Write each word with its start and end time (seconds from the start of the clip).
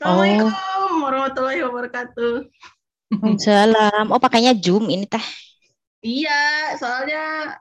Assalamualaikum 0.00 0.48
warahmatullahi 1.04 1.60
wabarakatuh. 1.60 2.48
Salam. 3.36 4.08
Oh 4.08 4.16
pakainya 4.16 4.56
Zoom 4.56 4.88
ini 4.88 5.04
teh. 5.04 5.20
Iya, 6.00 6.72
soalnya 6.80 7.52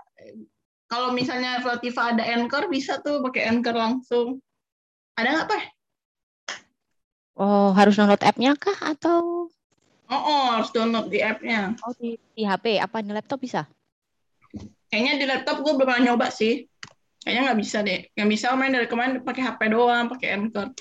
kalau 0.88 1.12
misalnya 1.12 1.60
Flotiva 1.60 2.15
ada 2.15 2.23
Anchor 2.23 2.71
bisa 2.71 3.04
tuh 3.04 3.20
pakai 3.28 3.44
Anchor 3.44 3.75
langsung. 3.75 4.39
Ada 5.20 5.36
nggak 5.36 5.47
Pak? 5.52 5.63
Oh 7.36 7.75
harus 7.75 7.99
download 7.99 8.23
app-nya 8.23 8.55
kah 8.55 8.87
atau? 8.87 9.51
Oh, 10.07 10.15
oh 10.15 10.45
harus 10.55 10.71
download 10.71 11.11
di 11.11 11.19
app-nya. 11.19 11.75
Oh 11.83 11.91
di, 11.99 12.15
di 12.39 12.47
HP 12.47 12.79
apa 12.79 13.03
di 13.03 13.11
laptop 13.11 13.43
bisa? 13.43 13.67
Kayaknya 14.87 15.13
di 15.19 15.25
laptop 15.27 15.59
gue 15.59 15.75
belum 15.75 15.91
pernah 15.91 16.15
nyoba 16.15 16.31
sih. 16.31 16.63
Kayaknya 17.19 17.51
nggak 17.51 17.59
bisa 17.59 17.77
deh. 17.83 17.99
Yang 18.15 18.27
bisa 18.31 18.55
main 18.55 18.71
dari 18.71 18.87
kemarin 18.87 19.27
pakai 19.27 19.43
HP 19.43 19.75
doang, 19.75 20.07
pakai 20.07 20.39
Anchor. 20.39 20.71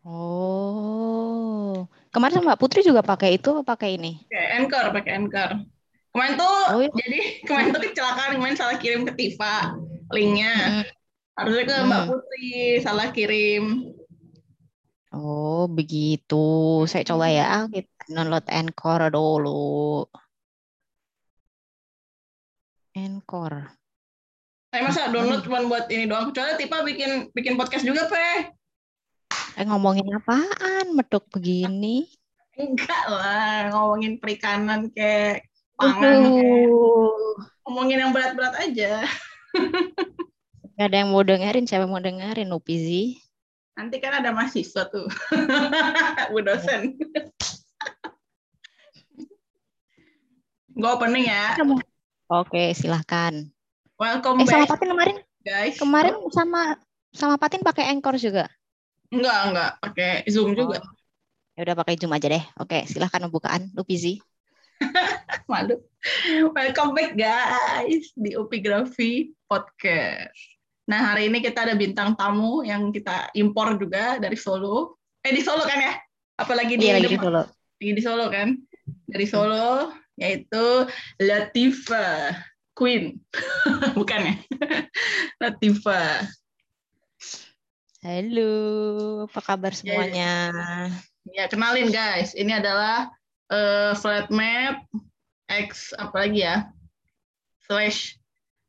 Oh, 0.00 1.84
kemarin 2.08 2.40
Mbak 2.40 2.56
Putri 2.56 2.80
juga 2.80 3.04
pakai 3.04 3.36
itu, 3.36 3.60
pakai 3.60 4.00
ini? 4.00 4.16
Pakai 4.32 4.48
Anchor, 4.56 4.84
pakai 4.96 5.12
Anchor. 5.12 5.50
Kemarin 6.10 6.34
tuh, 6.40 6.58
oh, 6.72 6.80
iya. 6.80 6.90
jadi 7.04 7.20
kemarin 7.46 7.68
tuh 7.76 7.82
kecelakaan, 7.84 8.30
kemarin 8.40 8.56
salah 8.56 8.76
kirim 8.80 9.04
ke 9.04 9.12
Tifa 9.12 9.76
linknya. 10.08 10.54
Hmm. 10.56 10.84
Harusnya 11.36 11.64
ke 11.68 11.76
Mbak 11.84 12.00
hmm. 12.00 12.10
Putri, 12.10 12.50
salah 12.80 13.08
kirim. 13.12 13.64
Oh, 15.12 15.68
begitu. 15.68 16.46
Saya 16.88 17.04
coba 17.04 17.28
ya, 17.28 17.68
kita 17.68 18.08
download 18.08 18.46
Anchor 18.48 19.00
dulu. 19.12 20.08
Anchor. 22.96 23.68
Saya 24.72 24.80
masa 24.86 25.12
download 25.12 25.44
cuma 25.44 25.60
buat 25.68 25.92
ini 25.92 26.08
doang. 26.08 26.32
Kecuali 26.32 26.56
Tifa 26.56 26.88
bikin 26.88 27.10
bikin 27.36 27.60
podcast 27.60 27.84
juga, 27.84 28.08
Pe. 28.08 28.59
Eh 29.58 29.64
ngomongin 29.66 30.06
apaan 30.14 30.94
medok 30.94 31.26
begini? 31.34 32.06
Enggak 32.60 33.04
lah, 33.08 33.72
ngomongin 33.72 34.20
perikanan 34.20 34.92
kayak 34.92 35.48
pangan. 35.80 36.28
Uh. 36.28 37.34
Ngomongin 37.64 38.02
yang 38.04 38.12
berat-berat 38.12 38.54
aja. 38.60 39.06
Gak 40.80 40.88
ada 40.96 41.04
yang 41.04 41.12
mau 41.12 41.20
dengerin, 41.20 41.68
siapa 41.68 41.84
mau 41.84 42.00
dengerin 42.00 42.56
Upizi? 42.56 43.20
Nanti 43.76 44.00
kan 44.00 44.16
ada 44.16 44.32
mahasiswa 44.32 44.88
tuh. 44.88 45.08
Bu 46.32 46.40
dosen. 46.40 46.96
Gue 50.72 50.88
opening 50.88 51.28
ya. 51.28 51.56
Oke, 52.32 52.72
silahkan. 52.72 53.44
Welcome 54.00 54.40
eh, 54.40 54.48
back. 54.48 54.52
sama 54.56 54.72
Patin 54.72 54.88
kemarin? 54.88 55.16
Guys. 55.44 55.76
Kemarin 55.76 56.14
sama 56.32 56.80
sama 57.12 57.36
Patin 57.36 57.60
pakai 57.60 57.92
Anchor 57.92 58.16
juga. 58.16 58.48
Enggak, 59.10 59.38
enggak. 59.50 59.70
Pakai 59.82 60.12
Zoom 60.30 60.54
juga. 60.54 60.78
Oh. 60.78 60.94
Ya 61.58 61.66
udah 61.66 61.76
pakai 61.82 61.98
Zoom 61.98 62.14
aja 62.14 62.30
deh. 62.30 62.44
Oke, 62.62 62.86
silahkan 62.86 63.26
pembukaan. 63.26 63.66
Lu 63.74 63.82
busy. 63.82 64.22
Malu. 65.50 65.82
Welcome 66.54 66.94
back 66.94 67.18
guys 67.18 68.14
di 68.14 68.38
Upigrafi 68.38 69.34
Podcast. 69.50 70.38
Nah, 70.86 71.10
hari 71.10 71.26
ini 71.26 71.42
kita 71.42 71.66
ada 71.66 71.74
bintang 71.74 72.14
tamu 72.14 72.62
yang 72.62 72.94
kita 72.94 73.34
impor 73.34 73.74
juga 73.82 74.22
dari 74.22 74.38
Solo. 74.38 75.02
Eh, 75.26 75.34
di 75.34 75.42
Solo 75.42 75.66
kan 75.66 75.82
ya? 75.82 75.94
Apalagi 76.38 76.78
di, 76.78 76.86
iya, 76.86 77.02
lagi 77.02 77.10
di 77.10 77.18
Solo. 77.18 77.42
Lagi 77.50 77.92
di 77.98 78.02
Solo 78.02 78.26
kan? 78.30 78.48
Dari 79.10 79.26
Solo, 79.26 79.90
yaitu 80.22 80.66
Latifa 81.18 82.30
Queen. 82.78 83.18
Bukan 83.98 84.20
ya? 84.22 84.34
Latifa. 85.42 86.30
Halo, 88.00 89.28
apa 89.28 89.44
kabar 89.44 89.76
semuanya? 89.76 90.48
Ya, 91.28 91.44
kenalin 91.52 91.92
guys, 91.92 92.32
ini 92.32 92.48
adalah 92.48 93.12
uh, 93.52 93.92
flat 93.92 94.32
map 94.32 94.88
X 95.52 95.92
apa 95.92 96.24
lagi 96.24 96.48
ya? 96.48 96.72
Slash 97.68 98.16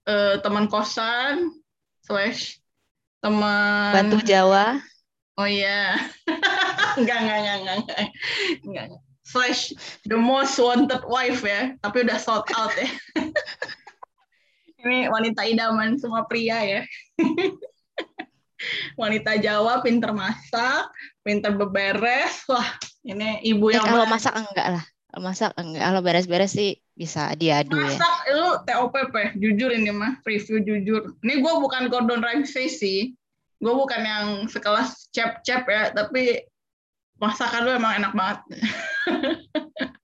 uh, 0.03 0.35
teman 0.43 0.67
kosan 0.67 1.47
slash 2.03 2.59
teman 3.23 3.95
Bantu 3.95 4.19
Jawa. 4.27 4.83
Oh 5.39 5.47
iya. 5.47 5.95
enggak, 6.99 7.17
enggak, 7.23 7.37
enggak, 7.39 7.55
enggak, 7.55 7.77
enggak. 7.87 8.07
enggak. 8.67 8.85
Slash 9.23 9.71
the 10.11 10.19
most 10.19 10.59
wanted 10.59 11.07
wife 11.07 11.47
ya, 11.47 11.79
tapi 11.79 12.03
udah 12.03 12.19
sold 12.19 12.51
out 12.51 12.75
ya. 12.75 12.91
Ini 14.83 15.07
wanita 15.07 15.47
idaman 15.47 15.95
semua 15.95 16.27
pria 16.27 16.59
ya 16.67 16.81
wanita 18.95 19.37
Jawa 19.39 19.81
pinter 19.85 20.11
masak, 20.11 20.91
pinter 21.25 21.53
beberes. 21.55 22.45
Wah, 22.49 22.67
ini 23.05 23.41
ibu 23.45 23.71
yang 23.73 23.85
eh, 23.85 23.89
kalau 23.89 24.05
masak 24.07 24.33
enggak 24.35 24.67
lah. 24.79 24.83
Kalau 25.11 25.21
masak 25.27 25.51
enggak, 25.59 25.83
kalau 25.83 26.01
beres-beres 26.03 26.51
sih 26.55 26.79
bisa 26.95 27.35
diadu 27.35 27.75
masak, 27.75 27.83
ya. 27.83 27.97
Masak 27.97 28.15
itu 28.27 28.47
TOPP, 28.67 29.15
jujur 29.41 29.69
ini 29.73 29.91
mah, 29.91 30.21
review 30.23 30.63
jujur. 30.63 31.01
Ini 31.25 31.33
gue 31.41 31.53
bukan 31.59 31.91
Gordon 31.91 32.23
Ramsay 32.23 32.67
sih. 32.71 33.11
Gue 33.61 33.73
bukan 33.77 34.01
yang 34.01 34.25
sekelas 34.49 35.13
cep-cep 35.13 35.69
ya, 35.69 35.93
tapi 35.93 36.41
masakan 37.21 37.61
lu 37.69 37.71
emang 37.77 38.01
enak 38.01 38.13
banget. 38.17 38.39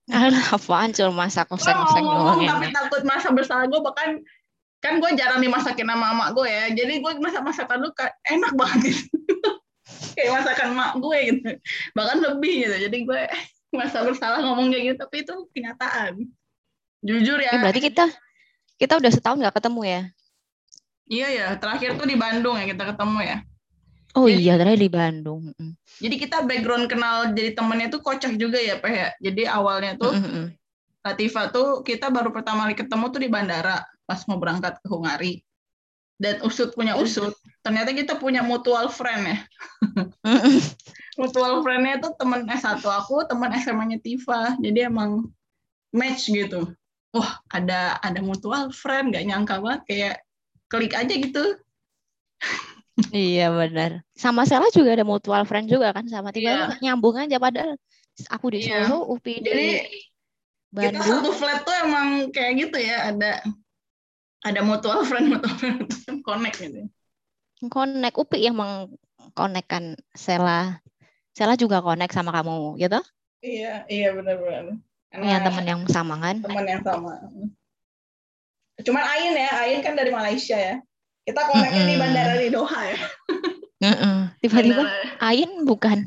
Apaan 0.08 0.96
cuma 0.96 1.28
masak 1.28 1.44
kosong-kosong 1.52 2.00
oh, 2.00 2.40
doang 2.40 2.40
Tapi 2.48 2.72
takut 2.72 3.02
masak 3.04 3.36
bersalah 3.36 3.68
gue 3.68 3.80
bahkan 3.84 4.24
kan 4.78 5.02
gue 5.02 5.10
jarang 5.18 5.42
dimasakin 5.42 5.86
sama 5.86 6.14
emak 6.14 6.28
gue 6.34 6.48
ya. 6.48 6.64
Jadi 6.74 6.94
gue 7.02 7.12
masak 7.18 7.42
masakan 7.42 7.78
lu 7.82 7.90
enak 8.26 8.52
banget 8.54 8.78
gitu. 8.94 9.04
kayak 10.16 10.30
masakan 10.38 10.68
emak 10.74 10.92
gue 11.02 11.18
gitu. 11.34 11.50
Bahkan 11.94 12.16
lebih 12.22 12.52
gitu. 12.66 12.76
Jadi 12.88 12.98
gue 13.06 13.20
masa 13.78 14.06
bersalah 14.06 14.38
ngomong 14.42 14.70
kayak 14.70 14.94
gitu. 14.94 14.98
Tapi 15.02 15.16
itu 15.26 15.34
kenyataan. 15.54 16.12
Jujur 17.02 17.38
ya. 17.42 17.54
Eh, 17.54 17.60
berarti 17.62 17.82
kita 17.82 18.04
kita 18.78 18.94
udah 18.98 19.10
setahun 19.10 19.38
nggak 19.42 19.56
ketemu 19.58 19.82
ya? 19.86 20.02
Iya 21.08 21.28
ya 21.32 21.46
terakhir 21.56 21.96
tuh 21.96 22.04
di 22.04 22.20
Bandung 22.20 22.54
ya 22.60 22.68
kita 22.68 22.84
ketemu 22.94 23.18
ya. 23.24 23.38
Oh 24.16 24.24
jadi, 24.24 24.40
iya, 24.40 24.54
terakhir 24.56 24.80
di 24.80 24.90
Bandung. 24.90 25.42
Jadi 26.00 26.16
kita 26.16 26.42
background 26.42 26.88
kenal 26.88 27.32
jadi 27.36 27.52
temennya 27.52 27.92
tuh 27.92 28.00
kocak 28.00 28.34
juga 28.40 28.56
ya, 28.56 28.80
Pak 28.80 28.90
ya. 28.90 29.08
Jadi 29.20 29.42
awalnya 29.44 30.00
tuh 30.00 30.16
mm 30.16 30.24
-hmm. 30.24 30.46
Latifa 31.04 31.48
tuh 31.48 31.80
kita 31.86 32.08
baru 32.10 32.32
pertama 32.34 32.66
kali 32.66 32.76
ketemu 32.76 33.04
tuh 33.08 33.20
di 33.20 33.28
bandara 33.30 33.78
pas 34.08 34.24
mau 34.24 34.40
berangkat 34.40 34.80
ke 34.80 34.88
Hungari. 34.88 35.44
Dan 36.18 36.42
usut 36.42 36.74
punya 36.74 36.98
usut 36.98 37.30
ternyata 37.62 37.92
kita 37.94 38.16
punya 38.16 38.40
mutual 38.40 38.88
friend 38.88 39.22
ya. 39.28 39.38
Mutual 41.20 41.62
friendnya 41.62 42.02
itu 42.02 42.08
teman 42.18 42.46
S1 42.46 42.82
aku 42.82 43.22
teman 43.28 43.54
SMA-nya 43.54 44.02
Tifa. 44.02 44.58
Jadi 44.58 44.88
emang 44.88 45.30
match 45.94 46.32
gitu. 46.32 46.74
Wah 47.14 47.38
ada 47.52 48.02
ada 48.02 48.18
mutual 48.18 48.74
friend 48.74 49.14
gak 49.14 49.26
nyangka 49.30 49.62
banget. 49.62 49.82
Kayak 49.86 50.16
klik 50.66 50.94
aja 50.96 51.14
gitu. 51.14 51.44
Iya 53.14 53.54
benar. 53.54 54.02
Sama 54.18 54.42
Sela 54.42 54.70
juga 54.74 54.98
ada 54.98 55.06
mutual 55.06 55.46
friend 55.46 55.70
juga 55.70 55.94
kan? 55.94 56.06
Sama 56.10 56.34
Tifa 56.34 56.50
yeah. 56.50 56.78
nyambung 56.82 57.14
aja 57.14 57.38
padahal 57.38 57.78
aku 58.26 58.58
di 58.58 58.66
iya. 58.66 58.86
Solo 58.86 59.06
yeah. 59.06 59.12
UPI 59.14 59.34
jadi 59.42 59.68
Bandung. 60.74 60.98
kita 60.98 61.00
satu 61.06 61.30
flat 61.30 61.62
tuh 61.62 61.76
emang 61.86 62.34
kayak 62.34 62.52
gitu 62.58 62.78
ya. 62.78 63.14
Ada 63.14 63.42
ada 64.46 64.60
mutual 64.62 65.02
friend 65.08 65.34
mutual 65.34 65.54
friend 65.56 65.86
connect 66.22 66.58
gitu 66.62 66.86
connect. 67.66 68.14
Upi 68.14 68.46
yang 68.46 68.54
mengkonekkan 68.54 69.98
Sela. 70.14 70.78
Sela 71.34 71.58
juga 71.58 71.82
connect 71.82 72.14
sama 72.14 72.30
kamu 72.30 72.78
gitu? 72.78 73.02
Iya 73.42 73.86
iya 73.86 74.10
benar-benar 74.14 74.82
Iya 75.14 75.38
teman 75.42 75.66
yang 75.66 75.80
sama 75.90 76.18
kan? 76.22 76.38
Teman 76.42 76.66
yang 76.66 76.82
sama. 76.86 77.18
Cuman 78.82 79.02
Ain 79.02 79.34
ya 79.34 79.50
Ain 79.66 79.82
kan 79.82 79.98
dari 79.98 80.14
Malaysia 80.14 80.54
ya. 80.54 80.78
Kita 81.26 81.44
connectnya 81.50 81.82
mm 81.82 81.86
-mm. 81.86 81.90
di 81.90 81.96
bandara 81.98 82.34
di 82.38 82.48
Doha 82.54 82.80
ya. 82.86 82.98
Tiba-tiba 84.42 84.82
Ain 85.18 85.66
bukan. 85.66 86.06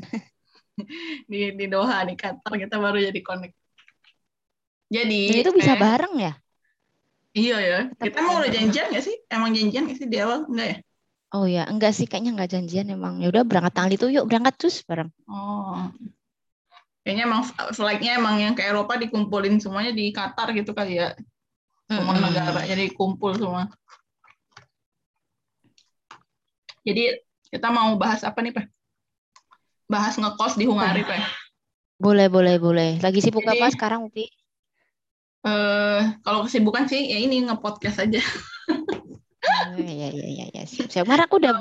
Di 1.28 1.52
di 1.52 1.68
Doha 1.68 2.08
di 2.08 2.16
Qatar 2.16 2.56
kita 2.56 2.80
baru 2.80 2.96
jadi 2.96 3.20
connect. 3.20 3.54
Jadi 4.88 5.44
itu 5.44 5.52
bisa 5.52 5.76
eh, 5.76 5.78
bareng 5.78 6.16
ya 6.16 6.32
Iya 7.32 7.56
ya. 7.60 7.78
Kita 7.96 8.18
mau 8.20 8.40
udah 8.40 8.52
janjian 8.52 8.92
gak 8.92 9.04
sih? 9.04 9.16
Emang 9.32 9.56
janjian 9.56 9.88
gak 9.88 9.98
sih 9.98 10.08
di 10.08 10.20
awal? 10.20 10.44
Enggak 10.48 10.68
ya? 10.68 10.76
Oh 11.32 11.48
ya, 11.48 11.64
enggak 11.64 11.96
sih 11.96 12.04
kayaknya 12.04 12.36
enggak 12.36 12.52
janjian 12.52 12.92
emang. 12.92 13.16
Ya 13.24 13.32
udah 13.32 13.40
berangkat 13.48 13.72
tanggal 13.72 13.96
itu 13.96 14.06
yuk 14.12 14.28
berangkat 14.28 14.52
terus 14.60 14.84
bareng. 14.84 15.08
Oh. 15.24 15.88
Kayaknya 17.02 17.24
emang 17.24 17.42
flightnya 17.72 18.20
emang 18.20 18.36
yang 18.36 18.52
ke 18.52 18.62
Eropa 18.62 19.00
dikumpulin 19.00 19.56
semuanya 19.58 19.96
di 19.96 20.12
Qatar 20.12 20.52
gitu 20.52 20.76
kali 20.76 21.00
ya. 21.00 21.16
Semua 21.88 22.14
mm-hmm. 22.14 22.24
negara 22.28 22.60
jadi 22.68 22.84
kumpul 22.92 23.32
semua. 23.34 23.72
Jadi 26.84 27.16
kita 27.48 27.68
mau 27.72 27.96
bahas 27.96 28.20
apa 28.28 28.38
nih, 28.44 28.52
Pak? 28.52 28.66
Bahas 29.88 30.14
ngekos 30.20 30.60
di 30.60 30.64
Hungari, 30.68 31.04
Pak. 31.04 31.20
Boleh, 31.96 32.26
boleh, 32.26 32.58
boleh. 32.58 32.90
Lagi 32.98 33.22
sibuk 33.22 33.46
jadi, 33.46 33.56
apa 33.56 33.70
sekarang, 33.70 34.04
Upi? 34.04 34.26
Uh, 35.42 36.14
kalau 36.22 36.46
kesibukan 36.46 36.86
sih 36.86 37.10
ya 37.10 37.18
ini 37.18 37.42
ngepodcast 37.46 37.98
aja. 38.06 38.22
Oh, 39.42 39.74
iya 39.74 40.08
iya 40.14 40.26
iya 40.26 40.44
iya 40.54 40.62
siap 40.70 40.86
siap. 40.94 41.02
Kemarin 41.02 41.26
aku 41.26 41.42
udah 41.42 41.52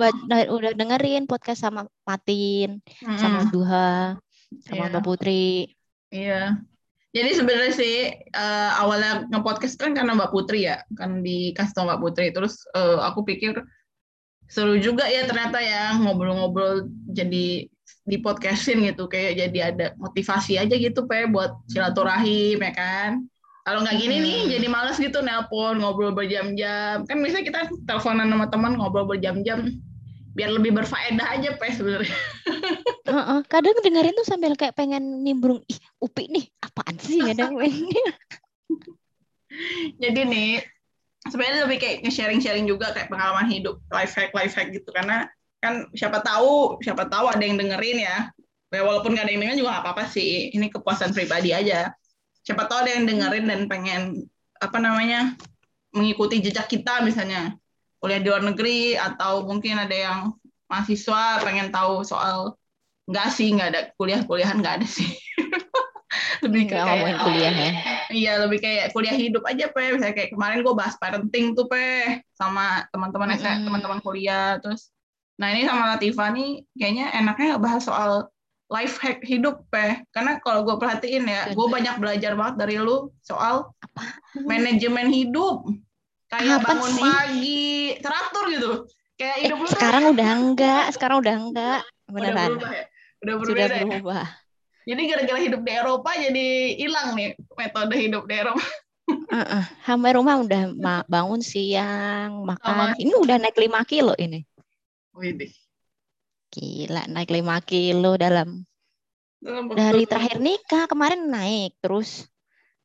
udah 0.54 0.72
dengerin 0.78 1.26
podcast 1.26 1.66
sama 1.66 1.90
Patin, 2.06 2.78
sama 3.02 3.42
Mm-mm. 3.42 3.50
Duha, 3.50 4.22
sama 4.70 4.86
Iya. 4.86 4.92
Mbak 4.94 5.04
Putri. 5.04 5.74
Iya. 6.14 6.62
Jadi 7.12 7.30
sebenarnya 7.36 7.74
sih 7.76 7.96
eh, 8.22 8.72
awalnya 8.78 9.28
nge-podcast 9.34 9.76
kan 9.82 9.98
karena 9.98 10.14
Mbak 10.16 10.32
Putri 10.32 10.70
ya, 10.70 10.86
kan 10.96 11.26
dikasih 11.26 11.74
tau 11.74 11.90
Mbak 11.90 12.02
Putri. 12.06 12.26
Terus 12.32 12.62
eh, 12.78 13.00
aku 13.02 13.26
pikir 13.26 13.58
seru 14.46 14.78
juga 14.78 15.08
ya 15.08 15.26
ternyata 15.26 15.58
ya 15.64 15.96
ngobrol-ngobrol 15.98 16.92
jadi 17.08 17.66
di 18.02 18.18
podcastin 18.20 18.84
gitu 18.84 19.08
kayak 19.08 19.40
jadi 19.40 19.60
ada 19.72 19.88
motivasi 19.96 20.60
aja 20.60 20.76
gitu 20.76 21.08
pe 21.08 21.26
buat 21.32 21.56
silaturahim 21.66 22.62
ya 22.62 22.74
kan. 22.78 23.12
Kalau 23.62 23.86
nggak 23.86 23.98
gini 24.02 24.16
nih 24.18 24.38
Hmm. 24.42 24.52
jadi 24.58 24.68
males 24.74 24.98
gitu 24.98 25.22
nelpon 25.22 25.78
ngobrol 25.78 26.18
berjam-jam. 26.18 27.06
Kan 27.06 27.22
biasanya 27.22 27.46
kita 27.46 27.60
teleponan 27.86 28.34
sama 28.34 28.50
teman 28.50 28.74
ngobrol 28.74 29.06
berjam-jam 29.06 29.70
biar 30.32 30.50
lebih 30.50 30.74
berfaedah 30.74 31.28
aja 31.38 31.60
pe 31.60 31.70
sebenarnya. 31.76 32.16
Heeh, 33.12 33.40
kadang 33.52 33.76
dengerin 33.84 34.16
tuh 34.16 34.24
sambil 34.24 34.56
kayak 34.56 34.78
pengen 34.78 35.26
nimbrung, 35.26 35.60
ih 35.68 35.76
Upi 36.00 36.32
nih 36.32 36.48
apaan 36.64 36.96
sih 37.02 37.20
kadang 37.20 37.60
Jadi 40.02 40.22
nih 40.26 40.64
sebenarnya 41.28 41.68
lebih 41.68 41.78
kayak 41.84 41.98
nge-sharing-sharing 42.08 42.66
juga 42.66 42.96
kayak 42.96 43.12
pengalaman 43.12 43.52
hidup, 43.52 43.84
life 43.92 44.16
hack, 44.16 44.32
life 44.32 44.56
hack 44.56 44.72
gitu 44.72 44.88
karena 44.96 45.28
kan 45.62 45.86
siapa 45.94 46.24
tahu, 46.24 46.80
siapa 46.82 47.06
tahu 47.12 47.30
ada 47.30 47.44
yang 47.44 47.60
dengerin 47.60 48.02
ya. 48.02 48.32
Ya 48.72 48.88
walaupun 48.88 49.14
nggak 49.14 49.28
ada 49.28 49.32
yang 49.36 49.42
dengerin 49.44 49.60
juga 49.60 49.72
nggak 49.76 49.86
apa-apa 49.86 50.04
sih. 50.08 50.56
Ini 50.56 50.72
kepuasan 50.72 51.12
pribadi 51.12 51.52
aja. 51.52 51.92
Siapa 52.42 52.66
tahu 52.66 52.86
ada 52.86 52.92
yang 52.98 53.06
dengerin 53.06 53.46
dan 53.46 53.62
pengen 53.70 54.02
apa 54.58 54.78
namanya 54.78 55.34
mengikuti 55.94 56.40
jejak 56.42 56.70
kita 56.70 57.02
misalnya 57.02 57.58
kuliah 58.02 58.22
di 58.22 58.28
luar 58.30 58.44
negeri 58.46 58.98
atau 58.98 59.46
mungkin 59.46 59.78
ada 59.78 59.94
yang 59.94 60.20
mahasiswa 60.66 61.44
pengen 61.44 61.70
tahu 61.70 62.02
soal 62.02 62.58
nggak 63.06 63.30
sih 63.34 63.52
nggak 63.52 63.70
ada 63.76 63.82
kuliah-kuliahan 64.00 64.58
nggak 64.62 64.76
ada 64.82 64.88
sih 64.88 65.10
lebih 66.46 66.74
ke 66.74 66.76
kayak 66.76 67.22
kuliah 67.22 67.54
ya. 67.54 67.72
Iya 68.12 68.34
lebih 68.44 68.60
kayak 68.60 68.86
kuliah 68.92 69.16
hidup 69.16 69.46
aja 69.48 69.70
pe. 69.72 69.96
Misalnya 69.96 70.16
kayak 70.18 70.32
kemarin 70.34 70.66
gue 70.66 70.76
bahas 70.76 70.96
parenting 70.98 71.54
tuh 71.54 71.70
pe 71.70 72.20
sama 72.36 72.84
teman-teman 72.92 73.38
saya 73.38 73.62
Mm-mm. 73.62 73.68
teman-teman 73.70 74.00
kuliah 74.04 74.58
terus. 74.60 74.90
Nah 75.40 75.54
ini 75.54 75.64
sama 75.70 75.96
Latifa 75.96 76.34
nih 76.34 76.66
kayaknya 76.76 77.14
enaknya 77.16 77.62
bahas 77.62 77.86
soal 77.86 78.28
life 78.72 78.96
hack 78.98 79.20
hidup 79.22 79.68
pe. 79.68 80.00
Karena 80.10 80.40
kalau 80.40 80.64
gue 80.64 80.76
perhatiin 80.76 81.28
ya, 81.28 81.52
gue 81.52 81.68
banyak 81.68 82.00
belajar 82.00 82.34
banget 82.34 82.56
dari 82.58 82.80
lu 82.80 83.12
soal 83.20 83.76
manajemen 84.42 85.12
hidup. 85.12 85.68
Kayak 86.26 86.64
Apa 86.64 86.68
bangun 86.72 86.92
sih? 86.96 87.04
pagi, 87.04 87.66
teratur 88.00 88.46
gitu. 88.48 88.72
Kayak 89.20 89.36
Eh, 89.36 89.42
hidup 89.46 89.58
lu 89.60 89.68
tuh 89.68 89.76
sekarang 89.76 90.04
udah 90.10 90.30
enggak, 90.32 90.84
sekarang 90.96 91.18
udah 91.20 91.36
enggak. 91.36 91.80
udah 92.08 92.14
Beneran. 92.16 92.48
berubah 92.56 92.72
ya. 92.72 92.86
Udah 93.22 93.34
Sudah 93.36 93.36
berbeda 93.38 93.76
ya. 93.76 93.86
berubah. 93.86 94.26
Jadi 94.82 95.02
gara-gara 95.06 95.40
hidup 95.40 95.62
di 95.62 95.72
Eropa 95.72 96.12
jadi 96.18 96.48
hilang 96.74 97.08
nih 97.14 97.30
metode 97.54 97.96
hidup 97.96 98.24
di 98.26 98.34
Eropa. 98.34 98.66
Heeh, 99.30 99.64
Sampai 99.84 100.16
rumah 100.16 100.40
udah 100.40 100.62
bangun 101.06 101.44
siang, 101.44 102.48
makan. 102.48 102.64
Sama. 102.66 102.86
Ini 102.96 103.14
udah 103.14 103.36
naik 103.38 103.56
5 103.56 103.84
kilo 103.84 104.16
ini. 104.18 104.42
Widih. 105.12 105.52
Gila, 106.52 107.08
naik 107.08 107.32
5 107.32 107.64
kilo 107.64 108.20
dalam 108.20 108.68
dari 109.74 110.06
terakhir 110.06 110.38
nikah 110.38 110.86
kemarin 110.86 111.26
naik 111.32 111.74
terus 111.82 112.30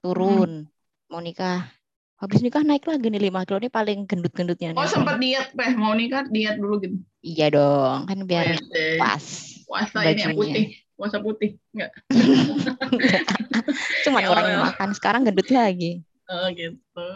turun 0.00 0.64
mau 1.12 1.20
nikah 1.20 1.68
habis 2.16 2.40
nikah 2.40 2.64
naik 2.64 2.88
lagi 2.88 3.12
nih 3.12 3.28
5 3.28 3.44
kilo 3.44 3.58
ini 3.60 3.68
paling 3.68 3.98
gendut-gendutnya 4.08 4.72
nih. 4.72 4.80
Oh 4.80 4.88
sempat 4.88 5.20
diet 5.20 5.52
peh 5.52 5.72
mau 5.76 5.92
nikah 5.92 6.24
diet 6.32 6.56
dulu 6.56 6.80
gitu. 6.80 6.96
iya 7.20 7.50
dong 7.52 8.06
kan 8.08 8.18
biar 8.24 8.56
Wede. 8.56 9.02
pas 9.02 9.24
Puasa 9.66 9.98
ini 10.06 10.22
yang 10.22 10.32
bajunya. 10.32 10.38
putih, 10.38 10.66
puasa 10.94 11.18
putih 11.18 11.50
enggak? 11.74 11.90
cuman 14.06 14.20
Ya 14.22 14.26
ngurangin 14.30 14.56
Allah. 14.56 14.70
makan 14.70 14.90
sekarang 14.94 15.20
gendut 15.26 15.50
lagi 15.50 16.06
Oh 16.26 16.46
gitu. 16.54 17.06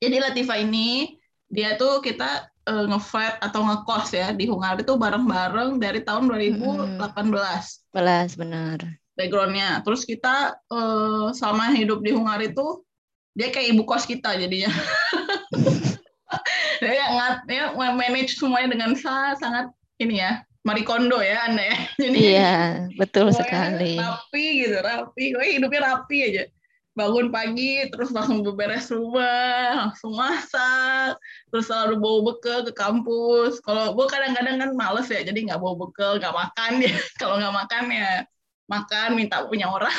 Jadi 0.00 0.16
Latifa 0.20 0.56
ini 0.56 1.16
dia 1.48 1.76
tuh 1.76 2.00
kita 2.00 2.49
eh, 2.66 2.84
nge-flat 2.90 3.40
atau 3.40 3.64
ngekos 3.64 4.12
ya 4.12 4.34
di 4.34 4.50
Hungari 4.50 4.84
tuh 4.84 5.00
bareng-bareng 5.00 5.80
dari 5.80 6.04
tahun 6.04 6.28
2018 6.28 7.00
belas 7.94 8.36
bener 8.36 9.00
backgroundnya. 9.20 9.84
Terus 9.84 10.08
kita 10.08 10.56
eh, 10.72 11.26
selama 11.36 11.76
hidup 11.76 12.00
di 12.00 12.16
Hungari 12.16 12.56
tuh 12.56 12.80
dia 13.36 13.52
kayak 13.52 13.76
ibu 13.76 13.84
kos 13.84 14.08
kita 14.08 14.40
jadinya. 14.40 14.72
dia 16.80 17.04
ngat 17.12 17.44
dia 17.44 17.76
manage 17.76 18.40
semuanya 18.40 18.72
dengan 18.72 18.96
sangat 18.96 19.36
sangat 19.42 19.66
ini 20.00 20.22
ya 20.22 20.40
Marie 20.64 20.84
Kondo 20.84 21.20
ya 21.20 21.48
anda 21.48 21.64
ya. 21.64 21.76
Jadi 22.08 22.18
iya 22.20 22.56
betul 22.96 23.32
sekali 23.32 24.00
Rapi 24.00 24.44
gitu, 24.64 24.76
rapi. 24.80 25.24
Gue 25.36 25.46
hidupnya 25.56 25.80
rapi 25.92 26.16
aja. 26.32 26.44
Bangun 27.00 27.32
pagi, 27.32 27.88
terus 27.88 28.12
langsung 28.12 28.44
beberes 28.44 28.92
rumah, 28.92 29.88
langsung 29.88 30.12
masak, 30.12 31.16
terus 31.48 31.64
selalu 31.64 31.96
bawa 31.96 32.18
bekal 32.28 32.60
ke 32.68 32.76
kampus. 32.76 33.56
Kalau 33.64 33.96
gue 33.96 34.04
kadang-kadang 34.04 34.60
kan 34.60 34.70
males 34.76 35.08
ya, 35.08 35.24
jadi 35.24 35.48
nggak 35.48 35.64
bawa 35.64 35.80
bekal, 35.80 36.20
nggak 36.20 36.36
makan 36.36 36.72
ya. 36.84 36.92
Kalau 37.20 37.40
nggak 37.40 37.56
makan 37.56 37.84
ya 37.88 38.10
makan 38.70 39.18
minta 39.18 39.42
punya 39.50 39.66
orang 39.66 39.90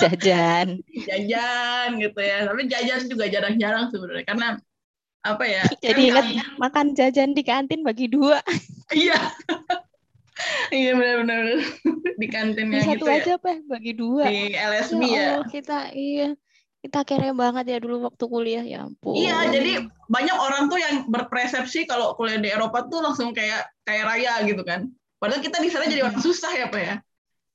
jajan 0.00 0.78
jajan 1.04 1.88
gitu 1.98 2.20
ya. 2.22 2.46
Tapi 2.46 2.62
jajan 2.70 3.02
juga 3.10 3.26
jarang-jarang 3.26 3.90
sebenarnya 3.90 4.24
karena 4.30 4.48
apa 5.26 5.44
ya? 5.44 5.64
jadi 5.84 6.00
kan 6.00 6.06
ingat 6.06 6.24
kan- 6.24 6.56
makan 6.62 6.86
jajan 6.94 7.30
di 7.34 7.42
kantin 7.42 7.82
bagi 7.82 8.06
dua 8.06 8.38
Iya. 8.94 9.18
Iya 10.70 10.92
benar-benar 10.92 11.62
di 12.20 12.26
kantinnya 12.26 12.80
gitu 12.84 13.04
satu 13.04 13.06
ya. 13.06 13.16
aja 13.22 13.32
apa 13.38 13.50
di 13.78 13.92
dua 13.92 14.24
Di 14.26 14.50
LSB 14.52 15.00
ya 15.00 15.08
ya. 15.08 15.26
Allah, 15.34 15.46
kita 15.46 15.78
iya 15.92 16.28
kita 16.80 17.00
kere 17.02 17.32
banget 17.32 17.64
ya 17.70 17.78
dulu 17.80 18.04
waktu 18.04 18.24
kuliah 18.26 18.60
ya 18.60 18.84
ampun 18.84 19.16
Iya, 19.16 19.48
jadi 19.48 19.88
banyak 20.04 20.36
orang 20.36 20.68
tuh 20.68 20.76
yang 20.76 21.08
berpersepsi 21.08 21.88
kalau 21.88 22.12
kuliah 22.12 22.36
di 22.36 22.52
Eropa 22.52 22.84
tuh 22.86 23.00
langsung 23.00 23.32
kayak 23.32 23.64
kayak 23.82 24.04
raya 24.04 24.44
gitu 24.44 24.60
kan. 24.60 24.92
Padahal 25.16 25.40
kita 25.40 25.64
di 25.64 25.72
sana 25.72 25.88
jadi 25.88 26.04
orang 26.04 26.20
susah 26.20 26.52
ya, 26.52 26.68
Pak 26.68 26.82
ya. 26.82 26.96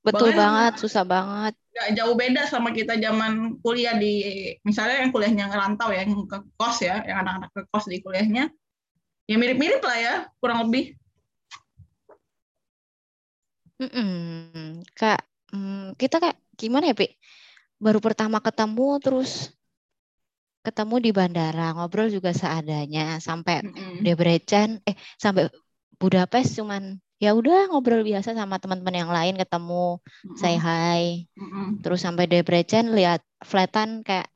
betul 0.02 0.32
bahkan- 0.32 0.40
banget 0.40 0.74
susah 0.80 1.04
banget 1.06 1.54
Gak 1.70 1.90
jauh 1.94 2.16
beda 2.18 2.48
sama 2.48 2.74
kita 2.74 2.98
zaman 2.98 3.62
kuliah 3.62 3.94
di 3.94 4.18
misalnya 4.66 5.06
yang 5.06 5.12
kuliahnya 5.14 5.46
ngerantau 5.48 5.94
ya, 5.94 6.02
yang 6.02 6.26
ke 6.26 6.38
kos 6.58 6.82
ya, 6.82 7.04
yang 7.06 7.22
anak-anak 7.22 7.50
ke 7.54 7.62
kos 7.70 7.86
di 7.86 8.02
kuliahnya. 8.02 8.50
Ya 9.30 9.36
mirip-mirip 9.38 9.78
lah 9.80 9.98
ya, 10.02 10.14
kurang 10.42 10.66
lebih. 10.66 10.98
Mm-mm. 13.80 14.84
Kak, 14.92 15.24
mm, 15.56 15.96
kita 15.96 16.20
kayak 16.20 16.38
gimana 16.60 16.92
ya, 16.92 16.96
Pi? 16.96 17.08
Baru 17.80 18.04
pertama 18.04 18.44
ketemu 18.44 19.00
terus 19.00 19.56
ketemu 20.60 20.96
di 21.00 21.12
bandara, 21.16 21.72
ngobrol 21.72 22.12
juga 22.12 22.36
seadanya 22.36 23.24
sampai 23.24 23.64
Mm-mm. 23.64 24.04
Debrecen, 24.04 24.84
eh 24.84 24.96
sampai 25.16 25.48
Budapest 26.00 26.60
cuman 26.60 26.96
ya 27.20 27.36
udah 27.36 27.72
ngobrol 27.72 28.04
biasa 28.04 28.32
sama 28.32 28.60
teman-teman 28.60 28.96
yang 28.96 29.12
lain 29.12 29.36
ketemu, 29.40 30.00
say 30.36 30.56
hi. 30.60 31.28
Mm-mm. 31.40 31.80
Terus 31.80 32.04
sampai 32.04 32.28
Debrecen 32.28 32.92
lihat 32.92 33.24
flightan 33.44 34.04
kayak 34.04 34.28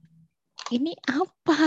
ini 0.74 0.94
apa? 1.06 1.60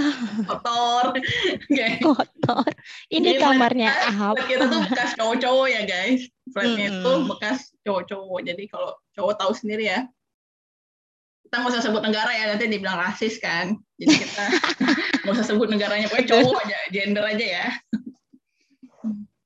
Kotor. 0.51 1.05
Kayak 1.71 2.03
Kotor. 2.03 2.71
Ini 3.07 3.39
Jadi 3.39 3.43
kamarnya 3.43 3.91
flat 4.11 4.47
kita 4.51 4.65
tuh 4.67 4.81
apa? 4.83 4.87
bekas 4.91 5.11
cowok-cowok 5.15 5.67
ya 5.71 5.83
guys. 5.87 6.23
Flatnya 6.51 6.87
Mm-mm. 6.91 6.99
itu 6.99 7.13
bekas 7.31 7.59
cowok-cowok. 7.87 8.41
Jadi 8.43 8.63
kalau 8.67 8.91
cowok 9.15 9.35
tahu 9.39 9.53
sendiri 9.55 9.85
ya. 9.87 10.01
Kita 11.47 11.63
nggak 11.63 11.73
usah 11.79 11.83
sebut 11.87 12.03
negara 12.03 12.31
ya, 12.35 12.45
nanti 12.51 12.67
dibilang 12.67 12.99
rasis 12.99 13.39
kan. 13.39 13.79
Jadi 14.03 14.15
kita 14.19 14.45
nggak 15.23 15.35
usah 15.39 15.47
sebut 15.47 15.71
negaranya, 15.71 16.11
pokoknya 16.11 16.29
cowok 16.35 16.59
aja, 16.67 16.79
gender 16.91 17.23
aja 17.23 17.47
ya. 17.47 17.67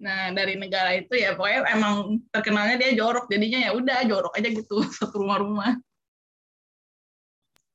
Nah 0.00 0.32
dari 0.32 0.56
negara 0.56 0.96
itu 0.96 1.12
ya 1.12 1.36
pokoknya 1.36 1.68
emang 1.76 2.24
terkenalnya 2.32 2.80
dia 2.80 2.96
jorok, 2.96 3.28
jadinya 3.28 3.68
ya 3.68 3.70
udah 3.76 3.98
jorok 4.08 4.32
aja 4.40 4.48
gitu 4.48 4.80
satu 4.96 5.20
rumah-rumah. 5.20 5.76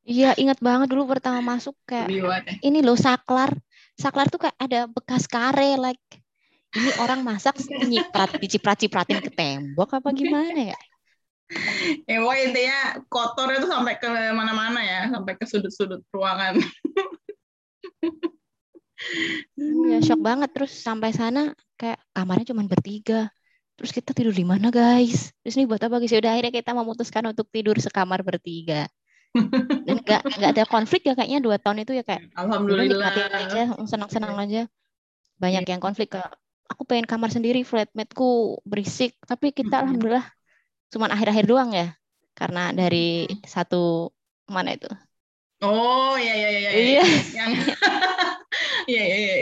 Iya, 0.05 0.37
ingat 0.37 0.61
banget 0.61 0.93
dulu 0.93 1.09
pertama 1.09 1.41
masuk 1.41 1.73
kayak 1.89 2.13
Sedih 2.13 2.21
banget 2.29 2.43
ya. 2.45 2.53
ini 2.69 2.79
loh 2.85 2.93
saklar. 2.93 3.51
Saklar 3.97 4.29
tuh 4.29 4.37
kayak 4.45 4.57
ada 4.61 4.85
bekas 4.85 5.25
kare 5.25 5.81
like 5.81 6.05
ini 6.75 6.91
orang 7.01 7.23
masak 7.23 7.55
nyiprat 7.87 8.35
diciprat-cipratin 8.37 9.23
ke 9.23 9.31
tembok 9.33 9.97
apa 9.97 10.09
gimana 10.13 10.75
ya? 10.75 10.79
Ya 12.09 12.25
pokoknya 12.25 12.41
intinya 12.49 12.79
kotor 13.05 13.53
itu 13.53 13.69
sampai 13.69 14.01
ke 14.01 14.09
mana-mana 14.33 14.81
ya, 14.81 15.13
sampai 15.13 15.37
ke 15.37 15.45
sudut-sudut 15.45 16.01
ruangan. 16.09 16.57
Ya 19.85 20.01
shock 20.01 20.25
banget 20.25 20.49
terus 20.57 20.73
sampai 20.73 21.13
sana 21.13 21.53
kayak 21.77 22.01
kamarnya 22.17 22.49
cuma 22.49 22.65
bertiga. 22.65 23.29
Terus 23.77 23.91
kita 23.93 24.17
tidur 24.17 24.33
di 24.33 24.41
mana 24.41 24.73
guys? 24.73 25.29
Terus 25.45 25.53
ini 25.61 25.69
buat 25.69 25.83
apa 25.85 26.01
guys? 26.01 26.09
Ya 26.09 26.17
Udah 26.17 26.33
akhirnya 26.33 26.53
kita 26.55 26.71
memutuskan 26.73 27.23
untuk 27.29 27.45
tidur 27.53 27.77
sekamar 27.77 28.25
bertiga. 28.25 28.89
Nggak 29.85 30.21
nggak 30.39 30.51
ada 30.55 30.63
konflik 30.65 31.05
ya 31.05 31.13
kayaknya 31.13 31.39
dua 31.43 31.59
tahun 31.59 31.83
itu 31.83 31.91
ya 31.97 32.03
kayak 32.07 32.31
Alhamdulillah. 32.33 33.11
aja 33.35 33.61
senang-senang 33.85 34.35
aja. 34.39 34.65
Banyak 35.35 35.67
yang 35.67 35.81
konflik 35.83 36.15
ke 36.15 36.21
aku 36.71 36.87
pengen 36.87 37.05
kamar 37.05 37.29
sendiri 37.29 37.61
flatmate-ku 37.61 38.57
berisik 38.65 39.13
tapi 39.29 39.53
kita 39.53 39.85
alhamdulillah 39.85 40.25
cuman 40.89 41.13
akhir-akhir 41.13 41.45
doang 41.45 41.69
ya 41.75 41.93
karena 42.33 42.73
dari 42.73 43.29
satu 43.45 44.09
mana 44.49 44.73
itu? 44.73 44.89
Oh, 45.63 46.19
iya 46.19 46.33
iya 46.35 46.49
iya 46.51 46.59
iya. 46.59 46.71
iya. 46.75 47.03
Yang 47.33 47.51
Iya 48.85 49.03
iya 49.03 49.17
iya. 49.17 49.35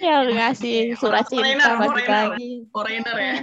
yang 0.00 0.32
ngasih 0.32 0.96
surat 0.96 1.28
cinta 1.28 1.76
pagi-pagi 1.76 2.64
Foreigner 2.72 3.16
ya. 3.20 3.34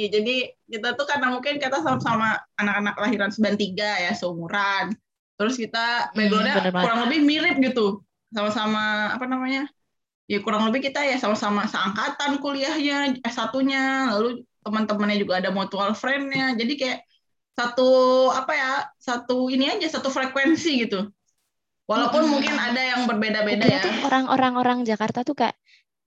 Iya, 0.00 0.08
jadi 0.16 0.34
kita 0.64 0.96
tuh 0.96 1.04
karena 1.04 1.28
mungkin 1.28 1.60
kita 1.60 1.84
sama-sama 1.84 2.40
anak-anak 2.56 2.96
kelahiran 2.96 3.30
93 3.36 4.08
ya, 4.08 4.12
seumuran. 4.16 4.96
Terus 5.36 5.60
kita 5.60 6.08
backgroundnya 6.16 6.56
bener 6.56 6.72
banget. 6.72 6.84
kurang 6.88 7.00
lebih 7.04 7.20
mirip 7.28 7.56
gitu. 7.60 8.00
Sama-sama 8.32 9.12
apa 9.12 9.28
namanya? 9.28 9.68
Ya 10.30 10.40
kurang 10.40 10.64
lebih 10.72 10.88
kita 10.88 11.04
ya 11.04 11.20
sama-sama 11.20 11.68
seangkatan 11.68 12.40
kuliahnya, 12.40 13.20
S1-nya, 13.20 14.16
lalu 14.16 14.40
teman-temannya 14.64 15.16
juga 15.20 15.34
ada 15.44 15.50
mutual 15.52 15.92
friend-nya. 15.92 16.56
Jadi 16.56 16.72
kayak 16.80 16.98
satu 17.58 17.88
apa 18.32 18.52
ya? 18.56 18.72
Satu 18.96 19.52
ini 19.52 19.68
aja 19.68 19.84
satu 20.00 20.08
frekuensi 20.08 20.88
gitu. 20.88 21.12
Walaupun 21.90 22.24
Mm-mm. 22.24 22.32
mungkin 22.40 22.56
ada 22.56 22.80
yang 22.80 23.04
berbeda-beda 23.04 23.66
ya. 23.68 23.82
orang-orang 24.06 24.54
orang 24.56 24.78
Jakarta 24.88 25.26
tuh 25.28 25.36
kayak 25.36 25.58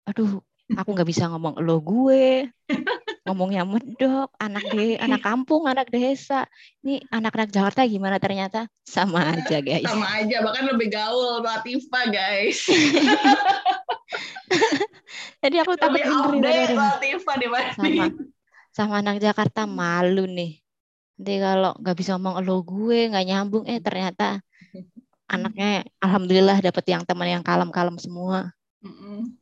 aduh 0.10 0.44
aku 0.76 0.90
nggak 0.96 1.08
bisa 1.08 1.30
ngomong 1.32 1.62
lo 1.64 1.80
gue 1.80 2.50
ngomongnya 3.28 3.68
medok 3.68 4.32
anak 4.40 4.64
de 4.72 4.96
anak 5.06 5.20
kampung 5.20 5.68
anak 5.68 5.92
desa 5.92 6.48
ini 6.82 7.04
anak-anak 7.12 7.52
Jakarta 7.52 7.84
gimana 7.84 8.18
ternyata 8.18 8.72
sama 8.88 9.36
aja 9.36 9.60
guys 9.68 9.84
Sama 9.84 10.08
aja, 10.16 10.40
bahkan 10.40 10.72
lebih 10.72 10.96
gaul 10.96 11.44
Latifah 11.44 12.06
guys. 12.08 12.64
jadi 15.44 15.56
aku 15.68 15.76
takut 15.76 16.00
lebih 16.00 16.08
aduh, 16.08 16.40
aduh. 16.40 16.80
Latifah 16.80 17.36
sama 17.76 18.06
sama 18.72 18.94
anak 19.04 19.20
Jakarta 19.20 19.68
malu 19.68 20.24
nih 20.26 20.64
nanti 21.18 21.34
kalau 21.42 21.74
nggak 21.82 21.98
bisa 21.98 22.14
ngomong 22.16 22.46
lo 22.46 22.62
gue 22.62 23.10
nggak 23.10 23.26
nyambung 23.26 23.66
eh 23.66 23.82
ternyata 23.82 24.38
anaknya 25.26 25.82
alhamdulillah 25.98 26.62
dapet 26.62 26.86
yang 26.94 27.04
teman 27.04 27.28
yang 27.28 27.44
kalem-kalem 27.44 27.98
semua 27.98 28.54
Mm-mm. 28.86 29.34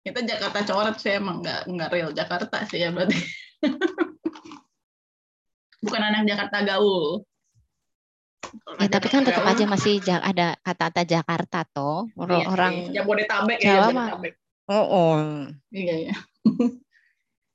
Kita 0.00 0.24
Jakarta 0.24 0.64
coret 0.64 0.96
sih 0.96 1.12
emang 1.12 1.44
nggak 1.44 1.68
nggak 1.68 1.90
real 1.92 2.10
Jakarta 2.16 2.64
sih 2.64 2.80
ya 2.80 2.88
berarti. 2.88 3.20
Bukan 5.84 6.00
anak 6.00 6.24
Jakarta 6.28 6.64
gaul. 6.64 7.24
Ya 8.80 8.88
tapi 8.90 9.06
kan 9.12 9.22
tetap 9.22 9.46
aja 9.46 9.64
masih 9.68 10.02
ada 10.02 10.58
kata-kata 10.64 11.06
Jakarta 11.06 11.62
toh 11.70 12.08
iya 12.26 12.48
orang 12.48 12.74
sih. 12.74 12.84
Jabodetabek 12.96 13.58
ya 13.60 13.76
Jawa 13.76 13.88
mah. 13.92 14.08
Jabodetabek. 14.10 14.32
oh, 14.72 14.86
oh. 14.88 15.14
Iya 15.70 15.94
ya. 16.10 16.14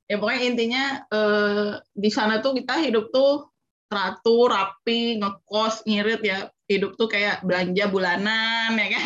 ya 0.10 0.16
pokoknya 0.22 0.42
intinya 0.46 0.84
eh, 1.10 1.82
di 1.92 2.10
sana 2.14 2.40
tuh 2.40 2.56
kita 2.56 2.80
hidup 2.80 3.10
tuh 3.10 3.50
teratur, 3.90 4.50
rapi, 4.50 5.22
ngekos, 5.22 5.86
ngirit 5.86 6.22
ya. 6.26 6.50
Hidup 6.66 6.98
tuh 6.98 7.06
kayak 7.06 7.46
belanja 7.46 7.86
bulanan 7.94 8.74
ya 8.74 8.88
kan. 8.98 9.06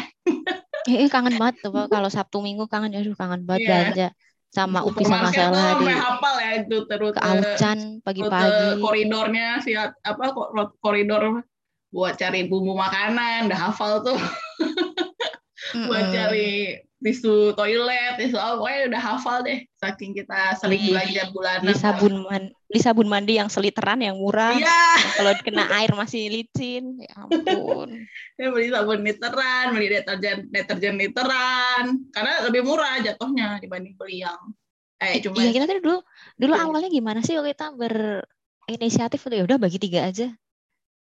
Eh, 0.87 1.05
eh, 1.05 1.09
kangen 1.11 1.35
banget 1.35 1.59
tuh 1.67 1.85
kalau 1.91 2.09
Sabtu 2.09 2.39
Minggu 2.39 2.65
kangen 2.71 2.95
aduh 2.95 3.13
kangen 3.13 3.43
banget 3.43 3.61
Iya. 3.67 3.69
belanja 3.69 4.07
sama 4.49 4.81
Upi 4.81 5.05
sama 5.05 5.29
Sela 5.29 5.77
di 5.77 5.85
hafal 5.93 6.35
ya 6.41 6.51
itu 6.65 6.77
terus 6.89 7.13
ke 7.13 7.21
Aucan 7.21 7.77
rute 7.77 8.01
pagi-pagi 8.01 8.81
koridornya 8.81 9.61
si 9.61 9.77
apa 9.77 10.23
kok 10.33 10.49
koridor 10.81 11.45
buat 11.93 12.17
cari 12.17 12.49
bumbu 12.49 12.73
makanan 12.73 13.45
udah 13.45 13.59
hafal 13.69 14.01
tuh 14.01 14.17
buat 15.75 16.05
cari 16.13 16.81
tisu 16.99 17.55
toilet 17.55 18.19
tisu 18.19 18.35
apa 18.35 18.59
pokoknya 18.59 18.79
udah 18.91 19.01
hafal 19.01 19.37
deh. 19.47 19.63
Saking 19.79 20.11
kita 20.11 20.59
sering 20.59 20.91
belanja 20.91 21.23
bulanan. 21.31 21.63
beli 21.63 21.75
sabun 21.79 22.13
man 22.27 22.43
beli 22.67 22.79
sabun 22.83 23.07
mandi 23.07 23.33
yang 23.39 23.47
seliteran 23.47 24.03
yang 24.03 24.19
murah. 24.19 24.51
Iya. 24.59 24.83
Kalau 25.15 25.31
kena 25.39 25.65
air 25.79 25.95
masih 25.95 26.27
licin 26.27 26.99
ya 26.99 27.23
ampun. 27.23 28.03
Ya 28.35 28.51
beli 28.51 28.67
sabun 28.67 28.99
literan 29.03 29.71
beli 29.71 29.87
deterjen 29.95 30.51
deterjen 30.51 30.95
literan. 30.99 32.03
Karena 32.11 32.43
lebih 32.47 32.67
murah 32.67 32.99
jatuhnya 32.99 33.63
dibanding 33.63 33.95
beli 33.95 34.23
yang 34.27 34.39
eh 34.99 35.23
cuma 35.23 35.39
iya 35.39 35.55
kita 35.55 35.63
tuh 35.63 35.79
dulu 35.79 35.97
dulu 36.35 36.53
Iya. 36.59 36.63
awalnya 36.67 36.89
gimana 36.91 37.23
sih 37.23 37.39
kita 37.39 37.71
berinisiatif 37.71 39.23
ya 39.31 39.47
udah 39.47 39.55
bagi 39.55 39.79
tiga 39.79 40.03
aja. 40.03 40.35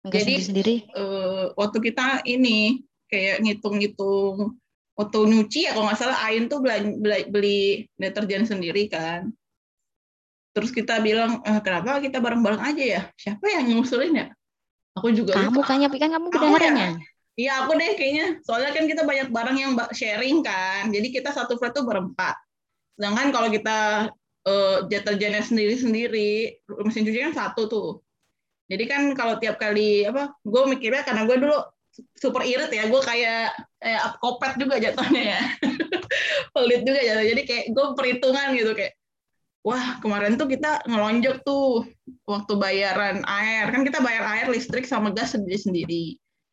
Enggak 0.01 0.23
Jadi, 0.23 0.31
sendiri 0.31 0.47
sendiri 0.47 0.75
eh, 0.95 1.45
waktu 1.59 1.77
kita 1.91 2.23
ini 2.25 2.79
kayak 3.11 3.43
ngitung-ngitung 3.43 4.55
waktu 4.95 5.17
nyuci 5.27 5.59
ya 5.67 5.71
kalau 5.75 5.91
nggak 5.91 5.99
salah 5.99 6.17
Ain 6.27 6.47
tuh 6.47 6.63
beli, 6.63 6.95
beli, 6.99 7.19
beli 7.27 7.61
deterjen 7.99 8.47
sendiri 8.47 8.87
kan. 8.87 9.29
Terus 10.51 10.71
kita 10.71 10.99
bilang 10.99 11.39
eh, 11.43 11.59
kenapa 11.63 11.99
kita 11.99 12.19
bareng-bareng 12.19 12.61
aja 12.63 12.83
ya? 12.83 13.01
Siapa 13.15 13.43
yang 13.47 13.71
ngusulin 13.71 14.13
ya? 14.15 14.27
Aku 14.99 15.11
juga 15.15 15.35
kamu 15.35 15.63
lupa. 15.63 15.67
kayaknya 15.71 15.87
kan 15.95 16.09
kamu 16.11 16.27
Aku 16.35 16.47
ya? 16.59 16.89
iya 17.39 17.51
aku 17.63 17.71
deh 17.79 17.91
kayaknya. 17.95 18.27
Soalnya 18.43 18.71
kan 18.75 18.83
kita 18.87 19.01
banyak 19.07 19.27
barang 19.31 19.57
yang 19.57 19.71
sharing 19.95 20.43
kan. 20.43 20.91
Jadi 20.91 21.07
kita 21.11 21.31
satu 21.31 21.55
flat 21.55 21.71
tuh 21.71 21.87
berempat. 21.87 22.35
Sedangkan 22.99 23.31
kalau 23.31 23.47
kita 23.47 24.11
eh, 24.47 24.77
deterjennya 24.91 25.43
sendiri-sendiri 25.43 26.63
mesin 26.83 27.07
cuci 27.07 27.19
kan 27.31 27.33
satu 27.35 27.71
tuh. 27.71 27.91
Jadi 28.67 28.83
kan 28.87 29.01
kalau 29.15 29.39
tiap 29.39 29.59
kali 29.59 30.03
apa 30.07 30.35
gue 30.43 30.63
mikirnya 30.67 31.03
karena 31.03 31.27
gue 31.27 31.37
dulu 31.39 31.59
super 32.17 32.43
irit 32.45 32.71
ya. 32.71 32.87
Gue 32.87 33.01
kayak 33.01 33.53
kayak 33.81 34.01
kopet 34.21 34.53
juga 34.57 34.75
jatuhnya 34.77 35.23
ya. 35.37 35.41
Pelit 36.53 36.81
juga 36.85 36.99
jatuh. 37.01 37.25
Jadi 37.25 37.41
kayak 37.47 37.65
gue 37.73 37.85
perhitungan 37.97 38.47
gitu 38.57 38.71
kayak 38.77 38.93
wah 39.61 40.01
kemarin 40.01 40.41
tuh 40.41 40.49
kita 40.49 40.81
ngelonjok 40.89 41.45
tuh 41.45 41.85
waktu 42.25 42.53
bayaran 42.57 43.21
air. 43.25 43.69
Kan 43.69 43.85
kita 43.85 43.99
bayar 44.01 44.25
air 44.37 44.47
listrik 44.49 44.85
sama 44.85 45.13
gas 45.13 45.33
sendiri 45.37 45.57
sendiri 45.57 46.05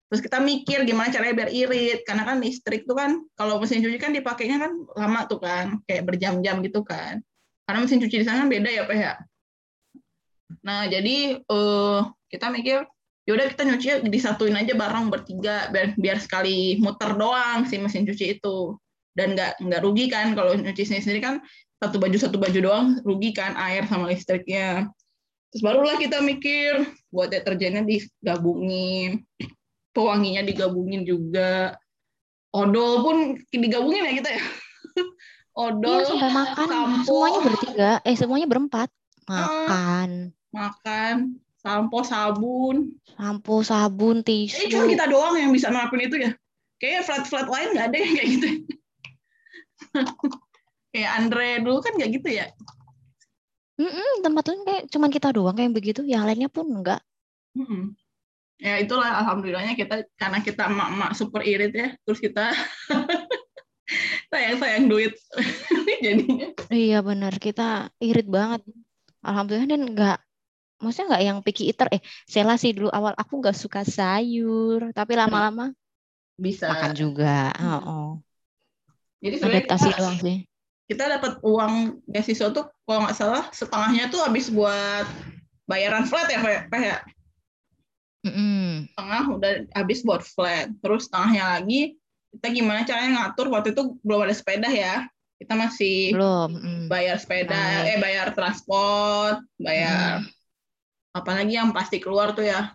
terus 0.09 0.25
kita 0.25 0.41
mikir 0.41 0.89
gimana 0.89 1.13
caranya 1.13 1.37
biar 1.37 1.51
irit. 1.53 2.01
Karena 2.09 2.25
kan 2.25 2.41
listrik 2.41 2.89
tuh 2.89 2.97
kan 2.97 3.21
kalau 3.37 3.61
mesin 3.61 3.85
cuci 3.85 4.01
kan 4.01 4.17
dipakainya 4.17 4.57
kan 4.57 4.73
lama 4.97 5.21
tuh 5.29 5.39
kan 5.41 5.79
kayak 5.85 6.09
berjam-jam 6.09 6.65
gitu 6.65 6.81
kan. 6.83 7.21
Karena 7.69 7.79
mesin 7.85 8.01
cuci 8.01 8.17
di 8.21 8.25
sana 8.25 8.45
kan 8.45 8.49
beda 8.49 8.71
ya 8.73 8.83
Pak 8.89 8.97
ya. 8.97 9.13
Nah 10.65 10.89
jadi 10.89 11.17
eh, 11.45 12.01
kita 12.33 12.49
mikir 12.49 12.89
yaudah 13.29 13.45
kita 13.53 13.63
nyuci 13.69 13.89
disatuin 14.09 14.57
aja 14.57 14.73
bareng 14.73 15.13
bertiga 15.13 15.69
biar 15.69 15.93
biar 16.01 16.17
sekali 16.17 16.81
muter 16.81 17.13
doang 17.13 17.69
si 17.69 17.77
mesin 17.77 18.09
cuci 18.09 18.41
itu. 18.41 18.73
Dan 19.13 19.37
nggak 19.37 19.61
nggak 19.61 19.81
rugi 19.85 20.09
kan 20.09 20.33
kalau 20.33 20.57
nyuci 20.57 20.89
sendiri 20.89 21.05
sendiri 21.05 21.21
kan 21.21 21.35
satu 21.77 22.01
baju 22.01 22.17
satu 22.17 22.41
baju 22.41 22.59
doang 22.59 22.87
rugi 23.05 23.37
kan 23.37 23.53
air 23.61 23.85
sama 23.85 24.09
listriknya. 24.09 24.89
Terus 25.53 25.61
barulah 25.61 26.01
kita 26.01 26.25
mikir 26.25 26.89
buat 27.13 27.29
deterjennya 27.29 27.85
digabungin 27.85 29.29
pewanginya 29.93 30.41
digabungin 30.41 31.05
juga. 31.05 31.77
Odol 32.49 33.05
pun 33.05 33.17
digabungin 33.53 34.09
ya 34.09 34.13
kita 34.25 34.31
ya. 34.41 34.45
Odol 35.69 36.01
iya 36.01 36.09
sampai 36.09 36.31
makan. 36.33 36.67
sampo. 36.73 37.05
semuanya 37.05 37.41
bertiga. 37.45 37.91
Eh 38.09 38.17
semuanya 38.17 38.47
berempat. 38.49 38.89
Makan. 39.29 40.33
Makan 40.49 41.17
sampo 41.59 42.07
sabun 42.07 42.95
sampo 43.19 43.61
sabun 43.67 44.23
Eh 44.23 44.27
tisu 44.27 44.71
cuma 44.71 44.87
kita 44.87 45.11
doang 45.11 45.35
yang 45.35 45.51
bisa 45.51 45.69
nerapin 45.69 46.07
itu 46.07 46.17
ya. 46.23 46.31
Kayaknya 46.79 47.03
flat-flat 47.03 47.49
lain 47.51 47.69
nggak 47.75 47.87
ada 47.91 47.97
yang 47.99 48.13
kayak 48.15 48.29
gitu. 48.31 48.49
kayak 50.95 51.11
Andre 51.19 51.49
dulu 51.63 51.79
kan 51.83 51.93
nggak 51.99 52.11
gitu 52.23 52.29
ya. 52.31 52.47
Mm-mm, 53.79 54.27
tempat 54.27 54.45
lain 54.51 54.63
kayak 54.67 54.83
cuman 54.91 55.11
kita 55.11 55.29
doang 55.31 55.55
kayak 55.55 55.71
begitu 55.71 56.03
yang 56.03 56.27
lainnya 56.27 56.51
pun 56.51 56.67
enggak 56.67 56.99
Mm-mm. 57.55 57.95
Ya 58.59 58.75
itulah 58.83 59.23
alhamdulillahnya 59.23 59.79
kita 59.79 60.03
karena 60.19 60.43
kita 60.43 60.67
emak-emak 60.67 61.15
super 61.15 61.47
irit 61.47 61.71
ya. 61.75 61.89
Terus 62.03 62.19
kita 62.19 62.51
sayang-sayang 64.35 64.87
duit 64.87 65.15
jadinya. 66.05 66.53
iya 66.69 66.99
benar 67.01 67.39
kita 67.39 67.89
irit 68.03 68.27
banget 68.29 68.61
alhamdulillah 69.25 69.69
dan 69.71 69.83
enggak 69.89 70.19
maksudnya 70.79 71.07
enggak 71.15 71.25
yang 71.27 71.39
picky 71.43 71.71
eater 71.71 71.89
eh 71.91 72.03
Sela 72.27 72.55
sih 72.55 72.75
dulu 72.75 72.89
awal 72.91 73.15
aku 73.19 73.43
enggak 73.43 73.57
suka 73.59 73.83
sayur 73.83 74.95
tapi 74.95 75.19
lama-lama 75.19 75.75
Bisa. 76.39 76.71
makan 76.71 76.93
juga 76.95 77.51
Hmm. 77.59 77.83
oh, 77.83 78.11
Jadi 79.19 79.35
sebenarnya 79.43 79.67
adaptasi 79.67 79.89
kita, 79.91 79.99
doang 79.99 80.17
sih 80.23 80.37
kita 80.89 81.05
dapat 81.19 81.33
uang 81.45 81.75
beasiswa 82.09 82.49
tuh 82.55 82.65
kalau 82.89 83.05
nggak 83.05 83.17
salah 83.19 83.45
setengahnya 83.53 84.09
tuh 84.09 84.25
habis 84.25 84.49
buat 84.49 85.05
bayaran 85.69 86.09
flat 86.09 86.33
ya, 86.33 86.41
Pak 86.73 86.81
ya. 86.81 86.99
Mm-mm. 88.25 88.89
setengah 88.91 89.23
udah 89.37 89.53
habis 89.77 90.01
buat 90.03 90.25
flat. 90.25 90.73
Terus 90.81 91.07
setengahnya 91.07 91.45
lagi 91.61 92.01
kita 92.33 92.47
gimana 92.51 92.89
caranya 92.89 93.11
ngatur 93.29 93.47
waktu 93.53 93.77
itu 93.77 94.01
belum 94.01 94.25
ada 94.25 94.35
sepeda 94.35 94.69
ya. 94.73 95.05
Kita 95.39 95.55
masih 95.55 96.17
belum 96.17 96.51
mm. 96.57 96.85
bayar 96.91 97.17
sepeda, 97.21 97.55
Naik. 97.55 97.95
eh 97.95 97.99
bayar 98.01 98.27
transport, 98.35 99.45
bayar 99.61 100.25
apalagi 101.15 101.57
yang 101.57 101.71
pasti 101.73 101.99
keluar 102.03 102.33
tuh 102.37 102.47
ya. 102.47 102.73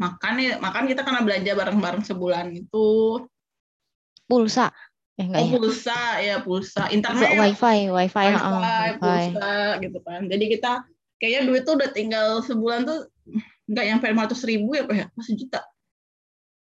makan 0.00 0.40
ya 0.40 0.56
makan 0.64 0.88
kita 0.88 1.04
karena 1.04 1.20
belanja 1.20 1.52
bareng-bareng 1.52 2.00
sebulan 2.08 2.56
itu 2.56 3.20
Pulsa. 4.24 4.72
Eh 5.20 5.28
enggak 5.28 5.44
oh 5.44 5.44
ya? 5.44 5.52
pulsa 5.60 6.00
ya 6.24 6.36
pulsa 6.40 6.82
internet 6.88 7.36
Wifi, 7.36 7.92
wifi, 7.92 8.16
wifi, 8.16 8.24
heeh, 8.32 8.56
wifi. 8.64 8.96
pulsa 8.96 9.52
gitu 9.84 9.98
kan 10.00 10.24
jadi 10.24 10.44
kita 10.56 10.72
kayaknya 11.20 11.40
duit 11.52 11.62
tuh 11.68 11.76
udah 11.76 11.90
tinggal 11.92 12.40
sebulan 12.40 12.88
tuh 12.88 13.12
nggak 13.68 13.84
nyampe 13.92 14.06
500 14.08 14.40
ribu 14.48 14.72
ya 14.72 14.82
pak 14.88 14.96
ya 14.96 15.06
masih 15.12 15.34
juta 15.36 15.60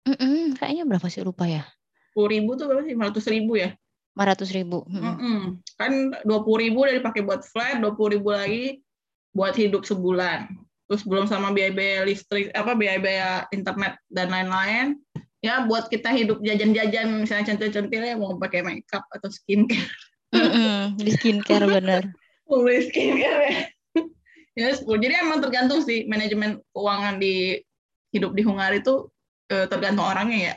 Mm-mm, 0.03 0.59
kayaknya 0.59 0.83
berapa 0.83 1.07
sih 1.07 1.23
lupa 1.23 1.47
ya? 1.47 1.63
sepuluh 2.11 2.29
ribu 2.35 2.59
tuh 2.59 2.67
berapa 2.67 2.83
sih 2.83 2.93
500 2.99 3.33
ribu 3.39 3.51
ya 3.55 3.69
500 4.19 4.51
ribu. 4.59 4.83
Mm-mm. 4.91 5.15
Mm-mm. 5.15 5.39
kan 5.79 5.91
dua 6.27 6.43
puluh 6.43 6.59
ribu 6.67 6.83
udah 6.83 6.99
dipakai 6.99 7.23
buat 7.23 7.47
flat 7.47 7.79
dua 7.79 7.95
puluh 7.95 8.19
ribu 8.19 8.35
lagi 8.35 8.83
buat 9.31 9.55
hidup 9.55 9.87
sebulan 9.87 10.51
terus 10.89 11.05
belum 11.05 11.29
sama 11.29 11.53
biaya-biaya 11.53 12.01
listrik 12.09 12.49
apa 12.57 12.73
biaya-biaya 12.73 13.45
internet 13.53 14.01
dan 14.09 14.33
lain-lain 14.33 14.97
ya 15.45 15.69
buat 15.69 15.87
kita 15.87 16.09
hidup 16.11 16.41
jajan-jajan 16.41 17.23
misalnya 17.23 17.53
centil-centil 17.53 18.01
ya 18.01 18.17
mau 18.17 18.33
pakai 18.41 18.65
makeup 18.65 19.05
atau 19.13 19.29
skincare 19.29 19.85
Mm-mm, 20.33 20.97
Di 20.97 21.11
skincare 21.13 21.69
bener. 21.77 22.09
mau 22.49 22.65
beli 22.65 22.89
skincare 22.89 23.41
ya 23.45 23.55
ya 24.65 24.67
10. 24.73 24.89
jadi 24.97 25.13
emang 25.21 25.45
tergantung 25.45 25.85
sih 25.85 26.09
manajemen 26.09 26.57
keuangan 26.73 27.21
di 27.21 27.61
hidup 28.09 28.33
di 28.33 28.41
Hungari 28.41 28.81
itu 28.81 29.07
eh, 29.53 29.69
tergantung 29.69 30.09
orangnya 30.09 30.39
ya 30.41 30.55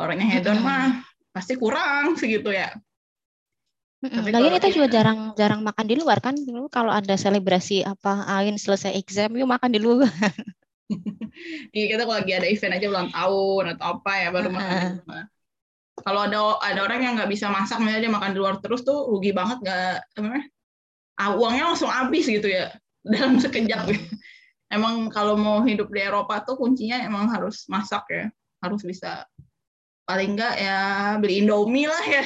orangnya 0.00 0.32
hedon 0.32 0.64
Mm-mm. 0.64 0.64
mah 0.64 1.04
pasti 1.36 1.60
kurang 1.60 2.16
segitu 2.16 2.50
ya 2.50 2.72
Mm-mm, 3.98 4.14
Tapi 4.14 4.30
Lagian 4.30 4.38
kalau 4.46 4.56
kita 4.62 4.68
juga 4.70 4.86
kita- 4.86 4.94
jarang-jarang 4.94 5.60
makan 5.66 5.86
di 5.90 5.94
luar 5.98 6.18
kan. 6.22 6.34
Dulu 6.38 6.70
kalau 6.70 6.94
ada 6.94 7.14
selebrasi 7.18 7.82
apa 7.82 8.22
Ain 8.30 8.54
selesai 8.54 8.94
exam, 8.94 9.34
yuk 9.34 9.50
makan 9.50 9.70
di 9.74 9.80
luar. 9.82 10.06
Iya 11.70 11.84
kita 11.94 12.02
kalau 12.08 12.16
lagi 12.16 12.32
ada 12.32 12.48
event 12.48 12.74
aja 12.80 12.86
ulang 12.88 13.08
tahun 13.12 13.64
atau 13.76 13.84
apa 14.00 14.12
ya 14.24 14.28
baru 14.32 14.48
makan 14.48 14.72
di 14.72 14.80
Heeh. 14.80 14.94
rumah. 15.04 15.24
Kalau 16.00 16.20
ada 16.24 16.38
ada 16.64 16.80
orang 16.80 17.00
yang 17.04 17.12
nggak 17.20 17.28
bisa 17.30 17.46
masak 17.52 17.76
misalnya 17.78 18.08
dia 18.08 18.12
makan 18.16 18.30
di 18.32 18.38
luar 18.40 18.56
terus 18.58 18.82
tuh 18.82 19.04
rugi 19.06 19.30
banget 19.36 19.60
nggak 19.62 19.94
apa 20.00 20.18
namanya? 20.24 20.46
Ah, 21.20 21.36
uangnya 21.36 21.64
langsung 21.70 21.92
habis 21.92 22.24
gitu 22.24 22.48
ya 22.48 22.72
dalam 23.12 23.36
sekejap. 23.36 23.84
gitu. 23.92 24.00
Emang 24.74 25.12
kalau 25.12 25.36
mau 25.36 25.60
hidup 25.60 25.92
di 25.92 26.00
Eropa 26.00 26.40
tuh 26.40 26.56
kuncinya 26.56 27.04
emang 27.04 27.28
harus 27.30 27.68
masak 27.68 28.04
ya, 28.08 28.24
harus 28.64 28.80
bisa 28.80 29.28
paling 30.08 30.34
nggak 30.34 30.54
ya 30.56 30.80
beli 31.20 31.44
Indomie 31.44 31.84
lah 31.86 32.04
ya. 32.08 32.24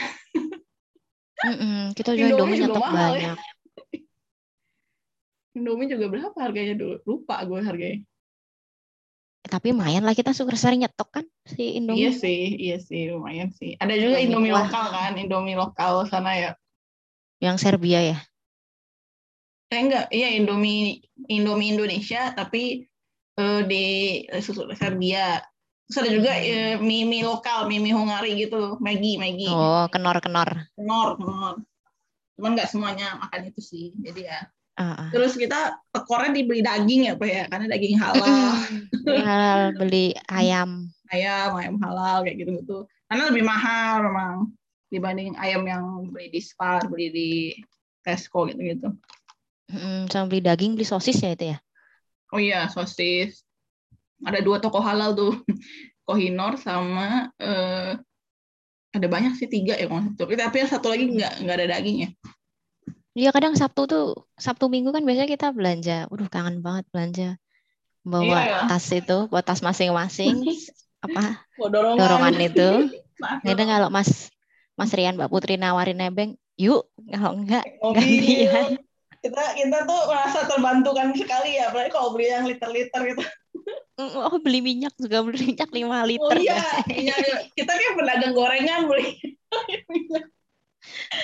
Mm-mm, 1.42 1.90
Kita 1.98 2.10
juga 2.14 2.30
Indomie 2.30 2.58
juga 2.58 2.66
nyetok 2.70 2.84
mahal 2.86 3.12
ya. 3.18 3.32
banyak. 3.34 3.38
Indomie 5.56 5.88
juga 5.92 6.06
berapa 6.12 6.38
harganya 6.44 6.74
dulu? 6.80 6.94
Lupa 7.08 7.34
gue 7.48 7.60
harganya. 7.68 8.00
Tapi 9.42 9.74
lumayan 9.74 10.06
lah 10.06 10.14
kita 10.16 10.32
suka 10.32 10.54
sering 10.56 10.80
nyetok 10.86 11.08
kan 11.12 11.24
si 11.44 11.76
Iya 11.76 11.76
Indomie. 11.82 12.14
sih, 12.22 12.38
iya 12.64 12.76
sih 12.88 13.00
lumayan 13.12 13.50
sih. 13.58 13.70
Ada 13.82 13.94
juga 14.00 14.16
Indomie 14.22 14.48
Indomie 14.48 14.54
lokal 14.54 14.84
kan, 14.96 15.12
Indomie 15.20 15.56
lokal 15.58 15.92
sana 16.08 16.30
ya. 16.38 16.50
Yang 17.42 17.56
Serbia 17.60 18.00
ya. 18.00 18.16
Eh 19.72 19.80
enggak, 19.82 20.04
iya 20.14 20.28
Indomie 20.38 21.00
Indomie 21.28 21.68
Indonesia 21.74 22.32
tapi 22.38 22.86
eh, 23.40 23.60
di 23.70 23.84
susu 24.44 24.62
Serbia. 24.72 25.42
Terus 25.88 25.98
ada 25.98 26.10
juga 26.10 26.32
Hmm. 26.32 26.46
eh, 26.46 26.74
mie 26.80 27.04
mie 27.04 27.24
lokal, 27.26 27.66
mie 27.68 27.82
mie 27.82 27.94
Hungari 27.94 28.32
gitu, 28.38 28.78
Maggi 28.78 29.18
Maggi. 29.18 29.50
Oh, 29.50 29.86
kenor-kenor. 29.90 30.72
Kenor, 30.78 31.08
kenor. 31.18 31.54
Cuman 32.38 32.50
nggak 32.56 32.70
semuanya 32.70 33.18
makan 33.20 33.50
itu 33.52 33.60
sih. 33.60 33.86
Jadi 34.00 34.24
ya. 34.24 34.40
Ah, 34.80 34.96
ah. 35.04 35.08
Terus 35.12 35.36
kita 35.36 35.76
tekornya 35.92 36.32
dibeli 36.32 36.64
daging 36.64 37.12
ya, 37.12 37.14
Pak 37.20 37.28
ya, 37.28 37.44
karena 37.44 37.66
daging 37.68 37.96
halal, 38.00 38.56
halal, 39.28 39.60
beli 39.76 40.16
ayam. 40.32 40.88
ayam, 41.12 41.50
ayam 41.60 41.76
halal 41.84 42.24
kayak 42.24 42.40
gitu-gitu. 42.40 42.88
Karena 43.04 43.28
lebih 43.28 43.44
mahal 43.44 44.00
memang 44.08 44.48
dibanding 44.88 45.36
ayam 45.36 45.60
yang 45.68 46.08
beli 46.08 46.32
di 46.32 46.40
Spar, 46.40 46.88
beli 46.88 47.12
di 47.12 47.30
Tesco 48.00 48.48
gitu-gitu. 48.48 48.96
Mm, 49.68 50.08
sama 50.08 50.24
beli 50.32 50.40
daging, 50.40 50.72
beli 50.72 50.88
sosis 50.88 51.20
ya 51.20 51.36
itu 51.36 51.52
ya. 51.52 51.58
Oh 52.32 52.40
iya, 52.40 52.64
sosis. 52.72 53.44
Ada 54.22 54.38
dua 54.40 54.58
toko 54.62 54.78
halal 54.82 55.14
tuh. 55.14 55.34
Kohinor 56.06 56.58
sama 56.58 57.30
eh, 57.38 57.94
ada 58.92 59.06
banyak 59.08 59.38
sih 59.38 59.48
tiga 59.48 59.78
ya 59.78 59.86
satu. 59.88 60.28
Tapi 60.28 60.56
yang 60.60 60.70
satu 60.70 60.86
lagi 60.92 61.04
nggak 61.08 61.32
nggak 61.46 61.56
ada 61.62 61.66
dagingnya. 61.78 62.10
Iya 63.12 63.28
kadang 63.28 63.52
Sabtu 63.52 63.84
tuh, 63.84 64.06
Sabtu 64.40 64.72
Minggu 64.72 64.88
kan 64.88 65.04
biasanya 65.04 65.28
kita 65.28 65.52
belanja. 65.52 66.08
Waduh 66.08 66.28
kangen 66.32 66.64
banget 66.64 66.84
belanja. 66.92 67.28
Bawa 68.02 68.24
Iya, 68.24 68.40
ya. 68.50 68.58
tas 68.66 68.86
itu, 68.90 69.18
bawa 69.30 69.42
tas 69.44 69.60
masing-masing. 69.62 70.42
apa 71.04 71.42
Oh, 71.58 71.68
dorongan. 71.68 71.98
dorongan 71.98 72.34
itu. 72.40 72.68
Maaf, 73.22 73.38
Kadang 73.46 73.68
kalau 73.70 73.88
Mas 73.92 74.32
Mas 74.74 74.90
Rian 74.96 75.14
Mbak 75.14 75.30
Putri 75.30 75.54
nawarin 75.60 76.00
nebeng, 76.00 76.34
yuk. 76.56 76.88
Kalau 77.12 77.36
enggak, 77.38 77.62
mobil. 77.78 78.00
gantian. 78.00 78.66
Kita 79.22 79.44
kita 79.54 79.78
tuh 79.86 80.00
merasa 80.10 80.48
terbantukan 80.50 81.14
sekali 81.14 81.54
ya, 81.60 81.70
apalagi 81.70 81.94
kalau 81.94 82.10
beli 82.16 82.32
yang 82.32 82.48
liter-liter 82.48 83.00
gitu. 83.06 83.22
Oh 83.98 84.36
beli 84.38 84.60
minyak 84.60 84.94
juga 84.96 85.20
beli 85.20 85.38
minyak 85.46 85.68
5 85.68 85.78
Oh 85.78 86.04
liter. 86.04 86.36
iya, 86.38 86.56
guys. 86.56 86.86
iya, 86.88 87.14
iya. 87.14 87.36
kita 87.52 87.70
kayak 87.70 87.94
pedagang 87.94 88.32
gorengan 88.32 88.80
beli. 88.86 89.06
minyak. 89.92 90.24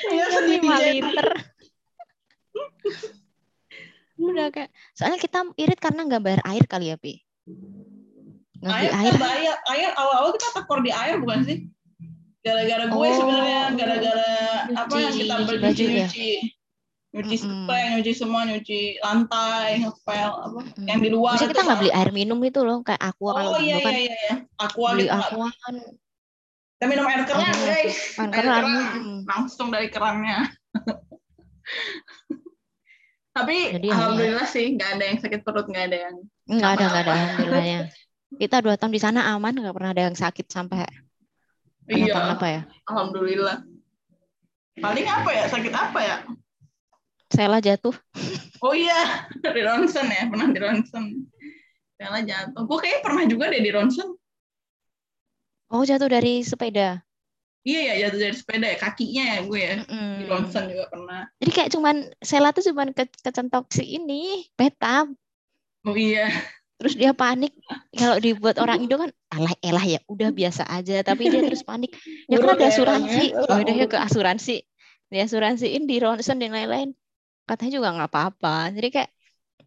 Minyak 0.07 0.29
Minyak 0.29 0.29
sedikit 0.31 0.62
5 0.62 0.71
aja. 0.71 0.88
liter. 0.93 1.29
Udah 4.19 4.47
kayak, 4.51 4.69
soalnya 4.93 5.17
kita 5.17 5.38
irit 5.55 5.79
karena 5.79 6.01
nggak 6.05 6.21
bayar 6.21 6.41
air 6.45 6.64
kali 6.64 6.91
ya, 6.91 6.97
Pi. 6.97 7.23
Nggak 8.59 8.75
Air, 8.75 8.91
air. 8.93 9.12
kan 9.14 9.31
air, 9.71 9.91
awal-awal 9.95 10.35
kita 10.35 10.49
tekor 10.53 10.83
di 10.83 10.91
air 10.91 11.17
bukan 11.17 11.41
sih? 11.43 11.59
Gara-gara 12.38 12.85
gue 12.87 12.99
Oh. 12.99 13.14
sebenarnya, 13.14 13.61
gara-gara 13.75 14.31
apa 14.77 14.95
yang 14.95 15.14
Nyuci- 15.14 15.21
kita 15.21 15.35
nyuci 15.38 15.83
beli 15.87 15.95
ya? 15.97 16.09
Nyuci, 17.09 17.37
spray, 17.37 17.85
nyuci 17.94 18.12
semua, 18.12 18.44
nyuci 18.44 18.81
lantai, 18.99 19.81
ngepel, 19.81 20.29
apa 20.31 20.61
Mm. 20.77 20.87
yang 20.87 21.01
di 21.01 21.09
luar. 21.09 21.35
Bisa 21.35 21.44
itu 21.44 21.53
kita 21.53 21.62
nggak 21.64 21.79
beli 21.81 21.90
air 21.90 22.11
minum 22.12 22.38
itu 22.40 22.61
loh, 22.61 22.79
kayak 22.81 23.01
aqua 23.03 23.31
kalau 23.33 23.51
Oh 23.51 23.59
iya 23.59 23.75
dulu 23.75 23.87
kan 23.87 23.92
iya 23.92 24.03
iya, 24.03 24.16
iya. 24.18 24.35
Aqua 24.57 24.88
beli 24.92 25.05
nggak- 25.05 25.25
aqua 25.25 25.49
kan 25.55 25.75
kita 26.71 26.85
minum 26.87 27.05
air 27.07 27.23
keran 27.25 27.42
Air- 27.42 27.64
guys. 27.64 27.97
air 28.21 28.21
Air 28.21 28.31
keran. 28.31 28.61
keran 28.61 28.66
Mm. 28.94 29.21
langsung 29.25 29.68
dari 29.68 29.88
kerannya. 29.88 30.38
Tapi 33.31 33.57
Jadi 33.73 33.87
ya, 33.87 33.94
alhamdulillah 33.94 34.47
sih 34.47 34.66
nggak 34.75 34.90
ada 34.94 35.05
yang 35.07 35.18
sakit 35.18 35.40
perut, 35.40 35.66
nggak 35.66 35.85
ada 35.87 35.99
yang 36.11 36.14
nggak 36.44 36.71
ada 36.71 36.85
nggak 36.85 36.90
ada 36.99 37.07
Apa-apa. 37.07 37.12
alhamdulillahnya. 37.14 37.81
Kita 38.31 38.57
dua 38.61 38.75
tahun 38.77 38.92
di 38.92 39.01
sana 39.01 39.21
aman, 39.31 39.55
nggak 39.55 39.73
pernah 39.73 39.90
ada 39.90 40.03
yang 40.05 40.16
sakit 40.18 40.47
sampai 40.49 40.85
iya. 41.87 42.12
kenapa-kenapa 42.12 42.47
ya. 42.47 42.61
Alhamdulillah. 42.85 43.59
Paling 44.77 45.07
apa 45.07 45.31
ya? 45.31 45.44
Sakit 45.47 45.73
apa 45.73 45.99
ya? 45.99 46.16
Sela 47.29 47.61
jatuh. 47.61 47.93
Oh 48.64 48.75
iya, 48.75 49.29
di 49.57 49.62
ronsen 49.62 50.09
ya, 50.09 50.27
pernah 50.27 50.49
di 50.49 50.59
ronsen. 50.59 51.05
Bella 51.99 52.21
jatuh. 52.25 52.62
Gue 52.64 52.79
kayaknya 52.81 53.01
pernah 53.05 53.25
juga 53.29 53.45
deh 53.53 53.62
di 53.62 53.71
ronsen. 53.75 54.09
Oh 55.69 55.85
jatuh 55.85 56.09
dari 56.09 56.41
sepeda. 56.41 57.05
Iya 57.69 57.81
ya, 57.85 57.95
jatuh 58.09 58.19
dari 58.23 58.37
sepeda 58.38 58.67
ya, 58.73 58.79
kakinya 58.81 59.25
ya 59.37 59.38
gue 59.45 59.61
ya. 59.61 59.75
Di 59.85 59.85
Mm-mm. 59.93 60.31
ronsen 60.31 60.64
juga 60.73 60.85
pernah. 60.88 61.21
Jadi 61.37 61.51
kayak 61.53 61.71
cuman 61.77 61.97
Sela 62.25 62.49
tuh 62.57 62.64
cuman 62.73 62.97
ke 62.97 63.05
kecentok 63.21 63.69
si 63.69 63.85
ini 64.01 64.49
petam. 64.57 65.12
Oh 65.85 65.93
iya. 65.93 66.33
Terus 66.79 66.95
dia 66.95 67.11
panik 67.11 67.53
kalau 67.99 68.23
dibuat 68.23 68.57
orang 68.62 68.87
Indo 68.87 68.97
kan 69.03 69.11
alah 69.35 69.51
elah 69.67 69.83
ya 69.83 70.01
udah 70.07 70.31
biasa 70.31 70.62
aja 70.71 71.03
tapi 71.03 71.27
dia 71.27 71.43
terus 71.43 71.67
panik 71.67 71.91
ya 72.31 72.38
kan 72.38 72.55
ada 72.55 72.64
ya 72.64 72.71
asuransi 72.71 73.25
oh 73.35 73.59
udah 73.59 73.75
ya 73.75 73.87
ke 73.91 73.99
asuransi 73.99 74.62
di 75.11 75.19
asuransiin 75.19 75.91
di 75.91 75.99
ronsen 75.99 76.38
dan 76.38 76.55
lain-lain 76.55 76.95
katanya 77.49 77.73
juga 77.81 77.89
nggak 77.97 78.11
apa-apa 78.13 78.57
jadi 78.77 78.89
kayak 78.93 79.11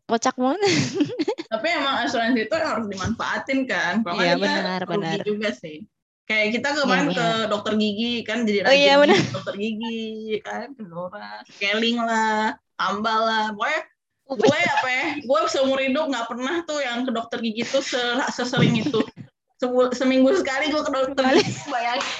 kocak 0.05 0.35
banget 0.37 0.61
Tapi 1.51 1.67
emang 1.67 2.07
asuransi 2.07 2.47
itu 2.47 2.55
harus 2.55 2.87
dimanfaatin 2.87 3.67
kan. 3.67 3.99
Kalau 4.07 4.23
Iya, 4.23 4.39
benar, 4.39 4.79
rugi 4.87 5.19
benar. 5.19 5.19
juga 5.27 5.49
sih. 5.51 5.83
Kayak 6.23 6.47
kita 6.55 6.69
kemarin 6.79 7.11
Iya, 7.11 7.17
ke 7.19 7.27
dokter 7.51 7.73
gigi 7.75 8.13
kan 8.23 8.47
jadi 8.47 8.59
Oh, 8.63 8.71
iya, 8.71 8.95
rajin 8.95 9.03
benar. 9.03 9.21
dokter 9.35 9.55
gigi 9.59 9.99
kan, 10.47 10.71
Kendora, 10.79 11.43
scaling 11.51 11.99
lah, 11.99 12.55
tambal 12.79 13.19
lah. 13.27 13.45
Pokoknya 13.51 13.83
gue 14.31 14.59
apa 14.63 14.87
ya, 14.87 15.05
gue 15.27 15.39
seumur 15.51 15.79
hidup 15.83 16.07
nggak 16.07 16.31
pernah 16.31 16.63
tuh 16.63 16.79
yang 16.79 17.03
ke 17.03 17.11
dokter 17.11 17.43
gigi 17.43 17.67
tuh 17.67 17.83
se- 17.83 18.31
sesering 18.31 18.79
itu. 18.79 19.03
Sebul- 19.59 19.91
seminggu 19.91 20.31
sekali 20.39 20.71
gue 20.71 20.79
ke 20.87 20.91
dokter 20.95 21.35
gigi, 21.35 21.51
bayangin. 21.67 22.15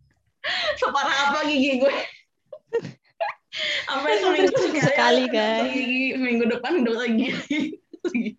Separah 0.80 1.16
apa 1.28 1.44
gigi 1.44 1.76
gue. 1.76 1.92
Sampai 3.84 4.12
seminggu 4.16 4.56
sekali, 4.80 5.24
guys. 5.28 5.68
gigi, 5.68 6.16
minggu 6.16 6.44
depan 6.48 6.80
dokter 6.80 7.08
gigi. 7.12 7.76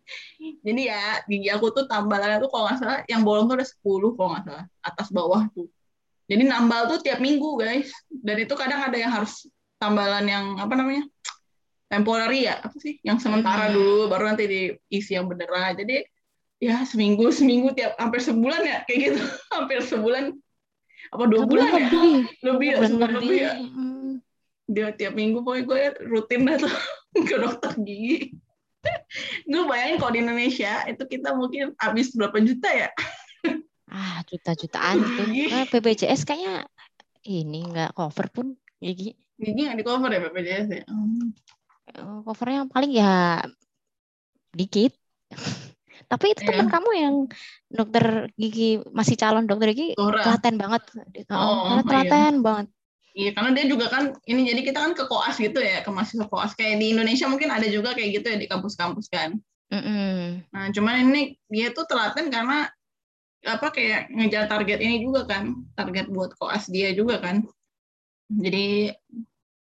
Jadi 0.65 0.81
ya 0.83 1.21
gigi 1.23 1.47
aku 1.47 1.71
tuh 1.71 1.85
tambalannya 1.85 2.37
tuh 2.37 2.49
kalau 2.49 2.67
nggak 2.67 2.77
salah 2.77 2.99
yang 3.07 3.21
bolong 3.21 3.45
tuh 3.45 3.55
ada 3.55 3.67
10 3.67 3.79
kalau 4.17 4.29
nggak 4.33 4.43
salah 4.43 4.65
atas 4.81 5.07
bawah 5.09 5.45
tuh. 5.53 5.69
Jadi 6.25 6.43
nambal 6.43 6.89
tuh 6.89 6.99
tiap 6.99 7.19
minggu 7.19 7.55
guys. 7.55 7.93
Dan 8.09 8.41
itu 8.41 8.53
kadang 8.55 8.81
ada 8.81 8.97
yang 8.97 9.11
harus 9.11 9.45
tambalan 9.77 10.25
yang 10.25 10.45
apa 10.57 10.73
namanya 10.73 11.03
temporary 11.87 12.49
ya 12.49 12.57
apa 12.59 12.75
sih? 12.75 12.97
Yang 13.05 13.23
sementara 13.23 13.69
Hmm. 13.69 13.75
dulu 13.75 14.09
baru 14.09 14.33
nanti 14.33 14.49
diisi 14.49 15.13
yang 15.13 15.29
beneran. 15.29 15.77
Jadi 15.77 16.03
ya 16.57 16.81
seminggu 16.83 17.29
seminggu 17.29 17.71
tiap 17.71 17.93
hampir 17.99 18.19
sebulan 18.19 18.61
ya 18.63 18.77
kayak 18.87 18.99
gitu 19.11 19.19
hampir 19.55 19.79
sebulan 19.83 20.31
apa 21.11 21.23
dua 21.27 21.43
Sebulan 21.43 21.47
bulan 21.47 21.67
ya 21.69 21.87
lebih. 21.91 22.15
lebih 22.41 22.67
ya 22.67 22.77
Sebulan 22.81 23.11
lebih. 23.21 23.37
ya 23.39 23.53
Mm. 23.61 24.12
Dia 24.63 24.95
tiap 24.95 25.13
minggu 25.13 25.43
pokoknya 25.43 25.63
gue 25.67 25.79
rutin 26.07 26.41
dah 26.47 26.55
tuh 26.57 26.73
ke 27.29 27.35
dokter 27.35 27.71
gigi 27.83 28.31
gue 29.43 29.63
bayangin 29.67 29.97
kalau 29.99 30.11
di 30.11 30.19
Indonesia 30.23 30.83
itu 30.87 31.03
kita 31.07 31.35
mungkin 31.35 31.75
habis 31.79 32.11
berapa 32.15 32.37
juta 32.43 32.69
ya 32.71 32.89
Ah, 33.93 34.25
juta-jutaan 34.25 34.97
itu. 35.05 35.21
Nah, 35.53 35.69
BPJS 35.69 36.25
kayaknya 36.25 36.65
ini 37.29 37.61
nggak 37.61 37.93
cover 37.93 38.25
pun 38.33 38.57
gigi. 38.81 39.13
gigi 39.37 39.61
nggak 39.69 39.77
di 39.77 39.85
cover 39.85 40.09
ya 40.09 40.19
BPJS 40.23 40.67
ya 40.73 40.83
Hmm. 40.89 41.29
Covernya 42.25 42.65
paling 42.73 42.89
ya 42.89 43.43
dikit. 44.49 44.97
Tapi 46.11 46.33
itu 46.33 46.41
teman 46.41 46.73
kamu 46.73 46.89
yang 46.97 47.15
dokter 47.69 48.33
gigi 48.33 48.81
masih 48.89 49.13
calon 49.13 49.45
dokter 49.45 49.77
gigi 49.77 49.93
Dora. 49.93 50.25
telaten 50.25 50.55
banget. 50.57 50.81
Oh, 51.29 51.37
Oh, 51.37 51.77
iya. 51.77 51.81
telaten 51.85 52.33
banget. 52.41 52.67
Iya, 53.13 53.29
karena 53.37 53.53
dia 53.53 53.65
juga 53.69 53.93
kan 53.93 54.17
ini 54.25 54.41
jadi 54.49 54.61
kita 54.65 54.79
kan 54.81 54.93
ke 54.97 55.05
koas 55.05 55.37
gitu 55.37 55.61
ya, 55.61 55.85
ke 55.85 55.89
mahasiswa 55.93 56.25
koas. 56.25 56.57
Kayak 56.57 56.81
di 56.81 56.97
Indonesia 56.97 57.29
mungkin 57.29 57.53
ada 57.53 57.69
juga 57.69 57.93
kayak 57.93 58.09
gitu 58.21 58.25
ya 58.33 58.37
di 58.41 58.49
kampus-kampus 58.49 59.05
kan. 59.13 59.37
Mm-mm. 59.69 60.41
Nah, 60.49 60.65
cuman 60.73 61.13
ini 61.13 61.37
dia 61.45 61.69
tuh 61.69 61.85
telaten 61.85 62.33
karena 62.33 62.69
apa 63.45 63.69
kayak 63.69 64.09
ngejar 64.09 64.49
target 64.49 64.81
ini 64.81 65.05
juga 65.05 65.29
kan, 65.29 65.61
target 65.77 66.09
buat 66.09 66.33
koas 66.41 66.65
dia 66.73 66.89
juga 66.97 67.21
kan. 67.21 67.45
Jadi 68.33 68.89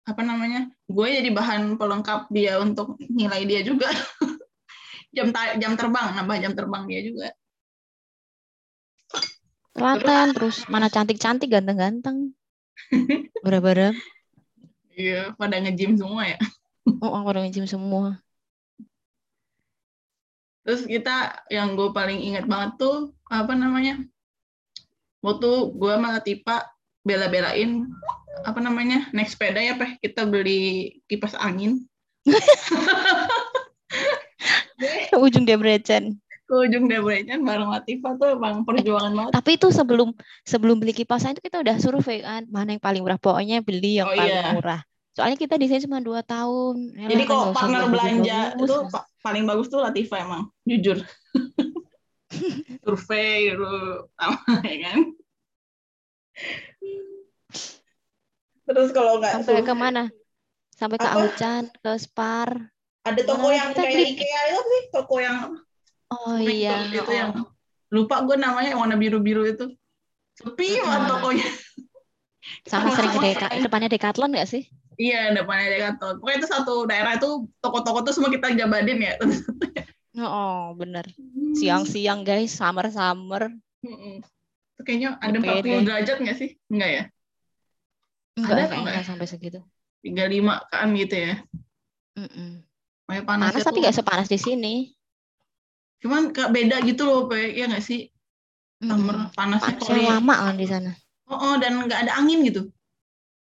apa 0.06 0.22
namanya? 0.22 0.70
Gue 0.86 1.10
jadi 1.10 1.30
bahan 1.34 1.74
pelengkap 1.82 2.30
dia 2.30 2.62
untuk 2.62 2.94
nilai 3.10 3.42
dia 3.42 3.66
juga. 3.66 3.90
jam 5.16 5.34
ta- 5.34 5.58
jam 5.58 5.74
terbang, 5.74 6.14
nambah 6.14 6.36
jam 6.38 6.54
terbang 6.54 6.86
dia 6.86 7.00
juga. 7.02 7.28
Telaten 9.74 10.30
terus 10.30 10.62
mana 10.70 10.86
cantik-cantik 10.86 11.50
ganteng-ganteng. 11.50 12.38
Berapa-berapa. 13.44 13.96
Iya, 14.92 15.32
pada 15.40 15.56
nge-gym 15.56 15.96
semua 15.96 16.28
ya. 16.28 16.38
Oh, 17.00 17.14
aku 17.14 17.28
udah 17.32 17.48
gym 17.48 17.64
semua. 17.64 18.18
Terus 20.62 20.86
kita 20.86 21.42
yang 21.50 21.74
gue 21.74 21.90
paling 21.90 22.22
ingat 22.22 22.46
banget 22.46 22.78
tuh 22.78 23.14
apa 23.26 23.54
namanya? 23.54 23.98
Waktu 25.22 25.50
gue 25.74 25.92
sama 25.94 26.18
Latifa 26.18 26.66
bela-belain 27.02 27.86
apa 28.42 28.58
namanya 28.58 29.10
naik 29.14 29.30
sepeda 29.30 29.58
ya 29.62 29.78
peh 29.78 29.98
kita 30.02 30.26
beli 30.26 30.98
kipas 31.06 31.34
angin 31.38 31.86
ujung 35.24 35.44
dia 35.46 35.58
berecan. 35.58 36.18
Ke 36.52 36.68
ujung 36.68 36.84
Debrecen 36.84 37.48
bareng 37.48 37.72
Latifa 37.72 38.12
tuh 38.20 38.36
emang 38.36 38.60
perjuangan 38.68 39.08
banget 39.16 39.32
Tapi 39.32 39.50
itu 39.56 39.72
sebelum 39.72 40.12
sebelum 40.44 40.76
beli 40.76 40.92
kipas 40.92 41.24
angin 41.24 41.40
itu 41.40 41.48
kita 41.48 41.64
udah 41.64 41.76
survei 41.80 42.20
kan 42.20 42.44
mana 42.52 42.76
yang 42.76 42.82
paling 42.84 43.00
murah. 43.00 43.16
Pokoknya 43.16 43.64
beli 43.64 43.96
yang 43.96 44.12
Oh, 44.12 44.14
paling 44.14 44.36
iya. 44.36 44.52
murah. 44.52 44.80
Soalnya 45.16 45.40
kita 45.40 45.56
di 45.56 45.64
sini 45.64 45.80
cuma 45.88 46.04
dua 46.04 46.20
tahun. 46.20 46.92
Yalah, 46.92 47.08
jadi 47.08 47.22
kalau 47.24 47.44
partner 47.56 47.84
belanja 47.88 48.38
itu 48.52 48.76
pa- 48.92 49.08
paling 49.24 49.44
bagus 49.48 49.72
tuh 49.72 49.80
Latifa 49.80 50.20
emang 50.20 50.52
jujur 50.68 51.00
survei 52.84 53.48
dulu 53.56 54.08
sama 54.20 54.40
ya 54.68 54.76
kan 54.92 54.98
terus 58.62 58.88
kalau 58.94 59.18
nggak 59.20 59.40
sampai 59.42 59.64
ke 59.64 59.74
mana? 59.74 60.04
Sampai 60.72 60.96
ke 60.96 61.04
Apa? 61.06 61.28
Auchan, 61.28 61.68
ke 61.68 61.92
Spar. 62.00 62.72
ada 63.02 63.20
toko 63.26 63.50
Nah, 63.50 63.58
yang 63.58 63.70
kayak 63.74 63.90
beli- 63.90 64.14
IKEA 64.14 64.40
itu 64.54 64.60
sih 64.62 64.82
toko 64.94 65.16
yang 65.18 65.58
Oh 66.12 66.36
iya. 66.36 66.84
itu 66.92 67.00
oh. 67.02 67.12
yang 67.12 67.30
lupa 67.88 68.24
gue 68.24 68.36
namanya 68.36 68.72
yang 68.76 68.80
warna 68.80 68.96
biru-biru 68.96 69.48
itu 69.48 69.72
sepi 70.36 70.80
banget 70.80 71.08
tokonya 71.08 71.48
Sama 72.68 72.88
sering 72.96 73.12
ke 73.12 73.20
Deka, 73.20 73.46
depannya 73.60 73.88
Decathlon 73.88 74.32
nggak 74.32 74.48
sih? 74.48 74.64
iya 74.96 75.32
depannya 75.32 75.72
Decathlon 75.72 76.20
pokoknya 76.20 76.38
itu 76.40 76.48
satu 76.48 76.74
daerah 76.84 77.16
itu 77.16 77.48
toko-toko 77.60 78.04
tuh 78.04 78.12
semua 78.12 78.28
kita 78.32 78.52
jabanin 78.52 79.00
ya 79.00 79.14
Oh, 80.20 80.28
oh 80.28 80.62
bener. 80.76 81.08
Siang-siang 81.56 82.24
guys, 82.24 82.52
summer-summer. 82.52 83.48
Itu 83.80 84.80
kayaknya 84.84 85.16
ada 85.20 85.36
Sepeda. 85.40 85.64
40 85.64 85.88
derajat 85.88 86.16
nggak 86.20 86.36
sih 86.36 86.50
enggak 86.68 86.90
ya 86.90 87.04
Enggak, 88.32 88.48
Ada 88.52 88.62
kayaknya 88.64 88.76
nggak? 88.80 88.92
nggak 88.96 89.06
sampai 89.08 89.26
segitu. 89.28 89.60
35 90.04 90.72
kan 90.72 90.88
gitu 90.96 91.14
ya 91.16 91.34
Mm-mm. 92.16 92.50
Pokoknya 93.04 93.22
Panas 93.24 93.52
panasnya 93.52 93.64
tapi 93.64 93.76
tuh 93.76 93.82
nggak 93.84 93.96
sepanas 93.96 94.28
di 94.28 94.38
sini. 94.40 94.74
Cuman 96.02 96.34
kayak 96.34 96.50
beda 96.50 96.76
gitu 96.82 97.02
loh 97.06 97.30
Pe. 97.30 97.54
ya 97.54 97.70
nggak 97.70 97.80
sih 97.80 98.10
summer 98.82 99.30
Mm-mm. 99.30 99.34
panasnya 99.38 99.74
kalau 99.78 99.94
di- 99.94 100.10
lama 100.10 100.34
kan 100.34 100.54
di 100.58 100.66
sana. 100.66 100.90
oh, 101.30 101.38
oh, 101.38 101.54
dan 101.56 101.78
nggak 101.78 102.00
ada 102.08 102.12
angin 102.18 102.42
gitu 102.42 102.66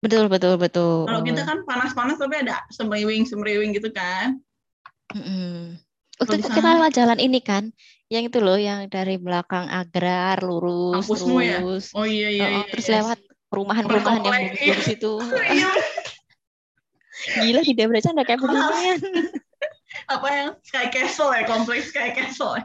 Betul, 0.01 0.27
betul, 0.27 0.57
betul. 0.57 1.05
kalau 1.05 1.21
kita 1.21 1.45
kan 1.45 1.61
panas-panas 1.63 2.17
tapi 2.17 2.41
ada 2.41 2.65
semriwing 2.73 3.23
semriwing 3.23 3.71
gitu 3.71 3.87
kan 3.89 4.41
Mm-mm. 5.11 5.75
Kalau 6.21 6.37
Waktu 6.37 6.37
di 6.37 6.43
itu 6.45 6.49
kita 6.53 6.69
lewat 6.77 6.91
jalan 6.93 7.17
ini 7.17 7.39
kan, 7.41 7.63
yang 8.05 8.29
itu 8.29 8.37
loh, 8.37 8.53
yang 8.53 8.85
dari 8.87 9.17
belakang 9.17 9.65
agrar 9.67 10.37
lurus 10.39 11.01
Kampusmu 11.01 11.41
ya? 11.41 11.57
terus, 11.57 11.89
oh 11.97 12.05
iya 12.05 12.29
iya, 12.29 12.45
Oh, 12.45 12.51
iya 12.61 12.63
terus 12.69 12.85
iya. 12.85 12.93
lewat 13.01 13.17
perumahan-perumahan 13.49 14.21
yang 14.21 14.37
iya. 14.61 14.71
bagus 14.77 14.85
situ. 14.93 15.13
Iya. 15.33 15.69
Gila 17.41 17.61
di 17.65 17.73
Debrecen 17.73 18.13
udah 18.13 18.23
kayak 18.23 18.37
beginian. 18.39 18.97
apa 20.11 20.27
yang 20.29 20.49
Sky 20.61 20.87
Castle 20.89 21.31
ya 21.31 21.43
kompleks 21.45 21.91
Sky 21.91 22.11
Castle 22.11 22.59
ya. 22.59 22.63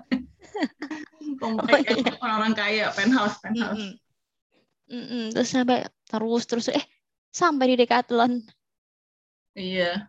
kompleks 1.43 1.91
Oh, 1.93 2.01
iya. 2.01 2.13
orang-orang 2.19 2.55
kaya 2.55 2.87
penthouse 2.91 3.37
penthouse 3.39 3.77
Mm-mm. 3.77 3.93
Mm-mm. 4.89 5.25
Terus 5.35 5.49
sampai 5.51 5.79
terus 6.07 6.43
terus 6.47 6.67
eh 6.71 6.85
sampai 7.31 7.75
di 7.75 7.77
Decathlon. 7.77 8.41
iya 9.53 10.09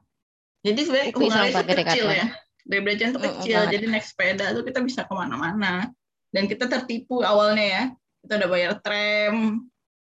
jadi 0.62 0.80
sebenarnya 0.84 1.12
sama 1.32 1.48
itu 1.48 1.76
kecil 1.84 2.08
ya 2.10 2.28
Debrecen 2.68 3.10
itu 3.12 3.20
Mm, 3.20 3.28
kecil 3.32 3.56
banget. 3.58 3.72
jadi 3.74 3.86
naik 3.88 4.06
sepeda 4.06 4.46
tuh 4.52 4.64
kita 4.64 4.80
bisa 4.84 5.08
ke 5.08 5.14
mana-mana 5.16 5.88
dan 6.30 6.44
kita 6.46 6.68
tertipu 6.68 7.24
awalnya 7.24 7.64
ya 7.66 7.84
kita 8.22 8.34
udah 8.38 8.50
bayar 8.52 8.72
tram 8.84 9.64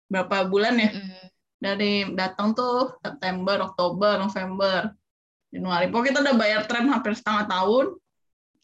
berapa 0.07 0.45
bulan 0.45 0.77
ya 0.77 0.89
Mm-mm. 0.93 1.25
dari 1.57 2.05
datang 2.13 2.53
tuh 2.53 2.93
September 3.01 3.65
Oktober 3.65 4.21
November 4.21 4.93
Januari 5.51 5.91
pokoknya 5.91 6.07
kita 6.09 6.19
udah 6.23 6.35
bayar 6.35 6.61
tram 6.65 6.87
hampir 6.87 7.13
setengah 7.13 7.45
tahun 7.45 7.85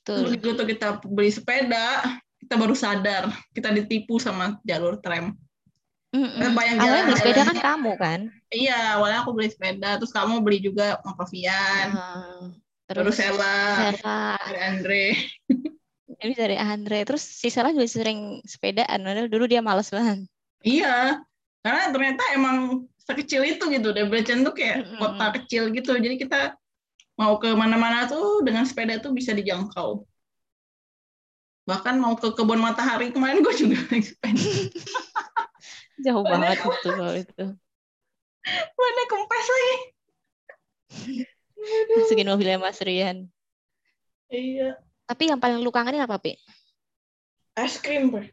Betul. 0.02 0.17
begitu 0.32 0.63
kita 0.65 0.88
beli 1.04 1.32
sepeda 1.32 1.88
kita 2.39 2.56
baru 2.56 2.71
sadar 2.73 3.28
kita 3.52 3.76
ditipu 3.76 4.17
sama 4.17 4.56
jalur 4.63 4.95
tram 5.04 5.36
Mm-mm. 6.15 6.56
bayang 6.56 6.80
Awalnya 6.80 7.04
beli 7.06 7.19
sepeda 7.19 7.41
kan 7.43 7.58
kamu 7.60 7.91
kan. 8.00 8.19
iya 8.50 8.95
awalnya 8.95 9.28
aku 9.28 9.36
beli 9.36 9.52
sepeda 9.52 10.00
terus 10.00 10.15
kamu 10.15 10.39
beli 10.39 10.63
juga 10.63 10.95
sama 11.04 11.28
Vian 11.28 11.88
Ah, 11.91 12.47
terus 12.88 13.19
Sela 13.19 13.91
Sela, 13.91 14.39
dari 14.47 14.60
Andre 14.63 15.06
ini 16.23 16.34
dari 16.34 16.58
Andre. 16.58 17.06
Terus 17.06 17.21
si 17.21 17.54
Sela 17.54 17.69
juga 17.69 17.86
sering 17.86 18.41
sepedaan. 18.41 19.06
Dulu 19.30 19.45
dia 19.45 19.62
males 19.62 19.91
banget. 19.93 20.26
iya 20.65 21.21
karena 21.62 21.91
ternyata 21.93 22.23
emang 22.34 22.58
sekecil 22.97 23.45
itu 23.45 23.62
gitu 23.69 23.91
Debrecen 23.93 24.41
tuh 24.41 24.56
kayak 24.56 24.82
Mm-mm. 24.82 24.97
kota 24.97 25.26
kecil 25.38 25.69
gitu 25.69 25.93
jadi 25.93 26.15
kita 26.17 26.39
mau 27.17 27.41
ke 27.41 27.49
mana-mana 27.51 28.06
tuh 28.06 28.45
dengan 28.45 28.63
sepeda 28.63 29.01
tuh 29.01 29.12
bisa 29.12 29.34
dijangkau 29.34 30.06
bahkan 31.67 31.99
mau 31.99 32.15
ke 32.15 32.32
kebun 32.32 32.62
matahari 32.62 33.12
kemarin 33.12 33.43
gue 33.43 33.53
juga 33.58 33.77
naik 33.91 34.06
sepeda 34.06 34.39
Jauh 36.06 36.21
banget 36.21 36.62
itu 36.62 36.89
kalau 36.93 37.15
itu. 37.17 37.45
mana 38.77 39.01
kempes 39.10 39.47
lagi 39.49 39.75
Masukin 41.97 42.30
mobilnya 42.30 42.62
Mas 42.62 42.80
Rian. 42.80 43.27
iya 44.30 44.77
Tapi 45.10 45.34
yang 45.34 45.41
paling 45.41 45.58
lu 45.63 45.73
kangenin 45.73 46.06
apa, 46.06 46.21
Pi? 46.21 46.38
es 47.58 47.82
krim 47.82 48.13
Bre. 48.13 48.30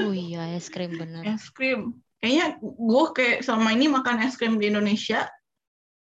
Oh 0.00 0.16
iya, 0.16 0.56
es 0.56 0.72
krim 0.72 0.96
bener. 0.96 1.20
es 1.28 1.52
krim 1.52 1.92
kayaknya 2.18 2.56
gue 2.58 3.04
kayak 3.12 3.44
selama 3.44 3.76
ini 3.76 3.86
makan 3.92 4.24
es 4.24 4.34
krim 4.34 4.56
di 4.56 4.72
Indonesia 4.72 5.28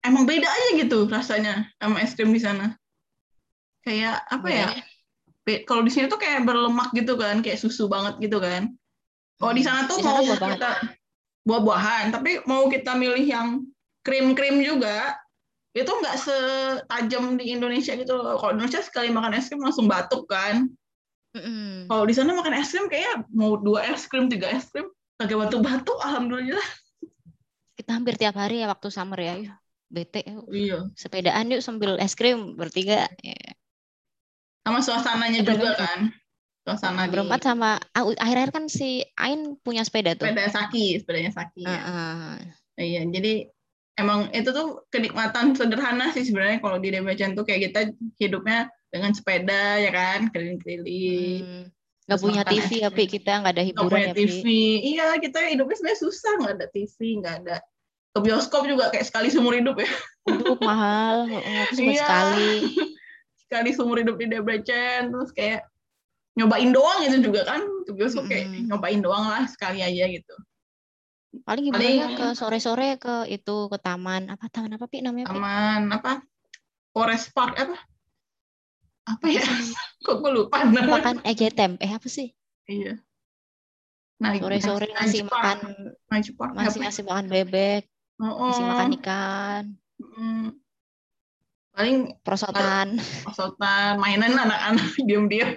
emang 0.08 0.24
beda 0.26 0.48
aja 0.48 0.70
gitu 0.80 1.06
rasanya 1.12 1.68
sama 1.78 2.02
es 2.02 2.16
krim 2.16 2.32
di 2.32 2.42
sana 2.42 2.74
kayak 3.84 4.24
apa 4.28 4.48
ya 4.48 4.68
kalau 5.64 5.84
di 5.84 5.92
sini 5.92 6.12
tuh 6.12 6.20
kayak 6.20 6.44
berlemak 6.44 6.92
gitu 6.92 7.16
kan 7.16 7.40
kayak 7.40 7.60
susu 7.60 7.88
banget 7.88 8.20
gitu 8.20 8.40
kan 8.44 8.72
kalau 9.38 9.54
di 9.54 9.64
sana 9.64 9.86
tuh 9.88 10.02
Di 10.02 10.04
sana 10.04 10.12
mau 10.12 10.24
buah-buahan. 10.26 10.52
kita 10.58 10.72
buah-buahan 11.48 12.06
tapi 12.12 12.32
mau 12.50 12.64
kita 12.68 12.92
milih 12.98 13.24
yang 13.24 13.48
krim-krim 14.04 14.60
juga 14.64 15.16
itu 15.78 15.88
nggak 15.88 16.18
setajam 16.18 17.38
di 17.38 17.54
Indonesia 17.54 17.94
gitu 17.94 18.18
loh. 18.18 18.42
Kalau 18.42 18.58
di 18.58 18.66
Indonesia 18.66 18.82
sekali 18.82 19.14
makan 19.14 19.38
es 19.38 19.46
krim 19.46 19.62
langsung 19.62 19.86
batuk 19.86 20.26
kan. 20.26 20.66
Mm-mm. 21.38 21.86
Kalau 21.86 22.04
di 22.10 22.18
sana 22.18 22.34
makan 22.34 22.58
es 22.58 22.74
krim 22.74 22.90
kayak 22.90 23.30
mau 23.30 23.62
dua 23.62 23.86
es 23.94 24.10
krim, 24.10 24.26
tiga 24.26 24.50
es 24.50 24.66
krim, 24.74 24.90
kagak 25.22 25.38
batuk-batuk, 25.38 26.02
alhamdulillah. 26.02 26.66
Kita 27.78 27.94
hampir 27.94 28.18
tiap 28.18 28.34
hari 28.42 28.66
ya 28.66 28.74
waktu 28.74 28.90
summer 28.90 29.22
ya. 29.22 29.38
Bete. 29.88 30.28
Iya. 30.52 30.92
sepedaan 31.00 31.48
yuk 31.48 31.64
sambil 31.64 31.96
es 32.00 32.14
krim 32.14 32.60
bertiga. 32.60 33.08
Ya. 33.24 33.56
Sama 34.68 34.84
suasananya 34.84 35.48
Betul, 35.48 35.64
juga 35.64 35.72
kan. 35.80 36.00
suasana 36.68 37.08
di 37.08 37.16
berempat 37.16 37.40
sama 37.48 37.80
ah, 37.96 38.04
akhir-akhir 38.04 38.52
kan 38.52 38.66
si 38.68 39.00
Ain 39.16 39.56
punya 39.64 39.88
sepeda 39.88 40.20
tuh. 40.20 40.28
sepeda 40.28 40.52
Saki, 40.52 41.00
sepedanya 41.00 41.32
Saki. 41.32 41.64
ya. 41.64 41.72
Heeh. 41.72 42.36
Iya, 42.78 43.02
jadi 43.08 43.34
emang 43.96 44.28
itu 44.36 44.52
tuh 44.52 44.84
kenikmatan 44.92 45.56
sederhana 45.56 46.12
sih 46.12 46.28
sebenarnya 46.28 46.60
kalau 46.60 46.78
di 46.84 46.92
Debrecen 46.92 47.40
tuh 47.40 47.48
kayak 47.48 47.72
kita 47.72 47.80
hidupnya 48.20 48.68
dengan 48.92 49.16
sepeda 49.16 49.80
ya 49.80 49.92
kan, 49.96 50.28
keliling-keliling. 50.36 51.42
Hmm. 51.48 51.66
Terus 52.08 52.24
punya 52.24 52.44
TV 52.44 52.60
es 52.60 52.84
ya, 52.84 52.90
krim. 52.92 52.98
Pi. 53.00 53.04
Kita 53.20 53.32
nggak 53.40 53.54
ada 53.56 53.64
hiburan 53.64 53.88
punya 53.88 54.12
ya. 54.12 54.16
TV. 54.16 54.46
Iya, 54.92 55.08
kita 55.24 55.40
hidupnya 55.48 55.76
sebenarnya 55.80 56.02
susah, 56.04 56.32
nggak 56.44 56.54
ada 56.60 56.68
TV, 56.76 56.98
nggak 57.24 57.36
ada 57.48 57.56
ke 58.18 58.26
bioskop 58.26 58.66
juga 58.66 58.90
kayak 58.90 59.06
sekali 59.06 59.30
seumur 59.30 59.54
hidup 59.54 59.78
ya. 59.78 59.90
Hidup 60.26 60.58
mahal. 60.60 61.30
Cuma 61.72 61.92
Iya. 61.94 62.02
sekali. 62.02 62.52
Sekali 63.38 63.70
seumur 63.72 64.02
hidup 64.02 64.18
di 64.18 64.26
Debrecen, 64.26 65.14
terus 65.14 65.30
kayak 65.32 65.70
nyobain 66.34 66.70
doang 66.70 67.00
itu 67.02 67.22
juga 67.22 67.46
kan 67.46 67.62
ke 67.86 67.94
bioskop 67.94 68.26
kayak 68.26 68.50
Mm-mm. 68.50 68.66
nyobain 68.68 69.00
doang 69.00 69.24
lah 69.24 69.46
sekali 69.46 69.80
aja 69.80 70.10
gitu. 70.10 70.34
Paling 71.46 71.70
Paling- 71.70 71.70
hiburannya 71.70 72.18
ke 72.18 72.28
sore-sore 72.34 72.98
ke 72.98 73.30
itu 73.30 73.70
ke 73.70 73.78
taman 73.78 74.26
apa 74.28 74.50
taman 74.50 74.74
apa 74.74 74.90
Pi 74.90 75.06
namanya 75.06 75.30
Pi? 75.30 75.38
Taman 75.38 75.82
apa? 75.94 76.26
Forest 76.90 77.30
Park 77.32 77.54
apa? 77.56 77.78
Apa 79.06 79.26
ya? 79.30 79.46
Kok 80.06 80.16
gue 80.20 80.32
lupa 80.34 80.66
namanya. 80.66 80.98
Makan 80.98 81.18
EGTM. 81.24 81.78
Eh 81.78 81.94
apa 81.94 82.10
sih? 82.10 82.34
Iya. 82.66 82.98
Nah, 84.18 84.34
Sore-sore 84.34 84.90
ngasih 84.92 85.30
makan 85.30 85.58
masih 86.10 86.34
ngasih 86.82 87.04
makan 87.06 87.30
bebek, 87.30 87.86
Oh, 88.18 88.50
ngasih 88.50 88.66
makan 88.66 88.90
ikan, 88.98 89.64
mm. 90.02 90.50
Paling 91.78 92.18
prosotan. 92.26 92.98
pasotan, 93.30 94.02
mainan 94.02 94.34
anak-anak 94.34 94.98
diam-diam. 95.08 95.54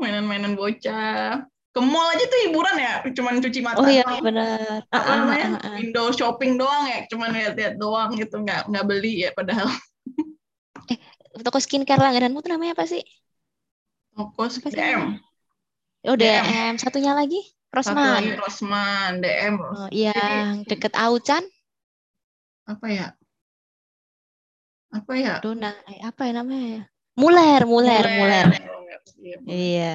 Mainan-mainan 0.00 0.56
bocah. 0.56 1.44
Ke 1.70 1.78
mall 1.84 2.08
aja 2.16 2.24
tuh 2.24 2.40
hiburan 2.48 2.76
ya, 2.80 3.04
cuman 3.12 3.44
cuci 3.44 3.60
mata. 3.60 3.78
Oh 3.78 3.86
iya 3.86 4.02
benar. 4.24 4.82
Apa 4.88 4.96
Ah, 4.96 5.04
ah, 5.04 5.16
namanya? 5.22 5.46
ah, 5.60 5.66
ah. 5.68 5.74
Window 5.76 6.08
shopping 6.16 6.56
doang 6.56 6.88
ya, 6.88 7.04
cuman 7.12 7.30
lihat-lihat 7.36 7.76
doang 7.76 8.10
gitu, 8.16 8.40
nggak 8.40 8.72
nggak 8.72 8.84
beli 8.88 9.28
ya 9.28 9.30
padahal. 9.36 9.68
Toko 11.46 11.60
skincare 11.60 12.00
langgananmu 12.00 12.40
tuh 12.42 12.56
namanya 12.56 12.74
apa 12.74 12.88
sih? 12.88 13.04
Toko 14.16 14.48
DM. 14.48 15.20
Oh 16.08 16.16
DM. 16.16 16.42
DM. 16.42 16.74
Satunya 16.80 17.12
lagi 17.12 17.38
Satu 17.70 17.94
Rosman. 17.94 18.14
lagi 18.18 18.30
Rosman, 18.34 19.10
DM. 19.22 19.54
Oh, 19.62 19.88
yang 19.94 20.66
deket 20.66 20.90
Aucan, 20.98 21.46
Apa 22.66 22.86
ya? 22.90 23.06
Apa 24.90 25.12
ya? 25.14 25.38
Dona. 25.38 25.70
Eh, 25.86 26.02
apa 26.02 26.26
ya 26.26 26.32
namanya? 26.42 26.66
ya? 26.66 26.82
Muler, 27.14 27.62
Muler, 27.62 28.04
Muler. 28.10 28.46
Iya, 29.18 29.36
Iya. 29.46 29.92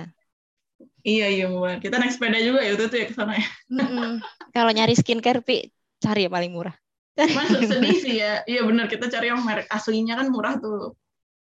Iya, 1.03 1.25
iya, 1.35 1.45
Muler. 1.51 1.83
Kita 1.83 1.99
naik 1.99 2.15
sepeda 2.15 2.39
juga 2.39 2.63
ya 2.63 2.79
itu 2.79 2.83
ya 2.95 3.05
ke 3.11 3.13
sana 3.15 3.35
ya. 3.35 3.47
Mm-mm. 3.67 4.23
Kalau 4.55 4.71
nyari 4.71 4.95
skincare, 4.95 5.43
Pi, 5.43 5.67
cari 5.99 6.27
yang 6.27 6.33
paling 6.33 6.51
murah. 6.55 6.75
Cuman 7.15 7.47
sedih 7.63 7.95
sih 7.99 8.15
ya. 8.23 8.43
Iya 8.47 8.63
benar 8.67 8.87
kita 8.87 9.07
cari 9.07 9.31
yang 9.31 9.43
merek 9.43 9.67
aslinya 9.71 10.15
kan 10.19 10.27
murah 10.31 10.55
tuh. 10.59 10.95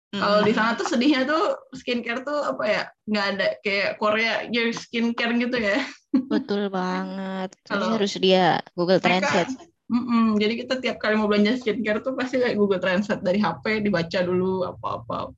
Kalau 0.09 0.41
di 0.41 0.57
sana 0.57 0.73
tuh 0.73 0.89
sedihnya 0.89 1.21
tuh 1.21 1.53
skincare 1.71 2.25
tuh 2.25 2.41
apa 2.41 2.63
ya? 2.65 2.81
Nggak 3.05 3.25
ada 3.29 3.47
kayak 3.61 3.89
Korea 3.95 4.33
ya 4.49 4.61
skincare 4.73 5.37
gitu 5.37 5.53
ya. 5.55 5.77
Betul 6.25 6.69
banget. 6.73 7.53
Kalau- 7.61 7.93
harus 7.93 8.17
dia 8.17 8.57
Google 8.73 8.97
Translate. 8.97 9.53
Mm-mm. 9.89 10.37
Jadi 10.37 10.53
kita 10.61 10.77
tiap 10.77 10.97
kali 10.97 11.13
mau 11.13 11.25
belanja 11.25 11.57
skincare 11.57 12.01
tuh 12.01 12.13
pasti 12.13 12.37
kayak 12.37 12.57
Google 12.57 12.77
Translate 12.77 13.21
dari 13.21 13.37
HP 13.37 13.85
dibaca 13.85 14.19
dulu 14.21 14.65
apa-apa. 14.65 15.33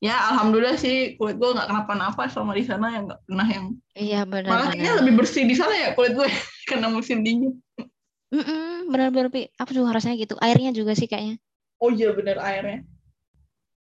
Ya 0.00 0.16
alhamdulillah 0.32 0.80
sih 0.80 1.16
kulit 1.16 1.36
gue 1.36 1.52
nggak 1.52 1.68
kenapa-napa 1.68 2.24
selama 2.32 2.56
di 2.56 2.64
sana 2.64 2.88
yang 2.88 3.04
nggak 3.04 3.20
pernah 3.20 3.48
yang 3.48 3.64
Iya 3.92 4.20
malah 4.24 4.32
benar-benar. 4.48 4.72
kayaknya 4.72 4.92
lebih 5.04 5.12
bersih 5.20 5.44
di 5.44 5.52
sana 5.52 5.76
ya 5.76 5.88
kulit 5.92 6.16
gue 6.16 6.24
karena 6.72 6.88
musim 6.88 7.20
dingin. 7.20 7.52
Mm-mm, 8.32 8.88
benar-benar. 8.88 9.28
Aku 9.56 9.70
juga 9.72 9.92
rasanya 9.92 10.16
gitu. 10.16 10.40
Airnya 10.40 10.72
juga 10.72 10.96
sih 10.96 11.04
kayaknya. 11.04 11.36
Oh 11.80 11.92
iya 11.92 12.12
bener 12.12 12.40
airnya. 12.40 12.80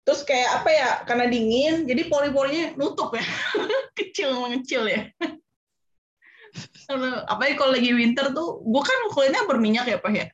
Terus 0.10 0.26
kayak 0.26 0.50
apa 0.58 0.70
ya? 0.74 0.90
Karena 1.06 1.30
dingin, 1.30 1.86
jadi 1.86 2.10
pori-porinya 2.10 2.74
nutup 2.82 3.14
ya, 3.14 3.22
kecil 4.02 4.34
mengecil 4.42 4.90
ya. 4.90 5.06
Apalagi 7.30 7.54
kalau 7.54 7.78
lagi 7.78 7.94
winter 7.94 8.34
tuh, 8.34 8.58
gue 8.66 8.82
kan 8.82 9.00
kulitnya 9.14 9.46
berminyak 9.46 9.86
ya 9.86 10.02
pak 10.02 10.10
ya, 10.10 10.26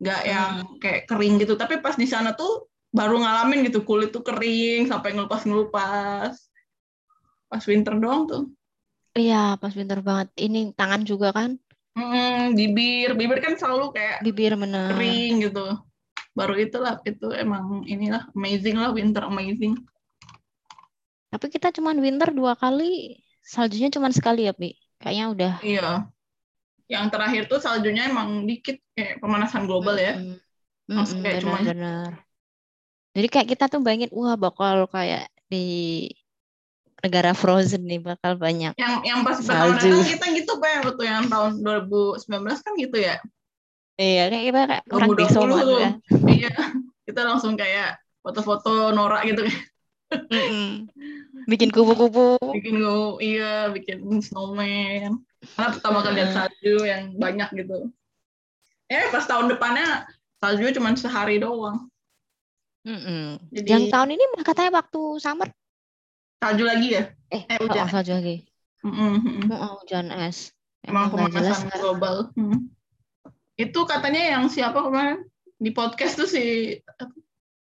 nggak 0.00 0.20
yang 0.24 0.52
kayak 0.80 1.04
kering 1.04 1.36
gitu. 1.36 1.52
Tapi 1.60 1.84
pas 1.84 2.00
di 2.00 2.08
sana 2.08 2.32
tuh 2.32 2.72
baru 2.96 3.20
ngalamin 3.20 3.68
gitu 3.68 3.84
kulit 3.84 4.08
tuh 4.08 4.24
kering 4.24 4.88
sampai 4.88 5.12
ngelupas-ngelupas. 5.12 6.32
Pas 7.52 7.64
winter 7.68 7.92
doang 8.00 8.24
tuh. 8.24 8.48
Iya, 9.12 9.60
pas 9.60 9.76
winter 9.76 10.00
banget. 10.00 10.32
Ini 10.40 10.72
tangan 10.72 11.04
juga 11.04 11.36
kan, 11.36 11.60
Mm, 11.92 12.56
bibir, 12.56 13.12
bibir 13.18 13.44
kan 13.44 13.58
selalu 13.60 13.92
kayak 13.92 14.24
bibir 14.24 14.56
bener. 14.56 14.96
kering 14.96 15.44
gitu. 15.44 15.89
Baru 16.34 16.54
itulah 16.54 17.02
itu 17.02 17.30
emang 17.34 17.82
inilah 17.84 18.30
amazing 18.34 18.78
lah 18.78 18.94
winter 18.94 19.26
amazing. 19.26 19.74
Tapi 21.30 21.46
kita 21.46 21.70
cuman 21.70 21.98
winter 22.02 22.34
dua 22.34 22.58
kali, 22.58 23.18
saljunya 23.42 23.90
cuman 23.90 24.10
sekali 24.10 24.50
ya, 24.50 24.54
Pi. 24.54 24.74
Kayaknya 24.98 25.26
udah. 25.30 25.52
Iya. 25.62 25.90
Yang 26.90 27.06
terakhir 27.14 27.42
tuh 27.46 27.60
saljunya 27.62 28.10
emang 28.10 28.50
dikit 28.50 28.82
kayak 28.98 29.22
pemanasan 29.22 29.70
global 29.70 29.94
ya. 29.94 30.18
Mm-mm, 30.90 31.22
kayak 31.22 31.46
cuman- 31.46 31.62
benar-benar. 31.62 32.10
Jadi 33.14 33.26
kayak 33.30 33.48
kita 33.54 33.64
tuh 33.70 33.82
bayangin, 33.82 34.10
wah 34.14 34.34
bakal 34.38 34.86
kayak 34.90 35.30
di 35.50 36.06
negara 37.00 37.32
frozen 37.34 37.86
nih 37.88 37.98
bakal 37.98 38.38
banyak. 38.38 38.74
Yang 38.76 38.94
yang 39.02 39.20
pas 39.26 39.40
pertama 39.40 39.74
datang 39.74 40.04
kita 40.06 40.26
gitu 40.36 40.52
Pak 40.60 40.84
waktu 40.84 41.04
yang 41.08 41.26
tahun 41.26 41.52
2019 41.64 42.60
kan 42.62 42.72
gitu 42.76 42.96
ya. 43.00 43.16
Iya, 44.00 44.22
kayak 44.26 44.44
kita 44.48 44.60
kayak 44.64 44.82
orang 44.88 45.08
2020 45.10 45.20
bisoman 45.20 45.60
tuh. 45.60 45.78
ya. 45.78 45.90
Iya. 46.26 46.52
Kita 47.04 47.20
langsung 47.22 47.52
kayak 47.54 47.88
foto-foto 48.20 48.72
norak 48.90 49.22
gitu 49.26 49.42
Mm-mm. 50.10 50.88
Bikin 51.50 51.68
kupu-kupu. 51.68 52.40
bikin 52.50 52.80
go 52.80 53.20
iya 53.20 53.68
bikin 53.68 54.00
snowman. 54.20 55.20
Karena 55.54 55.68
pertama 55.70 55.98
kali 56.00 56.14
lihat 56.16 56.30
salju 56.32 56.74
yang 56.82 57.14
banyak 57.14 57.48
gitu. 57.56 57.92
Eh 58.86 59.06
pas 59.08 59.22
tahun 59.22 59.48
depannya 59.48 60.08
saljunya 60.36 60.72
cuma 60.72 60.92
sehari 60.94 61.38
doang. 61.38 61.86
Mm-mm. 62.82 63.36
Jadi 63.52 63.68
Yang 63.68 63.84
tahun 63.90 64.10
ini 64.14 64.24
katanya 64.40 64.80
waktu 64.80 65.00
summer. 65.18 65.48
salju 66.40 66.64
lagi 66.64 66.88
ya. 66.90 67.04
Eh, 67.28 67.44
Eh, 67.46 67.58
hujan. 67.60 67.84
oh, 67.84 67.90
salju 67.90 68.12
lagi. 68.16 68.36
Mm-mm. 68.80 69.14
Oh, 69.52 69.76
hujan 69.78 70.08
es. 70.10 70.56
Emang 70.80 71.12
Emang 71.12 71.28
pemanasan 71.28 71.68
kan? 71.68 71.78
global. 71.78 72.16
Hmm. 72.32 72.72
Itu 73.60 73.84
katanya 73.84 74.40
yang 74.40 74.48
siapa 74.48 74.80
kemarin 74.80 75.28
di 75.60 75.68
podcast 75.76 76.16
tuh 76.16 76.24
si 76.24 76.72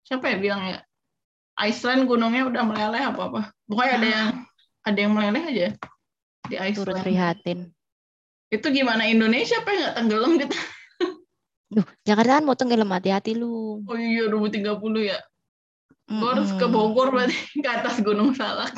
siapa 0.07 0.31
ya 0.31 0.37
bilang 0.39 0.63
ya 0.63 0.79
Iceland 1.59 2.07
gunungnya 2.07 2.47
udah 2.47 2.63
meleleh 2.63 3.03
apa 3.03 3.21
apa. 3.27 3.41
Pokoknya 3.67 3.93
ada 3.99 4.07
yang 4.07 4.27
ada 4.87 4.99
yang 5.03 5.11
meleleh 5.11 5.43
aja 5.43 5.67
di 6.47 6.55
turut 6.71 6.95
Iceland. 6.95 7.03
prihatin. 7.03 7.59
Itu 8.47 8.71
gimana 8.71 9.03
Indonesia 9.11 9.59
apa 9.59 9.69
nggak 9.75 9.95
tenggelam 9.99 10.31
gitu? 10.39 10.57
Duh, 11.69 11.85
Jakarta 12.01 12.41
kan 12.41 12.43
mau 12.47 12.55
tenggelam 12.55 12.89
hati-hati 12.89 13.37
lu. 13.37 13.83
Oh 13.85 13.97
iya 13.99 14.25
2030 14.31 14.79
ya. 15.03 15.19
Gue 16.09 16.29
harus 16.33 16.49
ke. 16.57 16.65
Bogor 16.65 17.13
berarti 17.13 17.37
ke 17.63 17.69
atas 17.69 18.01
Gunung 18.01 18.33
Salak. 18.33 18.73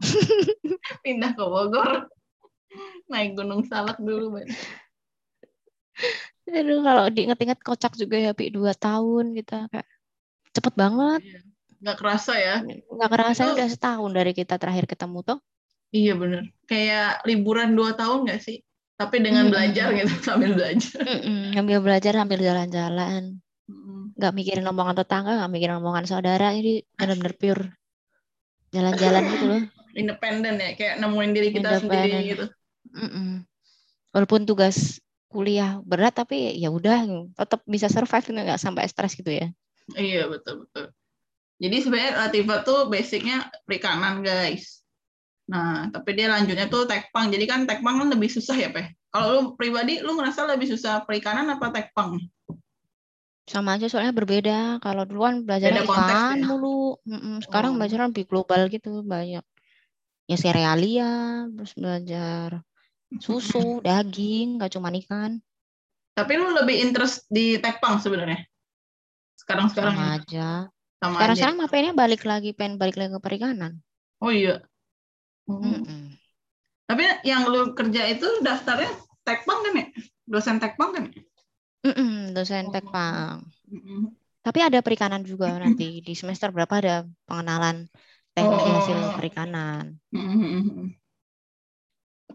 Pindah 1.04 1.36
ke 1.36 1.44
Bogor. 1.44 2.08
Naik 3.10 3.36
Gunung 3.36 3.66
Salak 3.68 4.00
dulu 4.00 4.38
berarti. 4.38 4.54
Aduh, 6.50 6.82
kalau 6.82 7.04
diinget-inget 7.14 7.60
kocak 7.62 7.94
juga 7.94 8.16
ya, 8.18 8.30
Pi, 8.34 8.50
dua 8.50 8.74
tahun 8.74 9.38
kita 9.38 9.70
kayak 9.70 9.88
cepet 10.50 10.74
banget. 10.74 11.20
Nggak 11.78 11.96
kerasa 11.96 12.32
ya. 12.36 12.56
Nggak 12.66 13.10
kerasa 13.10 13.42
Itu- 13.46 13.54
udah 13.54 13.68
setahun 13.70 14.10
dari 14.10 14.32
kita 14.34 14.58
terakhir 14.58 14.90
ketemu 14.90 15.22
tuh. 15.22 15.38
Iya 15.90 16.14
bener. 16.18 16.50
Kayak 16.66 17.22
liburan 17.26 17.74
dua 17.74 17.94
tahun 17.94 18.26
nggak 18.26 18.40
sih? 18.42 18.62
Tapi 19.00 19.16
dengan 19.24 19.48
Mm-mm. 19.48 19.54
belajar 19.54 19.86
gitu 19.96 20.12
sambil 20.26 20.52
belajar. 20.58 21.02
Sambil 21.54 21.78
belajar, 21.80 22.12
sambil 22.14 22.38
jalan-jalan. 22.42 23.22
Mm. 23.70 24.18
Nggak 24.18 24.32
mikirin 24.34 24.66
omongan 24.66 24.96
tetangga, 25.00 25.32
nggak 25.40 25.52
mikirin 25.54 25.78
omongan 25.80 26.04
saudara. 26.04 26.52
Jadi 26.52 26.82
bener-bener 26.98 27.34
pure 27.38 27.62
jalan-jalan 28.74 29.22
gitu 29.34 29.44
loh. 29.46 29.62
Independen 30.00 30.54
ya, 30.62 30.70
kayak 30.78 31.02
nemuin 31.02 31.30
diri 31.34 31.48
kita 31.50 31.78
sendiri 31.78 32.18
gitu. 32.26 32.46
Mm-mm. 32.90 33.46
Walaupun 34.14 34.46
tugas 34.46 34.98
kuliah 35.30 35.78
berat, 35.86 36.18
tapi 36.18 36.58
ya 36.58 36.74
udah 36.74 37.06
tetap 37.38 37.62
bisa 37.64 37.86
survive 37.86 38.26
nggak 38.34 38.58
sampai 38.58 38.90
stres 38.90 39.14
gitu 39.14 39.30
ya. 39.30 39.46
Iya 39.94 40.26
betul 40.26 40.66
betul. 40.66 40.90
Jadi 41.60 41.76
sebenarnya 41.86 42.12
Latifa 42.26 42.56
tuh 42.66 42.90
basicnya 42.90 43.46
perikanan 43.62 44.26
guys. 44.26 44.82
Nah 45.46 45.86
tapi 45.94 46.18
dia 46.18 46.26
lanjutnya 46.26 46.66
tuh 46.66 46.90
tekpang. 46.90 47.30
Jadi 47.30 47.44
kan 47.46 47.62
tekpang 47.70 48.02
kan 48.02 48.08
lebih 48.10 48.26
susah 48.26 48.58
ya 48.58 48.74
Peh. 48.74 48.90
Kalau 49.10 49.26
lu 49.30 49.40
pribadi 49.54 50.02
lu 50.02 50.18
ngerasa 50.18 50.50
lebih 50.50 50.66
susah 50.66 51.06
perikanan 51.06 51.46
apa 51.46 51.70
tekpang? 51.70 52.18
Sama 53.46 53.78
aja 53.78 53.90
soalnya 53.90 54.14
berbeda. 54.14 54.78
Kalau 54.82 55.02
dulu 55.06 55.26
kan 55.26 55.36
belajarnya 55.42 55.82
Beda 55.82 55.90
konteks 55.90 56.22
IPAN 56.22 56.38
ya? 56.38 56.46
mulu. 56.46 56.78
Mm-mm, 57.06 57.36
Sekarang 57.42 57.74
Oh. 57.74 57.76
belajarnya 57.78 58.08
lebih 58.14 58.26
global 58.30 58.70
gitu 58.70 59.02
banyak. 59.02 59.42
Ya 60.30 60.36
serealia, 60.38 61.10
terus 61.50 61.74
belajar 61.74 62.62
susu, 63.18 63.82
daging, 63.82 64.60
nggak 64.60 64.70
cuma 64.78 64.94
ikan. 64.94 65.42
Tapi 66.14 66.32
lu 66.38 66.54
lebih 66.54 66.76
interest 66.84 67.26
di 67.26 67.58
tekpang 67.58 67.98
sebenarnya. 67.98 68.44
Sekarang-sekarang 69.40 69.96
Sama 69.96 70.14
aja. 70.20 70.48
sama 71.00 71.12
Sekarang 71.16 71.34
aja. 71.34 71.38
sekarang 71.40 71.56
pengennya 71.72 71.94
balik 71.96 72.22
lagi, 72.28 72.50
pengen 72.54 72.76
balik 72.76 72.96
lagi 73.00 73.10
ke 73.16 73.20
perikanan. 73.24 73.72
Oh 74.20 74.30
iya. 74.30 74.60
Oh. 75.48 75.58
Mm-mm. 75.58 76.14
Tapi 76.86 77.02
yang 77.24 77.46
lu 77.46 77.72
kerja 77.72 78.02
itu 78.10 78.26
daftarnya 78.42 78.90
tekpang 79.24 79.58
kan 79.64 79.74
ya? 79.80 79.86
Dosen 80.26 80.56
tekpang 80.62 80.90
kan 80.94 81.02
ya? 81.08 81.22
Mm-mm, 81.86 82.36
dosen 82.36 82.68
Oh. 82.68 82.72
tekpang. 82.74 83.36
Mm-mm. 83.72 84.12
Tapi 84.44 84.58
ada 84.64 84.80
perikanan 84.80 85.22
juga 85.24 85.52
nanti 85.56 86.00
di 86.04 86.12
semester 86.16 86.48
berapa 86.52 86.74
ada 86.80 86.96
pengenalan 87.28 87.88
teknik 88.36 88.60
Oh. 88.60 88.68
hasil 88.76 88.98
perikanan. 89.16 89.84
Mm-mm. 90.12 90.99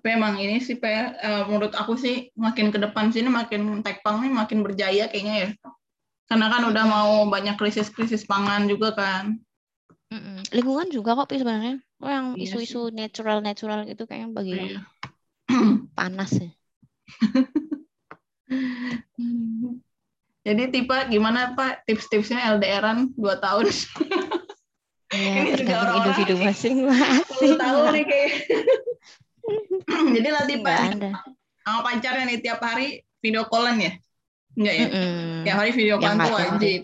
Tapi 0.06 0.22
emang 0.22 0.38
ini 0.38 0.62
sih 0.62 0.78
Pe, 0.78 1.18
eh, 1.18 1.44
menurut 1.50 1.74
aku 1.74 1.98
sih 1.98 2.30
makin 2.38 2.70
ke 2.70 2.78
depan 2.78 3.10
sini 3.10 3.26
makin 3.26 3.82
tekpang 3.82 4.22
nih 4.22 4.30
makin 4.30 4.62
berjaya 4.62 5.10
kayaknya 5.10 5.34
ya. 5.34 5.50
Karena 6.30 6.46
kan 6.54 6.62
udah 6.70 6.86
mau 6.86 7.26
banyak 7.26 7.58
krisis-krisis 7.58 8.22
pangan 8.30 8.70
juga 8.70 8.94
kan. 8.94 9.41
Mm-mm. 10.13 10.46
Lingkungan 10.54 10.94
juga 10.94 11.18
kok 11.18 11.34
sebenarnya. 11.34 11.82
Oh, 11.98 12.06
yang 12.06 12.38
Iya 12.38 12.54
isu-isu 12.54 12.94
natural-natural 12.94 13.89
gitu 13.89 14.06
kayaknya 14.06 14.30
bagi 14.30 14.78
Iya. 14.78 14.86
panas 15.98 16.38
ya. 16.38 16.54
Jadi 20.46 20.63
tipe 20.70 20.98
gimana 21.10 21.58
Pak 21.58 21.89
tips-tipsnya 21.89 22.46
LDRan 22.54 23.10
2 23.18 23.41
tahun? 23.41 23.74
Iya, 25.10 25.34
Ini 25.50 25.65
juga 25.65 25.74
orang-orang 25.82 26.13
individu 26.13 26.36
masing-masing. 26.46 27.58
10 27.58 27.58
tahun 27.58 27.89
nih 27.98 28.06
kayak. 28.06 28.34
Jadi 30.15 30.27
Nggak 30.27 30.79
ada. 30.97 31.10
sama 31.65 31.79
pacarnya 31.81 32.23
nih 32.29 32.39
tiap 32.41 32.60
hari 32.62 33.01
video 33.19 33.45
callan 33.49 33.77
ya? 33.81 33.93
Enggak 34.55 34.75
ya? 34.75 34.86
Mm-mm. 34.89 35.43
Tiap 35.43 35.58
hari 35.58 35.71
video 35.73 35.95
callan 35.97 36.17
tuh 36.21 36.36
wajib. 36.36 36.81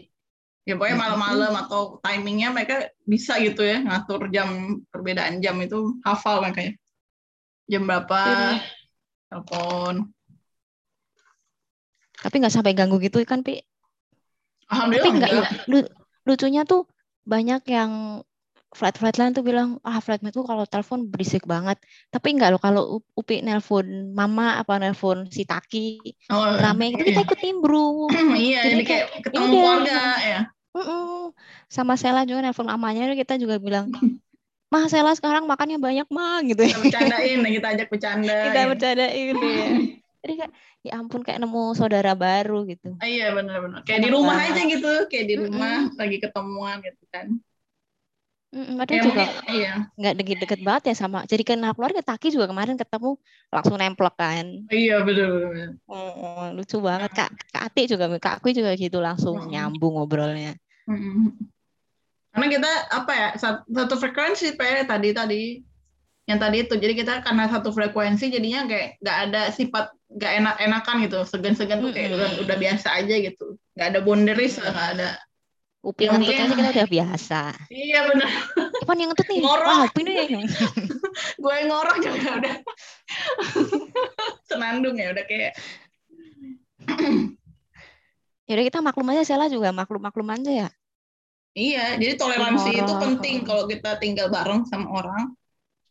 Ya 0.62 0.74
pokoknya 0.78 0.98
malam-malam 0.98 1.54
atau 1.58 1.98
timingnya 2.06 2.54
mereka 2.54 2.86
bisa 3.04 3.42
gitu 3.42 3.66
ya 3.66 3.82
ngatur 3.82 4.30
jam 4.30 4.78
perbedaan 4.94 5.42
jam 5.42 5.58
itu 5.58 5.98
hafal 6.06 6.42
makanya. 6.42 6.78
Jam 7.66 7.86
berapa 7.90 8.20
Iya. 8.22 8.52
telepon. 9.32 10.14
Tapi 12.22 12.36
nggak 12.38 12.54
sampai 12.54 12.78
ganggu 12.78 13.02
gitu 13.02 13.18
kan, 13.26 13.42
Pi. 13.42 13.58
Tapi 13.58 13.66
Alhamdulillah 14.70 15.10
enggak 15.10 15.32
enggak. 15.34 15.50
ya. 15.50 15.64
Lu- 15.66 15.92
lucunya 16.22 16.62
tuh 16.64 16.86
banyak 17.26 17.66
yang 17.66 18.22
flight-flight 18.72 19.18
lain 19.20 19.32
tuh 19.36 19.44
bilang, 19.44 19.78
ah 19.84 20.00
flightmate 20.00 20.32
tuh 20.32 20.48
kalau 20.48 20.64
telepon 20.64 21.04
berisik 21.12 21.44
banget. 21.44 21.78
Tapi 22.08 22.28
enggak 22.36 22.56
loh 22.56 22.62
kalau 22.62 22.82
Upi 23.20 23.44
nelpon 23.44 24.16
mama 24.16 24.58
apa 24.62 24.80
nelpon 24.80 25.28
si 25.28 25.44
Taki 25.44 26.00
Oh, 26.32 26.56
rame 26.56 26.96
gitu 26.96 27.04
kita 27.12 27.20
ikut 27.28 27.40
nimbrung. 27.44 28.10
iya, 28.40 28.64
Jadi 28.64 28.76
jadi 28.80 28.84
kayak 28.88 29.06
ketemu 29.28 29.44
yaudah. 29.44 29.52
keluarga 29.52 30.00
ya. 30.24 30.40
Mm-mm. 30.72 31.36
Sama 31.68 31.94
Sela 32.00 32.24
juga 32.24 32.40
nelpon 32.48 32.68
mamanya 32.72 33.12
kita 33.12 33.36
juga 33.36 33.60
bilang, 33.60 33.92
Mah 34.72 34.88
Sela 34.88 35.12
sekarang 35.12 35.44
makannya 35.52 35.76
banyak 35.76 36.08
mah 36.08 36.40
gitu 36.48 36.64
ya. 36.64 36.72
Kita 36.72 36.80
bercandain, 36.80 37.40
kita 37.44 37.68
ajak 37.76 37.88
bercanda. 37.92 38.36
Kita 38.48 38.60
ya. 38.64 38.68
bercandain 38.72 39.36
ya. 39.36 39.68
Jadi 40.22 40.34
kayak 40.38 40.52
ya 40.86 40.92
ampun 41.02 41.22
kayak 41.26 41.42
nemu 41.42 41.74
saudara 41.74 42.14
baru 42.14 42.64
gitu. 42.70 42.94
Ah, 43.02 43.10
iya 43.10 43.34
benar-benar. 43.36 43.82
Kayak 43.84 44.00
di 44.00 44.08
Enak 44.08 44.16
rumah 44.16 44.38
banget. 44.38 44.54
aja 44.54 44.62
gitu, 44.70 44.92
kayak 45.10 45.26
di 45.28 45.36
rumah 45.36 45.76
lagi 45.98 46.18
ketemuan 46.22 46.78
gitu 46.86 47.04
kan. 47.12 47.28
Ya, 48.52 48.76
Padahal 48.76 49.04
juga 49.08 49.24
mungkin- 49.24 49.56
iya. 49.56 49.74
nggak 49.96 50.14
deket-deket 50.20 50.60
banget 50.60 50.84
ya 50.92 50.96
sama. 51.00 51.24
Jadi 51.24 51.44
kenal 51.48 51.72
keluarga 51.72 52.04
Taki 52.04 52.36
juga 52.36 52.52
kemarin 52.52 52.76
ketemu 52.76 53.16
langsung 53.48 53.80
nemplok 53.80 54.16
kan. 54.20 54.46
Iya 54.68 55.08
benar-benar. 55.08 55.80
Oh, 55.88 56.52
lucu 56.52 56.84
banget 56.84 57.16
kak. 57.16 57.32
Kak 57.48 57.64
Ati 57.72 57.88
juga, 57.88 58.12
kak 58.20 58.44
Akui 58.44 58.52
juga 58.52 58.76
gitu 58.76 59.00
langsung 59.00 59.40
Mm-mm. 59.40 59.52
nyambung 59.56 59.96
ngobrolnya. 59.96 60.60
Mm-mm. 60.84 61.32
Karena 62.32 62.48
kita 62.52 62.72
apa 62.92 63.12
ya 63.16 63.30
sat- 63.40 63.64
satu 63.68 63.96
frekuensi 63.96 64.56
pe 64.60 64.84
tadi 64.84 65.10
tadi 65.16 65.44
yang 66.28 66.40
tadi 66.40 66.64
itu 66.64 66.76
jadi 66.76 66.92
kita 66.96 67.14
karena 67.24 67.48
satu 67.48 67.72
frekuensi 67.72 68.32
jadinya 68.32 68.68
kayak 68.68 69.00
nggak 69.00 69.18
ada 69.32 69.42
sifat 69.52 69.96
nggak 70.12 70.32
enak 70.44 70.56
enakan 70.60 70.96
gitu 71.08 71.24
segan-segan 71.24 71.80
tuh 71.80 71.92
kayak 71.92 72.12
Mm-mm. 72.12 72.20
udah, 72.20 72.30
udah 72.48 72.56
biasa 72.60 72.88
aja 73.00 73.16
gitu 73.16 73.56
nggak 73.76 73.88
ada 73.96 74.00
boundaries 74.04 74.60
nggak 74.60 74.88
ada 74.96 75.16
Upi 75.82 76.06
Ya, 76.06 76.14
ngentut 76.14 76.30
mungkin- 76.30 76.46
aja 76.46 76.54
kita 76.54 76.72
udah 76.78 76.90
biasa. 76.94 77.40
iya 77.74 78.00
benar 78.06 78.30
Ipan 78.86 78.98
yang 79.02 79.10
ngentut 79.10 79.28
nih. 79.28 79.40
Ngorok. 79.42 79.66
Wah, 79.66 79.82
Upi 79.90 80.02
nih. 80.06 80.30
gue 81.42 81.54
yang 81.58 81.68
ngorok 81.70 81.96
juga 82.00 82.30
udah 82.38 82.56
senandung 84.50 84.96
ya 84.96 85.10
udah 85.10 85.26
kayak 85.26 85.54
Yaudah 88.50 88.66
kita 88.68 88.80
maklum 88.80 89.08
aja 89.10 89.24
Sela 89.24 89.48
juga 89.48 89.72
maklum-maklum 89.72 90.28
aja 90.28 90.52
ya. 90.52 90.70
Iya, 91.52 91.96
jadi 91.98 92.16
toleransi 92.16 92.70
itu 92.74 92.84
Ngorok. 92.86 93.02
penting 93.02 93.36
kalau 93.44 93.64
kita 93.66 93.96
tinggal 93.98 94.28
bareng 94.28 94.64
sama 94.68 94.88
orang, 94.92 95.36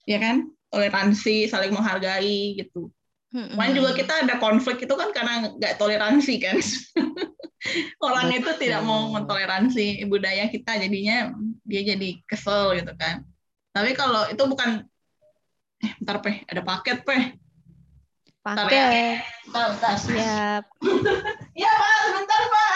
ya 0.04 0.16
kan? 0.16 0.48
Toleransi, 0.68 1.48
saling 1.48 1.72
menghargai 1.72 2.56
gitu. 2.56 2.92
Mm-mm. 3.30 3.54
Kemarin 3.54 3.74
juga 3.78 3.90
kita 3.94 4.12
ada 4.26 4.34
konflik 4.42 4.82
itu 4.82 4.94
kan 4.98 5.14
karena 5.14 5.54
nggak 5.54 5.78
toleransi 5.78 6.34
kan. 6.42 6.58
orang 8.06 8.32
itu 8.34 8.50
tidak 8.58 8.82
mau 8.82 9.06
Betul. 9.06 9.14
mentoleransi 9.22 9.86
budaya 10.10 10.50
kita, 10.50 10.80
jadinya 10.80 11.30
dia 11.62 11.94
jadi 11.94 12.18
kesel 12.26 12.74
gitu 12.82 12.90
kan. 12.98 13.22
Tapi 13.70 13.94
kalau 13.94 14.26
itu 14.26 14.42
bukan, 14.50 14.82
eh 15.78 15.92
bentar 16.02 16.18
peh, 16.18 16.42
ada 16.50 16.62
paket 16.66 17.06
peh. 17.06 17.22
Paket. 18.42 19.22
Bentar, 19.46 19.66
bentar. 19.76 19.94
Siap. 19.94 20.64
Iya 21.54 21.70
pak, 21.80 21.96
sebentar 22.02 22.42
pak. 22.50 22.74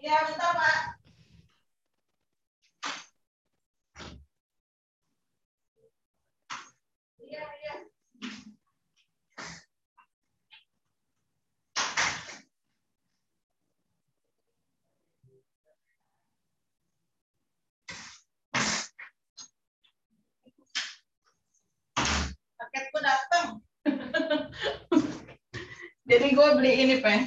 Iya 0.00 0.16
bentar 0.30 0.50
pak. 0.56 0.99
Paketku 22.70 22.98
datang. 23.02 23.46
Jadi 26.10 26.26
gue 26.30 26.48
beli 26.54 26.72
ini, 26.86 26.94
Pe. 27.02 27.26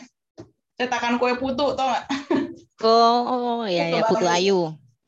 Cetakan 0.80 1.20
kue 1.20 1.36
putu, 1.36 1.76
tau 1.76 1.92
gak? 1.92 2.08
Oh, 2.84 3.20
oh 3.24 3.64
ya 3.64 3.88
ya 3.88 4.04
Putu 4.04 4.20
Putu 4.20 4.28
bambu. 4.28 4.36
Ayu. 4.36 4.60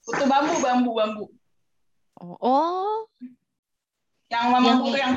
Putu 0.08 0.24
bambu, 0.32 0.56
bambu, 0.64 0.92
bambu. 0.96 1.26
Oh, 2.24 2.36
oh. 2.40 2.96
Yang 4.32 4.46
mama 4.48 4.64
Yang- 4.64 4.80
putu 4.80 4.96
yang... 4.96 5.14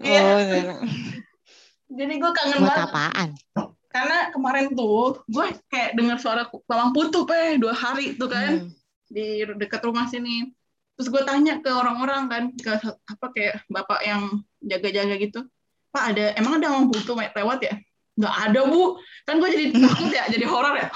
Iya. 0.00 0.20
Oh, 0.24 0.40
Jadi 2.00 2.14
gue 2.16 2.30
kangen 2.32 2.56
buat 2.64 2.72
banget. 2.72 2.88
apaan? 2.88 3.28
Karena 3.92 4.32
kemarin 4.32 4.72
tuh, 4.72 5.20
gue 5.28 5.46
kayak 5.68 5.92
dengar 5.92 6.16
suara 6.20 6.48
mamang 6.68 6.96
putu, 6.96 7.28
Pe. 7.28 7.60
Dua 7.60 7.76
hari 7.76 8.16
tuh 8.16 8.32
kan. 8.32 8.68
Hmm. 8.68 8.72
Di 9.12 9.44
dekat 9.56 9.84
rumah 9.84 10.08
sini. 10.08 10.52
Terus 10.96 11.08
gue 11.08 11.22
tanya 11.24 11.58
ke 11.64 11.70
orang-orang 11.72 12.22
kan, 12.28 12.42
ke 12.56 12.72
apa 12.84 13.26
kayak 13.32 13.64
bapak 13.72 14.00
yang 14.04 14.44
jaga-jaga 14.60 15.14
gitu. 15.18 15.40
Pak, 15.92 16.04
ada 16.16 16.24
emang 16.40 16.60
ada 16.60 16.72
mamang 16.72 16.88
putu 16.92 17.12
lewat 17.16 17.58
ya? 17.64 17.74
Nggak 18.16 18.34
ada, 18.48 18.60
Bu. 18.68 19.00
Kan 19.24 19.40
gue 19.40 19.48
jadi 19.52 19.64
takut 19.72 20.10
ya, 20.12 20.24
jadi 20.28 20.44
horor 20.48 20.76
ya. 20.76 20.88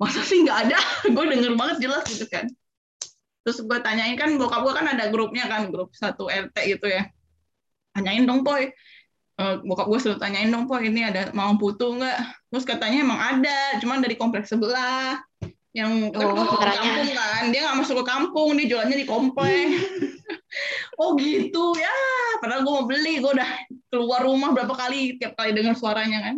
Masa 0.00 0.20
sih 0.24 0.44
nggak 0.44 0.58
ada? 0.68 0.78
gue 1.14 1.24
denger 1.24 1.52
banget 1.56 1.76
jelas 1.88 2.04
gitu 2.08 2.24
kan. 2.28 2.48
Terus 3.44 3.64
gue 3.64 3.78
tanyain 3.80 4.16
kan, 4.20 4.36
bokap 4.36 4.60
gue 4.64 4.74
kan 4.76 4.86
ada 4.88 5.08
grupnya 5.08 5.48
kan, 5.48 5.72
grup 5.72 5.92
satu 5.96 6.28
RT 6.28 6.56
gitu 6.76 6.86
ya. 6.88 7.08
Tanyain 7.96 8.28
dong, 8.28 8.44
Poy. 8.44 8.68
Eh, 9.40 9.54
bokap 9.64 9.88
gue 9.88 9.98
selalu 10.00 10.20
tanyain 10.20 10.52
dong, 10.52 10.68
Poy, 10.68 10.92
ini 10.92 11.08
ada 11.08 11.32
mamang 11.32 11.56
putu 11.56 11.96
nggak? 11.96 12.18
Terus 12.52 12.64
katanya 12.68 12.98
emang 13.00 13.20
ada, 13.20 13.80
cuman 13.80 14.04
dari 14.04 14.20
kompleks 14.20 14.52
sebelah. 14.52 15.16
Yang 15.70 15.90
Oh, 16.18 16.34
kampung 16.58 17.08
kan, 17.14 17.42
dia 17.54 17.60
nggak 17.62 17.78
masuk 17.78 18.02
ke 18.02 18.04
kampung, 18.10 18.58
dia 18.58 18.66
jualannya 18.66 18.98
di 18.98 19.06
komplek. 19.06 19.70
oh 21.00 21.14
gitu 21.14 21.78
ya, 21.78 21.94
padahal 22.42 22.66
gue 22.66 22.72
mau 22.74 22.86
beli, 22.90 23.22
gue 23.22 23.32
udah 23.38 23.50
keluar 23.86 24.26
rumah 24.26 24.50
berapa 24.50 24.74
kali, 24.74 25.14
tiap 25.22 25.38
kali 25.38 25.54
dengar 25.54 25.78
suaranya 25.78 26.18
kan. 26.26 26.36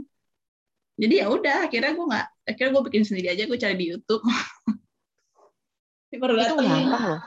Jadi 1.01 1.15
ya 1.25 1.33
udah, 1.33 1.65
akhirnya 1.65 1.97
gue 1.97 2.07
nggak, 2.13 2.27
akhirnya 2.45 2.71
gue 2.77 2.83
bikin 2.93 3.03
sendiri 3.09 3.33
aja, 3.33 3.49
gue 3.49 3.57
cari 3.57 3.77
di 3.81 3.87
YouTube. 3.97 4.21
Ini 6.13 6.21
baru 6.21 6.37
Itu 6.37 6.45
gampang 6.61 6.85
loh. 6.93 7.19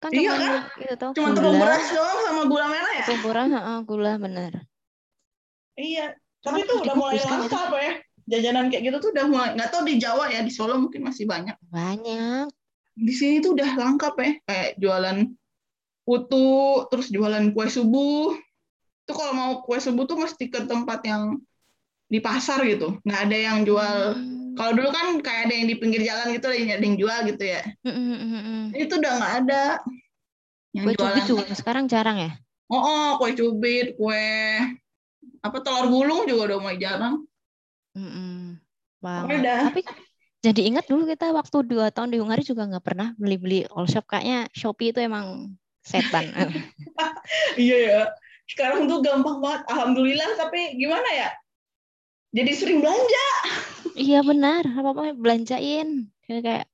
Kan 0.00 0.10
Iya 0.16 0.32
cuma 0.32 0.38
kan? 0.38 0.62
itu 0.80 0.94
tuh 0.96 1.10
Cuma 1.12 1.28
tepung 1.36 1.58
beras 1.60 1.84
doang 1.92 2.20
sama 2.24 2.42
gula 2.48 2.66
merah 2.70 2.92
ya? 2.94 3.04
tepung 3.04 3.22
beras, 3.26 3.48
heeh, 3.52 3.78
gula 3.84 4.12
bener. 4.16 4.52
Iya. 5.76 6.06
Tapi 6.40 6.58
itu 6.64 6.72
udah 6.78 6.94
mulai 6.96 7.20
langka 7.20 7.58
apa 7.68 7.78
ya? 7.82 7.92
Jajanan 8.30 8.70
kayak 8.70 8.82
gitu 8.86 8.96
tuh 9.02 9.10
udah 9.10 9.26
mulai 9.26 9.50
nggak 9.58 9.70
tahu 9.74 9.82
di 9.90 9.98
Jawa 9.98 10.30
ya 10.30 10.40
di 10.46 10.52
Solo 10.54 10.78
mungkin 10.78 11.02
masih 11.02 11.26
banyak. 11.26 11.58
Banyak. 11.66 12.46
Di 12.94 13.12
sini 13.14 13.42
tuh 13.42 13.58
udah 13.58 13.74
lengkap 13.74 14.14
ya 14.22 14.30
kayak 14.46 14.70
jualan 14.78 15.18
putu, 16.06 16.86
terus 16.90 17.10
jualan 17.10 17.50
kue 17.50 17.66
subuh. 17.66 18.38
Itu 19.06 19.12
kalau 19.18 19.32
mau 19.34 19.52
kue 19.66 19.82
subuh 19.82 20.06
tuh 20.06 20.22
mesti 20.22 20.46
ke 20.46 20.62
tempat 20.70 21.02
yang 21.02 21.42
di 22.06 22.18
pasar 22.22 22.62
gitu. 22.66 22.98
Nggak 23.02 23.20
ada 23.26 23.36
yang 23.38 23.58
jual. 23.66 23.96
Hmm. 24.14 24.54
Kalau 24.58 24.72
dulu 24.74 24.90
kan 24.90 25.06
kayak 25.22 25.40
ada 25.46 25.54
yang 25.54 25.66
di 25.70 25.76
pinggir 25.78 26.02
jalan 26.02 26.34
gitu, 26.34 26.50
ada 26.50 26.82
yang 26.82 26.98
jual 26.98 27.18
gitu 27.30 27.44
ya. 27.46 27.62
Mm, 27.86 27.94
mm, 27.94 28.18
mm, 28.18 28.42
mm. 28.42 28.64
Itu 28.74 28.94
udah 28.98 29.12
nggak 29.18 29.34
ada. 29.46 29.64
Yang 30.74 30.84
Kue 30.86 30.94
cubit 30.94 31.22
jualan 31.22 31.30
juga 31.30 31.54
sekarang 31.54 31.84
jarang 31.86 32.18
ya. 32.18 32.30
Oh, 32.70 32.78
oh, 32.78 33.08
kue 33.18 33.34
cubit, 33.34 33.98
kue 33.98 34.26
apa 35.40 35.58
telur 35.64 35.86
gulung 35.88 36.28
juga 36.28 36.54
udah 36.54 36.58
mulai 36.62 36.78
jarang. 36.78 37.26
Pokoknya 37.94 38.58
Banget. 39.00 39.38
udah 39.40 39.60
Tapi 39.72 39.82
jadi 40.40 40.60
ingat 40.72 40.84
dulu 40.88 41.04
kita 41.04 41.36
waktu 41.36 41.56
dua 41.68 41.92
tahun 41.92 42.16
di 42.16 42.18
Hungari 42.20 42.40
juga 42.40 42.64
nggak 42.64 42.84
pernah 42.84 43.12
beli-beli 43.20 43.68
all 43.76 43.84
shop. 43.84 44.08
Kayaknya 44.08 44.48
Shopee 44.56 44.88
itu 44.92 45.00
emang 45.04 45.52
setan. 45.84 46.32
iya 47.60 47.76
ya. 47.76 48.00
Sekarang 48.48 48.88
tuh 48.88 49.04
gampang 49.04 49.38
banget, 49.44 49.62
alhamdulillah. 49.68 50.40
Tapi 50.40 50.80
gimana 50.80 51.08
ya? 51.12 51.28
Jadi 52.32 52.50
sering 52.56 52.78
belanja. 52.80 53.26
iya 54.08 54.24
benar. 54.24 54.64
Apa-apa 54.64 55.12
belanjain. 55.12 56.08
Kayak 56.24 56.42
kayak, 56.46 56.64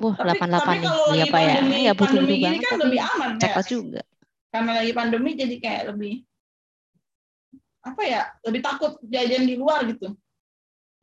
wah 0.00 0.16
delapan 0.16 0.48
delapan 0.48 0.74
nih. 0.80 0.88
kalau 0.88 1.04
Beli 1.04 1.20
lagi 1.20 1.28
apa 1.28 1.38
ya? 1.44 1.54
Ya 1.76 1.92
butuh 1.92 2.20
banget. 2.24 2.40
kan 2.40 2.72
Tapi 2.72 2.82
lebih 2.88 3.00
aman 3.04 3.30
ya. 3.36 3.60
juga. 3.68 4.02
Karena 4.48 4.70
lagi 4.80 4.92
pandemi 4.96 5.30
jadi 5.36 5.56
kayak 5.60 5.82
lebih 5.92 6.14
apa 7.84 8.02
ya? 8.08 8.22
Lebih 8.48 8.60
takut 8.64 8.96
jajan 9.04 9.44
di 9.44 9.54
luar 9.60 9.84
gitu. 9.84 10.16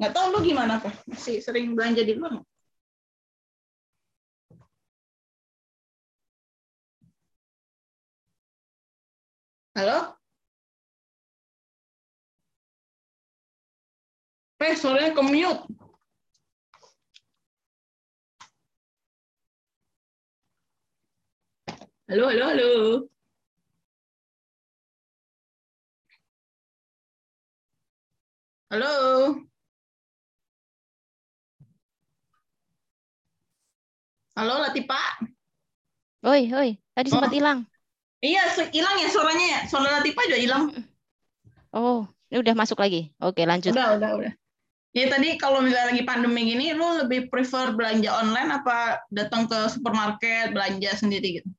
Nggak 0.01 0.13
tahu 0.17 0.27
lu 0.33 0.39
gimana 0.41 0.81
pak? 0.81 0.97
Masih 1.05 1.37
sering 1.45 1.77
belanja 1.77 2.01
di 2.01 2.17
luar? 2.17 2.41
Halo? 9.77 10.17
Eh, 14.57 14.73
suaranya 14.73 15.13
ke-mute. 15.13 15.69
Halo, 22.09 22.25
halo, 22.33 22.45
halo. 22.49 22.69
Halo. 28.71 29.50
Halo, 34.31 34.63
Latifa. 34.63 34.99
Oi, 36.23 36.47
oi. 36.55 36.69
Tadi 36.95 37.07
Oh. 37.11 37.19
sempat 37.19 37.33
hilang. 37.35 37.67
Iya, 38.21 38.53
hilang 38.71 38.95
ya 39.01 39.07
suaranya 39.11 39.45
ya. 39.45 39.59
Suara 39.67 39.99
Latifa 39.99 40.21
juga 40.29 40.39
hilang. 40.39 40.63
Oh, 41.73 42.07
ini 42.31 42.37
udah 42.39 42.55
masuk 42.55 42.79
lagi. 42.79 43.11
Oke, 43.19 43.43
lanjut. 43.43 43.75
Udah, 43.75 43.97
udah, 43.99 44.11
udah. 44.21 44.33
Ya 44.91 45.07
tadi 45.07 45.39
kalau 45.39 45.63
misalnya 45.63 45.95
lagi 45.95 46.03
pandemi 46.03 46.51
gini, 46.51 46.75
lu 46.75 46.99
lebih 46.99 47.31
prefer 47.31 47.71
belanja 47.71 48.11
online 48.11 48.51
apa 48.51 48.99
datang 49.07 49.47
ke 49.47 49.71
supermarket 49.71 50.51
belanja 50.51 50.91
sendiri 50.99 51.39
gitu? 51.39 51.49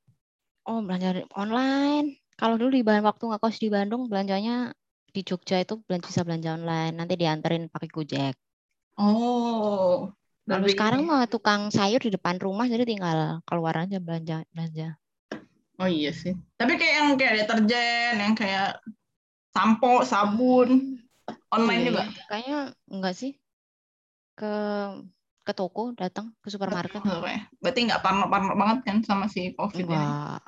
Oh, 0.69 0.79
belanja 0.85 1.25
online. 1.33 2.21
Kalau 2.37 2.57
dulu 2.57 2.77
di 2.77 2.85
Bandung 2.85 3.09
waktu 3.09 3.25
ngekos 3.33 3.57
di 3.57 3.69
Bandung, 3.73 4.05
belanjanya 4.05 4.73
di 5.13 5.21
Jogja 5.25 5.61
itu 5.61 5.81
belanja 5.81 6.05
bisa 6.09 6.21
belanja 6.21 6.57
online. 6.57 6.93
Nanti 6.93 7.13
dianterin 7.17 7.69
pakai 7.73 7.89
Gojek. 7.89 8.33
Oh. 8.97 10.13
Kalau 10.43 10.67
sekarang 10.67 11.01
mah 11.07 11.23
tukang 11.31 11.71
sayur 11.71 12.03
di 12.03 12.11
depan 12.11 12.35
rumah, 12.35 12.67
jadi 12.67 12.83
tinggal 12.83 13.39
keluar 13.47 13.79
aja 13.79 13.95
belanja 14.03 14.43
belanja. 14.51 14.99
Oh 15.79 15.87
iya 15.87 16.11
sih. 16.11 16.35
Tapi 16.59 16.75
kayak 16.75 16.93
yang 16.99 17.09
kayak 17.15 17.33
deterjen, 17.43 18.13
yang 18.19 18.35
kayak 18.35 18.83
sampo, 19.55 20.03
sabun, 20.03 20.99
online 21.47 21.81
Iya, 21.81 21.87
juga. 21.89 22.03
Kayaknya 22.27 22.59
enggak 22.91 23.15
sih. 23.15 23.31
Ke 24.35 24.53
ke 25.43 25.51
toko 25.55 25.95
datang 25.95 26.35
ke 26.43 26.47
supermarket. 26.51 26.99
Oke. 27.03 27.23
ya? 27.31 27.41
Berarti 27.63 27.79
nggak 27.87 28.01
parno-parno 28.03 28.53
banget 28.59 28.77
kan 28.83 28.97
sama 29.07 29.25
si 29.31 29.55
COVID 29.55 29.79
ini? 29.79 29.95
Enggak. 29.95 30.41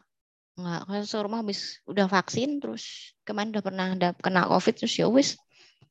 Enggak, 0.56 0.82
kalau 0.88 1.04
serumah 1.08 1.39
habis 1.43 1.84
udah 1.88 2.08
vaksin 2.08 2.64
terus 2.64 3.16
kemarin 3.28 3.52
udah 3.52 3.64
pernah 3.64 3.88
ada 3.91 4.10
kena 4.20 4.48
Covid 4.48 4.76
terus 4.76 4.96
ya 4.96 5.08
wis. 5.08 5.39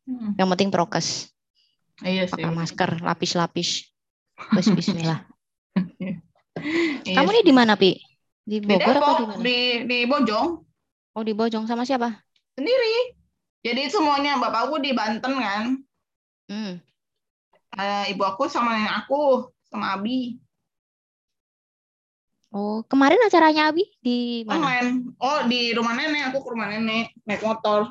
Hmm. 0.05 0.37
Yang 0.37 0.49
penting 0.57 0.69
prokes, 0.69 1.33
Iya 2.05 2.29
sih. 2.29 2.37
pakai 2.37 2.53
masker, 2.53 2.91
lapis-lapis. 3.01 3.94
Wis 4.55 4.69
bismillah. 4.71 5.21
Iya 7.05 7.21
Kamu 7.21 7.29
sih. 7.29 7.35
nih 7.35 7.45
di 7.45 7.53
mana, 7.53 7.75
Pi? 7.77 7.99
Di 8.41 8.57
Di 8.63 8.65
Bogor 8.65 8.97
atau 8.97 9.15
di 9.21 9.25
mana? 9.29 9.41
di, 9.43 9.59
di 9.85 9.99
Bojong. 10.09 10.49
Oh, 11.13 11.23
di 11.23 11.33
Bojong 11.37 11.69
sama 11.69 11.85
siapa? 11.85 12.25
sendiri. 12.55 13.19
Jadi 13.61 13.83
semuanya 13.91 14.39
bapakku 14.39 14.79
di 14.79 14.95
Banten 14.95 15.35
kan, 15.37 15.65
Hmm. 16.45 16.77
Eh, 17.75 18.05
ibu 18.15 18.23
aku 18.23 18.47
sama 18.47 18.77
nenek 18.79 18.95
aku 19.03 19.51
sama 19.67 19.97
Abi 19.99 20.39
Oh, 22.55 22.87
kemarin 22.87 23.19
acaranya 23.27 23.75
Abi 23.75 23.83
di 23.99 24.47
mana? 24.47 24.63
online. 24.71 24.91
Oh 25.19 25.43
di 25.51 25.75
rumah 25.75 25.99
nenek, 25.99 26.31
aku 26.31 26.39
ke 26.47 26.49
rumah 26.55 26.69
nenek 26.71 27.11
naik 27.27 27.43
motor. 27.43 27.91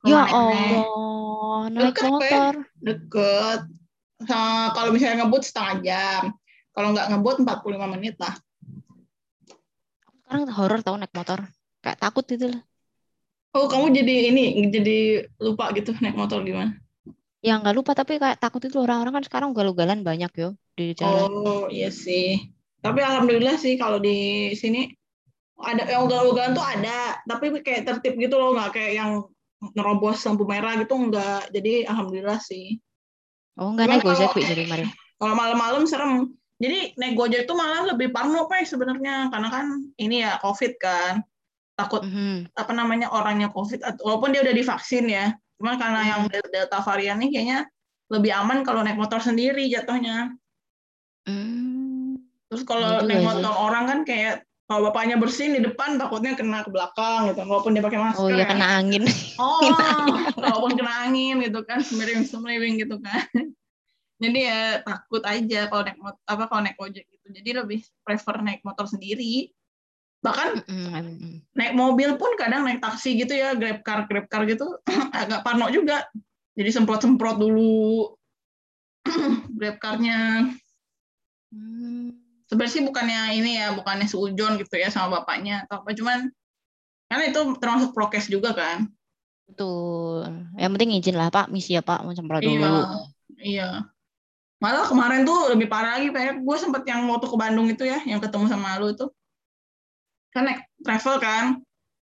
Ke 0.00 0.08
Ya 0.08 0.24
rumah 0.24 0.30
nenek. 0.48 0.72
Allah, 0.80 1.60
naik 1.68 1.84
Deket, 1.92 2.08
motor. 2.08 2.52
Deket. 2.80 3.60
Kalau 4.26 4.90
misalnya 4.90 5.24
ngebut 5.24 5.42
setengah 5.44 5.74
jam. 5.84 6.22
Kalau 6.74 6.90
nggak 6.90 7.06
ngebut 7.14 7.36
45 7.46 7.94
menit 7.94 8.18
lah. 8.18 8.34
Sekarang 10.24 10.50
horor 10.50 10.80
tahu 10.82 10.96
naik 10.98 11.14
motor. 11.14 11.46
Kayak 11.84 11.98
takut 12.00 12.24
gitu 12.26 12.50
lah. 12.50 12.62
Oh 13.54 13.70
kamu 13.70 13.94
jadi 13.94 14.34
ini 14.34 14.44
jadi 14.74 14.98
lupa 15.38 15.70
gitu 15.78 15.94
naik 16.02 16.18
motor 16.18 16.42
gimana? 16.42 16.74
Ya 17.44 17.60
nggak 17.60 17.76
lupa 17.76 17.92
tapi 17.94 18.18
kayak 18.18 18.42
takut 18.42 18.58
itu 18.64 18.80
orang-orang 18.80 19.20
kan 19.20 19.24
sekarang 19.28 19.48
ugal-ugalan 19.54 20.02
banyak 20.02 20.32
yo 20.34 20.58
di 20.74 20.96
jalan. 20.98 21.30
Oh 21.30 21.64
iya 21.70 21.92
sih. 21.94 22.40
Tapi 22.82 23.04
alhamdulillah 23.04 23.54
sih 23.60 23.78
kalau 23.78 24.02
di 24.02 24.50
sini 24.58 24.90
ada 25.54 25.86
yang 25.86 26.10
ugal-ugalan 26.10 26.56
tuh 26.56 26.66
ada, 26.66 27.22
tapi 27.30 27.54
kayak 27.62 27.86
tertib 27.86 28.18
gitu 28.18 28.34
loh, 28.34 28.58
nggak 28.58 28.74
kayak 28.74 28.92
yang 28.98 29.10
nerobos 29.78 30.18
lampu 30.26 30.42
merah 30.50 30.74
gitu 30.82 30.98
enggak. 30.98 31.46
Jadi 31.54 31.86
alhamdulillah 31.86 32.42
sih. 32.42 32.82
Oh, 33.54 33.70
nggak 33.70 33.86
Cuman 33.86 33.94
naik 33.98 34.04
Gojek 34.04 34.28
kalau- 34.30 34.50
jadi 34.50 34.62
kemarin. 34.66 34.88
Kalau 35.22 35.34
malam-malam 35.38 35.86
serem. 35.86 36.26
Jadi 36.58 36.98
naik 36.98 37.14
Gojek 37.14 37.46
tuh 37.46 37.54
malah 37.54 37.86
lebih 37.86 38.10
parno 38.10 38.50
pak 38.50 38.66
sebenarnya 38.66 39.30
karena 39.30 39.48
kan 39.48 39.66
ini 39.96 40.26
ya 40.26 40.42
COVID 40.42 40.72
kan. 40.76 41.22
Takut 41.74 42.02
Mhm. 42.02 42.50
apa 42.54 42.72
namanya 42.74 43.10
orangnya 43.10 43.50
COVID 43.50 44.02
walaupun 44.02 44.34
dia 44.34 44.42
udah 44.42 44.54
divaksin 44.54 45.06
ya. 45.06 45.30
Cuman 45.58 45.78
karena 45.78 46.00
Hmm. 46.02 46.10
yang 46.10 46.20
delta 46.50 46.78
varian 46.82 47.18
ini 47.22 47.30
kayaknya 47.30 47.58
lebih 48.10 48.30
aman 48.34 48.66
kalau 48.66 48.82
naik 48.82 48.98
motor 48.98 49.18
sendiri 49.18 49.66
jatuhnya. 49.66 50.34
Hmm. 51.24 52.18
Terus 52.50 52.62
kalau 52.62 53.00
Iya 53.00 53.06
naik 53.06 53.22
juga 53.22 53.28
motor 53.32 53.54
orang 53.54 53.84
kan 53.86 53.98
kayak 54.02 54.34
kalau 54.64 54.88
bapaknya 54.88 55.20
bersin 55.20 55.52
di 55.52 55.60
depan 55.60 56.00
takutnya 56.00 56.32
kena 56.32 56.64
ke 56.64 56.72
belakang 56.72 57.28
gitu. 57.28 57.44
Walaupun 57.44 57.76
dia 57.76 57.84
pakai 57.84 58.00
masker 58.00 58.24
Oh 58.24 58.32
iya 58.32 58.44
ya. 58.44 58.46
kena 58.48 58.66
angin. 58.80 59.04
Oh, 59.36 59.60
walaupun 60.40 60.78
kena 60.78 61.10
angin 61.10 61.42
gitu 61.44 61.60
kan, 61.68 61.84
semeriwing-semeriwing 61.84 62.80
gitu 62.80 62.96
kan. 63.02 63.28
Jadi 64.22 64.40
ya 64.46 64.80
takut 64.80 65.20
aja 65.26 65.68
kalau 65.68 65.82
naik 65.84 65.98
motor, 66.00 66.22
apa 66.24 66.44
kalau 66.48 66.62
naik 66.64 66.78
ojek 66.80 67.04
gitu. 67.10 67.26
Jadi 67.28 67.50
lebih 67.50 67.80
prefer 68.06 68.40
naik 68.40 68.64
motor 68.64 68.88
sendiri. 68.88 69.52
Bahkan 70.24 70.64
naik 71.52 71.74
mobil 71.76 72.16
pun 72.16 72.32
kadang 72.40 72.64
naik 72.64 72.80
taksi 72.80 73.20
gitu 73.20 73.36
ya, 73.36 73.52
grab 73.52 73.84
car, 73.84 74.08
grab 74.08 74.24
car 74.32 74.48
gitu 74.48 74.80
agak 75.12 75.44
parno 75.44 75.68
juga. 75.68 76.08
Jadi 76.56 76.70
semprot-semprot 76.72 77.36
dulu 77.36 78.16
grab 79.60 79.76
car-nya. 79.76 80.48
Hmm. 81.52 82.23
Sebenarnya 82.44 82.74
sih 82.76 82.82
bukannya 82.84 83.20
ini 83.40 83.56
ya, 83.56 83.72
bukannya 83.72 84.04
seujon 84.04 84.60
gitu 84.60 84.76
ya 84.76 84.92
sama 84.92 85.20
bapaknya 85.20 85.64
atau 85.64 85.80
apa, 85.80 85.96
cuman 85.96 86.28
karena 87.08 87.24
itu 87.32 87.40
termasuk 87.60 87.96
prokes 87.96 88.28
juga 88.28 88.52
kan. 88.52 88.88
Betul. 89.44 90.24
Yang 90.56 90.70
penting 90.76 90.90
izin 90.96 91.16
lah 91.20 91.28
Pak, 91.28 91.52
misi 91.52 91.76
ya 91.76 91.84
Pak, 91.84 92.04
mau 92.04 92.16
semprot 92.16 92.40
dulu. 92.40 92.56
Iya, 92.56 92.84
iya. 93.44 93.68
Malah 94.60 94.88
kemarin 94.88 95.28
tuh 95.28 95.52
lebih 95.52 95.68
parah 95.68 96.00
lagi, 96.00 96.08
Pak. 96.08 96.40
Gue 96.40 96.56
sempet 96.56 96.88
yang 96.88 97.04
waktu 97.12 97.28
ke 97.28 97.36
Bandung 97.36 97.68
itu 97.68 97.84
ya, 97.84 98.00
yang 98.08 98.24
ketemu 98.24 98.48
sama 98.48 98.80
lu 98.80 98.96
itu. 98.96 99.06
Kan 100.32 100.48
naik 100.48 100.64
travel 100.80 101.20
kan, 101.20 101.44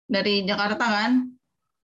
dari 0.10 0.42
Jakarta 0.46 0.86
kan. 0.86 1.12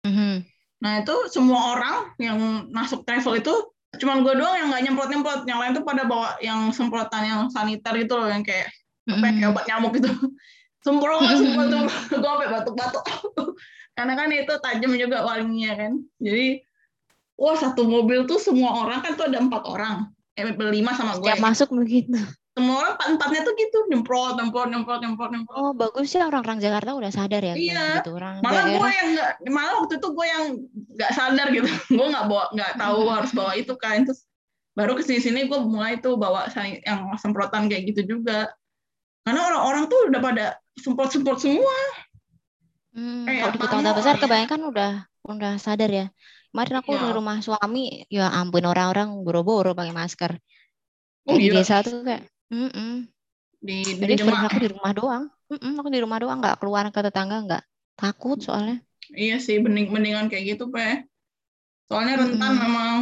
Mhm. 0.07 0.46
Nah 0.80 0.92
itu 1.03 1.14
semua 1.28 1.76
orang 1.76 1.96
yang 2.16 2.38
masuk 2.70 3.03
travel 3.03 3.36
itu, 3.36 3.55
cuman 3.99 4.22
gue 4.22 4.34
doang 4.38 4.55
yang 4.55 4.68
nggak 4.70 4.82
nyemprot-nyemprot. 4.86 5.41
Yang 5.51 5.59
lain 5.59 5.72
tuh 5.74 5.84
pada 5.84 6.03
bawa 6.07 6.28
yang 6.38 6.70
semprotan 6.70 7.22
yang 7.26 7.41
saniter 7.51 7.93
gitu 7.99 8.14
loh, 8.14 8.30
yang 8.30 8.47
kayak, 8.47 8.70
apa 9.11 9.24
ya, 9.26 9.30
kayak 9.34 9.51
obat 9.51 9.64
nyamuk 9.66 9.93
gitu. 9.99 10.11
Semprot, 10.84 11.20
semprot, 11.28 11.68
semprot. 11.72 12.09
Gue 12.09 12.30
sampai 12.30 12.49
batuk-batuk. 12.49 13.05
Karena 13.97 14.16
kan 14.16 14.32
itu 14.32 14.55
tajam 14.64 14.93
juga 14.97 15.26
wanginya 15.28 15.72
kan. 15.76 15.93
Jadi 16.16 16.64
wah 17.36 17.57
satu 17.57 17.84
mobil 17.84 18.24
tuh 18.24 18.41
semua 18.41 18.84
orang 18.86 19.05
kan 19.05 19.12
tuh 19.12 19.28
ada 19.28 19.41
empat 19.45 19.64
orang 19.68 20.09
eh 20.41 20.57
berlima 20.57 20.97
sama 20.97 21.20
gue 21.20 21.28
Setiap 21.28 21.45
masuk 21.45 21.68
begitu. 21.76 22.16
Semua 22.51 22.76
orang 22.76 22.94
empat 22.98 23.09
empatnya 23.14 23.40
tuh 23.42 23.55
gitu 23.55 23.78
nyemprot 23.88 24.34
nyemprot 24.34 24.68
nyemprot 24.68 25.01
nyemprot 25.01 25.30
nyemprot 25.30 25.57
Oh 25.57 25.70
bagus 25.70 26.11
ya 26.11 26.26
orang-orang 26.26 26.59
Jakarta 26.59 26.90
udah 26.98 27.11
sadar 27.11 27.40
ya 27.40 27.55
Iya. 27.55 28.03
gitu 28.03 28.18
orang 28.18 28.42
malah 28.42 28.64
gue 28.66 28.90
yang 28.90 29.09
nggak 29.14 29.30
malah 29.48 29.74
waktu 29.78 29.94
itu 29.96 30.09
gue 30.11 30.26
yang 30.26 30.44
nggak 30.98 31.12
sadar 31.14 31.46
gitu 31.51 31.68
gue 31.96 32.07
nggak 32.11 32.26
bawa 32.26 32.44
nggak 32.51 32.72
tahu 32.76 32.98
Hmm. 33.01 33.14
harus 33.16 33.30
bawa 33.32 33.53
itu 33.55 33.74
kan 33.78 34.03
terus 34.03 34.26
baru 34.74 34.92
ke 34.94 35.03
sini 35.03 35.18
sini 35.18 35.40
gue 35.46 35.59
mulai 35.62 35.98
tuh 35.98 36.14
bawa 36.14 36.51
yang 36.82 37.07
semprotan 37.16 37.66
kayak 37.66 37.90
gitu 37.90 38.18
juga 38.18 38.51
karena 39.22 39.40
orang-orang 39.46 39.86
tuh 39.86 40.11
udah 40.11 40.20
pada 40.20 40.46
semprot 40.76 41.11
semprot 41.11 41.38
semua 41.38 41.76
Hmm, 42.90 43.22
Eh, 43.22 43.38
kalau 43.38 43.55
di 43.55 43.86
mau 43.86 43.94
besar 43.94 44.18
ya? 44.18 44.20
kebanyakan 44.20 44.61
udah 44.66 44.92
udah 45.22 45.53
sadar 45.62 45.86
ya. 45.86 46.07
Kemarin 46.51 46.82
aku 46.82 46.90
Iya. 46.90 47.03
di 47.07 47.09
rumah 47.14 47.38
suami, 47.38 48.03
ya 48.11 48.26
ampun 48.34 48.66
orang-orang 48.66 49.14
boro-boro 49.22 49.78
pakai 49.78 49.94
masker. 49.94 50.34
Oh, 51.22 51.38
di 51.38 51.46
iya. 51.46 51.62
desa 51.62 51.86
tuh 51.86 52.03
kayak, 52.03 52.26
mm 52.51 53.09
di 53.61 53.76
di 53.84 53.92
Jadi 54.01 54.14
Demak 54.20 54.40
aku 54.48 54.59
di 54.64 54.68
rumah 54.72 54.92
doang. 54.96 55.24
Mm-mm, 55.51 55.72
aku 55.82 55.88
di 55.92 56.01
rumah 56.01 56.18
doang, 56.22 56.38
nggak 56.40 56.57
keluar 56.62 56.84
ke 56.94 57.01
tetangga, 57.03 57.36
nggak 57.46 57.62
takut 57.98 58.38
soalnya. 58.40 58.80
iya 59.11 59.36
sih 59.42 59.57
mending 59.64 59.90
mendingan 59.94 60.26
kayak 60.30 60.44
gitu 60.57 60.64
pe 60.74 61.05
soalnya 61.88 62.14
rentan 62.22 62.53
Mm-mm. 62.55 62.62
memang 62.64 62.96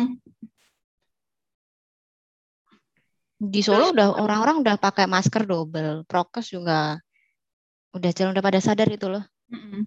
Di 3.38 3.62
Solo 3.62 3.94
udah 3.94 4.18
orang-orang 4.18 4.66
udah 4.66 4.76
pakai 4.82 5.06
masker 5.06 5.46
double, 5.46 6.02
prokes 6.10 6.50
juga 6.50 6.98
udah 7.94 8.10
jalan 8.10 8.34
udah 8.34 8.44
pada 8.44 8.58
sadar 8.58 8.88
itu 8.90 9.06
loh. 9.06 9.22
Yang 9.48 9.86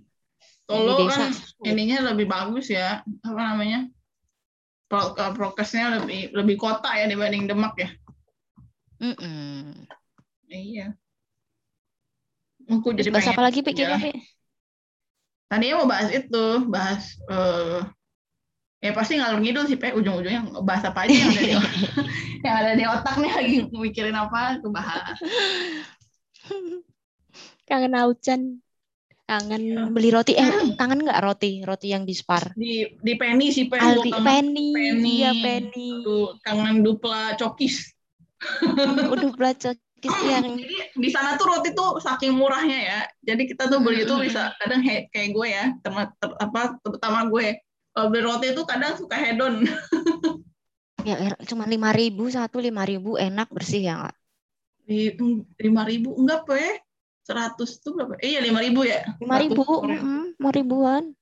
Solo 0.71 0.93
desa. 1.03 1.25
kan 1.27 1.31
ininya 1.67 1.97
lebih 2.15 2.25
bagus 2.31 2.71
ya 2.71 3.03
apa 3.03 3.41
namanya 3.51 3.91
Pro, 4.87 5.15
eh, 5.15 5.31
prokesnya 5.35 5.99
lebih 5.99 6.35
lebih 6.35 6.55
kota 6.59 6.91
ya 6.95 7.07
dibanding 7.11 7.43
Demak 7.47 7.75
ya 7.79 7.89
Iya 10.51 10.93
aku 12.69 12.87
Terus 12.95 13.07
jadi 13.07 13.11
bahas 13.13 13.27
apa 13.33 13.41
lagi 13.43 13.59
pikir 13.65 13.85
jalan. 13.89 13.99
Pi? 14.03 14.11
tadinya 15.51 15.75
mau 15.83 15.87
bahas 15.91 16.09
itu 16.15 16.43
bahas 16.71 17.01
eh 17.27 17.81
ya 18.81 18.91
pasti 18.97 19.13
ngalur 19.19 19.39
ngidul 19.43 19.65
sih 19.69 19.77
pe 19.77 19.93
ujung-ujungnya 19.93 20.41
bahas 20.65 20.83
apa 20.89 21.05
aja 21.05 21.13
yang 21.13 21.29
ada 21.29 21.41
di 21.45 21.53
yang 22.45 22.55
ada 22.61 22.71
di 22.79 22.83
otak 22.87 23.15
nih 23.21 23.31
lagi 23.37 23.55
mikirin 23.69 24.17
apa 24.17 24.57
aku 24.57 24.67
bahas 24.73 25.17
Kangen 27.67 27.95
Aucan. 27.95 28.41
Kangen 29.29 29.63
Iya. 29.63 29.87
beli 29.95 30.09
roti. 30.11 30.33
Eh, 30.35 30.75
kangen 30.75 31.07
nggak 31.07 31.21
roti? 31.23 31.63
Roti 31.63 31.87
yang 31.93 32.03
di 32.03 32.11
Spar. 32.11 32.51
di 32.51 32.83
di 32.99 33.13
Penny 33.15 33.47
sih 33.55 33.65
pe 33.71 33.79
Aldi, 33.79 34.11
Penny. 34.11 34.75
Penny. 34.75 35.13
Iya, 35.23 35.31
Penny. 35.39 35.87
Aduh, 36.03 36.35
kangen 36.43 36.83
dupla 36.83 37.37
cokis 37.39 37.90
Udah 39.13 39.31
belajar 39.37 39.73
yang 40.09 40.45
Jadi 40.61 40.77
di 40.97 41.09
sana 41.13 41.37
tuh 41.37 41.45
roti 41.45 41.69
tuh 41.77 42.01
saking 42.01 42.33
murahnya 42.33 42.79
ya. 42.81 42.99
Jadi 43.21 43.53
kita 43.53 43.69
tuh 43.69 43.79
beli 43.83 44.03
itu 44.05 44.13
bisa 44.17 44.53
kadang 44.57 44.81
he- 44.81 45.05
kayak 45.13 45.29
gue 45.35 45.47
ya, 45.47 45.65
terma- 45.85 46.13
ter- 46.17 46.37
apa 46.41 46.81
terutama 46.81 47.29
gue. 47.29 47.61
Kalau 47.91 48.07
beli 48.09 48.23
roti 48.25 48.47
itu 48.55 48.61
kadang 48.65 48.97
suka 48.97 49.15
hedon. 49.19 49.61
ya 51.09 51.15
er- 51.17 51.41
cuma 51.45 51.69
lima 51.69 51.93
ribu 51.93 52.29
satu 52.29 52.57
lima 52.61 52.85
ribu 52.85 53.17
enak 53.17 53.49
bersih 53.53 53.81
ya 53.85 53.93
nggak? 54.01 54.15
Di 54.89 55.13
lima 55.61 55.85
ribu 55.85 56.17
enggak 56.17 56.49
pe? 56.49 56.81
Seratus 57.21 57.77
tuh 57.85 57.93
berapa? 57.93 58.17
Eh, 58.17 58.33
iya 58.33 58.41
lima 58.41 58.57
ribu 58.65 58.81
ya. 58.81 59.05
lima 59.21 59.37
ribu, 59.37 59.61
100. 59.61 60.41
mau 60.41 60.49
ribuan. 60.49 61.13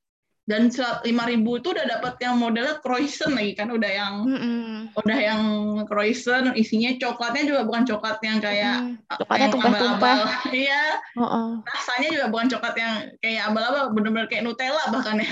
Dan 0.50 0.74
lima 1.06 1.30
ribu 1.30 1.62
itu 1.62 1.70
udah 1.70 1.86
dapat 1.86 2.18
yang 2.26 2.42
modelnya 2.42 2.82
croissant 2.82 3.38
lagi 3.38 3.54
kan, 3.54 3.70
udah 3.70 3.86
yang 3.86 4.14
Mm-mm. 4.26 4.90
udah 4.98 5.20
yang 5.22 5.44
croissant 5.86 6.58
isinya 6.58 6.90
coklatnya 6.98 7.46
juga 7.46 7.62
bukan 7.70 7.86
coklat 7.86 8.18
yang 8.26 8.42
kayak 8.42 8.82
Mm. 8.82 8.98
uh, 9.06 9.18
Coklatnya 9.22 9.46
yang 9.46 9.54
tumpah-tumpah. 9.54 10.16
abal-abal. 10.18 10.50
Iya, 10.66 10.84
Oh, 11.14 11.24
oh. 11.24 11.50
rasanya 11.62 12.08
juga 12.10 12.26
bukan 12.34 12.48
coklat 12.50 12.76
yang 12.76 12.94
kayak 13.22 13.42
abal-abal, 13.46 13.84
bener-bener 13.94 14.26
kayak 14.26 14.42
Nutella 14.42 14.84
bahkan 14.90 15.22
ya. 15.22 15.30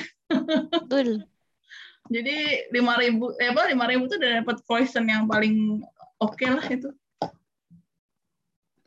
betul. 0.85 1.25
Jadi 2.13 2.37
lima 2.71 2.93
ribu, 2.95 3.33
eh 3.35 3.49
apa 3.49 3.67
lima 3.67 3.89
ribu 3.89 4.05
tuh 4.05 4.21
udah 4.21 4.45
dapat 4.45 4.61
croissant 4.63 5.09
yang 5.09 5.25
paling 5.25 5.81
oke 6.21 6.45
lah 6.45 6.63
itu. 6.69 6.93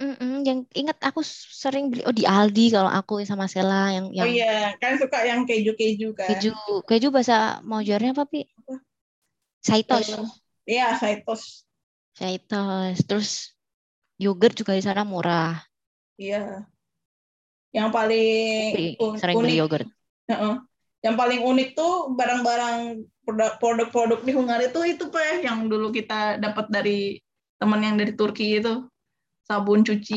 Mm-mm. 0.01 0.41
Yang 0.49 0.59
ingat 0.73 0.97
aku 1.05 1.21
sering 1.25 1.93
beli 1.93 2.01
oh 2.09 2.15
di 2.17 2.25
Aldi 2.25 2.73
kalau 2.73 2.89
aku 2.89 3.21
sama 3.29 3.45
Sela 3.45 3.93
yang 3.93 4.09
Oh 4.09 4.17
yang 4.17 4.29
iya, 4.33 4.73
kan 4.81 4.97
suka 4.97 5.21
yang 5.29 5.45
keju-keju 5.45 6.17
kan. 6.17 6.33
keju 6.33 6.57
keju 6.89 7.13
bahasa 7.13 7.61
Maujarnya 7.61 8.17
apa 8.17 8.25
pi? 8.25 8.49
Apa? 8.49 8.81
Saitos. 9.61 10.09
Iya, 10.65 10.97
Saitos. 10.97 11.69
Saitos. 12.17 12.97
Terus 13.05 13.53
yogurt 14.17 14.57
juga 14.57 14.73
di 14.73 14.81
sana 14.81 15.05
murah. 15.05 15.61
Iya. 16.17 16.65
Yang 17.77 17.89
paling 17.93 18.65
Beli- 18.73 18.97
sering 19.21 19.37
unik, 19.37 19.45
beli 19.45 19.57
yogurt. 19.61 19.89
Heeh. 20.33 20.55
Yang 21.01 21.17
paling 21.17 21.41
unik 21.45 21.69
tuh 21.77 21.93
barang-barang 22.17 22.77
produk- 23.25 23.57
produk-produk 23.61 24.21
di 24.25 24.33
Hungari 24.33 24.73
tuh 24.73 24.85
itu 24.89 25.13
pe 25.13 25.45
yang 25.45 25.69
dulu 25.69 25.93
kita 25.93 26.41
dapat 26.41 26.73
dari 26.73 27.21
teman 27.61 27.85
yang 27.85 27.97
dari 28.01 28.13
Turki 28.17 28.61
itu 28.61 28.85
sabun 29.51 29.83
cuci 29.83 30.15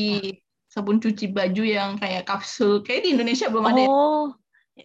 sabun 0.70 1.02
cuci 1.02 1.24
baju 1.34 1.62
yang 1.66 1.90
kayak 1.98 2.22
kapsul 2.30 2.86
kayak 2.86 3.02
di 3.06 3.10
Indonesia 3.18 3.50
belum 3.50 3.66
ada 3.66 3.80
ya? 3.86 3.90
Oh, 3.90 4.30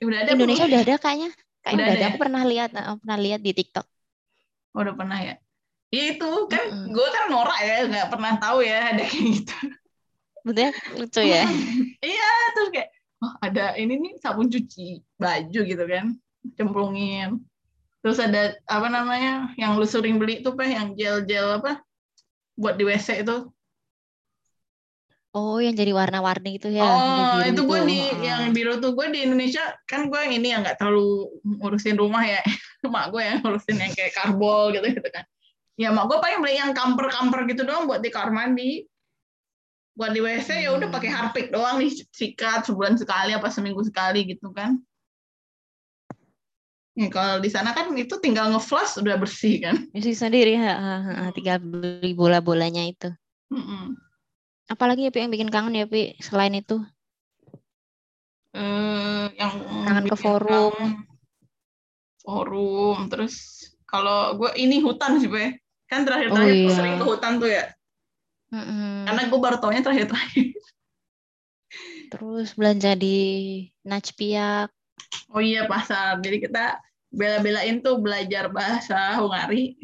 udah 0.02 0.20
ada 0.26 0.34
Indonesia 0.34 0.66
belum? 0.66 0.70
udah 0.70 0.82
ada 0.86 0.95
kayaknya. 0.97 1.30
Kayaknya 1.62 1.78
Udah 1.78 1.86
udah, 1.86 1.93
ada 1.93 1.97
ada. 1.97 2.06
ya? 2.06 2.10
Aku 2.10 2.18
pernah 2.24 2.43
lihat, 2.52 2.70
eh, 2.74 2.95
pernah 3.02 3.18
lihat 3.22 3.41
di 3.45 3.52
TikTok. 3.54 3.86
Oh, 4.74 4.82
udah 4.86 4.95
pernah 4.97 5.20
ya 5.22 5.36
ya 5.89 6.04
itu 6.14 6.30
kan 6.54 6.70
Mm-mm. 6.70 6.93
gue 6.93 7.08
kan 7.10 7.24
norak 7.34 7.60
ya 7.66 7.78
nggak 7.89 8.08
pernah 8.14 8.34
tahu 8.38 8.62
ya 8.62 8.93
ada 8.93 9.04
kayak 9.10 9.26
gitu 9.41 9.56
Betulnya 10.45 10.72
lucu 10.95 11.22
ya. 11.26 11.43
iya 12.14 12.32
terus 12.54 12.70
kayak 12.74 12.89
oh 13.26 13.34
ada 13.41 13.74
ini 13.76 13.93
nih 13.97 14.14
sabun 14.22 14.47
cuci 14.54 15.02
baju 15.20 15.60
gitu 15.66 15.84
kan 15.89 16.06
cemplungin 16.56 17.41
terus 18.06 18.22
ada 18.22 18.56
apa 18.70 18.88
namanya 18.88 19.52
yang 19.60 19.76
lu 19.76 19.84
sering 19.84 20.22
beli 20.22 20.39
tuh 20.45 20.54
pak 20.56 20.70
yang 20.70 20.93
gel-gel 20.95 21.60
apa 21.60 21.82
buat 22.56 22.78
di 22.80 22.86
WC 22.88 23.26
itu 23.26 23.50
Oh, 25.30 25.61
yang 25.61 25.77
jadi 25.77 25.93
warna-warni 25.93 26.57
itu 26.57 26.73
ya. 26.73 26.82
oh 26.82 26.97
biru 27.05 27.38
itu 27.53 27.61
gue 27.69 27.80
di 27.86 27.97
Heeh. 28.01 28.25
yang 28.25 28.41
biru 28.49 28.73
tuh 28.82 28.97
gue 28.97 29.13
di 29.13 29.19
Indonesia 29.30 29.61
kan 29.86 30.09
gue 30.09 30.17
ini 30.25 30.49
yang 30.49 30.65
nggak 30.65 30.82
terlalu 30.82 31.30
ngurusin 31.45 32.01
rumah 32.01 32.25
ya 32.25 32.41
mak 32.89 33.13
gue 33.13 33.21
yang 33.21 33.38
ngurusin 33.45 33.77
yang 33.77 33.93
kayak 33.93 34.17
karbol 34.17 34.73
gitu 34.73 34.89
gitu 34.89 35.09
kan 35.13 35.21
ya 35.77 35.93
mak 35.93 36.09
gue 36.09 36.17
paling 36.17 36.41
beli 36.41 36.57
yang 36.57 36.73
kamper-kamper 36.73 37.45
gitu 37.45 37.61
doang 37.61 37.86
buat 37.86 38.01
di 38.01 38.09
kamar 38.09 38.34
mandi 38.34 38.89
buat 39.93 40.17
di 40.17 40.21
WC 40.23 40.65
ya 40.65 40.73
udah 40.73 40.89
pakai 40.89 41.13
Hmm. 41.13 41.17
harpik 41.30 41.53
doang 41.53 41.77
nih 41.77 41.93
sikat 42.09 42.65
sebulan 42.65 42.97
sekali 42.97 43.38
apa 43.38 43.53
seminggu 43.53 43.86
sekali 43.86 44.25
gitu 44.25 44.49
kan 44.49 44.82
Ya, 46.99 47.07
kalau 47.07 47.39
di 47.39 47.47
sana 47.47 47.71
kan 47.71 47.95
itu 47.95 48.11
tinggal 48.19 48.51
ngeflash 48.51 48.99
udah 48.99 49.15
bersih 49.15 49.63
kan. 49.63 49.88
Isi 49.95 50.11
sendiri, 50.11 50.59
ha, 50.59 50.73
ha, 50.75 50.95
ha, 50.99 51.11
Hmm. 51.23 51.32
tinggal 51.32 51.63
beli 51.63 52.11
bola-bolanya 52.11 52.84
itu. 52.91 53.07
Mm-mm. 53.55 53.95
Apalagi 54.70 55.09
ya, 55.09 55.11
Pi, 55.11 55.26
yang 55.26 55.34
bikin 55.34 55.49
kangen 55.49 55.74
ya, 55.74 55.89
Pi, 55.89 56.13
selain 56.22 56.53
itu? 56.53 56.78
Eh, 58.53 59.26
yang 59.38 59.51
Kangen 59.86 60.05
ke 60.09 60.15
forum. 60.17 60.74
kangen. 60.74 61.09
Forum, 62.22 63.09
terus 63.09 63.65
kalau 63.89 64.38
gue 64.38 64.53
ini 64.61 64.78
hutan 64.86 65.17
sih, 65.17 65.26
Be. 65.26 65.57
Kan 65.89 66.05
terakhir-terakhir 66.05 66.53
Oh, 66.53 66.70
iya. 66.70 66.74
sering 66.78 66.95
ke 67.01 67.05
hutan 67.05 67.41
tuh 67.41 67.49
ya. 67.49 67.65
Mm-mm. 68.53 69.09
Karena 69.09 69.22
gue 69.26 69.39
baru 69.41 69.57
taunya 69.57 69.82
terakhir-terakhir. 69.82 70.53
Terus 72.09 72.53
belanja 72.53 72.93
di 72.93 73.17
Najpiak. 73.86 74.70
Oh 75.34 75.41
iya, 75.41 75.65
pasar. 75.65 76.22
Jadi 76.22 76.45
kita 76.45 76.78
bela-belain 77.09 77.82
tuh 77.82 77.97
belajar 78.01 78.49
bahasa 78.53 79.17
Hungari. 79.17 79.78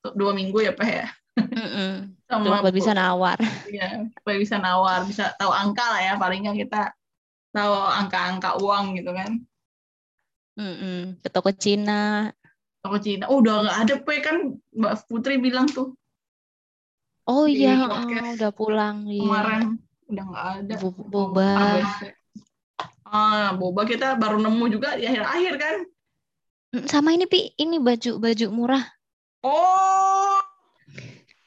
Untuk 0.00 0.14
dua 0.16 0.32
minggu 0.36 0.64
ya, 0.64 0.72
Pak 0.72 0.88
ya. 0.88 1.08
Mm-mm. 1.38 2.14
Sama 2.30 2.62
buat 2.62 2.74
bisa 2.74 2.92
nawar. 2.94 3.38
Iya, 3.74 4.06
supaya 4.14 4.36
bisa 4.38 4.56
nawar, 4.62 5.02
bisa 5.08 5.34
tahu 5.34 5.50
angka 5.50 5.82
lah 5.82 6.00
ya. 6.02 6.12
Paling 6.14 6.46
nggak 6.46 6.58
kita 6.66 6.82
tahu 7.50 7.74
angka-angka 7.74 8.60
uang 8.62 8.98
gitu 8.98 9.10
kan. 9.10 9.30
Mm-mm. 10.54 11.18
Ke 11.18 11.28
toko 11.32 11.50
Cina. 11.50 12.30
Toko 12.84 12.96
Cina. 13.02 13.26
Oh, 13.26 13.42
udah 13.42 13.66
nggak 13.66 13.78
ada, 13.86 13.94
Pe. 13.98 14.14
Kan 14.22 14.58
Mbak 14.70 15.10
Putri 15.10 15.42
bilang 15.42 15.66
tuh 15.66 15.96
Oh 17.24 17.48
iya, 17.48 17.80
oh, 17.88 18.04
udah 18.36 18.52
pulang. 18.52 19.08
Iya. 19.08 19.24
kemarin. 19.24 19.62
Udah 20.12 20.24
nggak 20.28 20.46
ada. 20.60 20.74
Bo- 20.76 21.08
boba. 21.08 21.80
Ah, 23.08 23.56
boba 23.56 23.88
kita 23.88 24.12
baru 24.20 24.36
nemu 24.42 24.64
juga 24.68 24.92
di 25.00 25.08
akhir-akhir 25.08 25.54
kan. 25.56 25.76
Mm, 26.76 26.84
Sama 26.84 27.16
ini, 27.16 27.24
Pi, 27.24 27.56
ini 27.56 27.80
baju 27.80 28.20
baju 28.20 28.46
murah. 28.52 28.84
Oh, 29.40 30.33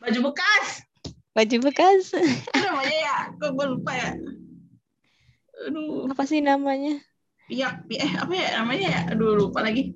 baju 0.08 0.32
bekas. 0.32 0.66
Baju 1.36 1.58
bekas. 1.68 2.16
Apa 2.16 2.60
namanya 2.64 2.98
ya? 2.98 3.18
Kok 3.36 3.50
gue 3.52 3.66
lupa 3.68 3.92
ya? 3.92 4.10
Aduh, 5.68 6.08
Apa 6.08 6.24
sih 6.24 6.40
namanya? 6.40 7.04
pi- 7.52 8.00
eh 8.00 8.12
apa 8.16 8.32
ya 8.32 8.48
namanya 8.64 8.88
ya? 8.88 9.02
Aduh, 9.12 9.36
lupa 9.36 9.60
lagi. 9.60 9.92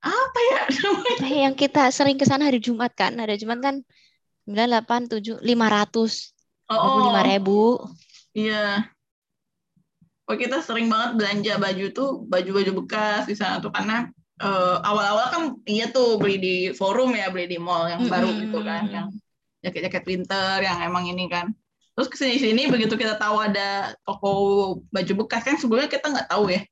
apa 0.00 0.40
ya 0.48 0.60
namanya? 0.80 1.14
Eh, 1.28 1.40
yang 1.44 1.52
kita 1.52 1.92
sering 1.92 2.16
ke 2.16 2.24
sana 2.24 2.48
hari 2.48 2.62
Jumat 2.62 2.94
kan 2.96 3.12
ada 3.20 3.36
Jumat 3.36 3.60
kan 3.60 3.84
98 4.48 5.12
7 5.12 5.44
500 5.44 6.32
Oh, 6.68 7.00
lima 7.04 7.20
ribu 7.24 7.80
Iya. 8.32 8.88
Oh 10.28 10.36
kita 10.36 10.60
sering 10.60 10.88
banget 10.92 11.16
belanja 11.16 11.52
baju 11.56 11.84
tuh 11.92 12.10
baju-baju 12.28 12.84
bekas 12.84 13.24
di 13.26 13.34
sana 13.34 13.58
tuh 13.58 13.72
karena 13.72 14.08
eh, 14.38 14.76
awal-awal 14.82 15.26
kan 15.30 15.42
iya 15.66 15.90
tuh 15.90 16.16
beli 16.16 16.36
di 16.38 16.56
forum 16.74 17.14
ya 17.14 17.30
beli 17.30 17.50
di 17.50 17.58
mall 17.58 17.90
yang 17.90 18.06
baru 18.06 18.30
Mm-mm. 18.30 18.42
gitu 18.46 18.58
kan 18.62 18.82
yang 18.88 19.08
jaket-jaket 19.62 20.04
winter 20.06 20.62
yang 20.62 20.78
emang 20.82 21.10
ini 21.10 21.26
kan. 21.26 21.50
Terus 21.98 22.06
ke 22.06 22.16
sini-sini 22.16 22.70
begitu 22.70 22.94
kita 22.94 23.18
tahu 23.18 23.42
ada 23.42 23.90
toko 24.06 24.30
baju 24.94 25.12
bekas 25.26 25.42
kan 25.42 25.58
sebelumnya 25.58 25.90
kita 25.90 26.06
nggak 26.06 26.30
tahu 26.30 26.54
ya. 26.54 26.62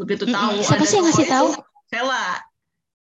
Begitu 0.00 0.24
tahu 0.24 0.64
Siapa 0.64 0.80
ada 0.80 0.86
sih 0.88 0.96
yang 0.96 1.06
ngasih 1.10 1.28
tahu? 1.28 1.48
Sela. 1.92 2.26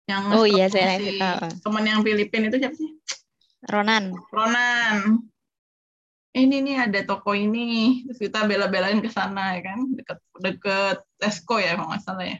Yang 0.07 0.23
Oh 0.35 0.45
iya, 0.47 0.65
Sela 0.67 0.99
si 0.99 1.15
tahu. 1.15 1.47
Temen 1.63 1.83
yang 1.87 1.99
Filipin 2.03 2.51
itu 2.51 2.57
siapa 2.59 2.75
sih? 2.75 2.91
Ronan 3.71 4.11
Ronan. 4.31 5.23
Eh, 6.35 6.45
ini 6.45 6.61
nih 6.61 6.77
ada 6.85 6.99
toko 7.07 7.33
ini, 7.33 8.03
terus 8.05 8.19
kita 8.29 8.45
bela-belain 8.45 9.01
ke 9.01 9.09
sana 9.09 9.57
ya 9.57 9.73
kan, 9.73 9.79
deket 9.97 10.19
deket 10.37 10.97
Tesco 11.17 11.57
ya 11.57 11.73
kalau 11.73 11.89
nggak 11.89 12.03
salah 12.03 12.27
ya. 12.27 12.37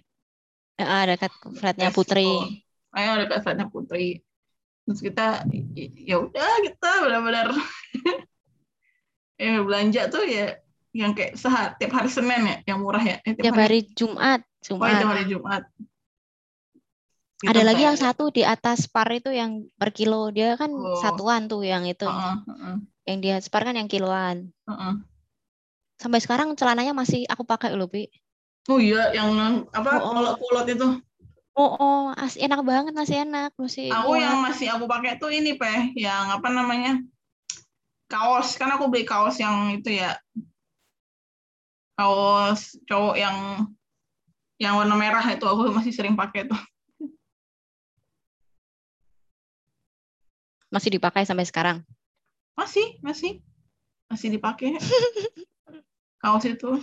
Ah, 0.82 1.04
dekat 1.10 1.32
flatnya. 1.58 1.90
Putri 1.90 2.30
Ayo 2.94 3.12
dekat 3.22 3.40
flatnya 3.46 3.68
Putri. 3.70 4.22
Terus 4.88 5.00
kita 5.04 5.44
ya 6.08 6.16
udah 6.24 6.52
kita 6.64 6.92
benar-benar 7.04 7.52
ya 9.38 9.62
belanja 9.68 10.02
tuh 10.08 10.24
ya 10.24 10.58
yang 10.96 11.14
kayak 11.14 11.38
sehari 11.38 11.78
tiap 11.78 11.94
hari 11.94 12.10
Senin 12.10 12.42
ya, 12.48 12.58
yang 12.74 12.82
murah 12.82 13.04
ya. 13.04 13.18
Eh, 13.22 13.38
tiap 13.38 13.54
hari 13.54 13.86
Jumat 13.94 14.42
Oh, 14.74 14.84
iya, 14.84 14.98
tiap 14.98 15.08
Jumat 15.08 15.14
hari 15.14 15.26
Jumat. 15.30 15.64
Kita 17.38 17.54
ada 17.54 17.62
lagi 17.70 17.86
yang 17.86 17.94
satu 17.94 18.34
di 18.34 18.42
atas 18.42 18.90
par 18.90 19.06
itu 19.14 19.30
yang 19.30 19.70
per 19.78 19.94
kilo 19.94 20.34
dia 20.34 20.58
kan 20.58 20.74
Oh. 20.74 20.98
satuan 20.98 21.46
tuh 21.46 21.62
yang 21.62 21.86
itu 21.86 22.10
Heeh, 22.10 22.36
heeh, 22.50 22.76
yang 23.06 23.18
di 23.22 23.30
atas 23.30 23.46
par 23.54 23.62
kan 23.62 23.78
yang 23.78 23.86
kiloan 23.86 24.50
heeh. 24.66 24.94
sampai 26.02 26.18
sekarang 26.18 26.58
celananya 26.58 26.98
masih 26.98 27.30
aku 27.30 27.46
pakai 27.46 27.78
loh 27.78 27.86
Pi 27.86 28.10
Oh 28.68 28.80
iya, 28.84 29.16
yang 29.16 29.32
apa 29.72 29.90
Oh, 29.96 30.04
oh. 30.04 30.12
polot-polot 30.20 30.68
itu. 30.68 30.88
oh 31.58 31.72
oh 31.80 32.02
as- 32.14 32.38
enak 32.38 32.62
banget 32.68 32.94
masih 32.94 33.24
enak 33.24 33.56
masih 33.56 33.90
Aku 33.90 34.20
yang 34.20 34.44
masih 34.44 34.68
aku 34.70 34.86
pakai 34.86 35.16
tuh 35.18 35.32
ini 35.32 35.56
peh, 35.56 35.96
yang 35.96 36.36
apa 36.36 36.52
namanya 36.52 37.00
kaos. 38.12 38.60
Kan 38.60 38.76
aku 38.76 38.92
beli 38.92 39.08
kaos 39.08 39.40
yang 39.40 39.72
itu 39.72 39.96
ya, 39.98 40.20
kaos 41.96 42.76
cowok 42.86 43.16
yang 43.16 43.38
yang 44.60 44.76
warna 44.76 44.96
merah 45.00 45.24
itu 45.32 45.48
aku 45.48 45.72
masih 45.72 45.96
sering 45.96 46.20
pakai 46.20 46.46
tuh. 46.46 46.60
masih 50.74 50.92
dipakai 50.92 51.24
sampai 51.24 51.48
sekarang 51.48 51.78
Masih, 52.58 52.98
masih, 53.06 53.38
masih 54.10 54.34
dipakai 54.34 54.76
kaos 56.22 56.44
itu. 56.44 56.82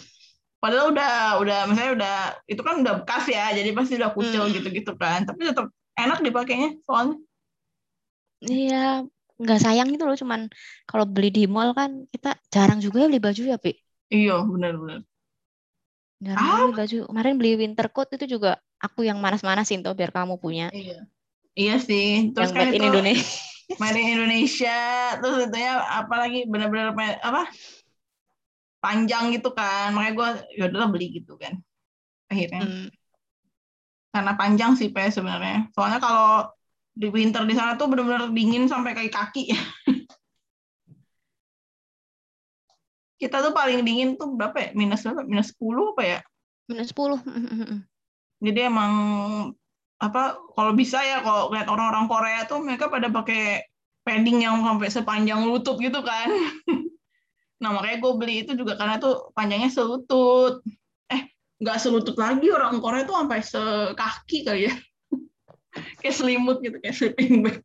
Padahal 0.64 0.86
udah, 0.96 1.12
udah, 1.44 1.58
misalnya 1.68 1.92
udah, 1.98 2.14
itu 2.52 2.62
kan 2.66 2.74
udah 2.82 2.94
bekas 3.04 3.24
ya, 3.36 3.44
jadi 3.58 3.68
pasti 3.76 3.92
udah 4.00 4.10
kucel 4.16 4.44
Hmm. 4.48 4.54
gitu-gitu 4.56 4.92
kan. 5.02 5.20
Tapi 5.28 5.40
tetap 5.52 5.66
enak 6.00 6.18
dipakainya 6.26 6.68
soalnya. 6.88 7.16
iya 8.52 8.76
nggak 9.42 9.58
sayang 9.64 9.88
itu 9.94 10.04
loh 10.08 10.16
cuman 10.22 10.40
kalau 10.88 11.04
beli 11.14 11.28
di 11.36 11.42
mall 11.54 11.70
kan 11.78 11.90
kita 12.12 12.28
jarang 12.54 12.78
juga 12.84 12.96
ya 13.02 13.06
beli 13.10 13.20
baju 13.26 13.42
ya 13.52 13.56
Pi 13.64 13.70
Iya, 14.14 14.32
benar-benar. 14.52 15.00
jarang 16.24 16.44
juga 16.48 16.62
beli 16.64 16.76
baju 16.80 16.96
kemarin 17.10 17.34
beli 17.40 17.50
winter 17.60 17.86
coat 17.94 18.08
itu 18.16 18.26
juga 18.38 18.50
aku 18.84 19.00
yang 19.08 19.18
manas-manasin 19.24 19.80
tuh 19.84 19.92
biar 19.98 20.10
kamu 20.16 20.34
punya 20.44 20.66
Iya. 20.72 20.96
Iya 21.54 21.74
sih. 21.78 22.34
Terus 22.34 22.50
yang 22.50 22.58
kan 22.58 22.68
in 22.74 22.82
Indonesia 22.90 23.30
made 23.80 23.96
in 23.96 24.08
Indonesia 24.20 24.76
terus 25.18 25.36
itu 25.48 25.56
ya 25.56 25.72
apalagi 26.02 26.44
benar-benar 26.52 26.94
apa 27.24 27.48
panjang 28.84 29.32
gitu 29.32 29.56
kan. 29.56 29.96
Makanya 29.96 30.12
gue 30.12 30.28
ya 30.60 30.68
udahlah 30.68 30.88
beli 30.92 31.06
gitu 31.16 31.40
kan. 31.40 31.56
Akhirnya. 32.28 32.64
Hmm. 32.68 32.88
karena 34.14 34.38
panjang 34.38 34.78
sih 34.78 34.94
pe 34.94 35.10
sebenarnya. 35.10 35.74
Soalnya 35.74 35.98
kalau 35.98 36.46
di 36.94 37.10
winter 37.10 37.42
di 37.50 37.58
sana 37.58 37.74
tuh 37.74 37.90
benar-benar 37.90 38.30
dingin 38.30 38.70
sampai 38.70 38.94
kaki 38.94 39.10
kaki. 39.10 39.44
Kita 43.20 43.42
tuh 43.42 43.50
paling 43.50 43.82
dingin 43.82 44.14
tuh 44.14 44.38
berapa 44.38 44.54
ya? 44.54 44.70
Minus 44.78 45.02
berapa? 45.02 45.26
Minus 45.26 45.50
10 45.58 45.98
apa 45.98 46.02
ya? 46.06 46.22
Minus 46.70 46.94
10 46.94 47.18
jadi 48.44 48.68
emang 48.68 48.92
apa 50.02 50.36
kalau 50.52 50.76
bisa 50.76 51.00
ya 51.00 51.24
kalau 51.24 51.48
lihat 51.54 51.64
orang-orang 51.70 52.04
Korea 52.10 52.44
tuh 52.44 52.60
mereka 52.60 52.92
pada 52.92 53.08
pakai 53.08 53.64
padding 54.04 54.44
yang 54.44 54.60
sampai 54.60 54.92
sepanjang 54.92 55.48
lutut 55.48 55.80
gitu 55.80 56.04
kan 56.04 56.28
nah 57.64 57.72
makanya 57.72 58.04
gue 58.04 58.12
beli 58.20 58.34
itu 58.44 58.52
juga 58.52 58.76
karena 58.76 59.00
tuh 59.00 59.32
panjangnya 59.32 59.72
selutut. 59.72 60.60
Eh 61.08 61.32
nggak 61.64 61.80
selutut 61.80 62.12
lagi 62.20 62.52
orang 62.52 62.76
Korea 62.84 63.08
tuh 63.08 63.16
sampai 63.16 63.40
sekaki 63.40 64.44
kali 64.44 64.68
ya. 64.68 64.74
Kayak 66.04 66.16
selimut 66.20 66.60
gitu 66.60 66.76
kayak 66.84 66.94
sleeping 66.94 67.40
bag. 67.48 67.56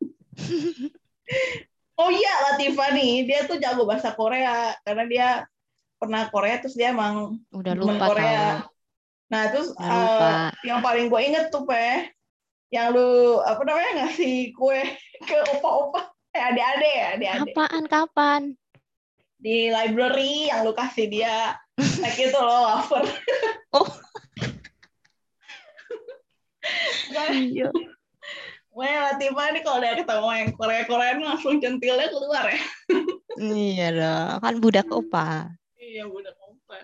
Oh 2.00 2.08
iya 2.08 2.32
Latifa 2.48 2.96
nih 2.96 3.28
dia 3.28 3.44
tuh 3.44 3.60
jago 3.60 3.84
bahasa 3.84 4.16
Korea. 4.16 4.72
Karena 4.88 5.04
dia 5.04 5.28
pernah 6.00 6.32
Korea 6.32 6.56
terus 6.56 6.72
dia 6.72 6.96
emang 6.96 7.36
udah 7.52 7.76
lupa 7.76 8.08
Korea. 8.08 8.64
tahu 8.64 8.72
Nah, 9.30 9.46
terus 9.54 9.70
Udah 9.78 9.86
lupa. 9.86 10.26
eh, 10.26 10.48
yang 10.66 10.80
paling 10.82 11.06
gue 11.06 11.20
inget 11.22 11.54
tuh, 11.54 11.62
Pe, 11.62 12.10
yang 12.74 12.90
lu, 12.90 13.38
apa 13.46 13.62
namanya, 13.62 13.90
ngasih 14.04 14.50
kue 14.58 14.82
ke 15.30 15.36
opa-opa, 15.54 16.10
eh 16.34 16.42
adik-adik 16.50 16.92
ya, 16.92 17.06
adik-adik. 17.14 17.54
apaan 17.54 17.84
kapan 17.86 18.42
Di 19.40 19.72
library 19.72 20.52
yang 20.52 20.68
lu 20.68 20.76
kasih 20.76 21.08
dia, 21.08 21.56
kayak 21.76 22.14
gitu 22.14 22.38
loh, 22.38 22.76
wafer. 22.76 23.04
Oh. 23.72 23.88
Iya 27.10 27.72
Wah, 28.70 29.12
Latifah 29.12 29.50
nih 29.50 29.62
kalau 29.66 29.82
udah 29.82 29.92
ketemu 29.98 30.28
yang 30.30 30.50
Korea-Korea 30.54 31.10
ini 31.18 31.24
langsung 31.26 31.58
centilnya 31.58 32.06
keluar 32.06 32.46
ya. 32.46 32.60
iya 33.40 33.86
dong 33.90 34.38
kan 34.40 34.54
budak 34.62 34.88
opa 34.94 35.50
Iya, 35.80 36.06
udah 36.06 36.32
kompa. 36.38 36.78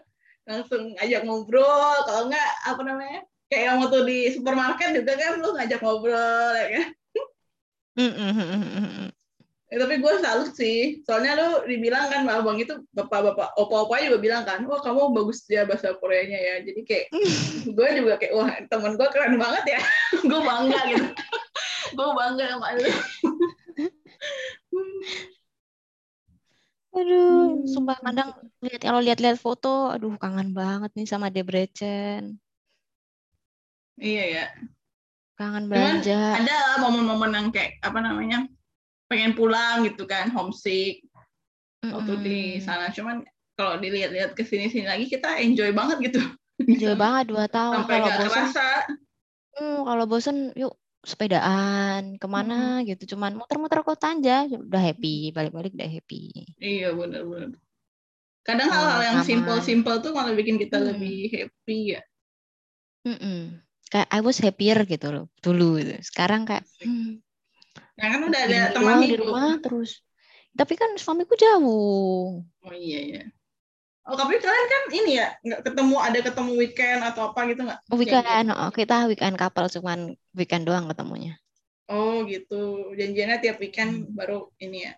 Langsung 0.49 0.97
ngajak 0.99 1.23
ngobrol, 1.23 1.97
kalau 2.09 2.27
enggak, 2.27 2.51
apa 2.67 2.81
namanya, 2.83 3.21
kayak 3.47 3.63
yang 3.71 3.77
waktu 3.79 3.99
di 4.03 4.19
supermarket 4.35 4.99
juga 4.99 5.15
kan 5.15 5.39
lu 5.39 5.55
ngajak 5.55 5.81
ngobrol, 5.85 6.51
ya 6.59 6.67
kan? 6.75 6.87
Eh, 9.67 9.83
tapi 9.83 9.99
gue 9.99 10.15
salut 10.23 10.55
sih. 10.55 11.03
Soalnya 11.03 11.35
lu 11.35 11.49
dibilang 11.67 12.07
kan 12.07 12.23
abang 12.31 12.55
itu 12.55 12.71
bapak-bapak 12.95 13.59
opa-opa 13.59 13.99
juga 13.99 14.19
bilang 14.23 14.43
kan, 14.47 14.63
wah 14.63 14.79
kamu 14.79 15.11
bagus 15.11 15.43
ya 15.51 15.67
bahasa 15.67 15.91
Koreanya 15.99 16.39
ya. 16.39 16.55
Jadi 16.63 16.81
kayak 16.87 17.07
gue 17.77 17.89
juga 17.99 18.15
kayak 18.15 18.33
wah 18.39 18.51
temen 18.71 18.95
gue 18.95 19.09
keren 19.11 19.35
banget 19.35 19.65
ya. 19.75 19.81
gue 20.31 20.41
bangga 20.41 20.81
gitu. 20.95 21.07
gue 21.99 22.09
bangga 22.15 22.45
sama 22.55 22.69
lu. 22.79 22.91
aduh 26.97 27.61
Hmm. 27.61 27.69
sumpah 27.69 28.01
kadang 28.01 28.33
lihat 28.65 28.81
kalau 28.81 29.01
lihat-lihat 29.05 29.37
foto 29.37 29.93
aduh 29.93 30.17
kangen 30.17 30.57
banget 30.57 30.89
nih 30.97 31.05
sama 31.05 31.29
Debrecen 31.29 32.41
Iya 34.01 34.25
ya. 34.33 34.45
kangen 35.37 35.69
belanja 35.69 36.41
ada 36.41 36.81
momen-momen 36.81 37.37
yang 37.37 37.49
kayak 37.53 37.77
apa 37.85 38.01
namanya 38.01 38.49
pengen 39.07 39.33
pulang 39.33 39.87
gitu 39.87 40.05
kan, 40.05 40.29
homesick 40.31 41.03
waktu 41.87 42.13
di 42.23 42.39
Mm-mm. 42.57 42.65
sana. 42.65 42.91
Cuman 42.91 43.23
kalau 43.57 43.79
dilihat-lihat 43.79 44.35
ke 44.37 44.43
sini-sini 44.45 44.85
lagi 44.85 45.07
kita 45.09 45.39
enjoy 45.41 45.71
banget 45.73 46.13
gitu. 46.13 46.21
enjoy 46.67 46.95
banget 46.97 47.25
dua 47.31 47.45
tahun 47.47 47.85
Sampai 47.85 47.97
kalau 48.01 48.09
bosan 48.11 48.47
kerasa. 48.51 48.67
hmm, 49.57 49.79
kalau 49.87 50.05
bosan 50.09 50.37
yuk 50.57 50.75
sepedaan 51.07 52.19
ke 52.19 52.27
mana 52.27 52.83
gitu 52.83 53.15
cuman 53.15 53.39
muter-muter 53.39 53.79
kota 53.87 54.11
aja 54.19 54.43
udah 54.51 54.83
happy 54.83 55.31
balik-balik 55.31 55.73
udah 55.79 55.87
happy 55.87 56.23
Iya 56.59 56.91
benar-benar. 56.99 57.55
Kadang 58.47 58.69
hal-hal 58.71 59.01
yang 59.03 59.19
rekaman. 59.23 59.29
simpel-simpel 59.29 59.95
tuh 60.03 60.13
malah 60.17 60.35
bikin 60.35 60.57
kita 60.59 60.77
Hmm. 60.79 60.87
lebih 60.95 61.17
happy 61.31 61.79
ya. 61.95 62.01
Mm-mm. 63.07 63.63
kayak 63.87 64.09
I 64.11 64.21
was 64.21 64.43
happier 64.43 64.83
gitu 64.83 65.07
loh 65.15 65.25
dulu 65.39 65.79
gitu. 65.79 65.95
sekarang 66.03 66.43
kayak 66.43 66.67
hmm, 66.83 67.23
Nah 67.97 68.07
kan 68.13 68.21
udah 68.29 68.41
ada 68.45 68.61
teman 68.77 68.97
di 69.05 69.17
rumah 69.17 69.57
terus 69.61 70.01
tapi 70.57 70.73
kan 70.73 70.89
suamiku 70.97 71.37
jauh 71.37 72.41
Oh 72.65 72.73
iya 72.75 72.99
iya. 73.05 73.23
Oh 74.07 74.15
tapi 74.15 74.39
kalian 74.39 74.67
kan 74.71 74.83
ini 74.95 75.13
ya 75.21 75.29
nggak 75.43 75.61
ketemu 75.67 75.97
ada 75.99 76.19
ketemu 76.23 76.51
weekend 76.57 77.01
atau 77.03 77.33
apa 77.35 77.41
gitu 77.51 77.61
nggak? 77.67 77.81
weekend 77.93 78.47
oh, 78.55 78.71
kita 78.73 79.11
weekend 79.11 79.35
couple 79.37 79.69
cuman 79.69 80.15
weekend 80.33 80.65
doang 80.65 80.87
ketemunya 80.89 81.35
Oh 81.87 82.27
gitu. 82.27 82.91
Janjiannya 82.99 83.39
tiap 83.39 83.57
weekend 83.63 84.11
Hmm. 84.11 84.15
baru 84.19 84.51
ini 84.59 84.91
ya. 84.91 84.93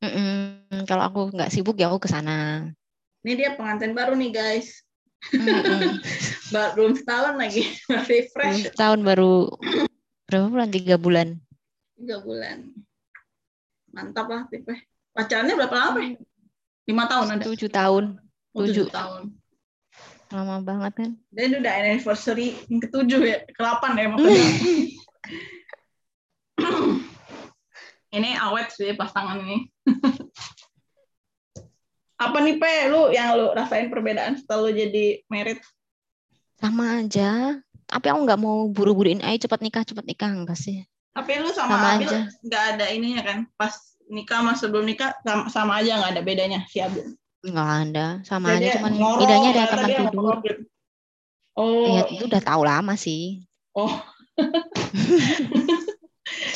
Mm-mm. 0.00 0.82
kalau 0.88 1.06
aku 1.06 1.20
nggak 1.30 1.52
sibuk 1.52 1.76
ya 1.76 1.86
aku 1.92 2.00
ke 2.02 2.08
sana 2.08 2.64
Ini 3.20 3.32
dia 3.36 3.50
pengantin 3.52 3.92
baru 3.92 4.16
nih 4.16 4.32
guys. 4.32 4.80
Ba- 6.54 6.72
Belum 6.72 6.96
setahun 6.96 7.36
lagi 7.36 7.62
masih 7.92 8.26
fresh. 8.32 8.48
Belum 8.48 8.60
setahun 8.72 9.00
baru 9.04 9.34
Berapa 10.30 10.46
bulan? 10.48 10.68
Tiga 10.72 10.96
bulan. 10.96 11.28
Tiga 12.00 12.16
bulan. 12.24 12.72
Mantap 13.92 14.24
lah 14.32 14.48
tipe. 14.48 14.72
Pacarannya 15.12 15.52
berapa 15.52 15.76
lama? 15.76 16.00
ya? 16.00 16.16
Lima 16.88 17.04
tahun 17.04 17.36
ada. 17.36 17.44
Tujuh 17.44 17.68
tahun. 17.68 18.16
Oh, 18.56 18.64
tujuh. 18.64 18.88
tahun. 18.88 19.36
Lama 20.32 20.64
banget 20.64 20.92
kan? 20.96 21.10
Dan 21.28 21.60
udah 21.60 21.72
anniversary 21.76 22.56
yang 22.72 22.80
ketujuh 22.80 23.20
ya, 23.20 23.44
ke-8 23.52 23.82
ya 24.00 24.06
maksudnya. 24.08 24.48
ini 28.16 28.30
awet 28.40 28.72
sih 28.72 28.96
pasangan 28.96 29.44
ini. 29.44 29.68
Apa 32.24 32.36
nih 32.40 32.56
Pe, 32.56 32.88
lu 32.88 33.12
yang 33.12 33.36
lu 33.36 33.52
rasain 33.52 33.92
perbedaan 33.92 34.40
setelah 34.40 34.68
lu 34.68 34.76
jadi 34.76 35.20
merit? 35.28 35.60
Sama 36.56 37.04
aja. 37.04 37.60
Tapi 37.90 38.06
aku 38.08 38.20
nggak 38.24 38.40
mau 38.40 38.68
buru-buruin 38.72 39.20
aja 39.20 39.44
cepat 39.44 39.60
nikah, 39.60 39.84
cepat 39.84 40.04
nikah 40.08 40.30
enggak 40.32 40.56
sih? 40.56 40.86
Tapi 41.10 41.32
lu 41.42 41.50
sama, 41.50 41.74
Sama 41.74 41.88
Abil 41.98 42.10
nggak 42.46 42.64
ada 42.76 42.86
ininya 42.94 43.22
kan? 43.26 43.38
Pas 43.58 43.74
nikah 44.10 44.42
sama 44.42 44.52
sebelum 44.54 44.84
nikah 44.86 45.10
sama, 45.26 45.44
sama 45.50 45.72
aja 45.82 45.98
nggak 45.98 46.12
ada 46.18 46.22
bedanya 46.22 46.58
si 46.70 46.78
Abil. 46.78 47.14
Nggak 47.42 47.70
ada. 47.88 48.06
Sama 48.22 48.46
Jadi 48.56 48.64
aja 48.66 48.70
cuman 48.78 48.92
ngorok, 48.94 49.18
bedanya 49.22 49.48
ada 49.50 49.64
teman 49.70 49.90
tidur. 49.90 50.56
Oh, 51.58 51.84
Iya, 51.84 52.02
itu 52.14 52.24
udah 52.30 52.42
tahu 52.42 52.62
lama 52.62 52.94
sih. 52.94 53.42
oh. 53.74 53.92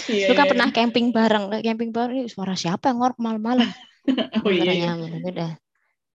Iya, 0.05 0.31
Lu 0.31 0.33
kan 0.39 0.47
iya. 0.47 0.53
pernah 0.55 0.69
camping 0.71 1.07
bareng, 1.11 1.45
camping 1.65 1.91
bareng, 1.91 2.17
"Ih, 2.25 2.29
suara 2.31 2.55
siapa 2.55 2.93
yang 2.93 3.03
ngorok 3.03 3.19
malam-malam? 3.19 3.69
Oh 4.45 4.53
iya, 4.53 4.71
iya. 4.77 4.93
Katanya, 4.93 5.17
udah 5.33 5.51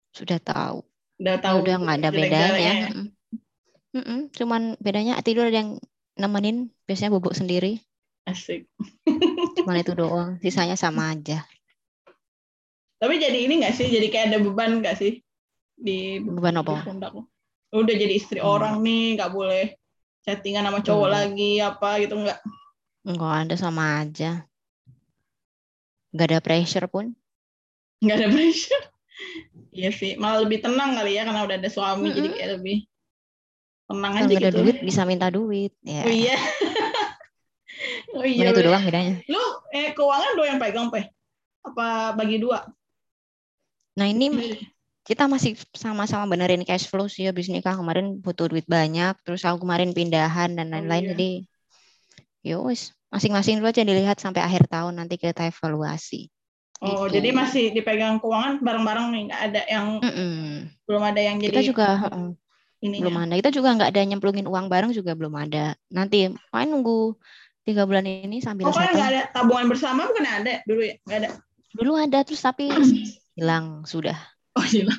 sudah 0.10 0.40
tahu. 0.42 0.78
udah 1.22 1.36
tahu. 1.38 1.56
udah 1.62 1.76
nggak 1.86 1.98
ada 2.02 2.10
bedanya. 2.10 2.58
ya. 2.58 2.90
Mm-mm. 2.90 3.08
Mm-mm, 3.94 4.20
Cuman 4.34 4.62
bedanya 4.82 5.22
tidur 5.22 5.48
ada 5.48 5.62
yang 5.62 5.78
nemenin, 6.18 6.74
biasanya 6.90 7.14
bubuk 7.14 7.38
sendiri. 7.38 7.78
Asik. 8.26 8.66
Cuman 9.62 9.82
itu 9.82 9.94
doang. 9.94 10.30
Sisanya 10.42 10.74
sama 10.74 11.14
aja. 11.14 11.46
Tapi 12.98 13.22
jadi 13.22 13.38
ini 13.46 13.62
nggak 13.62 13.76
sih? 13.78 13.88
Jadi 13.92 14.08
kayak 14.10 14.26
ada 14.34 14.40
beban 14.42 14.82
nggak 14.82 14.96
sih 14.98 15.22
di 15.78 16.18
Beban 16.26 16.58
di 16.58 16.60
apa? 16.64 16.76
Lu 17.76 17.84
Udah 17.84 17.96
jadi 17.96 18.14
istri 18.16 18.40
Hmm. 18.42 18.50
orang 18.50 18.76
nih, 18.82 19.20
nggak 19.20 19.32
boleh 19.36 19.76
chattingan 20.26 20.66
sama 20.66 20.80
cowok 20.82 21.08
Hmm. 21.12 21.16
lagi 21.22 21.52
apa 21.62 21.90
gitu 22.02 22.16
nggak? 22.18 22.40
Enggak 23.06 23.34
ada 23.46 23.56
sama 23.60 23.84
aja. 24.02 24.50
Nggak 26.16 26.28
ada 26.32 26.40
pressure 26.42 26.88
pun. 26.90 27.06
Nggak 28.02 28.16
ada 28.18 28.28
pressure. 28.34 28.86
Iya 29.76 29.92
sih, 29.92 30.16
malah 30.16 30.48
lebih 30.48 30.64
tenang 30.64 30.96
kali 30.96 31.20
ya 31.20 31.28
karena 31.28 31.44
udah 31.44 31.56
ada 31.60 31.70
suami 31.70 32.10
jadi 32.16 32.28
Mm-mm. 32.32 32.38
kayak 32.40 32.52
lebih 32.60 32.78
tenang 33.86 34.14
Kalau 34.16 34.24
aja 34.26 34.34
nggak 34.34 34.42
ada 34.42 34.52
gitu. 34.52 34.60
duit 34.64 34.78
bisa 34.82 35.02
minta 35.04 35.28
duit. 35.30 35.72
Ya. 35.84 36.04
Oh 36.08 36.12
iya. 36.16 36.36
oh 38.18 38.26
iya. 38.26 38.52
Itu 38.52 38.62
doang 38.66 38.84
bedanya. 38.84 39.14
Lu 39.30 39.44
eh 39.74 39.92
keuangan 39.94 40.32
do 40.38 40.44
yang 40.46 40.60
pegang, 40.62 40.88
Pe? 40.94 41.10
Apa 41.66 42.14
bagi 42.14 42.38
dua? 42.38 42.62
Nah 43.96 44.08
ini 44.12 44.28
kita 45.06 45.30
masih 45.30 45.54
sama-sama 45.78 46.26
benerin 46.34 46.66
cash 46.66 46.90
flow 46.90 47.06
sih 47.06 47.30
habis 47.30 47.46
nikah 47.48 47.78
kemarin 47.78 48.18
butuh 48.20 48.50
duit 48.50 48.66
banyak 48.66 49.14
terus 49.22 49.46
aku 49.46 49.62
kemarin 49.62 49.94
pindahan 49.94 50.58
dan 50.58 50.74
Oh, 50.74 50.82
lain-lain 50.82 51.04
iya. 51.06 51.12
jadi 51.14 51.30
ya 52.42 52.58
wis 52.62 52.90
masing-masing 53.14 53.62
dulu 53.62 53.70
aja 53.70 53.86
dilihat 53.86 54.18
sampai 54.18 54.42
akhir 54.42 54.66
tahun 54.66 54.98
nanti 54.98 55.22
kita 55.22 55.46
evaluasi 55.50 56.30
Oh, 56.84 57.08
Gitu. 57.08 57.18
jadi 57.18 57.30
masih 57.32 57.66
dipegang 57.72 58.20
keuangan 58.20 58.60
bareng-bareng 58.60 59.08
nih, 59.16 59.22
nggak 59.32 59.42
ada 59.48 59.62
yang 59.72 59.88
Mm-mm. 60.04 60.68
belum 60.84 61.04
ada 61.08 61.22
yang 61.24 61.38
jadi 61.40 61.50
kita 61.56 61.62
juga 61.72 61.88
ininya. 62.84 63.00
belum 63.00 63.16
ada 63.16 63.34
kita 63.40 63.50
juga 63.56 63.70
nggak 63.80 63.90
ada 63.96 64.02
nyemplungin 64.04 64.46
uang 64.46 64.68
bareng 64.68 64.92
juga 64.92 65.16
belum 65.16 65.34
ada 65.40 65.74
nanti 65.88 66.36
main 66.52 66.68
nunggu 66.68 67.16
tiga 67.66 67.84
bulan 67.90 68.06
ini 68.06 68.40
sambil 68.40 68.70
Oh, 68.70 68.74
nggak 68.74 69.10
ada 69.10 69.24
tabungan 69.34 69.68
bersama 69.74 70.06
bukan 70.06 70.26
ada 70.26 70.62
dulu 70.70 70.86
ya? 70.86 70.96
Nggak 71.04 71.20
ada. 71.26 71.30
dulu 71.76 71.92
ada 71.98 72.20
terus 72.24 72.40
tapi 72.46 72.70
hilang 73.38 73.84
sudah 73.84 74.16
Oh 74.56 74.64
gila. 74.64 74.96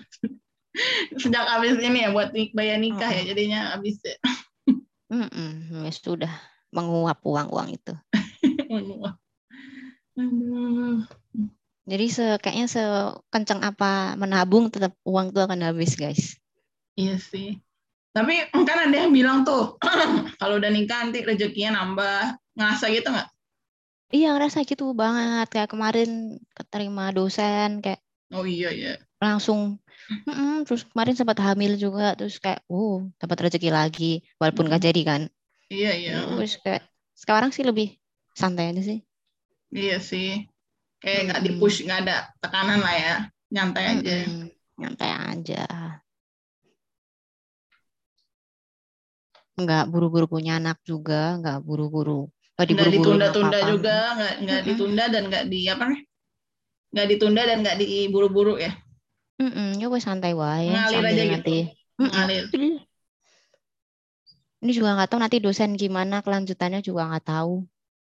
Sejak 1.23 1.49
habis 1.49 1.81
ini 1.81 2.05
ya 2.05 2.13
buat 2.13 2.37
bayar 2.53 2.77
nikah 2.77 3.09
ya 3.09 3.25
Mm-mm. 3.25 3.31
jadinya 3.33 3.61
habis 3.73 3.97
ya. 4.05 4.17
Mm-mm, 5.09 5.81
ya 5.87 5.93
sudah 5.95 6.33
menguap 6.75 7.25
uang-uang 7.25 7.73
itu 7.73 7.95
Aduh. 10.17 11.05
Jadi 11.87 12.07
se 12.11 12.25
kayaknya 12.43 12.67
sekencang 12.67 13.63
apa 13.63 14.19
menabung 14.19 14.69
tetap 14.75 14.97
uang 15.07 15.31
tuh 15.31 15.47
akan 15.47 15.61
habis 15.71 15.95
guys. 15.95 16.35
Iya 16.99 17.17
sih. 17.21 17.61
Tapi 18.17 18.49
kan 18.53 18.91
ada 18.91 18.97
yang 19.07 19.13
bilang 19.13 19.45
tuh 19.45 19.77
kalau 20.41 20.57
udah 20.59 20.73
nikah 20.73 21.05
nanti 21.07 21.23
rezekinya 21.23 21.81
nambah. 21.81 22.37
Ngerasa 22.57 22.87
gitu 22.95 23.09
nggak? 23.15 23.29
Iya 24.17 24.27
ngerasa 24.35 24.59
gitu 24.71 24.85
banget 25.03 25.47
kayak 25.55 25.69
kemarin 25.73 26.09
keterima 26.57 27.05
dosen 27.17 27.69
kayak 27.83 28.01
Oh 28.35 28.45
iya 28.47 28.71
iya. 28.75 28.93
langsung 29.25 29.61
"Mm-mm," 30.29 30.65
terus 30.67 30.83
kemarin 30.91 31.15
sempat 31.19 31.39
hamil 31.47 31.73
juga 31.85 32.05
terus 32.19 32.37
kayak 32.45 32.61
uh 32.73 32.97
dapat 33.21 33.39
rezeki 33.49 33.71
lagi 33.79 34.05
walaupun 34.41 34.65
nggak 34.69 34.83
Mm. 34.83 34.89
jadi 34.89 35.01
kan. 35.11 35.21
Iya 35.75 35.91
iya. 36.01 36.13
Terus 36.31 36.53
kayak 36.65 36.83
sekarang 37.23 37.51
sih 37.55 37.65
lebih 37.67 37.89
santai 38.41 38.65
aja 38.71 38.83
sih. 38.89 38.99
Iya 39.75 39.97
sih. 40.11 40.29
Kayak 41.03 41.21
nggak 41.27 41.41
Mm-mm. 41.41 41.47
dipush, 41.47 41.77
nggak 41.87 42.01
ada 42.07 42.17
tekanan 42.43 42.81
lah 42.87 42.95
ya. 43.05 43.15
Nyantai 43.55 43.85
aja. 43.93 44.15
Mm-mm, 44.15 44.51
Nyantai 44.81 45.11
aja. 45.33 45.63
Nggak 49.63 49.85
buru-buru 49.93 50.27
punya 50.35 50.53
anak 50.61 50.77
juga, 50.91 51.21
nggak 51.41 51.59
buru-buru. 51.67 52.21
Nggak 52.57 52.89
ditunda-tunda 52.95 53.59
juga, 53.69 53.97
nggak 54.17 54.33
nggak 54.45 54.61
Mm-mm. 54.61 54.69
ditunda 54.69 55.05
dan 55.13 55.23
nggak 55.29 55.45
di 55.53 55.61
apa 55.69 55.85
nih? 55.93 56.01
Nggak 56.93 57.07
ditunda 57.13 57.43
dan 57.49 57.57
nggak 57.63 57.77
diburu-buru 57.83 58.55
ya. 58.57 58.73
Mm-mm, 59.37 59.77
ya 59.81 59.87
wes 59.93 60.05
santai 60.09 60.33
wae 60.33 60.73
Ngalir 60.73 61.05
aja 61.05 61.23
gitu. 61.29 61.33
nanti. 61.33 61.57
Mm-mm. 62.01 62.11
Ngalir. 62.13 62.45
Ini 64.63 64.71
juga 64.73 64.97
nggak 64.97 65.09
tahu 65.13 65.21
nanti 65.21 65.39
dosen 65.45 65.71
gimana 65.77 66.25
kelanjutannya 66.25 66.81
juga 66.81 67.03
nggak 67.13 67.25
tahu. 67.29 67.53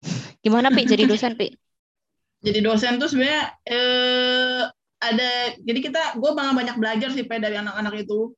Gimana 0.46 0.70
Pi 0.76 0.82
jadi 0.86 1.04
dosen 1.10 1.34
Pi? 1.40 1.48
jadi 2.46 2.60
dosen 2.62 3.02
tuh 3.02 3.10
sebenarnya 3.10 3.44
eh, 3.66 4.62
ada 5.02 5.30
jadi 5.62 5.80
kita 5.82 6.02
gue 6.18 6.32
malah 6.34 6.54
banyak 6.54 6.78
belajar 6.78 7.10
sih 7.14 7.26
Pe, 7.26 7.38
dari 7.42 7.58
anak-anak 7.58 7.94
itu 8.06 8.34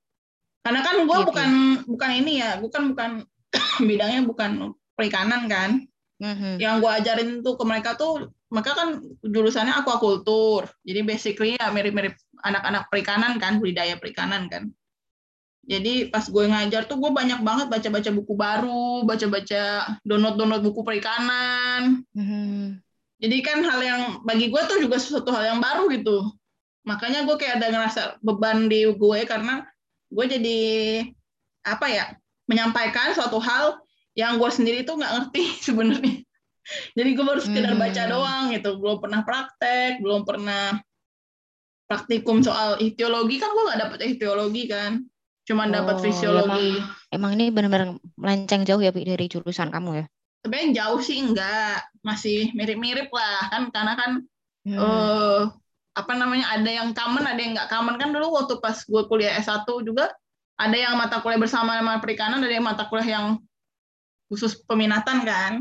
karena 0.63 0.81
kan 0.83 0.95
gue 1.07 1.19
Gitu. 1.19 1.27
bukan 1.31 1.49
bukan 1.87 2.11
ini 2.19 2.31
ya 2.43 2.59
gue 2.59 2.71
kan 2.71 2.83
bukan 2.91 3.11
bidangnya 3.89 4.21
bukan 4.27 4.51
perikanan 4.95 5.47
kan 5.47 5.88
Mhm. 6.19 6.59
yang 6.59 6.83
gue 6.83 6.91
ajarin 6.91 7.39
tuh 7.39 7.55
ke 7.55 7.63
mereka 7.63 7.95
tuh 7.95 8.27
mereka 8.51 8.75
kan 8.75 8.99
jurusannya 9.23 9.71
aquaculture 9.71 10.67
jadi 10.83 11.07
basically 11.07 11.55
ya 11.55 11.71
mirip-mirip 11.71 12.13
anak-anak 12.43 12.91
perikanan 12.91 13.39
kan 13.39 13.63
budidaya 13.63 13.95
perikanan 13.95 14.51
kan 14.51 14.67
jadi 15.63 16.09
pas 16.11 16.27
gue 16.27 16.43
ngajar 16.49 16.89
tuh 16.91 16.99
gue 16.99 17.11
banyak 17.13 17.39
banget 17.39 17.67
baca-baca 17.71 18.09
buku 18.11 18.33
baru 18.35 19.07
baca-baca 19.07 19.95
download-download 20.03 20.63
buku 20.67 20.81
perikanan 20.83 22.03
Mhm. 22.11 22.83
jadi 23.23 23.37
kan 23.39 23.59
hal 23.63 23.79
yang 23.79 24.01
bagi 24.27 24.51
gue 24.51 24.61
tuh 24.67 24.83
juga 24.83 24.99
sesuatu 24.99 25.31
hal 25.31 25.55
yang 25.55 25.59
baru 25.63 25.87
gitu 25.93 26.27
makanya 26.83 27.23
gue 27.23 27.35
kayak 27.39 27.63
ada 27.63 27.67
ngerasa 27.71 28.01
beban 28.19 28.67
di 28.67 28.91
gue 28.91 29.19
karena 29.23 29.63
gue 30.09 30.25
jadi 30.25 30.59
apa 31.63 31.85
ya 31.87 32.05
menyampaikan 32.49 33.13
suatu 33.13 33.37
hal 33.37 33.77
yang 34.19 34.35
gue 34.35 34.51
sendiri 34.51 34.83
tuh 34.83 34.99
nggak 34.99 35.13
ngerti 35.15 35.43
sebenarnya. 35.71 36.15
Jadi 36.93 37.09
gue 37.15 37.25
baru 37.25 37.39
sekedar 37.41 37.73
Hmm. 37.73 37.81
baca 37.81 38.03
doang 38.05 38.43
gitu. 38.51 38.69
Belum 38.77 38.97
pernah 38.99 39.21
praktek 39.23 40.03
belum 40.03 40.21
pernah 40.27 40.77
praktikum 41.89 42.43
soal 42.45 42.77
ichtiologi. 42.77 43.39
Kan 43.41 43.49
gue 43.55 43.63
nggak 43.65 43.79
dapet 43.79 43.99
ichtiologi 44.05 44.63
kan. 44.67 45.01
Cuman 45.47 45.73
dapat 45.73 45.97
Oh, 45.97 46.01
ya 46.01 46.05
fisiologi. 46.05 46.77
Emang 47.09 47.33
ini 47.33 47.49
benar-benar 47.49 47.97
melenceng 48.13 48.67
jauh 48.67 48.83
ya 48.83 48.93
dari 48.93 49.25
jurusan 49.25 49.71
kamu 49.73 50.03
ya? 50.03 50.07
sebenarnya 50.39 50.71
jauh 50.71 51.03
sih 51.03 51.19
enggak 51.19 51.83
masih 51.99 52.53
mirip-mirip 52.55 53.09
lah. 53.11 53.49
Kan 53.49 53.63
karena 53.71 53.93
kan 53.97 54.11
Hmm. 54.59 54.75
eh 54.77 55.41
apa 55.97 56.13
namanya 56.13 56.53
ada 56.53 56.69
yang 56.69 56.91
common 56.93 57.25
ada 57.25 57.39
yang 57.39 57.57
nggak 57.57 57.71
common. 57.71 57.97
Kan 57.97 58.13
dulu 58.13 58.29
waktu 58.37 58.61
pas 58.61 58.77
gue 58.85 59.03
kuliah 59.09 59.33
S1 59.41 59.65
juga 59.81 60.13
ada 60.59 60.77
yang 60.77 60.93
mata 60.99 61.23
kuliah 61.23 61.39
bersama 61.41 61.79
sama 61.79 61.97
perikanan 61.97 62.43
ada 62.45 62.51
yang 62.53 62.67
mata 62.67 62.85
kuliah 62.85 63.09
yang 63.17 63.25
khusus 64.29 64.61
peminatan 64.63 65.25
kan 65.25 65.53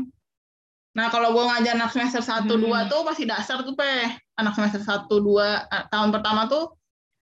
nah 0.95 1.09
kalau 1.09 1.33
gue 1.33 1.43
ngajar 1.45 1.77
anak 1.77 1.91
semester 1.93 2.21
1 2.21 2.45
Hmm. 2.49 2.85
2 2.85 2.91
tuh 2.91 3.01
masih 3.05 3.25
dasar 3.29 3.61
tuh 3.61 3.73
pe 3.73 3.85
anak 4.37 4.53
semester 4.57 4.81
1 4.81 5.05
2 5.09 5.67
eh, 5.69 5.83
tahun 5.91 6.09
pertama 6.13 6.45
tuh 6.49 6.73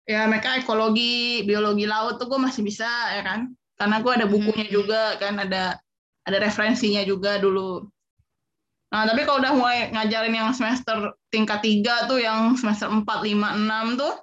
ya 0.07 0.25
mereka 0.25 0.57
ekologi 0.57 1.41
biologi 1.43 1.85
laut 1.85 2.17
tuh 2.21 2.29
gue 2.29 2.39
masih 2.39 2.61
bisa 2.63 2.87
ya 3.13 3.21
kan 3.25 3.53
karena 3.77 4.01
gue 4.01 4.11
ada 4.13 4.25
bukunya 4.29 4.67
Hmm. 4.69 4.75
juga 4.81 5.01
kan 5.21 5.37
ada 5.37 5.77
ada 6.27 6.37
referensinya 6.41 7.05
juga 7.05 7.37
dulu 7.37 7.85
Nah, 8.87 9.03
tapi 9.03 9.27
kalau 9.27 9.43
udah 9.43 9.51
mulai 9.51 9.91
ngajarin 9.91 10.31
yang 10.31 10.47
semester 10.55 11.11
tingkat 11.27 11.59
3 11.59 12.07
tuh, 12.07 12.23
yang 12.23 12.55
semester 12.55 12.87
4, 12.87 13.03
5, 13.03 13.59
6 13.59 13.99
tuh, 13.99 14.15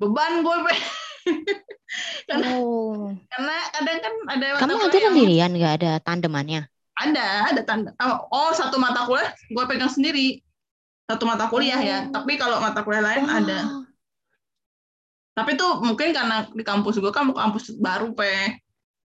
beban 0.00 0.40
gue, 0.40 0.56
Pe. 0.64 0.72
karena, 2.28 2.46
Oh. 2.56 3.10
karena 3.28 3.56
kadang 3.74 3.98
kan 3.98 4.14
ada 4.30 4.46
Kamu 4.62 4.78
aja 4.86 4.98
sendirian 5.10 5.50
nggak 5.54 5.74
ada 5.82 5.90
tandemannya? 6.02 6.70
Ada, 7.00 7.28
ada 7.54 7.62
tanda. 7.64 7.90
Oh, 7.96 8.28
oh, 8.28 8.50
satu 8.52 8.76
mata 8.76 9.08
kuliah 9.08 9.32
gue 9.32 9.64
pegang 9.64 9.88
sendiri. 9.88 10.44
Satu 11.08 11.24
mata 11.24 11.48
kuliah 11.48 11.80
ya. 11.80 11.98
Oh. 12.06 12.20
Tapi 12.20 12.36
kalau 12.36 12.60
mata 12.60 12.84
kuliah 12.84 13.02
lain 13.02 13.24
Wah, 13.24 13.40
ada. 13.40 13.58
Tapi 15.32 15.56
tuh 15.56 15.80
mungkin 15.80 16.12
karena 16.12 16.44
di 16.52 16.60
kampus 16.60 17.00
gue 17.00 17.08
kan 17.08 17.32
kampus 17.32 17.72
baru, 17.80 18.12
Pe. 18.12 18.60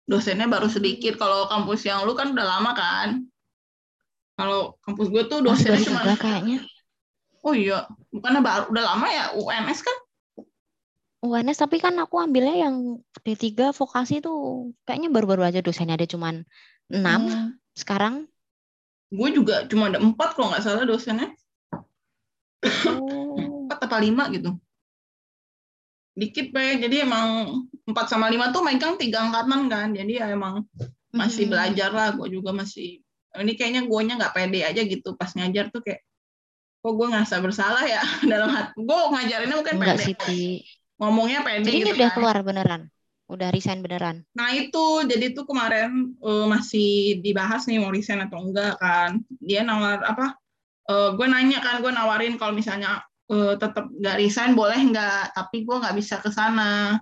Dosennya 0.04 0.50
baru 0.50 0.66
sedikit. 0.66 1.14
Kalau 1.16 1.46
kampus 1.46 1.86
yang 1.86 2.02
lu 2.02 2.18
kan 2.18 2.34
udah 2.34 2.44
lama 2.44 2.74
kan. 2.74 3.22
Kalau 4.34 4.74
kampus 4.82 5.06
gue 5.14 5.22
tuh 5.30 5.38
dosennya 5.46 5.80
cuma 5.86 6.02
kayaknya. 6.18 6.66
Oh 7.44 7.52
iya, 7.52 7.84
bukannya 8.08 8.40
baru 8.40 8.64
udah 8.72 8.84
lama 8.88 9.06
ya 9.12 9.24
UNS 9.36 9.84
kan? 9.84 9.96
UNS 11.24 11.56
tapi 11.56 11.80
kan 11.80 11.96
aku 11.96 12.20
ambilnya 12.20 12.68
yang 12.68 13.00
D3 13.24 13.72
vokasi 13.72 14.20
tuh 14.20 14.68
kayaknya 14.84 15.08
baru-baru 15.08 15.48
aja 15.48 15.64
dosennya 15.64 15.96
ada 15.96 16.04
cuman 16.04 16.44
6 16.92 17.00
Hmm. 17.00 17.56
sekarang. 17.72 18.28
Gue 19.08 19.32
juga 19.32 19.64
cuma 19.64 19.88
ada 19.88 19.96
empat 20.02 20.36
kalau 20.36 20.52
nggak 20.52 20.60
salah 20.60 20.84
dosennya. 20.84 21.32
Oh. 22.92 23.64
Empat 23.64 23.78
apa 23.88 23.96
lima 24.04 24.28
gitu. 24.28 24.52
Dikit, 26.14 26.54
Pe. 26.54 26.78
Jadi 26.78 27.02
emang 27.02 27.58
empat 27.88 28.06
sama 28.06 28.30
lima 28.30 28.54
tuh 28.54 28.62
megang 28.62 28.94
tiga 29.00 29.24
angkatan 29.24 29.66
kan. 29.66 29.88
Jadi 29.96 30.20
ya 30.22 30.30
emang 30.30 30.62
masih 31.10 31.48
Mm-mm. 31.48 31.52
belajar 31.56 31.90
lah. 31.90 32.08
Gue 32.14 32.30
juga 32.30 32.54
masih. 32.54 33.02
Ini 33.34 33.52
kayaknya 33.58 33.82
guanya 33.88 34.14
nggak 34.20 34.34
pede 34.34 34.60
aja 34.62 34.82
gitu. 34.86 35.18
Pas 35.18 35.34
ngajar 35.34 35.74
tuh 35.74 35.82
kayak, 35.82 36.06
kok 36.84 36.92
gue 36.94 37.06
ngerasa 37.10 37.36
bersalah 37.42 37.82
ya 37.82 38.02
dalam 38.30 38.46
hati. 38.52 38.78
Gue 38.78 38.98
ngajarinnya 39.10 39.56
mungkin 39.58 39.74
Enggak. 39.80 39.98
Ngomongnya 40.98 41.38
pede 41.46 41.66
Jadi 41.66 41.76
ini 41.82 41.90
gitu 41.90 41.94
udah 41.96 42.08
kan. 42.08 42.14
keluar 42.14 42.36
beneran. 42.48 42.82
Udah 43.32 43.48
resign 43.54 43.78
beneran. 43.84 44.16
Nah 44.34 44.50
itu, 44.58 44.78
jadi 45.06 45.30
tuh 45.36 45.46
kemarin 45.46 46.10
eh, 46.18 46.44
masih 46.50 46.86
dibahas 47.22 47.70
nih 47.70 47.78
mau 47.78 47.94
resign 47.94 48.26
atau 48.26 48.38
enggak 48.42 48.74
kan. 48.82 49.10
Dia 49.42 49.62
nawar 49.66 50.02
apa? 50.02 50.34
eh, 50.90 51.08
gue 51.18 51.26
nanya 51.28 51.58
kan, 51.66 51.76
gue 51.84 51.92
nawarin 51.94 52.34
kalau 52.40 52.54
misalnya 52.56 53.02
eh, 53.32 53.54
tetap 53.62 53.86
nggak 53.90 54.16
resign 54.22 54.52
boleh 54.58 54.78
nggak? 54.90 55.34
Tapi 55.36 55.56
gue 55.66 55.76
nggak 55.82 55.96
bisa 56.00 56.16
ke 56.24 56.30
sana. 56.34 56.98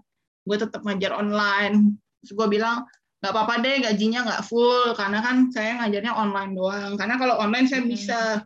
Gue 0.48 0.56
tetap 0.60 0.82
ngajar 0.86 1.12
online. 1.20 1.96
Terus 2.24 2.32
gue 2.38 2.48
bilang 2.60 2.84
nggak 3.22 3.32
apa-apa 3.34 3.54
deh 3.64 3.76
gajinya 3.86 4.18
nggak 4.26 4.42
full 4.50 4.92
karena 4.98 5.18
kan 5.26 5.36
saya 5.54 5.70
ngajarnya 5.84 6.12
online 6.16 6.52
doang. 6.58 6.92
Karena 7.00 7.16
kalau 7.20 7.36
online 7.42 7.66
saya 7.70 7.82
Hmm. 7.82 7.88
bisa. 7.88 8.44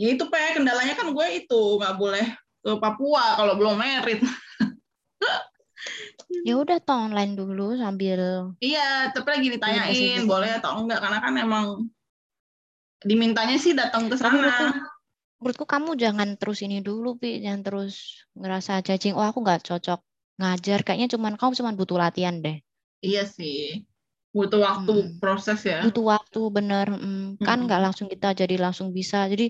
Ya 0.00 0.06
itu 0.14 0.24
pe 0.32 0.38
kendalanya 0.56 0.94
kan 0.98 1.08
gue 1.16 1.26
itu 1.38 1.60
nggak 1.78 1.94
boleh 2.00 2.26
ke 2.62 2.70
Papua 2.82 3.24
kalau 3.38 3.54
belum 3.58 3.74
merit. 3.82 4.20
Ya 6.46 6.52
udah 6.62 6.78
toh 6.86 6.98
online 7.06 7.32
dulu 7.40 7.62
sambil 7.82 8.18
Iya, 8.64 8.80
tapi 9.14 9.26
lagi 9.32 9.48
ditanyain 9.54 10.20
Iya, 10.22 10.28
boleh 10.30 10.48
atau 10.58 10.70
enggak 10.80 10.98
karena 11.02 11.18
kan 11.24 11.34
emang 11.44 11.64
dimintanya 13.08 13.56
sih 13.64 13.72
datang 13.80 14.04
ke 14.10 14.16
Tapi 14.22 14.34
menurutku, 14.40 14.64
sana. 14.64 14.88
menurutku 15.40 15.66
kamu 15.74 15.90
jangan 16.04 16.28
terus 16.40 16.58
ini 16.66 16.78
dulu, 16.88 17.08
Pi. 17.20 17.30
Jangan 17.44 17.62
terus 17.66 17.94
ngerasa 18.40 18.72
judging, 18.86 19.14
oh 19.18 19.26
aku 19.30 19.38
nggak 19.44 19.60
cocok 19.68 20.00
ngajar. 20.40 20.78
Kayaknya 20.86 21.08
cuman 21.14 21.34
kamu 21.40 21.52
cuman 21.60 21.74
butuh 21.80 21.98
latihan 22.04 22.36
deh. 22.44 22.56
Iya 23.06 23.20
sih. 23.36 23.56
Butuh 24.36 24.60
waktu 24.68 24.90
Mm-mm. 24.92 25.18
proses 25.20 25.58
ya. 25.70 25.78
Butuh 25.82 26.04
waktu 26.14 26.38
bener. 26.56 26.86
mm. 27.04 27.42
Kan 27.46 27.58
nggak 27.66 27.80
langsung 27.84 28.08
kita 28.12 28.26
jadi 28.40 28.54
langsung 28.64 28.88
bisa. 28.98 29.16
Jadi 29.32 29.44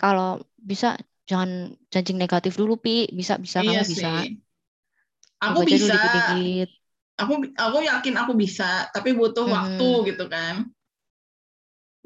kalau 0.00 0.24
bisa 0.70 0.86
jangan 1.30 1.50
judging 1.92 2.18
negatif 2.22 2.52
dulu, 2.60 2.74
Pi. 2.84 2.90
Bisa 3.18 3.34
bisa 3.44 3.60
iya 3.62 3.68
kamu 3.68 3.82
bisa. 3.90 4.08
sih. 4.08 4.14
Aku 5.46 5.58
Coba 5.58 5.60
aja 5.64 5.76
dulu 5.80 5.90
bisa. 5.90 5.94
dikit-dikit. 5.94 6.68
Aku 7.22 7.34
aku 7.64 7.78
yakin 7.90 8.14
aku 8.22 8.32
bisa, 8.42 8.70
tapi 8.94 9.10
butuh 9.18 9.46
Mhm. 9.46 9.54
waktu 9.56 9.88
gitu 10.10 10.24
kan. 10.34 10.54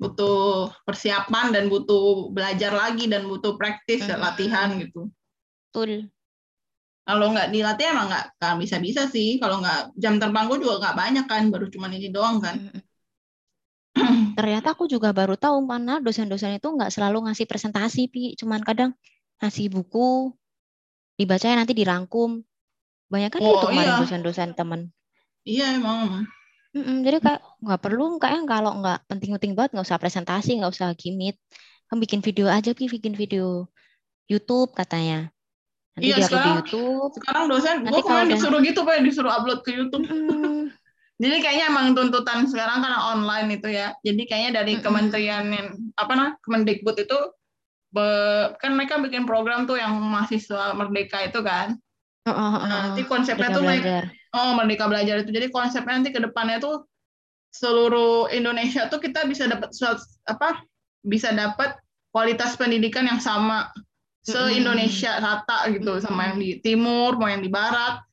Butuh 0.03 0.39
persiapan 0.87 1.47
dan 1.55 1.65
butuh 1.73 2.05
belajar 2.37 2.73
lagi 2.83 3.05
dan 3.13 3.23
butuh 3.31 3.53
praktis 3.61 4.01
Mhm. 4.01 4.23
latihan 4.25 4.69
gitu. 4.83 5.01
Betul. 5.73 6.11
Kalau 7.09 7.27
nggak 7.33 7.49
dilatih 7.55 7.87
emang 7.93 8.07
nggak 8.11 8.25
nggak 8.39 8.55
bisa-bisa 8.63 9.03
sih. 9.15 9.29
Kalau 9.43 9.57
nggak 9.63 9.79
jam 10.03 10.15
terbang 10.21 10.45
gue 10.51 10.59
juga 10.63 10.75
nggak 10.83 10.97
banyak 11.03 11.25
kan, 11.33 11.43
baru 11.53 11.67
cuman 11.75 11.91
ini 11.97 12.09
doang 12.17 12.37
kan. 12.45 12.57
Mm-mm. 12.57 12.83
Ternyata 14.39 14.73
aku 14.73 14.87
juga 14.87 15.11
baru 15.11 15.35
tahu 15.35 15.59
mana 15.61 15.99
dosen-dosen 15.99 16.57
itu 16.57 16.69
nggak 16.69 16.91
selalu 16.91 17.29
ngasih 17.29 17.45
presentasi, 17.45 18.07
Pi. 18.09 18.35
Cuman 18.35 18.63
kadang 18.63 18.95
ngasih 19.39 19.69
buku, 19.69 20.33
dibacanya 21.15 21.63
nanti 21.63 21.75
dirangkum. 21.75 22.43
Banyak 23.09 23.31
kan 23.35 23.41
Oh, 23.43 23.59
itu 23.59 23.67
iya. 23.75 23.99
dosen-dosen 23.99 24.53
temen. 24.53 24.93
Iya 25.43 25.81
emang. 25.81 26.29
Mm-mm, 26.77 27.01
jadi 27.01 27.19
kayak 27.19 27.41
nggak 27.65 27.81
perlu, 27.81 28.21
kayaknya 28.21 28.45
kalau 28.45 28.73
nggak 28.79 28.99
penting-penting 29.09 29.53
banget 29.57 29.71
nggak 29.73 29.87
usah 29.89 29.97
presentasi, 29.97 30.61
nggak 30.61 30.73
usah 30.77 30.93
gimmick. 30.95 31.41
Kamu 31.89 32.05
bikin 32.05 32.21
video 32.21 32.47
aja, 32.47 32.77
Pi, 32.77 32.85
bikin 32.87 33.17
video 33.17 33.65
YouTube 34.29 34.77
katanya. 34.77 35.33
Nanti 35.97 36.13
Iya, 36.13 36.21
di 36.21 36.25
sekarang- 36.29 36.57
YouTube. 36.61 37.11
Sekarang 37.17 37.45
dosen, 37.49 37.75
Nanti 37.83 37.97
gue 37.97 38.03
kemarin 38.05 38.27
udah- 38.29 38.37
disuruh 38.37 38.61
gitu, 38.61 38.81
Pak, 38.85 38.95
disuruh 39.01 39.33
upload 39.33 39.61
ke 39.65 39.71
YouTube. 39.73 40.05
Jadi 41.19 41.37
kayaknya 41.43 41.67
emang 41.75 41.99
tuntutan 41.99 42.47
sekarang 42.47 42.79
karena 42.79 43.11
online 43.11 43.59
itu 43.59 43.69
ya. 43.75 43.91
Jadi 44.07 44.23
kayaknya 44.31 44.63
dari 44.63 44.79
kementerian 44.79 45.51
yang 45.51 45.75
apa 45.99 46.13
nah 46.15 46.31
Kemendikbud 46.47 46.95
itu 46.95 47.19
be- 47.91 48.55
kan 48.63 48.79
mereka 48.79 49.03
bikin 49.03 49.27
program 49.27 49.67
tuh 49.67 49.83
yang 49.83 49.99
mahasiswa 49.99 50.79
merdeka 50.79 51.27
itu 51.27 51.43
kan. 51.43 51.75
Oh, 52.23 52.31
oh, 52.31 52.51
oh, 52.61 52.67
Nah, 52.69 52.95
nanti 52.95 53.03
konsepnya 53.03 53.51
Merdeka 53.51 53.59
tuh 53.59 53.65
naik, 53.67 53.83
belajar. 53.83 54.05
oh 54.39 54.51
merdeka 54.55 54.85
belajar 54.87 55.15
itu. 55.27 55.31
Jadi 55.35 55.47
konsepnya 55.51 55.95
nanti 55.99 56.11
ke 56.15 56.21
depannya 56.23 56.63
tuh 56.63 56.87
seluruh 57.51 58.31
Indonesia 58.31 58.87
tuh 58.87 59.03
kita 59.03 59.27
bisa 59.27 59.51
dapat 59.51 59.75
apa? 60.29 60.63
Bisa 61.03 61.35
dapat 61.35 61.75
kualitas 62.15 62.55
pendidikan 62.55 63.09
yang 63.11 63.19
sama 63.19 63.75
se-Indonesia 64.23 65.19
rata 65.19 65.67
gitu 65.73 65.99
sama 66.05 66.31
yang 66.31 66.39
di 66.39 66.61
timur, 66.61 67.17
mau 67.17 67.27
yang 67.33 67.41
di 67.41 67.49
barat, 67.49 68.05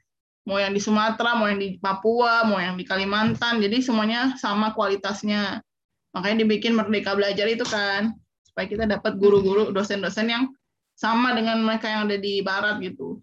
mau 0.45 0.61
yang 0.61 0.71
di 0.71 0.81
Sumatera, 0.81 1.33
mau 1.33 1.49
yang 1.49 1.57
di 1.57 1.77
Papua, 1.77 2.45
mau 2.45 2.61
yang 2.61 2.77
di 2.77 2.85
Kalimantan. 2.85 3.57
Jadi 3.59 3.81
semuanya 3.81 4.37
sama 4.37 4.71
kualitasnya. 4.71 5.59
Makanya 6.13 6.45
dibikin 6.45 6.77
Merdeka 6.77 7.11
Belajar 7.11 7.49
itu 7.49 7.65
kan 7.65 8.13
supaya 8.45 8.65
kita 8.69 8.85
dapat 8.87 9.19
guru-guru, 9.19 9.73
dosen-dosen 9.73 10.31
yang 10.31 10.43
sama 10.95 11.35
dengan 11.35 11.59
mereka 11.59 11.91
yang 11.91 12.07
ada 12.07 12.15
di 12.15 12.39
barat 12.39 12.79
gitu. 12.79 13.19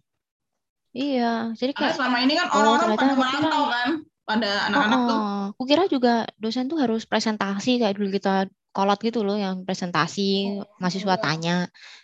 Iya, 0.92 1.56
jadi 1.56 1.72
Karena 1.72 1.88
kayak 1.88 1.94
selama 1.96 2.16
ini 2.20 2.34
kan 2.36 2.46
Oh, 2.52 2.56
orang-orang 2.60 2.84
ternyata 2.84 3.00
pada 3.00 3.14
merantau 3.16 3.62
kan, 3.72 3.88
pada 4.28 4.50
anak-anak 4.68 4.98
Oh, 5.00 5.08
tuh. 5.08 5.16
oh. 5.16 5.44
Aku 5.56 5.62
kira 5.64 5.84
juga 5.88 6.14
dosen 6.36 6.68
tuh 6.68 6.76
harus 6.76 7.08
presentasi 7.08 7.80
kayak 7.80 7.96
dulu 7.96 8.12
kita 8.12 8.44
kolot 8.76 9.00
gitu 9.00 9.24
loh 9.24 9.40
yang 9.40 9.64
presentasi 9.64 10.60
Oh, 10.60 10.68
mahasiswa 10.76 11.16
enggak. 11.16 11.24
tanya. 11.24 11.56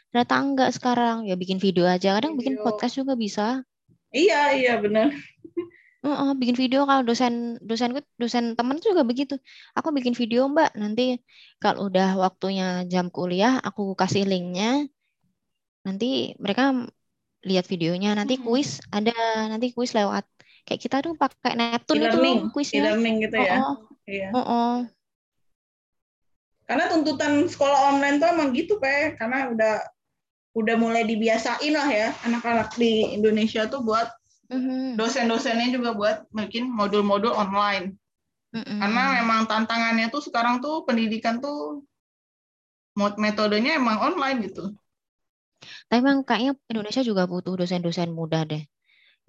Ternyata 0.09 0.35
enggak 0.41 0.71
sekarang 0.73 1.29
ya 1.29 1.37
bikin 1.37 1.61
video 1.61 1.85
aja. 1.85 2.16
Kadang 2.16 2.41
bikin 2.41 2.57
Video. 2.57 2.64
podcast 2.64 2.97
juga 2.97 3.12
bisa. 3.12 3.61
Iya, 4.14 4.36
iya 4.56 4.72
benar. 4.80 5.12
Heeh, 5.98 6.30
bikin 6.40 6.56
video 6.56 6.86
kalau 6.88 7.02
dosen 7.02 7.59
dosenku 7.59 8.00
dosen 8.22 8.54
temen 8.54 8.78
juga 8.78 9.02
begitu. 9.02 9.34
Aku 9.76 9.90
bikin 9.90 10.14
video 10.14 10.46
Mbak, 10.46 10.78
nanti 10.78 11.18
kalau 11.62 11.90
udah 11.90 12.14
waktunya 12.22 12.86
jam 12.86 13.11
kuliah 13.11 13.59
aku 13.61 13.92
kasih 13.98 14.22
linknya. 14.30 14.86
Nanti 15.82 16.38
mereka 16.38 16.86
lihat 17.44 17.66
videonya. 17.66 18.14
Nanti 18.14 18.38
Hmm. 18.38 18.46
kuis 18.46 18.78
ada 18.94 19.12
nanti 19.50 19.74
kuis 19.74 19.90
lewat 19.92 20.24
kayak 20.64 20.80
kita 20.84 20.96
tuh 21.02 21.12
pakai 21.18 21.56
Neptune 21.59 21.98
itu 21.98 22.16
E-learning, 22.16 22.38
loh 22.46 22.52
kuisnya. 22.54 22.78
e-learning 22.84 23.14
gitu 23.26 23.36
ya. 23.36 23.56
Oh, 23.59 23.74
Iya. 24.09 24.28
oh, 24.32 24.44
oh. 24.44 24.74
Karena 26.68 26.84
tuntutan 26.92 27.48
sekolah 27.48 27.78
online 27.96 28.20
tuh 28.20 28.28
emang 28.28 28.48
gitu, 28.52 28.76
Pe. 28.76 29.16
Karena 29.16 29.48
udah 29.48 29.74
udah 30.61 30.76
mulai 30.84 31.02
dibiasain 31.11 31.72
lah 31.78 31.88
ya 32.00 32.09
anak-anak 32.26 32.68
di 32.80 32.92
Indonesia 33.16 33.62
tuh 33.72 33.80
buat 33.88 34.09
Mhm, 34.50 34.96
dosen-dosennya 34.98 35.68
juga 35.76 35.90
buat 36.00 36.16
bikin 36.38 36.64
modul-modul 36.78 37.32
online. 37.44 37.86
Karena 38.80 39.02
memang 39.22 39.40
tantangannya 39.50 40.06
tuh 40.14 40.22
sekarang 40.26 40.56
tuh 40.64 40.74
pendidikan 40.86 41.36
tuh 41.44 41.59
metodenya 43.24 43.72
emang 43.80 43.96
online 44.09 44.38
gitu. 44.46 44.64
Tapi 45.88 45.98
emang 46.02 46.18
kayaknya 46.28 46.52
Indonesia 46.72 47.02
juga 47.04 47.22
butuh 47.32 47.54
dosen-dosen 47.61 48.11
muda 48.18 48.38
deh. 48.50 48.62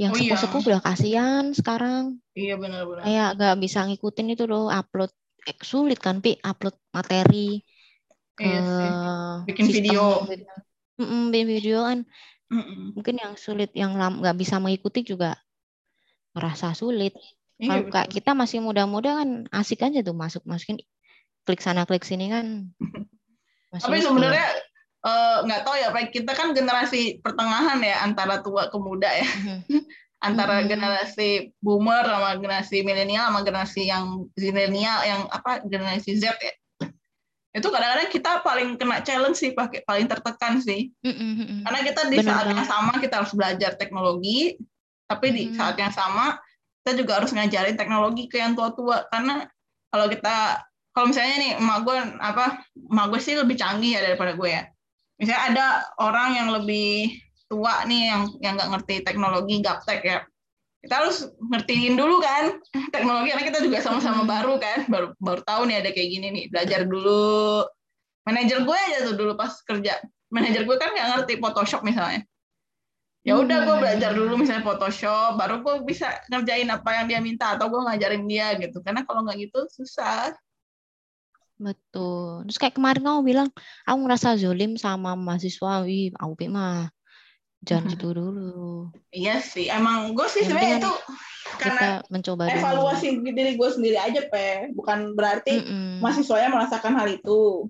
Yang 0.01 0.11
Oh 0.13 0.19
iya. 0.19 0.36
sepuh-sepuh 0.36 0.61
udah 0.69 0.82
kasihan 0.88 1.45
sekarang. 1.59 2.03
Iya 2.38 2.53
benar-benar. 2.61 3.03
Kayak 3.05 3.27
nggak 3.38 3.55
bisa 3.63 3.80
ngikutin 3.88 4.27
itu 4.34 4.43
loh 4.51 4.63
upload. 4.69 5.11
Eh, 5.49 5.57
sulit 5.71 5.99
kan, 6.05 6.15
Pi, 6.23 6.32
upload 6.43 6.75
materi 6.95 7.63
ke 8.38 8.43
Iya 8.47 8.59
sih. 8.77 8.91
Bikin 9.47 9.65
video. 9.75 10.03
Mm-mm, 11.00 11.32
bikin 11.32 11.47
video 11.47 11.78
kan 11.88 12.00
Mm-mm. 12.52 12.93
mungkin 12.93 13.16
yang 13.16 13.34
sulit 13.39 13.72
yang 13.72 13.95
nggak 13.95 14.36
bisa 14.36 14.60
mengikuti 14.60 15.08
juga 15.08 15.39
merasa 16.36 16.76
sulit. 16.78 17.16
Iya, 17.60 17.84
Kalau 17.84 17.91
betul. 17.91 18.12
kita 18.20 18.32
masih 18.38 18.60
muda-muda 18.64 19.20
kan 19.20 19.30
asik 19.52 19.84
aja 19.84 20.00
tuh 20.00 20.16
masuk 20.16 20.43
masukin 20.47 20.80
klik 21.43 21.60
sana 21.60 21.84
klik 21.84 22.06
sini 22.08 22.32
kan. 22.32 22.72
Masih 23.70 23.86
Tapi 23.86 24.02
sebenarnya 24.02 24.50
eh, 25.06 25.38
nggak 25.45 25.62
tahu 25.62 25.76
ya, 25.78 25.93
Pak. 25.93 26.10
Kita 26.10 26.32
kan 26.34 26.58
generasi 26.58 27.22
pertengahan 27.22 27.78
ya 27.86 28.02
antara 28.02 28.41
tua 28.41 28.66
ke 28.66 28.78
muda 28.82 29.10
ya. 29.14 29.28
Mhm. 29.28 29.62
antara 30.20 30.60
Mm-mm. 30.60 30.68
generasi 30.68 31.56
boomer 31.64 32.04
sama 32.04 32.36
generasi 32.36 32.84
milenial 32.84 33.32
sama 33.32 33.39
generasi 33.39 33.88
yang 33.88 34.28
zilenial 34.36 35.00
yang 35.08 35.22
apa 35.32 35.64
generasi 35.64 36.20
Z 36.20 36.36
ya 36.36 36.52
itu 37.60 37.68
kadang-kadang 37.70 38.10
kita 38.10 38.32
paling 38.41 38.70
kena 38.80 39.03
challenge 39.03 39.38
sih 39.38 39.51
pakai 39.51 39.84
paling 39.84 40.07
tertekan 40.07 40.64
sih. 40.64 40.89
Mm-mm. 41.03 41.68
karena 41.68 41.80
kita 41.84 42.01
di 42.07 42.18
saat 42.24 42.47
yang 42.47 42.66
sama 42.66 42.93
kita 42.97 43.22
harus 43.22 43.32
belajar 43.36 43.76
teknologi 43.76 44.55
tapi 45.10 45.28
di 45.34 45.43
Mm. 45.49 45.55
saat 45.57 45.76
yang 45.76 45.91
sama 45.91 46.38
kita 46.80 47.05
juga 47.05 47.22
harus 47.22 47.32
ngajarin 47.36 47.76
teknologi 47.76 48.26
ke 48.32 48.39
yang 48.39 48.55
tua-tua. 48.55 49.05
Karena 49.12 49.45
kalau 49.91 50.07
kita 50.07 50.64
kalau 50.95 51.12
misalnya 51.12 51.36
nih 51.38 51.51
emak 51.62 51.80
gue 51.86 51.97
apa 52.18 52.45
emak 52.74 53.05
gue 53.14 53.20
sih 53.22 53.36
lebih 53.38 53.55
canggih 53.60 53.99
ya 53.99 54.01
daripada 54.01 54.34
gue 54.34 54.49
ya. 54.49 54.64
Misalnya 55.20 55.43
ada 55.53 55.68
orang 55.99 56.30
yang 56.39 56.49
lebih 56.55 57.14
tua 57.51 57.84
nih 57.86 58.01
yang 58.14 58.22
yang 58.39 58.53
nggak 58.55 58.70
ngerti 58.74 58.95
teknologi 59.03 59.60
gaptek 59.60 60.01
ya 60.05 60.20
kita 60.80 60.93
harus 60.95 61.27
ngertiin 61.38 61.99
dulu 61.99 62.23
kan 62.23 62.55
teknologi 62.95 63.36
karena 63.36 63.45
kita 63.51 63.59
juga 63.59 63.77
sama-sama 63.84 64.23
Hmm. 64.23 64.32
baru 64.32 64.53
kan 64.63 64.80
baru 64.88 65.07
baru 65.19 65.41
tahu 65.43 65.61
nih 65.67 65.84
ada 65.84 65.89
kayak 65.91 66.09
gini 66.09 66.27
nih 66.32 66.45
belajar 66.47 66.88
dulu 66.88 67.67
manajer 68.23 68.63
gue 68.63 68.77
aja 68.88 68.97
tuh 69.11 69.15
dulu 69.19 69.34
pas 69.36 69.51
kerja 69.67 69.99
manajer 70.32 70.63
gue 70.63 70.77
kan 70.80 70.89
nggak 70.95 71.07
ngerti 71.15 71.34
Photoshop 71.41 71.84
misalnya 71.84 72.23
ya 73.27 73.36
udah 73.36 73.57
gue 73.67 73.75
Hmm. 73.75 73.84
belajar 73.84 74.11
dulu 74.15 74.39
misalnya 74.39 74.63
Photoshop 74.63 75.36
baru 75.36 75.59
gue 75.59 75.75
bisa 75.84 76.15
ngerjain 76.32 76.71
apa 76.71 76.89
yang 76.95 77.05
dia 77.11 77.19
minta 77.19 77.59
atau 77.59 77.67
gue 77.67 77.82
ngajarin 77.84 78.23
dia 78.23 78.55
gitu 78.55 78.80
karena 78.80 79.03
kalau 79.03 79.27
nggak 79.27 79.38
gitu 79.51 79.59
susah 79.75 80.32
Betul. 81.59 82.47
Terus 82.47 82.55
kayak 82.55 82.80
kemarin 82.80 83.03
kamu 83.03 83.19
bilang, 83.27 83.49
aku 83.84 83.97
ngerasa 84.07 84.39
zolim 84.39 84.80
sama 84.80 85.11
mahasiswa. 85.19 85.84
Wih, 85.84 86.15
aku 86.15 86.47
mah 86.47 86.88
jangan 87.60 87.86
Mhm. 87.86 87.91
gitu 87.93 88.07
dulu. 88.16 88.88
iya 89.12 89.41
sih 89.41 89.68
emang 89.68 90.16
gue 90.16 90.28
sih 90.28 90.43
sebenarnya 90.43 90.80
itu 90.80 90.93
karena 91.57 91.99
Kita 91.99 92.07
mencoba 92.07 92.43
dulu. 92.45 92.55
evaluasi 92.55 93.07
diri 93.26 93.51
gue 93.55 93.70
sendiri 93.70 93.97
aja 93.97 94.22
pe 94.26 94.72
bukan 94.72 95.12
berarti 95.14 95.60
Mm-mm. 95.60 95.99
mahasiswanya 95.99 96.49
merasakan 96.49 96.93
hal 96.95 97.10
itu 97.10 97.68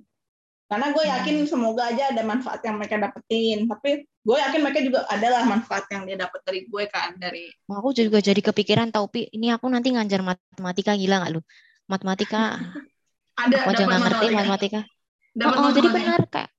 karena 0.70 0.94
gue 0.94 1.02
yakin 1.02 1.36
Hmm. 1.42 1.50
semoga 1.50 1.90
aja 1.90 2.14
ada 2.14 2.22
manfaat 2.22 2.62
yang 2.62 2.78
mereka 2.78 3.02
dapetin 3.02 3.66
tapi 3.66 4.06
gue 4.06 4.38
yakin 4.38 4.60
mereka 4.62 4.80
juga 4.86 5.00
adalah 5.10 5.42
manfaat 5.42 5.90
yang 5.90 6.06
dia 6.06 6.18
dapat 6.20 6.38
dari 6.46 6.62
gue 6.64 6.84
kan 6.86 7.18
dari 7.18 7.50
Aku 7.66 7.90
juga 7.90 8.22
jadi 8.22 8.38
kepikiran 8.38 8.94
tau, 8.94 9.10
Pi, 9.10 9.26
ini 9.32 9.50
aku 9.50 9.66
nanti 9.66 9.90
ngajar 9.90 10.22
matematika 10.22 10.94
gila 10.94 11.26
nggak 11.26 11.34
lu? 11.34 11.42
Matematika, 11.90 12.62
ada 13.42 13.56
aku 13.66 13.70
aja 13.74 13.84
nggak 13.88 14.02
ngerti 14.06 14.26
matematika 14.30 14.82
dapat 15.34 15.58
Oh, 15.58 15.66
oh, 15.66 15.72
jadi 15.74 15.88
benar 15.90 16.22
kayak 16.30 16.50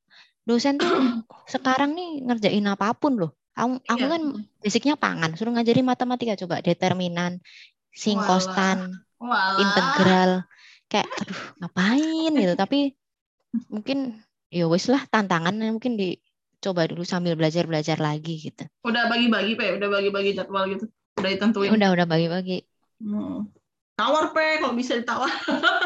dosen 0.49 0.77
tuh 0.81 0.89
sekarang 1.55 1.95
nih 1.99 2.25
ngerjain 2.27 2.67
apa 2.67 2.93
pun 2.97 3.17
loh. 3.21 3.33
Aku, 3.57 3.83
aku 3.85 4.05
Iya. 4.07 4.13
kan 4.15 4.23
basicnya 4.63 4.95
pangan, 4.97 5.31
suruh 5.37 5.53
ngajarin 5.53 5.85
matematika 5.85 6.35
coba 6.39 6.63
determinan, 6.65 7.43
singkostan, 7.93 9.03
Walah. 9.21 9.59
integral. 9.59 10.31
Kayak 10.91 11.07
aduh 11.21 11.41
ngapain 11.61 12.33
gitu. 12.35 12.55
Tapi 12.57 12.79
mungkin 13.69 13.99
ya 14.51 14.67
wis 14.67 14.87
lah 14.91 15.03
tantangannya 15.07 15.71
mungkin 15.71 15.95
dicoba 15.99 16.87
dulu 16.91 17.03
sambil 17.07 17.35
belajar-belajar 17.39 17.99
lagi 17.99 18.51
gitu. 18.51 18.67
udah 18.83 19.07
bagi-bagi 19.07 19.55
pe 19.55 19.79
udah 19.79 19.89
bagi-bagi 19.91 20.31
jadwal 20.35 20.67
gitu 20.67 20.87
udah 21.19 21.31
ditentuin 21.31 21.71
Udah 21.71 21.89
udah 21.95 22.07
bagi-bagi. 22.07 22.67
Hmm. 22.99 23.47
tawar 23.95 24.33
pe 24.35 24.59
kalau 24.59 24.75
bisa 24.75 24.99
ditawar 24.99 25.31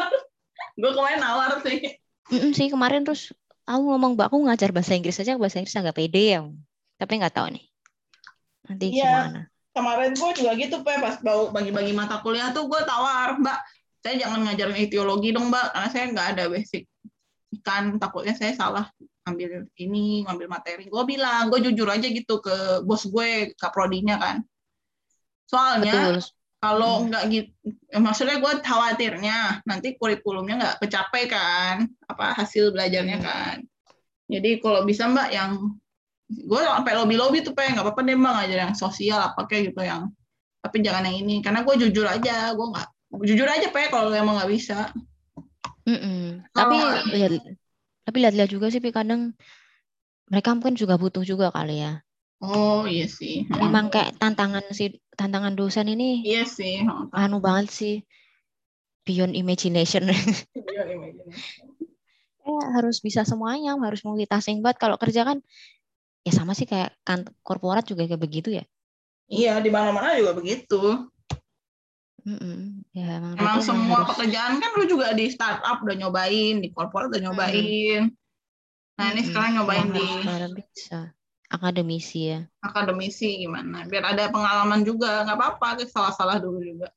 gue 0.81 0.91
kemarin 0.91 1.19
nawar 1.21 1.61
sih 1.61 1.99
Mm-mm 2.33 2.51
sih 2.57 2.67
kemarin 2.73 3.05
terus 3.05 3.31
aku 3.65 3.81
ngomong 3.81 4.13
mbak 4.13 4.29
aku 4.29 4.37
ngajar 4.45 4.69
bahasa 4.69 4.93
Inggris 4.93 5.17
aja 5.19 5.37
bahasa 5.41 5.57
Inggris 5.61 5.75
agak 5.75 5.97
pede 5.97 6.37
ya. 6.37 6.41
Tapi 7.01 7.11
nggak 7.19 7.33
tahu 7.35 7.47
nih. 7.57 7.65
Nanti 8.69 8.85
Iya. 8.93 9.05
gimana. 9.05 9.41
kemarin 9.75 10.15
gue 10.15 10.29
juga 10.39 10.51
gitu 10.55 10.75
pe 10.87 10.95
pas 11.03 11.19
bau 11.19 11.51
bagi-bagi 11.51 11.91
mata 11.91 12.23
kuliah 12.23 12.55
tuh 12.55 12.63
gue 12.71 12.79
tawar 12.87 13.35
mbak 13.35 13.59
saya 13.99 14.15
jangan 14.23 14.47
ngajarin 14.47 14.79
etiologi 14.79 15.35
dong 15.35 15.51
mbak 15.51 15.75
karena 15.75 15.89
saya 15.91 16.05
nggak 16.15 16.27
ada 16.31 16.43
basic 16.47 16.87
ikan 17.59 17.99
takutnya 17.99 18.31
saya 18.39 18.55
salah 18.55 18.87
ambil 19.27 19.67
ini 19.75 20.23
ngambil 20.23 20.47
materi 20.47 20.87
gue 20.87 21.03
bilang 21.03 21.51
gue 21.51 21.59
jujur 21.59 21.91
aja 21.91 22.07
gitu 22.07 22.39
ke 22.39 22.87
bos 22.87 23.03
gue 23.03 23.51
kaprodinya 23.59 24.15
kan 24.15 24.37
soalnya 25.43 25.91
Betul. 25.91 26.15
Kalau 26.65 26.93
Hmm. 26.97 27.13
nggak 27.13 27.23
gitu 27.29 27.51
maksudnya 28.01 28.41
gue 28.41 28.53
khawatirnya 28.59 29.37
nanti 29.63 29.93
kurikulumnya 29.93 30.55
nggak 30.57 30.75
kecapai 30.81 31.29
kan 31.29 31.75
apa 32.03 32.33
hasil 32.33 32.73
belajarnya 32.73 33.21
Hmm. 33.21 33.25
kan 33.25 33.55
jadi 34.25 34.57
kalau 34.57 34.81
bisa 34.81 35.05
mbak 35.05 35.29
yang 35.29 35.77
gue 36.25 36.57
sampai 36.57 36.97
lobby 36.97 37.13
lobby 37.13 37.39
tuh 37.39 37.53
pengen 37.53 37.77
nggak 37.77 37.85
apa-apa 37.85 38.01
deh 38.01 38.17
mbak 38.17 38.33
ngajar 38.33 38.59
yang 38.65 38.73
sosial 38.73 39.21
apa 39.21 39.45
kayak 39.45 39.69
gitu 39.69 39.85
yang 39.85 40.09
tapi 40.57 40.81
jangan 40.81 41.05
yang 41.05 41.21
ini 41.21 41.35
karena 41.39 41.61
gue 41.61 41.75
jujur 41.79 42.09
aja 42.09 42.49
gue 42.51 42.65
nggak 42.65 42.87
jujur 43.21 43.45
aja 43.45 43.69
pe 43.69 43.85
kalau 43.87 44.09
emang 44.09 44.41
nggak 44.41 44.49
bisa 44.49 44.89
Mm-mm. 45.85 46.41
Kalau- 46.49 46.97
Tapi 46.97 47.13
lihat, 47.13 47.31
tapi 48.01 48.17
lihat-lihat 48.17 48.49
juga 48.49 48.73
sih, 48.73 48.81
kadang 48.81 49.37
mereka 50.25 50.57
mungkin 50.57 50.73
juga 50.73 50.97
butuh 50.97 51.21
juga 51.21 51.53
kali 51.53 51.77
ya. 51.77 52.01
oh 52.41 52.89
iya 52.89 53.05
sih 53.05 53.45
Memang 53.47 53.93
kayak 53.93 54.17
tantangan 54.17 54.65
si 54.73 54.97
tantangan 55.15 55.55
dosen 55.55 55.87
ini 55.87 56.21
iya 56.21 56.43
sih 56.43 56.83
anu 57.11 57.39
banget 57.39 57.71
sih 57.71 57.95
beyond 59.05 59.33
imagination. 59.33 60.09
Eh, 62.45 62.65
harus 62.77 63.01
bisa 63.01 63.25
semuanya, 63.25 63.73
harus 63.81 64.05
multitasking 64.05 64.61
banget. 64.61 64.77
Kalau 64.77 65.01
kerja 65.01 65.25
kan 65.25 65.41
ya 66.21 66.29
sama 66.29 66.53
sih 66.53 66.69
kayak 66.69 66.93
kan 67.01 67.25
korporat 67.41 67.85
juga 67.85 68.05
kayak 68.05 68.21
begitu 68.21 68.53
ya. 68.53 68.65
iya 69.25 69.57
di 69.57 69.73
mana-mana 69.73 70.13
juga 70.13 70.37
begitu 70.37 71.09
Mm-mm. 72.21 72.85
Ya 72.93 73.17
emang, 73.17 73.33
emang 73.33 73.57
tapi 73.57 73.65
semua 73.65 73.97
harus- 73.97 74.09
pekerjaan 74.13 74.61
kan 74.61 74.71
lu 74.77 74.85
juga 74.85 75.13
di 75.13 75.29
startup 75.29 75.81
udah 75.81 75.97
nyobain 75.97 76.61
di 76.61 76.69
korporat 76.69 77.09
udah 77.09 77.21
nyobain 77.25 78.13
nah 78.93 79.05
ini 79.09 79.17
Mm-mm. 79.17 79.29
sekarang 79.33 79.51
nyobain 79.57 79.89
Emang 79.89 79.97
di 80.53 80.61
bisa 80.61 80.99
akademisi 81.55 82.35
ya. 82.35 82.39
akademisi 82.59 83.41
gimana? 83.47 83.87
Biar 83.87 84.03
ada 84.11 84.27
pengalaman 84.29 84.83
juga. 84.83 85.23
Nggak 85.23 85.37
apa-apa 85.39 85.67
salah-salah 85.87 86.37
dulu 86.43 86.59
juga. 86.59 86.91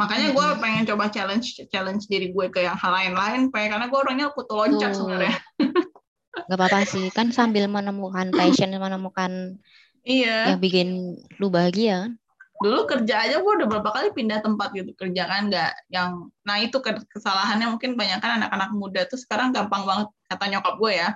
Makanya 0.00 0.32
gue 0.32 0.46
pengen 0.64 0.88
coba 0.88 1.12
challenge 1.12 1.60
challenge 1.68 2.08
diri 2.08 2.32
gue 2.32 2.46
ke 2.48 2.64
yang 2.64 2.78
hal 2.78 2.92
lain-lain 2.94 3.52
pengen 3.52 3.76
karena 3.76 3.86
gue 3.92 3.98
orangnya 4.00 4.26
kutu 4.32 4.54
loncat 4.56 4.96
sebenarnya. 4.96 5.36
Gak 6.50 6.56
apa-apa 6.56 6.82
sih, 6.86 7.10
kan 7.14 7.30
sambil 7.30 7.66
menemukan 7.70 8.30
passion, 8.34 8.70
menemukan 8.74 9.58
iya. 10.06 10.54
yang 10.54 10.60
bikin 10.62 11.18
lu 11.38 11.52
bahagia 11.52 12.06
kan. 12.06 12.12
dulu 12.60 12.84
kerja 12.84 13.24
aja 13.24 13.40
gue 13.40 13.52
udah 13.56 13.68
berapa 13.72 13.88
kali 13.88 14.08
pindah 14.12 14.44
tempat 14.44 14.68
gitu 14.76 14.92
kerja 14.92 15.24
kan 15.24 15.48
nggak 15.48 15.72
yang 15.88 16.28
nah 16.44 16.60
itu 16.60 16.76
ke- 16.84 17.08
kesalahannya 17.08 17.72
mungkin 17.72 17.96
banyak 17.96 18.20
kan 18.20 18.36
anak-anak 18.36 18.70
muda 18.76 19.00
tuh 19.08 19.16
sekarang 19.16 19.48
gampang 19.48 19.88
banget 19.88 20.12
kata 20.28 20.44
nyokap 20.44 20.74
gue 20.76 20.92
ya 20.92 21.08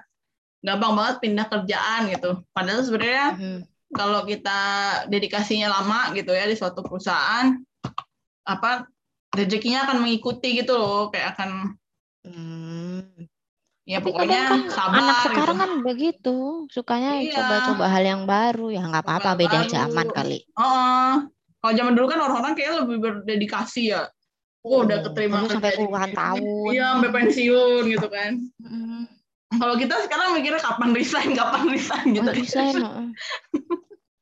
gampang 0.64 0.92
banget 0.96 1.16
pindah 1.20 1.46
kerjaan 1.46 2.00
gitu 2.08 2.30
padahal 2.50 2.80
sebenarnya 2.80 3.26
Mhm. 3.36 3.58
kalau 3.92 4.24
kita 4.24 4.60
dedikasinya 5.06 5.68
lama 5.70 6.10
gitu 6.12 6.32
ya 6.32 6.48
di 6.48 6.56
suatu 6.56 6.80
perusahaan 6.80 7.52
apa 8.42 8.88
rezekinya 9.30 9.84
akan 9.84 10.02
mengikuti 10.02 10.56
gitu 10.56 10.74
loh 10.74 11.12
kayak 11.12 11.36
akan 11.36 11.50
Hmm. 12.24 13.04
ya 13.84 14.00
Tapi 14.00 14.06
pokoknya 14.08 14.40
kan 14.48 14.60
sabar 14.72 14.96
anak 14.96 15.16
sekarang 15.20 15.44
gitu. 15.44 15.60
kan 15.60 15.70
begitu, 15.84 16.36
sukanya 16.72 17.10
Iya. 17.20 17.36
coba-coba 17.36 17.84
hal 17.84 18.00
yang 18.02 18.22
baru. 18.24 18.66
Ya 18.72 18.80
nggak 18.80 19.04
apa-apa, 19.04 19.30
beda 19.36 19.58
baru. 19.60 19.68
zaman 19.68 20.06
kali. 20.08 20.38
Oh, 20.56 21.20
kalau 21.60 21.74
zaman 21.76 21.92
dulu 21.92 22.06
kan 22.08 22.20
orang-orang 22.24 22.56
kayak 22.56 22.80
lebih 22.80 22.96
berdedikasi 22.96 23.92
ya. 23.92 24.08
Oh, 24.64 24.88
udah 24.88 25.04
Oh, 25.04 25.12
keterima 25.12 25.44
dulu 25.44 25.52
sampai 25.52 25.76
puluhan 25.76 26.10
tahun. 26.16 26.40
Iya, 26.72 26.86
sampai 26.96 27.10
pensiun 27.12 27.82
gitu 27.92 28.06
kan. 28.08 28.32
Mm. 28.56 29.04
Kalau 29.60 29.74
kita 29.78 29.94
sekarang 30.06 30.36
mikirnya 30.36 30.62
kapan 30.62 30.90
resign, 30.94 31.30
kapan 31.36 31.62
resign 31.70 32.06
gitu. 32.14 32.30
Oh, 32.30 32.34
resign. 32.34 32.76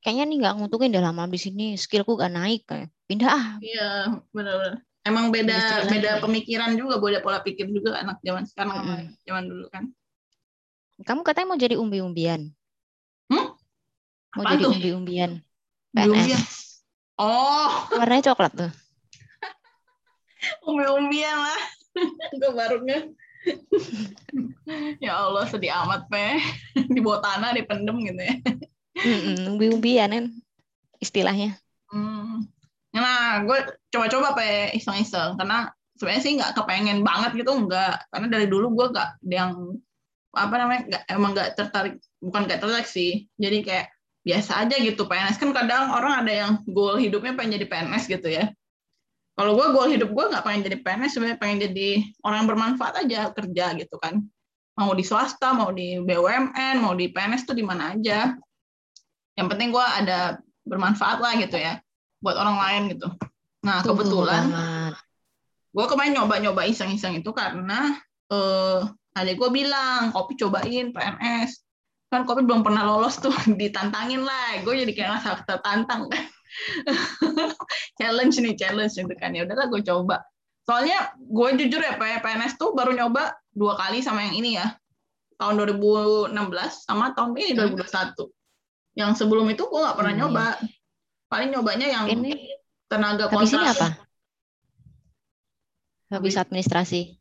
Kayaknya 0.02 0.24
nih 0.26 0.36
nggak 0.42 0.54
nguntungin 0.58 0.90
udah 0.92 1.04
lama 1.12 1.30
di 1.30 1.38
sini, 1.38 1.66
skillku 1.78 2.18
gak 2.18 2.34
naik 2.34 2.66
kayak. 2.66 2.90
Pindah 3.06 3.30
ah. 3.30 3.46
Iya, 3.62 4.18
benar-benar. 4.34 4.82
Emang 5.02 5.34
beda 5.34 5.82
lain 5.82 5.98
beda 5.98 6.10
ya. 6.14 6.22
pemikiran 6.22 6.70
juga, 6.78 7.02
beda 7.02 7.18
pola 7.26 7.42
pikir 7.42 7.66
juga 7.70 7.98
anak 7.98 8.22
zaman 8.22 8.46
sekarang 8.46 8.74
sama 8.78 8.94
Mm-mm. 9.02 9.10
zaman 9.26 9.44
dulu 9.50 9.66
kan. 9.70 9.84
Kamu 11.02 11.20
katanya 11.26 11.46
mau 11.50 11.58
jadi 11.58 11.74
umbi-umbian. 11.74 12.54
Hmm? 13.26 13.58
Mau 14.38 14.42
Apaan 14.46 14.54
jadi 14.58 14.64
umbi-umbian. 14.70 15.30
PNS. 15.92 16.86
Oh, 17.18 17.70
Warnanya 17.98 18.32
coklat 18.32 18.52
tuh. 18.54 18.72
umbi-umbian 20.70 21.36
lah. 21.36 21.62
Gue 22.40 22.50
baru 22.54 22.78
nge. 22.86 22.98
Ya 25.04 25.12
Allah, 25.18 25.44
sedih 25.50 25.72
amat, 25.84 26.06
Pe. 26.08 26.38
Di 26.94 27.00
bawah 27.02 27.20
tanah, 27.20 27.54
dipendem 27.56 27.96
gitu 28.06 28.22
ya. 28.22 28.34
Mm-mm, 29.02 29.56
Umbi-umbian 29.56 30.10
kan 30.12 30.24
istilahnya. 31.02 31.58
Hmm. 31.90 32.46
Nah, 32.92 33.42
gue 33.48 33.58
coba-coba 33.88 34.36
pe 34.36 34.76
iseng-iseng 34.76 35.40
karena 35.40 35.72
sebenarnya 35.96 36.22
sih 36.22 36.32
nggak 36.38 36.52
kepengen 36.56 37.00
banget 37.06 37.30
gitu 37.40 37.52
nggak 37.54 38.10
karena 38.10 38.26
dari 38.26 38.46
dulu 38.50 38.74
gue 38.74 38.86
nggak 38.90 39.10
yang 39.28 39.78
apa 40.32 40.54
namanya 40.56 40.82
nggak 40.88 41.02
emang 41.12 41.30
nggak 41.36 41.50
tertarik 41.54 41.94
bukan 42.18 42.48
nggak 42.48 42.60
tertarik 42.64 42.88
sih 42.88 43.28
jadi 43.36 43.58
kayak 43.62 43.86
biasa 44.22 44.64
aja 44.64 44.76
gitu 44.80 45.04
PNS 45.06 45.36
kan 45.38 45.50
kadang 45.52 45.92
orang 45.92 46.24
ada 46.24 46.32
yang 46.32 46.52
goal 46.70 46.96
hidupnya 46.96 47.36
pengen 47.36 47.60
jadi 47.60 47.66
PNS 47.68 48.04
gitu 48.08 48.28
ya 48.32 48.50
kalau 49.32 49.56
gue 49.56 49.66
goal 49.72 49.88
hidup 49.88 50.10
gue 50.12 50.24
nggak 50.28 50.44
pengen 50.44 50.62
jadi 50.68 50.76
PNS 50.84 51.10
sebenarnya 51.16 51.38
pengen 51.40 51.58
jadi 51.70 51.88
orang 52.20 52.36
yang 52.44 52.48
bermanfaat 52.52 52.94
aja 53.00 53.20
kerja 53.32 53.66
gitu 53.80 53.96
kan. 53.96 54.20
Mau 54.76 54.92
di 54.92 55.04
swasta 55.04 55.56
mau 55.56 55.72
di 55.72 56.00
BUMN 56.00 56.80
mau 56.80 56.92
di 56.92 57.08
PNS 57.08 57.48
tuh 57.48 57.56
di 57.56 57.64
mana 57.64 57.96
aja. 57.96 58.36
Yang 59.36 59.46
penting 59.48 59.68
gue 59.72 59.80
ada 59.84 60.36
bermanfaat 60.68 61.18
lah 61.24 61.32
gitu 61.40 61.56
ya 61.56 61.80
buat 62.20 62.36
orang 62.36 62.56
lain 62.60 62.82
gitu. 62.96 63.08
Nah 63.64 63.80
kebetulan 63.80 64.44
gue 65.72 65.86
kemarin 65.88 66.12
nyoba-nyoba 66.20 66.68
iseng-iseng 66.68 67.16
itu 67.16 67.32
karena 67.32 67.96
eh, 68.28 68.80
adik 69.16 69.40
gue 69.40 69.48
bilang 69.48 70.12
kopi 70.12 70.36
cobain 70.36 70.92
PNS 70.92 71.50
kan 72.12 72.28
kopi 72.28 72.44
belum 72.44 72.60
pernah 72.60 72.84
lolos 72.84 73.16
tuh 73.16 73.32
ditantangin 73.60 74.20
lah. 74.20 74.60
Gue 74.60 74.76
jadi 74.76 74.92
kayak 74.92 75.08
ngerasa 75.16 75.48
tertantang. 75.48 76.12
kan 76.12 76.20
challenge 77.98 78.36
nih 78.38 78.54
challenge 78.56 78.94
gitu 78.96 79.14
kan. 79.18 79.32
Ya 79.32 79.44
udahlah 79.44 79.68
gue 79.68 79.82
coba. 79.84 80.22
Soalnya 80.62 81.10
gue 81.18 81.48
jujur 81.58 81.82
ya 81.82 81.98
PNS 81.98 82.54
tuh 82.54 82.70
baru 82.72 82.94
nyoba 82.94 83.34
dua 83.50 83.74
kali 83.74 83.98
sama 84.00 84.22
yang 84.30 84.36
ini 84.38 84.50
ya. 84.58 84.72
Tahun 85.40 85.58
2016 85.58 86.30
sama 86.86 87.10
tahun 87.18 87.34
ini 87.34 87.58
2021 87.58 87.74
hmm. 87.74 88.30
yang 88.94 89.10
sebelum 89.18 89.50
itu 89.50 89.66
gue 89.66 89.80
nggak 89.80 89.98
pernah 89.98 90.14
hmm. 90.14 90.22
nyoba. 90.22 90.46
paling 91.32 91.48
nyobanya 91.48 91.88
yang 91.88 92.06
ini 92.12 92.36
tenaga 92.92 93.32
kontrak. 93.32 93.72
apa? 93.72 93.88
Habis 96.12 96.36
administrasi? 96.36 97.16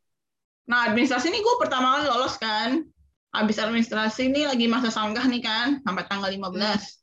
Nah 0.67 0.91
administrasi 0.91 1.31
ini 1.31 1.39
gue 1.39 1.55
pertama 1.55 1.95
kali 1.97 2.11
lolos 2.11 2.35
kan. 2.35 2.83
Habis 3.31 3.57
administrasi 3.63 4.27
ini 4.27 4.43
lagi 4.43 4.67
masa 4.67 4.91
sanggah 4.91 5.23
nih 5.31 5.39
kan 5.39 5.79
sampai 5.87 6.03
tanggal 6.11 6.27
15. 6.27 6.43
Hmm. 6.43 7.00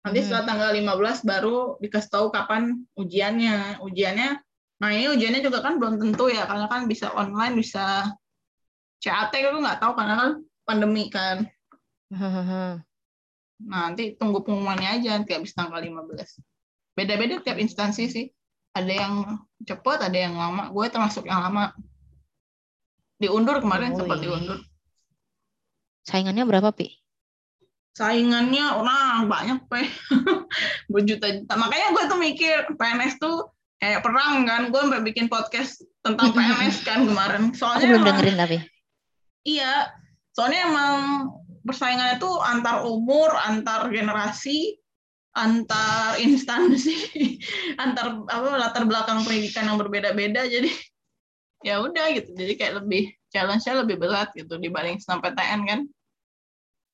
Nanti 0.00 0.18
hmm. 0.20 0.26
setelah 0.26 0.44
tanggal 0.48 0.70
15 0.72 1.28
baru 1.28 1.56
dikasih 1.80 2.10
tahu 2.10 2.26
kapan 2.32 2.84
ujiannya. 2.96 3.84
Ujiannya 3.84 4.40
nah 4.80 4.88
ini 4.96 5.12
ujiannya 5.12 5.44
juga 5.44 5.60
kan 5.60 5.76
belum 5.76 6.00
tentu 6.00 6.32
ya 6.32 6.48
karena 6.48 6.64
kan 6.64 6.88
bisa 6.88 7.12
online 7.12 7.52
bisa 7.52 8.08
CAT 8.96 9.28
itu 9.36 9.60
nggak 9.60 9.76
tahu 9.76 9.92
karena 9.92 10.14
kan 10.16 10.30
pandemi 10.64 11.12
kan. 11.12 11.48
Nah, 13.60 13.92
nanti 13.92 14.16
tunggu 14.16 14.40
pengumumannya 14.40 14.88
aja 14.88 15.20
nanti 15.20 15.36
habis 15.36 15.52
tanggal 15.52 15.84
15. 15.84 16.16
Beda-beda 16.96 17.44
tiap 17.44 17.60
instansi 17.60 18.08
sih. 18.08 18.26
Ada 18.72 19.04
yang 19.04 19.14
cepat, 19.68 20.08
ada 20.08 20.16
yang 20.16 20.32
lama. 20.32 20.72
Gue 20.72 20.88
termasuk 20.88 21.28
yang 21.28 21.44
lama. 21.44 21.76
Diundur 23.20 23.60
kemarin 23.60 23.92
oh, 23.92 24.00
sempat 24.00 24.24
iya. 24.24 24.32
diundur 24.32 24.58
Saingannya 26.08 26.48
berapa, 26.48 26.72
Pi? 26.72 26.99
Saingannya 28.00 28.80
orang 28.80 29.28
banyak, 29.28 29.60
Pe. 29.68 29.84
Berjuta-juta. 30.92 31.52
Makanya 31.52 31.92
gue 31.92 32.04
tuh 32.08 32.16
mikir, 32.16 32.56
PNS 32.80 33.20
tuh 33.20 33.52
kayak 33.76 34.00
perang 34.00 34.48
kan. 34.48 34.72
Gue 34.72 34.80
sampai 34.88 35.04
bikin 35.04 35.28
podcast 35.28 35.84
tentang 36.00 36.32
PNS 36.36 36.80
kan 36.80 37.04
kemarin. 37.04 37.52
Soalnya 37.52 37.84
Aku 37.84 37.92
belum 37.92 38.00
emang, 38.00 38.08
dengerin 38.16 38.36
tapi. 38.40 38.56
Iya. 39.44 39.92
Soalnya 40.32 40.60
emang 40.72 40.96
persaingannya 41.60 42.16
tuh 42.16 42.40
antar 42.40 42.88
umur, 42.88 43.36
antar 43.36 43.92
generasi, 43.92 44.80
antar 45.36 46.16
instansi, 46.16 46.96
antar 47.84 48.24
apa 48.32 48.48
latar 48.56 48.88
belakang 48.88 49.28
pendidikan 49.28 49.68
yang 49.68 49.76
berbeda-beda. 49.76 50.48
Jadi 50.48 50.72
ya 51.60 51.84
udah 51.84 52.16
gitu. 52.16 52.32
Jadi 52.32 52.56
kayak 52.56 52.80
lebih 52.80 53.12
challenge-nya 53.28 53.84
lebih 53.84 54.00
berat 54.00 54.32
gitu 54.32 54.56
dibanding 54.56 54.96
PTN 54.96 55.68
kan. 55.68 55.80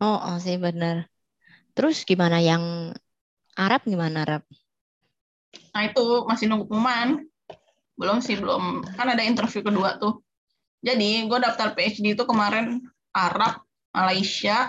Oh, 0.00 0.18
oh 0.20 0.36
sih 0.36 0.60
benar. 0.60 1.08
Terus 1.72 2.04
gimana 2.04 2.40
yang 2.40 2.92
Arab 3.56 3.84
gimana 3.88 4.24
Arab? 4.24 4.42
Nah 5.72 5.82
itu 5.88 6.24
masih 6.28 6.48
nunggu 6.48 6.68
pengumuman. 6.68 7.24
Belum 7.96 8.20
sih, 8.20 8.36
belum. 8.36 8.84
Kan 8.92 9.08
ada 9.08 9.24
interview 9.24 9.64
kedua 9.64 9.96
tuh. 9.96 10.20
Jadi 10.84 11.24
gue 11.24 11.38
daftar 11.40 11.72
PhD 11.72 12.12
itu 12.12 12.24
kemarin 12.28 12.84
Arab, 13.16 13.64
Malaysia, 13.96 14.68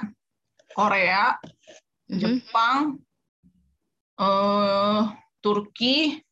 Korea, 0.71 1.35
mm-hmm. 2.07 2.19
Jepang, 2.19 3.03
uh, 4.15 5.11
Turki, 5.43 6.23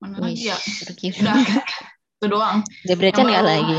mana 0.00 0.30
lagi 0.30 0.48
ya? 0.48 0.56
Turki. 0.56 1.12
Udah, 1.18 1.36
itu 2.16 2.26
doang. 2.30 2.58
Debrecen 2.86 3.26
nggak 3.26 3.44
lagi? 3.44 3.78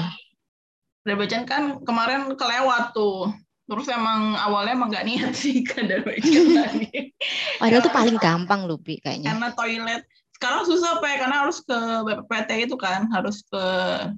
Debrecen 1.08 1.44
kan 1.48 1.82
kemarin 1.82 2.30
kelewat 2.36 2.94
tuh. 2.94 3.32
Terus 3.72 3.88
emang 3.88 4.36
awalnya 4.36 4.76
emang 4.76 4.92
gak 4.92 5.08
niat 5.08 5.32
sih 5.32 5.64
ke 5.64 5.80
Debrecen 5.88 6.60
lagi. 6.60 7.16
Padahal 7.56 7.80
tuh 7.80 7.96
paling 7.96 8.20
gampang 8.20 8.68
loh, 8.68 8.76
Bi, 8.76 9.00
kayaknya. 9.00 9.32
Karena 9.32 9.48
toilet. 9.56 10.04
Sekarang 10.36 10.68
susah, 10.68 11.00
Pak, 11.00 11.24
karena 11.24 11.48
harus 11.48 11.64
ke 11.64 11.78
BPPT 12.04 12.68
itu 12.68 12.76
kan, 12.76 13.08
harus 13.16 13.48
ke 13.48 13.64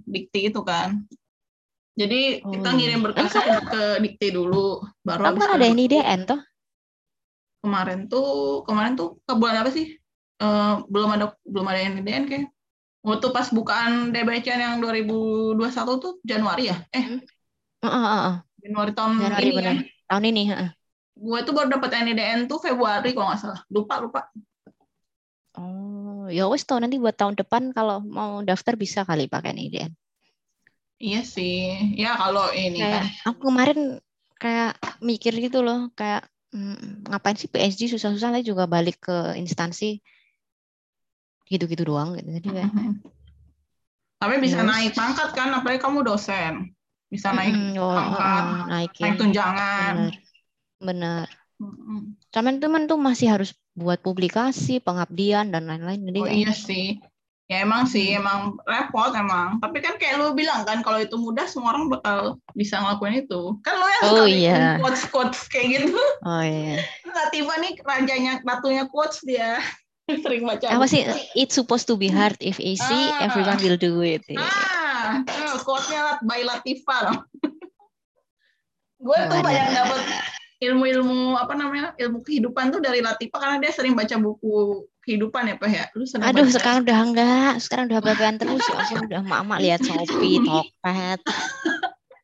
Dikti 0.10 0.50
itu 0.50 0.58
kan. 0.66 1.06
Jadi 1.94 2.42
oh. 2.42 2.50
kita 2.50 2.70
ngirim 2.74 3.06
berkas 3.06 3.30
ke, 3.30 3.46
ke 3.70 3.84
Dikti 4.02 4.34
dulu, 4.34 4.82
baru 5.06 5.30
Kamu 5.30 5.46
ada 5.46 5.68
NIDN 5.70 6.26
tuh? 6.26 6.42
Kemarin 7.62 8.10
tuh, 8.10 8.66
kemarin 8.66 8.98
tuh 8.98 9.22
ke 9.22 9.34
bulan 9.38 9.62
apa 9.62 9.70
sih? 9.70 9.94
Uh, 10.42 10.82
belum 10.90 11.14
ada 11.14 11.38
belum 11.46 11.70
ada 11.70 11.94
NIDN 11.94 12.26
kayak 12.26 12.50
waktu 13.06 13.28
pas 13.30 13.54
bukaan 13.54 14.10
DBCN 14.10 14.60
yang 14.66 14.76
2021 14.82 15.62
tuh 16.02 16.18
Januari 16.26 16.74
ya? 16.74 16.82
Eh. 16.90 17.22
Uh, 17.84 17.86
uh, 17.86 18.02
uh. 18.02 18.36
Januari 18.64 18.92
tahun 18.96 19.12
Januari 19.20 19.44
ini 19.44 19.56
bener. 19.60 19.68
kan? 19.68 19.78
Tahun 20.08 20.24
ini, 20.24 20.44
uh. 20.56 20.72
Gue 21.14 21.40
tuh 21.46 21.54
baru 21.54 21.68
dapat 21.78 21.90
NIDN 21.94 22.48
tuh 22.48 22.58
Februari 22.64 23.12
kalau 23.12 23.28
nggak 23.30 23.40
salah. 23.44 23.62
Lupa, 23.70 24.00
lupa. 24.02 24.22
Oh, 25.54 26.26
ya 26.32 26.50
wes 26.50 26.66
tau 26.66 26.82
nanti 26.82 26.98
buat 26.98 27.14
tahun 27.14 27.38
depan 27.38 27.76
kalau 27.76 28.02
mau 28.02 28.42
daftar 28.42 28.74
bisa 28.74 29.06
kali 29.06 29.30
pakai 29.30 29.54
NIDN. 29.54 29.92
Iya 30.98 31.22
sih. 31.28 31.94
Ya 32.00 32.16
kalau 32.16 32.50
ini 32.56 32.80
kayak, 32.80 33.04
kan. 33.04 33.06
Aku 33.30 33.52
kemarin 33.52 33.80
kayak 34.40 34.80
mikir 35.04 35.36
gitu 35.38 35.62
loh, 35.62 35.92
kayak 35.94 36.26
hmm, 36.56 37.12
ngapain 37.12 37.38
sih 37.38 37.52
PSG 37.52 37.92
susah-susah 37.94 38.34
lah 38.34 38.42
juga 38.42 38.66
balik 38.66 39.04
ke 39.04 39.36
instansi 39.38 40.00
gitu-gitu 41.46 41.84
doang 41.86 42.16
gitu. 42.18 42.32
Jadi 42.40 42.48
kayak 42.50 42.72
mm-hmm. 42.72 42.94
Tapi 44.24 44.40
bisa 44.40 44.64
yes. 44.64 44.68
naik 44.72 44.92
pangkat 44.96 45.30
kan, 45.36 45.52
apalagi 45.52 45.84
kamu 45.84 46.08
dosen. 46.08 46.72
Bisa 47.14 47.30
naik 47.30 47.54
mm, 47.54 47.78
oh, 47.78 47.94
pangkat, 47.94 48.44
oh, 48.50 48.66
naik, 48.74 48.92
naik 48.98 49.16
tunjangan. 49.22 49.94
Benar. 50.82 51.30
Benar. 52.34 52.58
teman 52.58 52.90
tuh 52.90 52.98
masih 52.98 53.30
harus 53.30 53.54
buat 53.78 54.02
publikasi, 54.02 54.82
pengabdian 54.82 55.54
dan 55.54 55.70
lain-lain. 55.70 56.10
Jadi 56.10 56.20
oh 56.20 56.26
iya 56.26 56.50
sih. 56.50 56.98
Ya 57.52 57.62
emang 57.62 57.86
sih, 57.86 58.18
emang 58.18 58.58
repot 58.66 59.14
emang. 59.14 59.62
Tapi 59.62 59.78
kan 59.84 60.02
kayak 60.02 60.18
lu 60.18 60.34
bilang 60.34 60.66
kan, 60.66 60.82
kalau 60.82 60.98
itu 60.98 61.14
mudah 61.22 61.46
semua 61.46 61.78
orang 61.78 61.92
bakal 61.92 62.42
bisa 62.58 62.82
ngelakuin 62.82 63.30
itu. 63.30 63.60
Kan 63.62 63.74
lu 63.78 63.86
yang 63.86 64.04
oh, 64.10 64.26
iya. 64.26 64.62
quotes-quotes 64.82 65.52
kayak 65.54 65.78
gitu. 65.78 66.02
Oh 66.26 66.42
iya. 66.42 66.82
Latifah 67.06 67.58
nih 67.62 67.74
rajanya, 67.84 68.34
ratunya 68.42 68.90
quotes 68.90 69.22
dia. 69.22 69.62
Sering 70.24 70.50
baca. 70.50 70.66
Apa 70.66 70.88
sih? 70.90 71.04
It's 71.38 71.54
supposed 71.54 71.86
to 71.92 71.96
be 72.00 72.10
hard. 72.10 72.40
If 72.40 72.58
easy, 72.58 73.04
ah. 73.12 73.28
everyone 73.28 73.60
will 73.62 73.78
do 73.80 74.02
it. 74.02 74.24
Ah, 74.34 74.83
oh, 75.24 75.58
quote-nya 75.64 76.20
by 76.24 76.42
Latifa 76.46 77.00
Gue 79.04 79.20
tuh 79.28 79.40
banyak 79.44 79.68
dapat 79.76 80.02
ilmu-ilmu 80.64 81.36
apa 81.36 81.54
namanya 81.60 81.92
ilmu 82.00 82.24
kehidupan 82.24 82.72
tuh 82.72 82.80
dari 82.80 83.04
Latifa 83.04 83.36
karena 83.36 83.60
dia 83.60 83.76
sering 83.76 84.00
baca 84.00 84.16
buku 84.16 84.88
kehidupan 85.04 85.52
ya 85.52 85.56
pak 85.60 85.70
ya. 85.70 85.86
Lu 85.92 86.08
Aduh 86.08 86.48
baca. 86.48 86.56
sekarang 86.56 86.80
udah 86.88 87.00
enggak, 87.04 87.54
sekarang 87.60 87.92
udah 87.92 88.00
bagian 88.00 88.40
terus 88.40 88.64
ya 88.64 88.76
aku 88.80 89.04
udah 89.04 89.22
mak-mak 89.28 89.60
lihat 89.60 89.84
Shopee, 89.84 90.40
Tokped, 90.48 91.20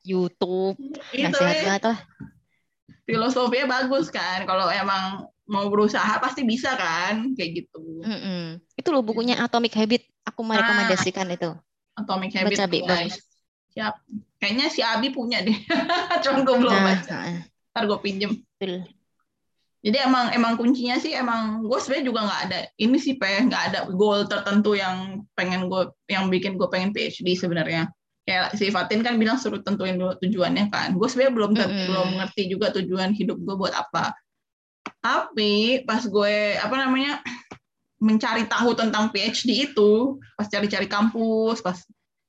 YouTube, 0.08 0.80
itu 1.12 1.36
sehat 1.36 1.68
banget 1.68 1.84
lah. 1.92 2.00
Filosofinya 3.04 3.68
bagus 3.68 4.08
kan 4.08 4.48
kalau 4.48 4.72
emang 4.72 5.28
mau 5.50 5.66
berusaha 5.68 6.22
pasti 6.22 6.46
bisa 6.46 6.78
kan 6.80 7.36
kayak 7.36 7.66
gitu. 7.66 8.06
Mm 8.06 8.20
-mm. 8.22 8.44
Itu 8.78 8.94
loh 8.94 9.04
bukunya 9.04 9.36
Atomic 9.42 9.76
Habit. 9.76 10.06
Aku 10.30 10.46
merekomendasikan 10.46 11.26
ah, 11.26 11.36
itu. 11.36 11.52
Atomic 12.04 12.32
Habit. 12.36 12.58
Baca. 12.58 12.96
Siap. 13.76 13.94
Kayaknya 14.40 14.68
si 14.72 14.82
Abi 14.82 15.12
punya 15.12 15.44
deh. 15.44 15.56
Cuma 16.24 16.42
gue 16.48 16.56
belum 16.56 16.74
nah, 16.74 16.86
baca. 16.96 17.18
Nah. 17.20 17.44
Ntar 17.76 17.84
gue 17.88 18.00
pinjem. 18.00 18.32
Betul. 18.58 18.88
Jadi 19.80 19.98
emang 20.04 20.28
emang 20.36 20.60
kuncinya 20.60 21.00
sih 21.00 21.16
emang 21.16 21.64
gue 21.64 21.80
sebenarnya 21.80 22.06
juga 22.12 22.20
nggak 22.28 22.42
ada 22.52 22.60
ini 22.84 23.00
sih 23.00 23.16
pe 23.16 23.48
nggak 23.48 23.64
ada 23.72 23.80
goal 23.96 24.28
tertentu 24.28 24.76
yang 24.76 25.24
pengen 25.40 25.72
gue 25.72 25.88
yang 26.12 26.28
bikin 26.28 26.60
gue 26.60 26.68
pengen 26.68 26.92
PhD 26.92 27.24
sebenarnya 27.40 27.88
kayak 28.28 28.60
si 28.60 28.68
Fatin 28.76 29.02
kan 29.02 29.16
bilang 29.16 29.40
suruh 29.40 29.64
tentuin 29.64 29.96
dulu 29.96 30.20
tujuannya 30.20 30.68
kan 30.68 31.00
gue 31.00 31.08
sebenarnya 31.08 31.34
belum 31.34 31.52
mm 31.56 31.64
-hmm. 31.64 31.86
belum 31.88 32.10
ngerti 32.20 32.44
juga 32.52 32.76
tujuan 32.76 33.16
hidup 33.16 33.40
gue 33.40 33.56
buat 33.56 33.72
apa 33.72 34.12
tapi 35.00 35.82
pas 35.88 36.04
gue 36.04 36.60
apa 36.60 36.76
namanya 36.76 37.24
mencari 38.00 38.48
tahu 38.48 38.76
tentang 38.76 39.12
PhD 39.12 39.72
itu, 39.72 40.18
pas 40.40 40.48
cari-cari 40.48 40.88
kampus, 40.88 41.60
pas 41.60 41.76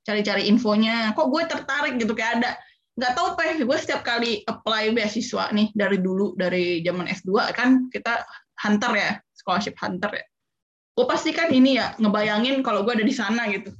cari-cari 0.03 0.51
infonya, 0.51 1.15
kok 1.15 1.31
gue 1.31 1.43
tertarik 1.47 1.95
gitu 1.97 2.11
kayak 2.11 2.41
ada 2.41 2.51
nggak 2.99 3.13
tahu 3.15 3.27
apa 3.33 3.55
gue 3.55 3.77
setiap 3.79 4.03
kali 4.03 4.43
apply 4.43 4.91
beasiswa 4.91 5.47
nih 5.55 5.71
dari 5.71 5.97
dulu 6.03 6.35
dari 6.35 6.83
zaman 6.83 7.07
S2 7.07 7.55
kan 7.55 7.87
kita 7.87 8.27
hunter 8.59 8.91
ya 8.93 9.11
scholarship 9.31 9.79
hunter 9.79 10.11
ya. 10.11 10.25
Gue 10.91 11.07
pasti 11.07 11.31
kan 11.31 11.49
ini 11.55 11.79
ya 11.79 11.95
ngebayangin 11.97 12.59
kalau 12.61 12.83
gue 12.83 12.93
ada 12.99 13.05
di 13.07 13.15
sana 13.15 13.47
gitu. 13.47 13.71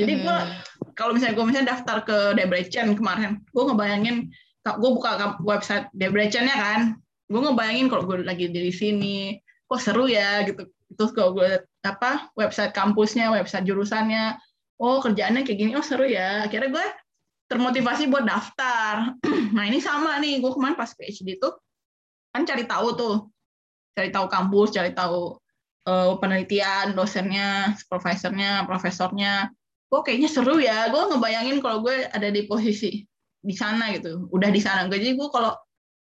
Jadi 0.00 0.24
gue 0.24 0.36
hmm. 0.42 0.96
kalau 0.96 1.12
misalnya 1.12 1.36
gue 1.36 1.44
misalnya 1.44 1.68
daftar 1.76 1.96
ke 2.08 2.16
Debrecen 2.40 2.96
kemarin 2.96 3.44
gue 3.52 3.62
ngebayangin 3.68 4.16
gue 4.64 4.90
buka 4.92 5.40
website 5.44 5.88
Debrecennya 5.92 6.56
kan 6.56 6.80
gue 7.28 7.40
ngebayangin 7.40 7.92
kalau 7.92 8.04
gue 8.08 8.24
lagi 8.24 8.48
di 8.48 8.72
sini 8.72 9.36
kok 9.68 9.80
seru 9.80 10.08
ya 10.08 10.44
gitu 10.48 10.64
terus 10.96 11.12
kalau 11.12 11.36
gue 11.36 11.60
apa 11.84 12.32
website 12.36 12.72
kampusnya 12.72 13.32
website 13.32 13.64
jurusannya 13.68 14.36
oh 14.78 15.02
kerjaannya 15.02 15.42
kayak 15.42 15.58
gini 15.58 15.72
oh 15.74 15.84
seru 15.84 16.06
ya. 16.06 16.46
Akhirnya 16.46 16.70
gue 16.70 16.86
termotivasi 17.50 18.08
buat 18.08 18.24
daftar. 18.24 19.18
Nah 19.56 19.64
ini 19.66 19.80
sama 19.82 20.20
nih 20.22 20.38
gue 20.44 20.52
kemarin 20.54 20.76
pas 20.78 20.92
PhD 20.94 21.40
tuh 21.40 21.58
kan 22.32 22.46
cari 22.46 22.64
tahu 22.64 22.88
tuh. 22.94 23.16
Cari 23.98 24.14
tahu 24.14 24.26
kampus 24.30 24.68
cari 24.70 24.94
tahu 24.94 25.34
uh, 25.90 26.14
penelitian 26.22 26.94
dosennya 26.94 27.74
profesornya 27.90 28.64
profesornya. 28.64 29.50
Gue 29.90 30.00
kayaknya 30.06 30.30
seru 30.30 30.62
ya. 30.62 30.88
Gue 30.94 31.02
ngebayangin 31.10 31.58
kalau 31.58 31.82
gue 31.82 32.06
ada 32.06 32.28
di 32.30 32.46
posisi 32.46 33.02
di 33.42 33.54
sana 33.56 33.90
gitu. 33.96 34.30
Udah 34.30 34.52
di 34.54 34.60
sana. 34.62 34.86
Jadi 34.86 35.18
gue 35.18 35.28
kalau 35.34 35.56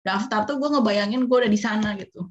daftar 0.02 0.50
tuh 0.50 0.58
gue 0.58 0.70
ngebayangin 0.80 1.30
gue 1.30 1.38
udah 1.38 1.52
di 1.52 1.60
sana 1.60 1.94
gitu. 2.00 2.26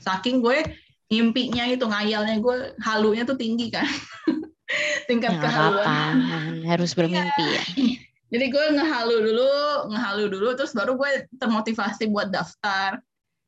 Saking 0.00 0.42
gue 0.42 0.64
ngimpinya 1.12 1.64
itu 1.68 1.84
ngayalnya 1.84 2.36
gue 2.40 2.56
halunya 2.80 3.22
tuh 3.28 3.36
tinggi 3.36 3.68
kan. 3.68 3.86
Tingkat 5.08 5.38
ya, 5.38 5.40
kehaluan. 5.44 5.84
apa. 5.84 6.64
harus 6.64 6.96
bermimpi 6.96 7.44
ya. 7.44 7.64
Jadi 8.34 8.50
gue 8.50 8.64
ngehalu 8.74 9.16
dulu 9.30 9.50
ngehalu 9.94 10.24
dulu 10.26 10.48
terus 10.58 10.74
baru 10.74 10.98
gue 10.98 11.30
termotivasi 11.38 12.10
buat 12.10 12.34
daftar. 12.34 12.98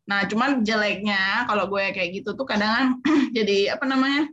Nah 0.06 0.20
cuman 0.30 0.62
jeleknya 0.62 1.48
kalau 1.50 1.66
gue 1.66 1.90
kayak 1.90 2.22
gitu 2.22 2.38
tuh 2.38 2.46
kadang 2.46 3.02
jadi 3.36 3.74
apa 3.74 3.82
namanya 3.82 4.30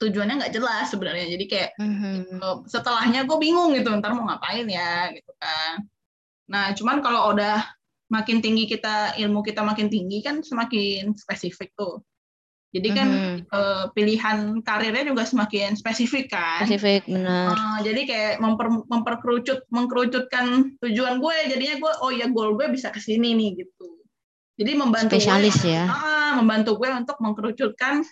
tujuannya 0.00 0.40
nggak 0.40 0.54
jelas 0.56 0.88
sebenarnya. 0.88 1.28
Jadi 1.36 1.44
kayak 1.44 1.70
mm-hmm. 1.76 2.64
setelahnya 2.72 3.28
gue 3.28 3.36
bingung 3.36 3.76
gitu 3.76 3.92
ntar 4.00 4.16
mau 4.16 4.24
ngapain 4.32 4.64
ya 4.64 5.12
gitu 5.12 5.32
kan. 5.36 5.84
Nah 6.48 6.72
cuman 6.72 7.04
kalau 7.04 7.36
udah 7.36 7.60
makin 8.08 8.40
tinggi 8.40 8.64
kita 8.64 9.14
ilmu 9.20 9.44
kita 9.44 9.60
makin 9.60 9.92
tinggi 9.92 10.24
kan 10.24 10.40
semakin 10.40 11.12
spesifik 11.20 11.70
tuh 11.76 12.00
jadi 12.70 12.88
kan 12.94 13.08
mm-hmm. 13.10 13.36
uh, 13.50 13.84
pilihan 13.90 14.62
karirnya 14.62 15.10
juga 15.10 15.26
semakin 15.26 15.74
spesifik 15.74 16.30
kan. 16.30 16.62
Spesifik 16.62 17.02
benar. 17.10 17.50
Uh, 17.50 17.78
jadi 17.82 18.00
kayak 18.06 18.34
memper, 18.38 18.86
memperkerucut 18.86 19.66
mengkerucutkan 19.74 20.78
tujuan 20.78 21.18
gue 21.18 21.36
jadinya 21.50 21.76
gue 21.82 21.92
oh 21.98 22.14
ya 22.14 22.30
goal 22.30 22.54
gue 22.54 22.70
bisa 22.70 22.94
ke 22.94 23.02
sini 23.02 23.34
nih 23.34 23.66
gitu. 23.66 23.98
Jadi 24.54 24.78
membantu 24.78 25.18
spesialis 25.18 25.58
gue, 25.58 25.74
ya. 25.74 25.90
Uh, 25.90 26.32
membantu 26.38 26.78
gue 26.78 26.88
untuk 26.94 27.18
mengkerucutkan 27.18 28.06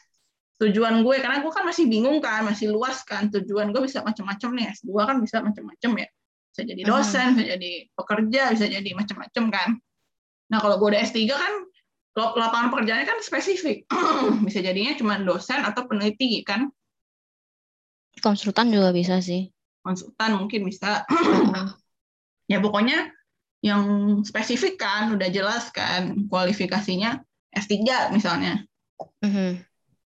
tujuan 0.58 1.06
gue 1.06 1.16
karena 1.22 1.38
gue 1.38 1.52
kan 1.54 1.62
masih 1.62 1.86
bingung 1.86 2.18
kan, 2.18 2.42
masih 2.42 2.74
luas 2.74 3.06
kan 3.06 3.30
tujuan 3.30 3.70
gue 3.70 3.86
bisa 3.86 4.02
macam-macam 4.02 4.50
nih 4.58 4.64
S2 4.74 4.90
kan 5.06 5.16
bisa 5.22 5.38
macam-macam 5.38 5.90
ya. 6.02 6.08
Bisa 6.50 6.62
jadi 6.66 6.82
dosen, 6.82 7.14
uh-huh. 7.14 7.34
bisa 7.38 7.44
jadi 7.54 7.72
pekerja, 7.94 8.42
bisa 8.58 8.66
jadi 8.66 8.90
macam-macam 8.90 9.44
kan. 9.54 9.68
Nah, 10.50 10.58
kalau 10.58 10.82
gue 10.82 10.98
udah 10.98 11.00
S3 11.06 11.30
kan 11.30 11.52
lapangan 12.18 12.74
pekerjaannya 12.74 13.06
kan 13.06 13.18
spesifik. 13.22 13.86
bisa 14.46 14.58
jadinya 14.58 14.92
cuma 14.98 15.14
dosen 15.22 15.62
atau 15.62 15.86
peneliti 15.86 16.42
kan. 16.42 16.68
Konsultan 18.18 18.74
juga 18.74 18.90
bisa 18.90 19.22
sih. 19.22 19.48
Konsultan 19.86 20.42
mungkin 20.42 20.66
bisa. 20.66 21.06
ya 22.52 22.58
pokoknya 22.58 23.14
yang 23.62 23.82
spesifik 24.22 24.78
kan, 24.78 25.14
udah 25.14 25.28
jelas 25.30 25.70
kan 25.70 26.26
kualifikasinya 26.26 27.22
S3 27.54 28.10
misalnya. 28.14 28.66
Mm 29.22 29.30
-hmm 29.30 29.68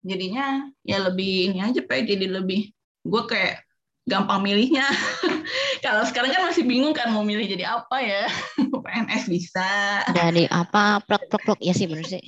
jadinya 0.08 0.72
ya 0.88 1.04
lebih 1.04 1.52
ini 1.52 1.60
aja 1.60 1.84
pak 1.84 2.08
jadi 2.08 2.32
lebih 2.40 2.72
gue 3.04 3.24
kayak 3.28 3.67
gampang 4.08 4.40
milihnya. 4.40 4.88
Kalau 5.86 6.08
sekarang 6.08 6.32
kan 6.32 6.48
masih 6.48 6.64
bingung 6.64 6.96
kan 6.96 7.12
mau 7.12 7.28
milih 7.28 7.44
jadi 7.44 7.68
apa 7.68 8.00
ya. 8.00 8.24
PNS 8.84 9.28
bisa. 9.28 10.02
Jadi 10.16 10.48
apa 10.48 11.04
plok 11.04 11.28
plok 11.28 11.44
plok. 11.44 11.60
Ya 11.60 11.76
sih 11.76 11.86
bener 11.92 12.08
sih. 12.08 12.24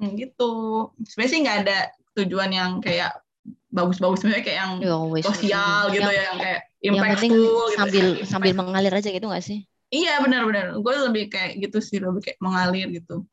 Hmm, 0.00 0.16
gitu. 0.16 0.88
Sebenarnya 1.04 1.30
sih 1.30 1.40
nggak 1.44 1.58
ada 1.68 1.78
tujuan 2.16 2.50
yang 2.50 2.70
kayak 2.80 3.20
bagus-bagus. 3.68 4.24
Sebenarnya 4.24 4.44
kayak 4.48 4.58
yang 4.58 4.72
Yo, 4.80 4.98
ya, 5.20 5.22
sosial 5.28 5.82
gitu 5.92 6.08
yang, 6.08 6.16
ya 6.16 6.24
yang 6.24 6.38
kayak 6.40 6.60
impactful 6.80 7.28
yang 7.28 7.36
gitu. 7.36 7.76
sambil 7.76 8.06
sambil 8.24 8.52
mengalir 8.56 8.92
aja 8.96 9.08
gitu 9.12 9.26
nggak 9.28 9.44
sih? 9.44 9.68
Iya 9.90 10.22
benar-benar 10.22 10.78
gue 10.78 10.94
lebih 11.10 11.24
kayak 11.34 11.58
gitu 11.60 11.78
sih 11.82 11.98
lebih 12.00 12.24
kayak 12.24 12.40
mengalir 12.40 12.88
gitu. 12.88 13.28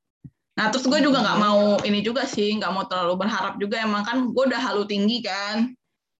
Nah 0.58 0.74
terus 0.74 0.90
gue 0.90 1.00
juga 1.00 1.22
nggak 1.22 1.40
mau 1.40 1.78
ini 1.86 2.02
juga 2.02 2.26
sih, 2.26 2.52
nggak 2.58 2.72
mau 2.74 2.84
terlalu 2.90 3.16
berharap 3.24 3.56
juga. 3.62 3.80
Emang 3.80 4.04
kan 4.04 4.28
gue 4.28 4.44
udah 4.44 4.60
halu 4.60 4.84
tinggi 4.90 5.24
kan. 5.24 5.77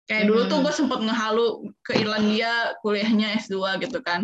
Kayak 0.08 0.24
dulu 0.32 0.42
tuh 0.48 0.60
gue 0.64 0.74
sempet 0.74 1.00
ngehalu 1.04 1.68
ke 1.84 2.00
Irlandia 2.00 2.72
kuliahnya 2.80 3.36
S2 3.44 3.84
gitu 3.84 4.00
kan. 4.00 4.24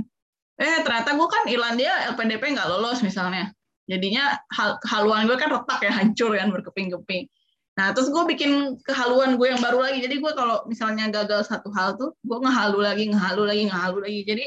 Eh 0.55 0.79
ternyata 0.79 1.11
gue 1.11 1.27
kan 1.27 1.43
Irlandia 1.51 2.07
LPDP 2.15 2.55
nggak 2.55 2.71
lolos 2.71 3.03
misalnya. 3.03 3.51
Jadinya 3.83 4.39
hal, 4.55 4.79
kehaluan 4.79 5.27
gue 5.27 5.35
kan 5.35 5.51
retak 5.51 5.83
ya, 5.83 5.91
hancur 5.91 6.31
kan 6.39 6.55
berkeping-keping. 6.55 7.27
Nah 7.75 7.91
terus 7.91 8.07
gue 8.07 8.23
bikin 8.31 8.79
kehaluan 8.87 9.35
gue 9.35 9.47
yang 9.51 9.59
baru 9.59 9.83
lagi. 9.83 9.99
Jadi 9.99 10.23
gue 10.23 10.31
kalau 10.31 10.63
misalnya 10.71 11.11
gagal 11.11 11.51
satu 11.51 11.67
hal 11.75 11.99
tuh, 11.99 12.15
gue 12.23 12.37
ngehalu 12.39 12.79
lagi, 12.79 13.03
ngehalu 13.11 13.43
lagi, 13.43 13.63
ngehalu 13.67 13.97
lagi. 14.07 14.19
Jadi 14.23 14.45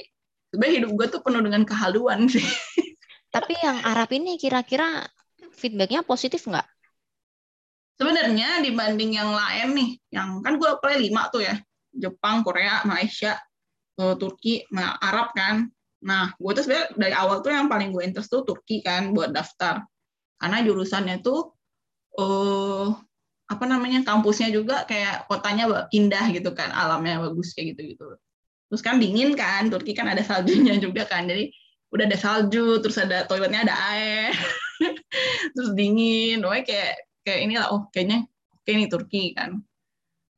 sebenarnya 0.49 0.75
hidup 0.81 0.91
gue 0.97 1.07
tuh 1.13 1.21
penuh 1.21 1.43
dengan 1.45 1.63
kehaluan 1.69 2.25
sih. 2.33 2.47
Tapi 3.37 3.53
yang 3.61 3.85
Arab 3.85 4.09
ini 4.17 4.41
kira-kira 4.41 5.05
feedbacknya 5.53 6.01
positif 6.01 6.49
nggak? 6.49 6.65
Sebenarnya 7.97 8.61
dibanding 8.61 9.17
yang 9.17 9.33
lain 9.33 9.69
nih, 9.73 9.91
yang 10.13 10.45
kan 10.45 10.61
gue 10.61 10.69
apply 10.69 11.01
lima 11.01 11.33
tuh 11.33 11.41
ya, 11.41 11.57
Jepang, 11.97 12.45
Korea, 12.45 12.85
Malaysia, 12.85 13.41
eh, 13.97 14.15
Turki, 14.21 14.69
Arab 14.77 15.33
kan. 15.33 15.65
Nah, 16.05 16.37
gue 16.37 16.53
tuh 16.53 16.63
sebenarnya 16.69 16.89
dari 16.93 17.15
awal 17.17 17.41
tuh 17.41 17.57
yang 17.57 17.73
paling 17.73 17.91
gue 17.91 18.05
interest 18.05 18.29
tuh 18.29 18.45
Turki 18.45 18.85
kan 18.85 19.17
buat 19.17 19.33
daftar. 19.33 19.81
Karena 20.37 20.61
jurusannya 20.61 21.25
tuh 21.25 21.57
uh, 22.21 22.93
apa 23.47 23.65
namanya 23.65 24.03
kampusnya 24.03 24.51
juga 24.53 24.85
kayak 24.85 25.31
kotanya 25.31 25.89
indah 25.95 26.29
gitu 26.35 26.53
kan, 26.53 26.69
alamnya 26.75 27.25
bagus 27.25 27.57
kayak 27.57 27.75
gitu 27.75 27.97
gitu. 27.97 28.07
Terus 28.69 28.83
kan 28.83 28.99
dingin 28.99 29.39
kan, 29.39 29.71
Turki 29.71 29.95
kan 29.95 30.11
ada 30.11 30.21
saljunya 30.21 30.77
juga 30.85 31.07
kan, 31.09 31.25
jadi 31.31 31.49
udah 31.95 32.05
ada 32.11 32.19
salju, 32.19 32.83
terus 32.83 32.99
ada 32.99 33.25
toiletnya 33.25 33.65
ada 33.65 33.77
air. 33.95 34.35
terus 35.55 35.71
dingin, 35.79 36.43
pokoknya 36.43 36.65
kayak 36.67 36.93
kayak 37.27 37.41
inilah 37.51 37.67
oh 37.75 37.91
kayaknya 37.91 38.23
oke 38.55 38.71
ini 38.71 38.87
Turki 38.87 39.35
kan. 39.35 39.59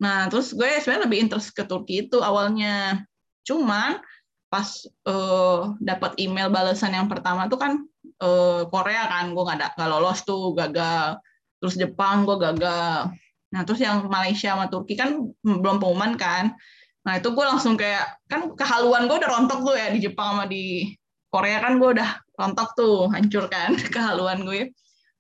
Nah 0.01 0.33
terus 0.33 0.57
gue 0.57 0.67
sebenarnya 0.81 1.05
lebih 1.05 1.19
interest 1.29 1.53
ke 1.53 1.69
Turki 1.69 2.09
itu 2.09 2.25
awalnya, 2.25 3.05
cuman 3.45 4.01
pas 4.49 4.65
uh, 5.05 5.77
dapat 5.77 6.17
email 6.17 6.49
balasan 6.49 6.97
yang 6.97 7.05
pertama 7.13 7.45
tuh 7.53 7.61
kan 7.61 7.85
uh, 8.25 8.65
Korea 8.73 9.05
kan 9.13 9.37
gue 9.37 9.45
nggak 9.45 9.77
nggak 9.77 9.91
lolos 9.93 10.25
tuh 10.25 10.57
gagal, 10.57 11.21
terus 11.61 11.77
Jepang 11.77 12.25
gue 12.25 12.41
gagal. 12.41 13.13
Nah 13.53 13.61
terus 13.69 13.85
yang 13.85 14.09
Malaysia 14.09 14.57
sama 14.57 14.73
Turki 14.73 14.97
kan 14.97 15.29
belum 15.45 15.77
pengumuman 15.77 16.17
kan. 16.17 16.57
Nah 17.05 17.21
itu 17.21 17.29
gue 17.37 17.45
langsung 17.45 17.77
kayak 17.77 18.17
kan 18.33 18.57
kehaluan 18.57 19.05
gue 19.09 19.17
udah 19.21 19.29
rontok 19.29 19.61
tuh 19.65 19.77
ya 19.77 19.93
di 19.93 20.01
Jepang 20.01 20.41
sama 20.41 20.45
di 20.49 20.97
Korea 21.29 21.61
kan 21.61 21.77
gue 21.77 21.93
udah 21.93 22.11
rontok 22.41 22.69
tuh, 22.73 23.13
hancur 23.13 23.51
kan 23.53 23.77
kehaluan 23.95 24.49
gue. 24.49 24.73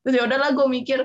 Terus 0.04 0.14
ya 0.16 0.22
udahlah 0.24 0.56
gue 0.56 0.66
mikir, 0.70 1.04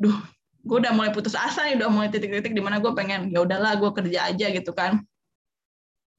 duh, 0.00 0.18
gue 0.64 0.76
udah 0.80 0.92
mulai 0.96 1.12
putus 1.12 1.36
asa 1.36 1.66
nih, 1.68 1.76
udah 1.78 1.88
mulai 1.92 2.08
titik-titik 2.08 2.56
di 2.56 2.62
mana 2.64 2.80
gue 2.80 2.92
pengen 2.96 3.28
ya 3.30 3.44
udahlah 3.44 3.76
gue 3.78 3.90
kerja 3.92 4.32
aja 4.32 4.46
gitu 4.50 4.72
kan. 4.72 5.04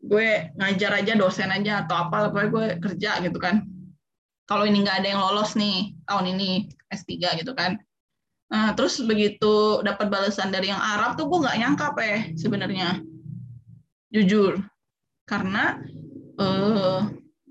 Gue 0.06 0.54
ngajar 0.60 1.02
aja 1.02 1.18
dosen 1.18 1.50
aja 1.50 1.86
atau 1.86 2.08
apa, 2.08 2.30
pokoknya 2.30 2.50
gue 2.54 2.66
kerja 2.84 3.12
gitu 3.26 3.40
kan. 3.42 3.66
Kalau 4.46 4.64
ini 4.70 4.86
nggak 4.86 5.02
ada 5.02 5.08
yang 5.10 5.22
lolos 5.26 5.58
nih 5.58 5.98
tahun 6.06 6.38
ini 6.38 6.70
S3 6.94 7.42
gitu 7.42 7.58
kan. 7.58 7.82
Nah, 8.46 8.78
terus 8.78 9.02
begitu 9.02 9.82
dapat 9.82 10.14
balasan 10.14 10.54
dari 10.54 10.70
yang 10.70 10.78
Arab 10.78 11.18
tuh 11.18 11.26
gue 11.26 11.42
nggak 11.42 11.58
nyangka 11.58 11.88
pe 11.98 12.38
sebenarnya, 12.38 13.02
jujur, 14.14 14.62
karena 15.26 15.82
eh, 16.38 17.00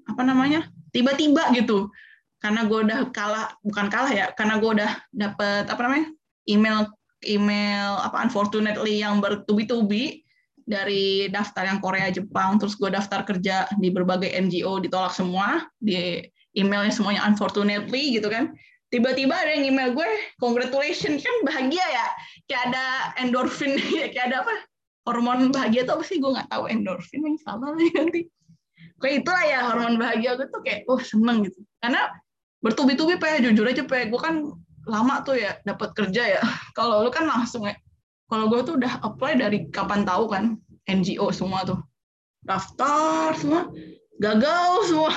apa 0.06 0.22
namanya 0.22 0.70
tiba-tiba 0.94 1.50
gitu 1.58 1.90
karena 2.44 2.68
gue 2.68 2.78
udah 2.84 3.00
kalah 3.08 3.56
bukan 3.64 3.88
kalah 3.88 4.12
ya 4.12 4.26
karena 4.36 4.60
gue 4.60 4.70
udah 4.76 4.92
dapet 5.16 5.64
apa 5.64 5.80
namanya 5.80 6.12
email 6.44 6.92
email 7.24 7.96
apa 8.04 8.20
unfortunately 8.20 9.00
yang 9.00 9.24
bertubi-tubi 9.24 10.24
dari 10.64 11.28
daftar 11.28 11.68
yang 11.68 11.78
Korea 11.80 12.08
Jepang. 12.08 12.56
Terus 12.56 12.74
gue 12.76 12.88
daftar 12.92 13.22
kerja 13.24 13.68
di 13.78 13.92
berbagai 13.92 14.32
NGO 14.32 14.80
ditolak 14.80 15.12
semua 15.12 15.68
di 15.78 16.24
emailnya 16.56 16.92
semuanya 16.92 17.24
unfortunately 17.28 18.16
gitu 18.16 18.28
kan. 18.32 18.52
Tiba-tiba 18.88 19.34
ada 19.34 19.52
yang 19.56 19.74
email 19.74 19.90
gue 19.92 20.08
congratulations 20.40 21.24
kan 21.24 21.36
bahagia 21.44 21.84
ya. 21.84 22.06
Kayak 22.48 22.62
ada 22.72 22.84
endorfin 23.20 23.76
kayak 24.12 24.32
ada 24.32 24.44
apa 24.44 24.54
hormon 25.04 25.52
bahagia 25.52 25.84
tuh 25.84 26.00
apa 26.00 26.04
sih? 26.04 26.20
Gue 26.20 26.32
nggak 26.32 26.48
tahu 26.48 26.64
endorfin 26.68 27.20
yang 27.24 27.38
salah 27.40 27.72
nanti. 27.76 28.28
Kayak 29.00 29.14
itulah 29.24 29.44
ya 29.44 29.58
hormon 29.68 29.96
bahagia 30.00 30.36
gue 30.40 30.48
tuh 30.48 30.60
kayak 30.64 30.88
oh 30.88 31.00
seneng 31.00 31.44
gitu. 31.44 31.60
Karena 31.80 32.08
bertubi-tubi 32.64 33.20
pe. 33.20 33.44
Jujur 33.44 33.68
aja 33.68 33.84
pe. 33.84 34.08
Gue 34.08 34.20
kan 34.20 34.48
lama 34.88 35.20
tuh 35.20 35.36
ya 35.36 35.60
dapat 35.68 35.92
kerja 35.92 36.40
ya. 36.40 36.42
Kalau 36.78 37.04
lu 37.04 37.12
kan 37.12 37.28
langsung 37.28 37.68
ya. 37.68 37.76
Kalau 38.32 38.48
gue 38.48 38.60
tuh 38.64 38.80
udah 38.80 39.04
apply 39.04 39.36
dari 39.36 39.68
kapan 39.68 40.08
tahu 40.08 40.32
kan? 40.32 40.56
NGO 40.88 41.28
semua 41.30 41.68
tuh. 41.68 41.78
Daftar 42.44 43.36
semua 43.36 43.68
gagal 44.16 44.88
semua. 44.88 45.12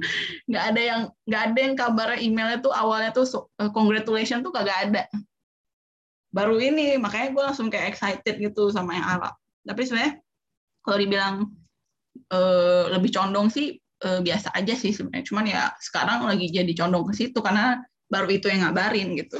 Nggak 0.50 0.64
ada 0.74 0.80
yang 0.80 1.00
nggak 1.28 1.42
ada 1.52 1.58
yang 1.60 1.74
kabar 1.76 2.08
emailnya 2.16 2.58
tuh 2.64 2.72
awalnya 2.72 3.12
tuh 3.12 3.28
uh, 3.60 3.70
congratulation 3.70 4.40
tuh 4.40 4.50
kagak 4.50 4.88
ada. 4.88 5.04
Baru 6.32 6.56
ini 6.56 6.96
makanya 6.96 7.28
gue 7.36 7.42
langsung 7.44 7.68
kayak 7.68 7.92
excited 7.92 8.40
gitu 8.40 8.72
sama 8.72 8.96
yang 8.96 9.04
Arab 9.04 9.36
tapi 9.68 9.84
sebenarnya 9.84 10.14
kalau 10.80 10.96
dibilang 10.96 11.34
uh, 12.32 12.88
lebih 12.88 13.12
condong 13.12 13.52
sih 13.52 13.76
uh, 14.04 14.20
biasa 14.22 14.54
aja 14.54 14.74
sih 14.74 14.94
sebenarnya. 14.94 15.26
Cuman 15.26 15.44
ya 15.48 15.62
sekarang 15.82 16.26
lagi 16.26 16.50
jadi 16.50 16.70
condong 16.74 17.08
ke 17.10 17.14
situ 17.14 17.38
karena 17.42 17.82
baru 18.06 18.28
itu 18.30 18.46
yang 18.50 18.68
ngabarin 18.68 19.14
gitu. 19.18 19.38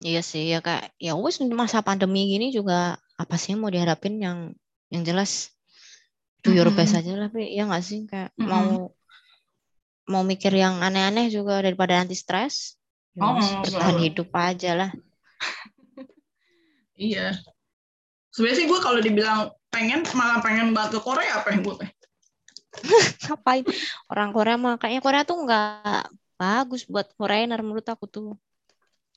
Iya 0.00 0.24
sih 0.24 0.48
ya 0.48 0.64
kak 0.64 0.96
ya 0.96 1.12
wes 1.12 1.44
masa 1.52 1.84
pandemi 1.84 2.24
gini 2.32 2.48
juga 2.48 2.96
apa 3.20 3.36
sih 3.36 3.52
yang 3.52 3.60
mau 3.60 3.72
diharapin? 3.72 4.16
Yang 4.16 4.38
yang 4.90 5.02
jelas 5.04 5.52
do 6.40 6.56
your 6.56 6.72
best 6.72 6.96
aja 6.96 7.12
lah 7.14 7.28
tapi 7.28 7.52
ya 7.52 7.68
nggak 7.68 7.84
sih? 7.84 8.08
Kayak 8.08 8.32
mm 8.34 8.40
-hmm. 8.40 8.48
mau 8.48 8.68
mau 10.10 10.22
mikir 10.26 10.50
yang 10.56 10.80
aneh-aneh 10.82 11.30
juga 11.30 11.60
daripada 11.60 12.00
nanti 12.00 12.16
stres. 12.16 12.80
Ya 13.14 13.26
oh, 13.26 13.36
bertahan 13.62 13.98
hidup 14.00 14.30
aja 14.34 14.72
lah. 14.74 14.90
Iya. 17.00 17.32
Sebenarnya 18.30 18.58
sih 18.60 18.66
gue 18.68 18.80
kalau 18.84 19.00
dibilang 19.00 19.50
pengen 19.72 20.04
malah 20.12 20.44
pengen 20.44 20.76
banget 20.76 20.98
ke 20.98 21.00
Korea 21.00 21.40
apa 21.40 21.54
yang 21.54 21.64
gue 21.64 21.76
ngapain? 23.26 23.64
Orang 24.06 24.30
Korea 24.30 24.56
mah 24.56 24.78
kayaknya 24.78 25.02
Korea 25.02 25.22
tuh 25.26 25.38
nggak 25.42 26.02
bagus 26.40 26.86
buat 26.88 27.10
foreigner 27.18 27.60
menurut 27.60 27.86
aku 27.86 28.06
tuh. 28.08 28.32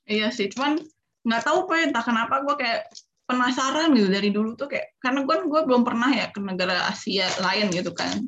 Iya 0.03 0.33
sih 0.35 0.51
cuman 0.51 0.83
nggak 1.23 1.43
tahu 1.47 1.69
apa 1.69 1.73
entah 1.87 2.03
kenapa 2.03 2.43
gue 2.43 2.55
kayak 2.59 2.91
penasaran 3.23 3.95
gitu 3.95 4.11
dari 4.11 4.29
dulu 4.35 4.59
tuh 4.59 4.67
kayak 4.67 4.99
karena 4.99 5.23
gue 5.23 5.35
gue 5.47 5.61
belum 5.63 5.87
pernah 5.87 6.11
ya 6.11 6.27
ke 6.27 6.43
negara 6.43 6.91
Asia 6.91 7.27
lain 7.39 7.71
gitu 7.71 7.95
kan. 7.95 8.19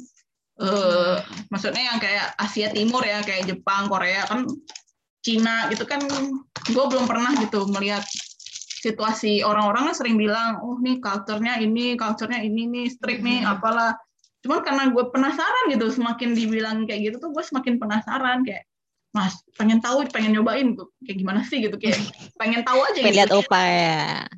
Uh, 0.56 1.20
maksudnya 1.52 1.84
yang 1.84 2.00
kayak 2.00 2.32
Asia 2.40 2.72
Timur 2.72 3.04
ya 3.04 3.20
kayak 3.20 3.44
Jepang 3.44 3.92
Korea 3.92 4.24
kan 4.24 4.48
Cina 5.20 5.68
gitu 5.68 5.84
kan 5.84 6.00
gue 6.72 6.86
belum 6.88 7.10
pernah 7.12 7.36
gitu 7.44 7.68
melihat 7.68 8.08
situasi. 8.80 9.44
Orang-orang 9.44 9.92
kan 9.92 9.96
sering 10.00 10.16
bilang 10.16 10.64
oh 10.64 10.80
nih 10.80 11.04
culture-nya 11.04 11.60
ini 11.60 12.00
culture-nya 12.00 12.40
ini 12.40 12.72
nih 12.72 12.88
strict 12.88 13.20
nih 13.20 13.44
hmm. 13.44 13.52
apalah 13.52 14.00
cuman 14.46 14.62
karena 14.62 14.84
gue 14.94 15.04
penasaran 15.10 15.66
gitu 15.74 15.90
semakin 15.90 16.38
dibilang 16.38 16.86
kayak 16.86 17.10
gitu 17.12 17.18
tuh 17.18 17.34
gue 17.34 17.42
semakin 17.42 17.82
penasaran 17.82 18.46
kayak 18.46 18.70
mas 19.10 19.42
pengen 19.58 19.82
tahu 19.82 20.06
pengen 20.14 20.38
nyobain 20.38 20.78
tuh 20.78 20.94
kayak 21.02 21.18
gimana 21.18 21.42
sih 21.42 21.66
gitu 21.66 21.74
kayak 21.82 21.98
pengen 22.38 22.62
tahu 22.62 22.78
aja 22.86 23.00
gitu. 23.02 23.10
lihat 23.10 23.32
opa 23.34 23.60
ya 23.66 24.30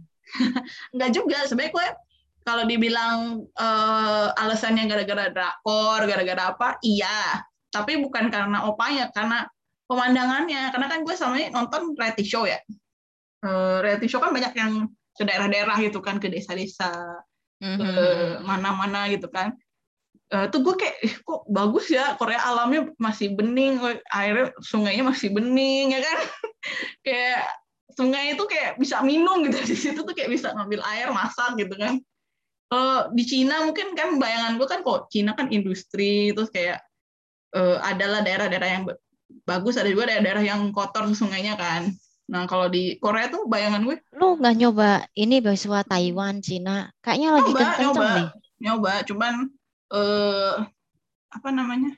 Enggak 0.93 1.11
juga, 1.17 1.37
sebenarnya 1.47 1.73
gue 1.73 1.87
kalau 2.47 2.63
dibilang 2.63 3.43
uh, 3.59 4.27
alasannya 4.39 4.87
gara-gara 4.87 5.27
drakor, 5.31 6.07
gara-gara 6.07 6.43
apa, 6.55 6.79
iya. 6.79 7.43
Tapi 7.67 7.99
bukan 7.99 8.31
karena 8.31 8.63
opanya, 8.67 9.11
karena 9.11 9.43
pemandangannya. 9.87 10.71
Karena 10.71 10.87
kan 10.87 11.03
gue 11.03 11.15
sama 11.15 11.43
nonton 11.51 11.95
reality 11.99 12.23
show 12.23 12.47
ya. 12.47 12.59
Uh, 13.43 13.83
reality 13.83 14.07
show 14.07 14.23
kan 14.23 14.31
banyak 14.31 14.55
yang 14.55 14.87
ke 15.17 15.23
daerah-daerah 15.27 15.75
gitu 15.83 15.99
kan, 15.99 16.23
ke 16.23 16.31
desa-desa, 16.31 17.19
mm-hmm. 17.59 17.79
ke 17.83 17.93
mana-mana 18.47 19.11
gitu 19.11 19.27
kan. 19.27 19.51
Uh, 20.27 20.43
tuh 20.51 20.59
gue 20.59 20.75
kayak 20.75 20.95
eh, 21.07 21.15
kok 21.23 21.47
bagus 21.47 21.87
ya 21.87 22.19
Korea 22.19 22.43
alamnya 22.43 22.91
masih 22.99 23.31
bening 23.31 23.79
airnya 24.11 24.51
sungainya 24.59 25.07
masih 25.07 25.31
bening 25.31 25.95
ya 25.95 26.03
kan? 26.03 26.19
Kayak 27.07 27.47
sungai 27.95 28.35
itu 28.37 28.43
kayak 28.45 28.77
bisa 28.77 29.01
minum 29.01 29.41
gitu 29.47 29.57
di 29.71 29.75
situ 29.75 29.99
tuh 30.03 30.13
kayak 30.13 30.29
bisa 30.29 30.53
ngambil 30.53 30.83
air 30.85 31.09
masak 31.09 31.57
gitu 31.57 31.73
kan. 31.79 31.97
Uh, 32.67 33.07
di 33.15 33.23
Cina 33.23 33.63
mungkin 33.63 33.95
kan 33.95 34.19
bayangan 34.19 34.59
gue 34.59 34.67
kan 34.67 34.83
kok 34.83 35.07
Cina 35.07 35.31
kan 35.31 35.47
industri 35.47 36.35
terus 36.35 36.51
kayak 36.51 36.83
uh, 37.55 37.79
adalah 37.79 38.19
daerah-daerah 38.19 38.69
yang 38.69 38.83
bagus 39.47 39.79
ada 39.79 39.87
juga 39.87 40.11
daerah-daerah 40.11 40.43
yang 40.43 40.61
kotor 40.75 41.07
sungainya 41.15 41.55
kan. 41.55 41.87
Nah 42.27 42.43
kalau 42.43 42.67
di 42.67 42.99
Korea 42.99 43.31
tuh 43.31 43.47
bayangan 43.47 43.87
gue 43.87 44.03
lu 44.19 44.35
nggak 44.35 44.55
nyoba 44.59 45.07
ini 45.15 45.39
beasiswa 45.39 45.87
Taiwan 45.87 46.43
Cina? 46.43 46.91
Kayaknya 46.99 47.29
lagi 47.31 47.51
nyoba, 47.55 47.59
kenceng 47.63 47.79
nyoba, 47.79 48.07
nih 48.11 48.29
nyoba 48.57 48.93
cuman 49.05 49.33
uh, 49.93 50.65
apa 51.27 51.49
namanya 51.51 51.93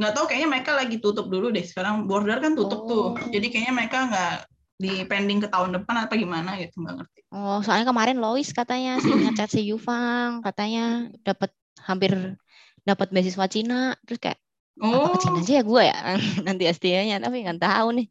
nggak 0.00 0.12
tahu 0.18 0.24
kayaknya 0.26 0.48
mereka 0.50 0.70
lagi 0.74 0.96
tutup 0.98 1.30
dulu 1.30 1.52
deh 1.54 1.62
sekarang 1.62 2.10
border 2.10 2.42
kan 2.42 2.58
tutup 2.58 2.82
oh. 2.84 2.88
tuh 2.88 3.06
jadi 3.30 3.46
kayaknya 3.52 3.74
mereka 3.76 3.98
nggak 4.10 4.36
di 4.82 4.92
pending 5.06 5.38
ke 5.38 5.48
tahun 5.52 5.78
depan 5.78 5.94
atau 6.08 6.18
gimana 6.18 6.58
gitu 6.58 6.82
nggak 6.82 6.96
ngerti. 6.98 7.20
Oh, 7.30 7.62
soalnya 7.62 7.86
kemarin 7.86 8.18
Lois 8.18 8.50
katanya 8.50 8.98
sih 8.98 9.14
ngechat 9.30 9.46
si 9.54 9.62
Yufang 9.70 10.42
katanya 10.42 11.06
dapat 11.22 11.54
hampir 11.86 12.34
dapat 12.82 13.14
beasiswa 13.14 13.46
Cina 13.46 13.94
terus 14.02 14.18
kayak 14.18 14.42
oh. 14.82 15.14
ke 15.14 15.22
Cina 15.22 15.38
aja 15.38 15.52
ya 15.60 15.62
gue 15.62 15.82
ya 15.86 15.98
nanti 16.46 16.62
SDA-nya 16.66 17.22
tapi 17.22 17.46
nggak 17.46 17.62
tahu 17.62 18.02
nih. 18.02 18.08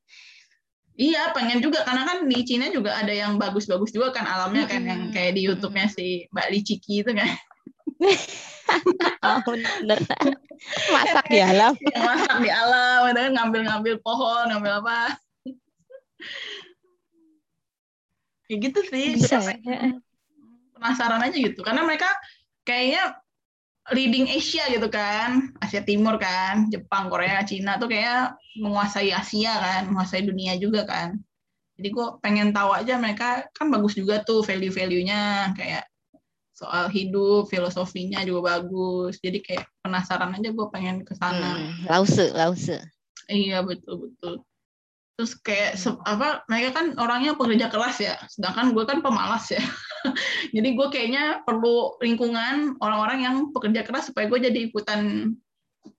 Iya, 1.02 1.32
pengen 1.34 1.64
juga 1.64 1.82
karena 1.88 2.04
kan 2.04 2.28
di 2.30 2.40
Cina 2.46 2.68
juga 2.70 2.94
ada 2.94 3.10
yang 3.10 3.40
bagus-bagus 3.40 3.96
juga 3.96 4.12
kan 4.12 4.28
alamnya 4.28 4.70
kan 4.70 4.86
yang 4.86 5.10
kayak 5.10 5.34
di 5.40 5.48
YouTube-nya 5.50 5.88
si 5.88 6.30
Mbak 6.30 6.48
Li 6.52 6.60
Ciki 6.62 6.94
itu 7.02 7.12
kan. 7.16 7.32
oh 9.26 9.40
bener. 9.45 9.99
Masak 10.94 11.26
di 11.30 11.40
alam. 11.41 11.73
Masak 11.78 12.38
di 12.41 12.49
alam 12.49 12.99
kan 13.14 13.30
ngambil-ngambil 13.34 13.95
pohon 14.02 14.49
ngambil 14.49 14.82
apa. 14.86 15.18
Kayak 18.45 18.60
gitu 18.69 18.80
sih 18.90 19.06
Bisa, 19.18 19.41
ya. 19.41 19.98
penasaran 20.78 21.22
aja 21.22 21.38
gitu. 21.38 21.61
Karena 21.61 21.86
mereka 21.86 22.10
kayaknya 22.65 23.18
leading 23.90 24.30
Asia 24.30 24.69
gitu 24.69 24.88
kan 24.94 25.57
Asia 25.57 25.82
Timur 25.82 26.22
kan 26.22 26.69
Jepang 26.69 27.10
Korea 27.10 27.41
Cina 27.41 27.82
tuh 27.82 27.90
kayak 27.90 28.38
menguasai 28.61 29.10
Asia 29.10 29.57
kan 29.57 29.90
menguasai 29.90 30.22
dunia 30.26 30.57
juga 30.61 30.86
kan. 30.86 31.18
Jadi 31.82 31.90
gue 31.90 32.07
pengen 32.22 32.53
tahu 32.53 32.78
aja 32.78 33.02
mereka 33.02 33.49
kan 33.57 33.73
bagus 33.73 33.98
juga 33.98 34.22
tuh 34.22 34.45
value-value-nya 34.45 35.53
kayak 35.57 35.91
soal 36.62 36.86
hidup 36.94 37.50
filosofinya 37.50 38.22
juga 38.22 38.62
bagus. 38.62 39.18
Jadi 39.18 39.42
kayak 39.42 39.66
penasaran 39.82 40.38
aja 40.38 40.54
gue 40.54 40.68
pengen 40.70 41.02
ke 41.02 41.18
sana. 41.18 41.58
Hmm, 41.58 41.90
lause 41.90 42.30
lause. 42.38 42.78
Iya 43.26 43.66
betul 43.66 44.06
betul. 44.06 44.46
Terus 45.18 45.34
kayak 45.42 45.82
apa 46.06 46.46
mereka 46.46 46.70
kan 46.78 46.86
orangnya 47.02 47.34
pekerja 47.34 47.74
keras 47.74 47.98
ya. 47.98 48.16
Sedangkan 48.30 48.78
gue 48.78 48.86
kan 48.86 49.02
pemalas 49.02 49.50
ya. 49.50 49.62
Jadi 50.56 50.70
gue 50.78 50.88
kayaknya 50.94 51.42
perlu 51.42 51.98
lingkungan 51.98 52.78
orang-orang 52.78 53.26
yang 53.26 53.36
pekerja 53.50 53.82
keras 53.82 54.10
supaya 54.10 54.26
gue 54.26 54.42
jadi 54.42 54.60
ikutan 54.74 55.34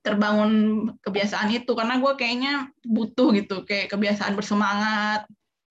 terbangun 0.03 0.53
kebiasaan 1.03 1.55
itu. 1.55 1.71
Karena 1.75 2.03
gue 2.03 2.13
kayaknya 2.19 2.71
butuh 2.83 3.31
gitu 3.35 3.63
kayak 3.63 3.95
kebiasaan 3.95 4.35
bersemangat 4.35 5.27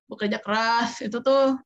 bekerja 0.07 0.39
keras. 0.39 1.03
Itu 1.03 1.19
tuh 1.19 1.59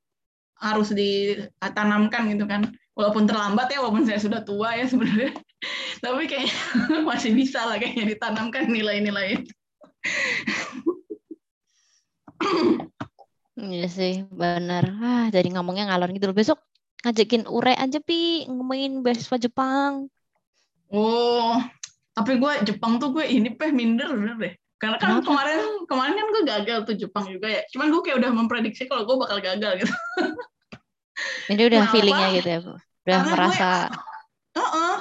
harus 0.58 0.90
ditanamkan 0.90 2.34
gitu 2.34 2.50
kan 2.50 2.74
walaupun 2.96 3.28
terlambat 3.28 3.68
ya 3.70 3.84
walaupun 3.84 4.08
saya 4.08 4.20
sudah 4.24 4.42
tua 4.42 4.74
ya 4.80 4.88
sebenarnya 4.88 5.36
tapi 6.04 6.26
kayaknya 6.26 6.56
masih 7.10 7.36
bisa 7.36 7.68
lah 7.68 7.78
kayaknya 7.78 8.16
ditanamkan 8.16 8.72
nilai-nilai 8.72 9.44
Iya 13.56 13.88
sih, 13.88 14.28
benar. 14.28 14.84
Ah, 15.00 15.26
jadi 15.32 15.48
ngomongnya 15.56 15.88
ngalor 15.88 16.12
gitu. 16.12 16.28
Besok 16.36 16.60
ngajakin 17.08 17.48
Ure 17.48 17.72
aja, 17.72 18.04
Pi, 18.04 18.44
ngomongin 18.52 19.00
beasiswa 19.00 19.40
Jepang. 19.40 20.12
Oh, 20.92 21.56
tapi 22.12 22.36
gue 22.36 22.52
Jepang 22.68 23.00
tuh 23.00 23.16
gue 23.16 23.24
ini 23.24 23.56
peh 23.56 23.72
minder 23.72 24.12
bener 24.12 24.36
deh. 24.36 24.54
Karena 24.76 25.00
kan 25.00 25.24
Kenapa? 25.24 25.28
kemarin 25.32 25.60
kemarin 25.88 26.14
kan 26.20 26.28
gue 26.28 26.44
gagal 26.44 26.80
tuh 26.84 26.96
Jepang 27.00 27.26
juga 27.32 27.48
ya. 27.48 27.62
Cuman 27.72 27.96
gue 27.96 28.02
kayak 28.04 28.18
udah 28.20 28.32
memprediksi 28.36 28.92
kalau 28.92 29.08
gue 29.08 29.16
bakal 29.24 29.40
gagal 29.40 29.72
gitu. 29.80 29.94
Jadi 31.48 31.62
udah 31.62 31.82
Kenapa? 31.86 31.94
feelingnya 31.94 32.28
gitu 32.36 32.50
ya, 32.50 32.60
Bu? 32.60 32.74
Udah 32.76 32.82
Karena 33.06 33.32
merasa. 33.32 33.68
Gue, 34.56 34.60
uh 34.60 34.66
-uh, 34.66 34.96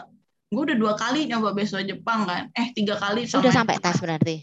gue 0.52 0.62
udah 0.70 0.76
dua 0.78 0.94
kali 0.94 1.20
nyoba 1.26 1.48
beasiswa 1.56 1.82
Jepang 1.82 2.20
kan. 2.28 2.42
Eh 2.54 2.70
tiga 2.76 2.94
kali. 3.00 3.26
Sama 3.26 3.42
udah 3.46 3.52
sampai 3.54 3.76
tes 3.80 3.96
berarti? 3.98 4.36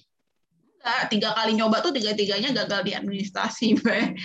Enggak, 0.82 1.02
tiga 1.14 1.30
kali 1.38 1.52
nyoba 1.54 1.78
tuh 1.86 1.94
tiga-tiganya 1.94 2.50
gagal 2.58 2.82
di 2.82 2.92
administrasi, 2.98 3.68
Be. 3.86 4.18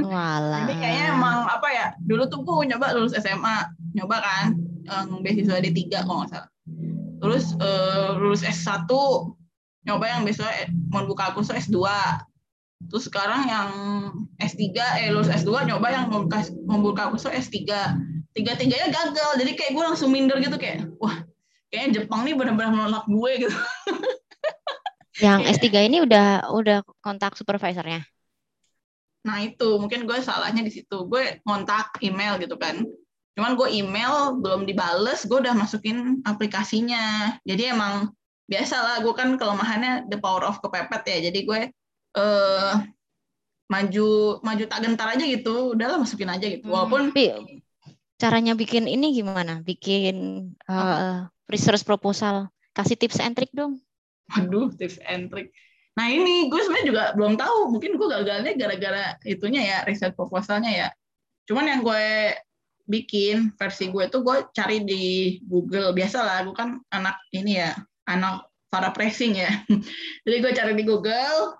Walah. 0.00 0.64
Jadi 0.64 0.74
kayaknya 0.80 1.04
emang 1.12 1.44
apa 1.44 1.68
ya, 1.68 1.86
dulu 2.00 2.24
tuh 2.32 2.40
gue 2.48 2.72
nyoba 2.72 2.96
lulus 2.96 3.12
SMA, 3.12 3.68
nyoba 3.92 4.16
kan, 4.24 4.56
um, 4.88 5.20
beasiswa 5.20 5.60
D3 5.60 6.00
kalau 6.08 6.24
nggak 6.24 6.32
salah. 6.32 6.50
Terus 7.20 7.52
uh, 7.60 8.16
lulus 8.16 8.40
S1, 8.40 8.88
nyoba 9.84 10.04
yang 10.08 10.24
beasiswa 10.24 10.48
mau 10.88 11.04
buka 11.04 11.36
kursus 11.36 11.68
S2. 11.68 11.76
Terus 12.86 13.10
sekarang 13.10 13.42
yang 13.50 13.70
S3, 14.38 14.62
eh 15.02 15.10
lulus 15.10 15.26
S2 15.26 15.66
nyoba 15.66 15.90
yang 15.90 16.06
membuka, 16.62 17.10
kursus 17.10 17.34
S3. 17.34 17.66
Tiga-tiganya 18.32 18.94
gagal, 18.94 19.30
jadi 19.42 19.52
kayak 19.58 19.72
gue 19.74 19.84
langsung 19.84 20.14
minder 20.14 20.38
gitu 20.38 20.54
kayak, 20.54 20.86
wah 21.02 21.26
kayaknya 21.74 22.00
Jepang 22.00 22.22
nih 22.22 22.38
benar-benar 22.38 22.70
menolak 22.70 23.04
gue 23.10 23.32
gitu. 23.48 23.58
Yang 25.18 25.40
Iya. 25.42 25.50
S3 25.58 25.66
ini 25.90 25.98
udah 26.06 26.26
udah 26.54 26.78
kontak 27.02 27.34
supervisornya. 27.34 28.06
Nah 29.26 29.42
itu 29.42 29.76
mungkin 29.82 30.06
gue 30.06 30.18
salahnya 30.22 30.62
di 30.62 30.70
situ. 30.70 31.10
Gue 31.10 31.42
kontak 31.42 31.98
email 32.00 32.38
gitu 32.38 32.54
kan. 32.54 32.86
Cuman 33.34 33.58
gue 33.58 33.68
email 33.70 34.38
belum 34.38 34.66
dibales, 34.66 35.26
gue 35.26 35.38
udah 35.42 35.54
masukin 35.58 36.22
aplikasinya. 36.22 37.34
Jadi 37.42 37.74
emang 37.74 38.14
biasa 38.46 38.76
lah, 38.78 38.96
gue 39.02 39.14
kan 39.18 39.34
kelemahannya 39.34 40.06
the 40.06 40.18
power 40.22 40.46
of 40.46 40.62
kepepet 40.62 41.02
ya. 41.06 41.18
Jadi 41.30 41.42
gue 41.42 41.60
eh 42.16 42.74
maju 43.68 44.40
maju 44.40 44.64
tak 44.64 44.80
gentar 44.80 45.08
aja 45.12 45.24
gitu, 45.28 45.76
udahlah 45.76 46.00
masukin 46.00 46.32
aja 46.32 46.46
gitu. 46.48 46.64
Hmm, 46.64 46.72
Walaupun 46.72 47.12
Tapi 47.12 47.26
caranya 48.16 48.56
bikin 48.56 48.88
ini 48.88 49.12
gimana? 49.12 49.60
Bikin 49.60 50.16
eh, 50.68 51.18
research 51.48 51.84
proposal. 51.84 52.48
Kasih 52.72 52.96
tips 52.96 53.18
and 53.20 53.34
trick 53.34 53.52
dong. 53.52 53.82
Waduh, 54.32 54.72
tips 54.76 55.00
and 55.04 55.28
trick. 55.32 55.52
Nah 55.98 56.06
ini 56.14 56.46
gue 56.46 56.60
sebenarnya 56.62 56.86
juga 56.86 57.02
belum 57.18 57.34
tahu. 57.34 57.74
Mungkin 57.74 57.98
gue 57.98 58.08
gagalnya 58.08 58.52
gara-gara 58.54 59.04
itunya 59.26 59.62
ya, 59.66 59.78
riset 59.82 60.14
proposalnya 60.14 60.70
ya. 60.70 60.88
Cuman 61.50 61.66
yang 61.66 61.80
gue 61.82 62.38
bikin 62.86 63.52
versi 63.58 63.90
gue 63.90 64.06
tuh 64.06 64.22
gue 64.22 64.46
cari 64.54 64.86
di 64.86 65.36
Google. 65.42 65.90
Biasalah, 65.90 66.46
gue 66.46 66.54
kan 66.54 66.78
anak 66.94 67.18
ini 67.34 67.58
ya, 67.58 67.74
anak 68.06 68.46
para 68.70 68.94
pressing 68.94 69.42
ya. 69.42 69.50
Jadi 70.24 70.36
gue 70.38 70.52
cari 70.54 70.72
di 70.78 70.84
Google, 70.86 71.58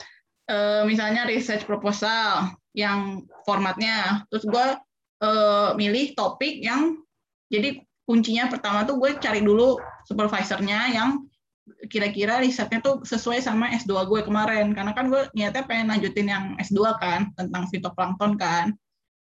eh, 0.49 0.83
misalnya 0.89 1.29
research 1.29 1.69
proposal 1.69 2.57
yang 2.73 3.29
formatnya. 3.45 4.25
Terus 4.33 4.45
gue 4.49 4.67
eh, 5.23 5.71
milih 5.77 6.17
topik 6.17 6.65
yang, 6.65 6.99
jadi 7.53 7.85
kuncinya 8.09 8.49
pertama 8.49 8.89
tuh 8.89 8.97
gue 8.97 9.21
cari 9.21 9.45
dulu 9.45 9.77
supervisornya 10.09 10.97
yang 10.97 11.29
kira-kira 11.93 12.41
risetnya 12.41 12.81
tuh 12.81 13.05
sesuai 13.05 13.45
sama 13.45 13.69
S2 13.77 13.93
gue 14.09 14.21
kemarin. 14.25 14.73
Karena 14.73 14.97
kan 14.97 15.13
gue 15.13 15.29
niatnya 15.37 15.69
pengen 15.69 15.93
lanjutin 15.93 16.29
yang 16.33 16.45
S2 16.57 16.81
kan 16.97 17.29
tentang 17.37 17.69
fitoplankton 17.69 18.41
kan. 18.41 18.73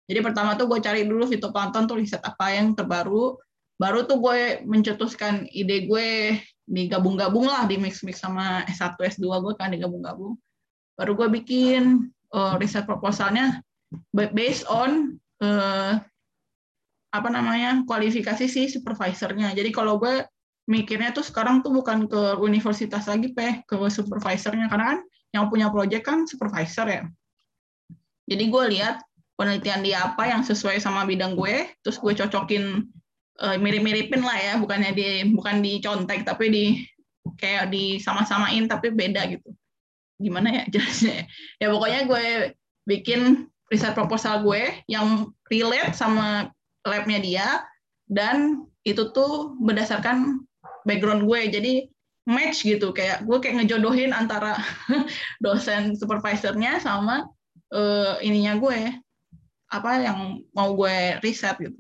Jadi 0.04 0.20
pertama 0.20 0.60
tuh 0.60 0.68
gue 0.68 0.84
cari 0.84 1.08
dulu 1.08 1.24
fitoplankton 1.32 1.88
tuh 1.88 1.96
riset 2.04 2.20
apa 2.20 2.52
yang 2.52 2.76
terbaru. 2.76 3.40
Baru 3.80 4.04
tuh 4.04 4.20
gue 4.20 4.68
mencetuskan 4.68 5.48
ide 5.56 5.88
gue 5.88 6.38
digabung-gabung 6.68 7.48
lah 7.48 7.68
di 7.68 7.80
mix-mix 7.80 8.20
sama 8.20 8.68
S1 8.68 8.96
S2 8.96 9.24
gue 9.24 9.54
kan 9.56 9.72
digabung-gabung 9.72 10.36
baru 10.98 11.18
gue 11.18 11.28
bikin 11.42 12.14
uh, 12.34 12.56
riset 12.58 12.86
proposalnya 12.86 13.62
based 14.14 14.66
on 14.70 15.18
uh, 15.42 16.02
apa 17.14 17.30
namanya 17.30 17.86
kualifikasi 17.86 18.50
si 18.50 18.70
supervisornya. 18.70 19.54
Jadi 19.54 19.70
kalau 19.70 20.02
gue 20.02 20.26
mikirnya 20.66 21.14
tuh 21.14 21.22
sekarang 21.22 21.62
tuh 21.62 21.70
bukan 21.70 22.10
ke 22.10 22.22
universitas 22.42 23.06
lagi 23.06 23.30
peh 23.38 23.62
ke 23.70 23.76
supervisornya. 23.78 24.66
Karena 24.66 24.98
kan 24.98 25.00
yang 25.34 25.46
punya 25.50 25.70
project 25.70 26.04
kan 26.06 26.26
supervisor 26.26 26.90
ya. 26.90 27.06
Jadi 28.26 28.44
gue 28.50 28.64
lihat 28.74 29.04
penelitian 29.38 29.86
dia 29.86 30.10
apa 30.10 30.26
yang 30.26 30.42
sesuai 30.42 30.82
sama 30.82 31.06
bidang 31.06 31.38
gue 31.38 31.70
terus 31.86 32.02
gue 32.02 32.14
cocokin 32.18 32.90
uh, 33.46 33.58
mirip-miripin 33.62 34.26
lah 34.26 34.38
ya. 34.42 34.54
Bukannya 34.58 34.98
di 34.98 35.30
bukan 35.38 35.62
dicontek 35.62 36.26
tapi 36.26 36.50
di 36.50 36.66
kayak 37.38 37.70
di 37.70 38.02
sama-samain 38.02 38.66
tapi 38.66 38.90
beda 38.90 39.30
gitu 39.30 39.54
gimana 40.22 40.50
ya 40.52 40.64
jelasnya 40.74 41.26
ya? 41.58 41.68
Pokoknya 41.72 42.02
gue 42.06 42.26
bikin 42.86 43.48
riset 43.72 43.96
proposal 43.98 44.44
gue 44.46 44.84
yang 44.86 45.32
relate 45.50 45.96
sama 45.96 46.52
labnya 46.84 47.20
dia 47.24 47.48
dan 48.12 48.68
itu 48.84 49.10
tuh 49.16 49.56
berdasarkan 49.64 50.44
background 50.84 51.26
gue. 51.26 51.42
Jadi 51.50 51.74
match 52.28 52.64
gitu. 52.68 52.92
Kayak 52.92 53.24
gue 53.26 53.38
kayak 53.40 53.64
ngejodohin 53.64 54.12
antara 54.12 54.60
dosen 55.44 55.96
supervisornya 55.96 56.80
sama 56.84 57.28
uh, 57.74 58.20
ininya 58.20 58.60
gue. 58.60 58.94
Apa 59.74 60.04
yang 60.04 60.46
mau 60.54 60.78
gue 60.78 61.18
riset 61.26 61.58
gitu. 61.58 61.80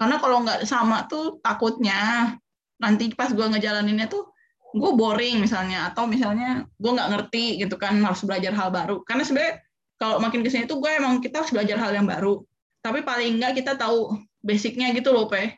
Karena 0.00 0.18
kalau 0.18 0.42
nggak 0.42 0.66
sama 0.66 1.06
tuh 1.06 1.38
takutnya 1.44 2.34
nanti 2.82 3.14
pas 3.14 3.30
gue 3.30 3.46
ngejalaninnya 3.46 4.10
tuh 4.10 4.31
gue 4.72 4.90
boring 4.96 5.44
misalnya 5.44 5.92
atau 5.92 6.08
misalnya 6.08 6.64
gue 6.80 6.90
nggak 6.90 7.08
ngerti 7.12 7.60
gitu 7.60 7.76
kan 7.76 8.00
harus 8.00 8.24
belajar 8.24 8.56
hal 8.56 8.72
baru. 8.72 9.04
Karena 9.04 9.22
sebenarnya 9.22 9.60
kalau 10.00 10.16
makin 10.18 10.40
ke 10.40 10.48
sini 10.48 10.64
tuh 10.64 10.80
gue 10.80 10.90
emang 10.90 11.20
kita 11.20 11.44
harus 11.44 11.52
belajar 11.52 11.76
hal 11.76 11.92
yang 11.92 12.08
baru. 12.08 12.40
Tapi 12.82 13.04
paling 13.04 13.38
nggak 13.38 13.62
kita 13.62 13.76
tahu 13.76 14.16
basicnya 14.40 14.90
gitu 14.96 15.12
loh 15.12 15.28
pe. 15.28 15.54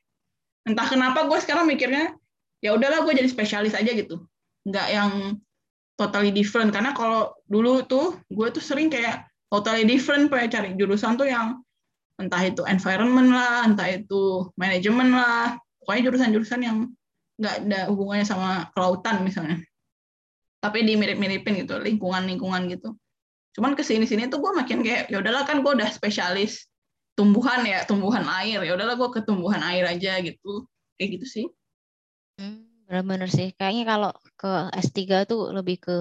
Entah 0.66 0.86
kenapa 0.90 1.24
gue 1.30 1.38
sekarang 1.40 1.64
mikirnya 1.70 2.12
ya 2.60 2.74
udahlah 2.74 3.06
gue 3.06 3.14
jadi 3.14 3.30
spesialis 3.30 3.72
aja 3.72 3.94
gitu. 3.94 4.20
Nggak 4.66 4.86
yang 4.90 5.38
totally 5.94 6.34
different. 6.34 6.74
Karena 6.74 6.92
kalau 6.92 7.32
dulu 7.46 7.86
tuh 7.86 8.18
gue 8.28 8.48
tuh 8.50 8.60
sering 8.60 8.90
kayak 8.90 9.30
totally 9.48 9.86
different 9.86 10.28
pe. 10.28 10.42
Cari 10.50 10.74
jurusan 10.74 11.14
tuh 11.14 11.30
yang 11.30 11.62
entah 12.18 12.42
itu 12.42 12.62
environment 12.66 13.30
lah 13.30 13.62
entah 13.64 13.88
itu 13.88 14.50
manajemen 14.58 15.14
lah. 15.14 15.54
Pokoknya 15.80 16.02
jurusan-jurusan 16.10 16.60
yang 16.66 16.78
nggak 17.44 17.56
ada 17.68 17.80
hubungannya 17.92 18.24
sama 18.24 18.72
kelautan 18.72 19.20
misalnya. 19.20 19.60
Tapi 20.64 20.80
dimirip-miripin 20.80 21.60
gitu 21.60 21.76
lingkungan-lingkungan 21.76 22.72
gitu. 22.72 22.96
Cuman 23.52 23.76
ke 23.76 23.84
sini 23.84 24.08
sini 24.08 24.32
tuh 24.32 24.40
gue 24.40 24.52
makin 24.56 24.80
kayak 24.80 25.12
ya 25.12 25.20
udahlah 25.20 25.44
kan 25.44 25.60
gue 25.60 25.72
udah 25.76 25.92
spesialis 25.92 26.66
tumbuhan 27.12 27.62
ya 27.68 27.84
tumbuhan 27.84 28.24
air. 28.40 28.64
Ya 28.64 28.72
udahlah 28.72 28.96
gue 28.96 29.12
ke 29.12 29.20
tumbuhan 29.28 29.60
air 29.60 29.84
aja 29.84 30.18
gitu. 30.24 30.64
Kayak 30.96 31.20
gitu 31.20 31.26
sih. 31.28 31.46
Hmm, 32.40 32.64
benar-benar 32.88 33.28
sih. 33.28 33.52
Kayaknya 33.54 33.84
kalau 33.84 34.10
ke 34.40 34.52
S3 34.72 35.28
tuh 35.28 35.52
lebih 35.52 35.84
ke 35.84 35.98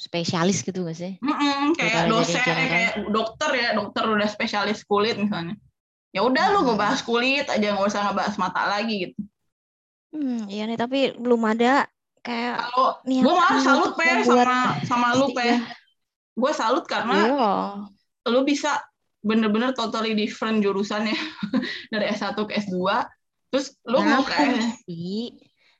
spesialis 0.00 0.64
gitu 0.64 0.88
gak 0.88 0.96
sih? 0.96 1.20
Mm-mm, 1.20 1.76
kayak 1.76 2.08
dosen 2.08 2.40
kayak 2.40 2.96
dokter 3.12 3.50
ya. 3.52 3.68
Dokter 3.76 4.08
udah 4.08 4.28
spesialis 4.32 4.82
kulit 4.88 5.20
misalnya. 5.20 5.54
Ya 6.10 6.26
udah 6.26 6.50
lu 6.50 6.64
Hmm. 6.64 6.74
ngebahas 6.74 7.06
kulit 7.06 7.46
aja 7.46 7.62
nggak 7.70 7.86
usah 7.86 8.10
ngebahas 8.10 8.34
mata 8.34 8.66
lagi 8.66 9.06
gitu 9.06 9.29
Hmm, 10.10 10.46
iya 10.46 10.66
nih 10.66 10.74
tapi 10.74 11.14
belum 11.14 11.38
ada 11.46 11.86
kayak 12.20 12.56
kalau 12.68 12.98
gue 13.00 13.32
malah 13.32 13.62
salut 13.62 13.92
pe 13.94 14.04
sama 14.20 14.54
sama 14.82 15.08
lu 15.14 15.30
S3. 15.30 15.36
pe 15.38 15.46
gue 16.34 16.52
salut 16.52 16.84
karena 16.84 17.18
Iya. 17.26 17.52
lu 18.28 18.40
bisa 18.42 18.76
bener-bener 19.20 19.70
totally 19.72 20.12
different 20.12 20.60
jurusannya 20.60 21.14
dari 21.92 22.10
S1 22.10 22.36
ke 22.36 22.52
S2 22.58 22.76
terus 23.48 23.72
lu 23.84 24.00
mau 24.00 24.20
ke 24.20 24.36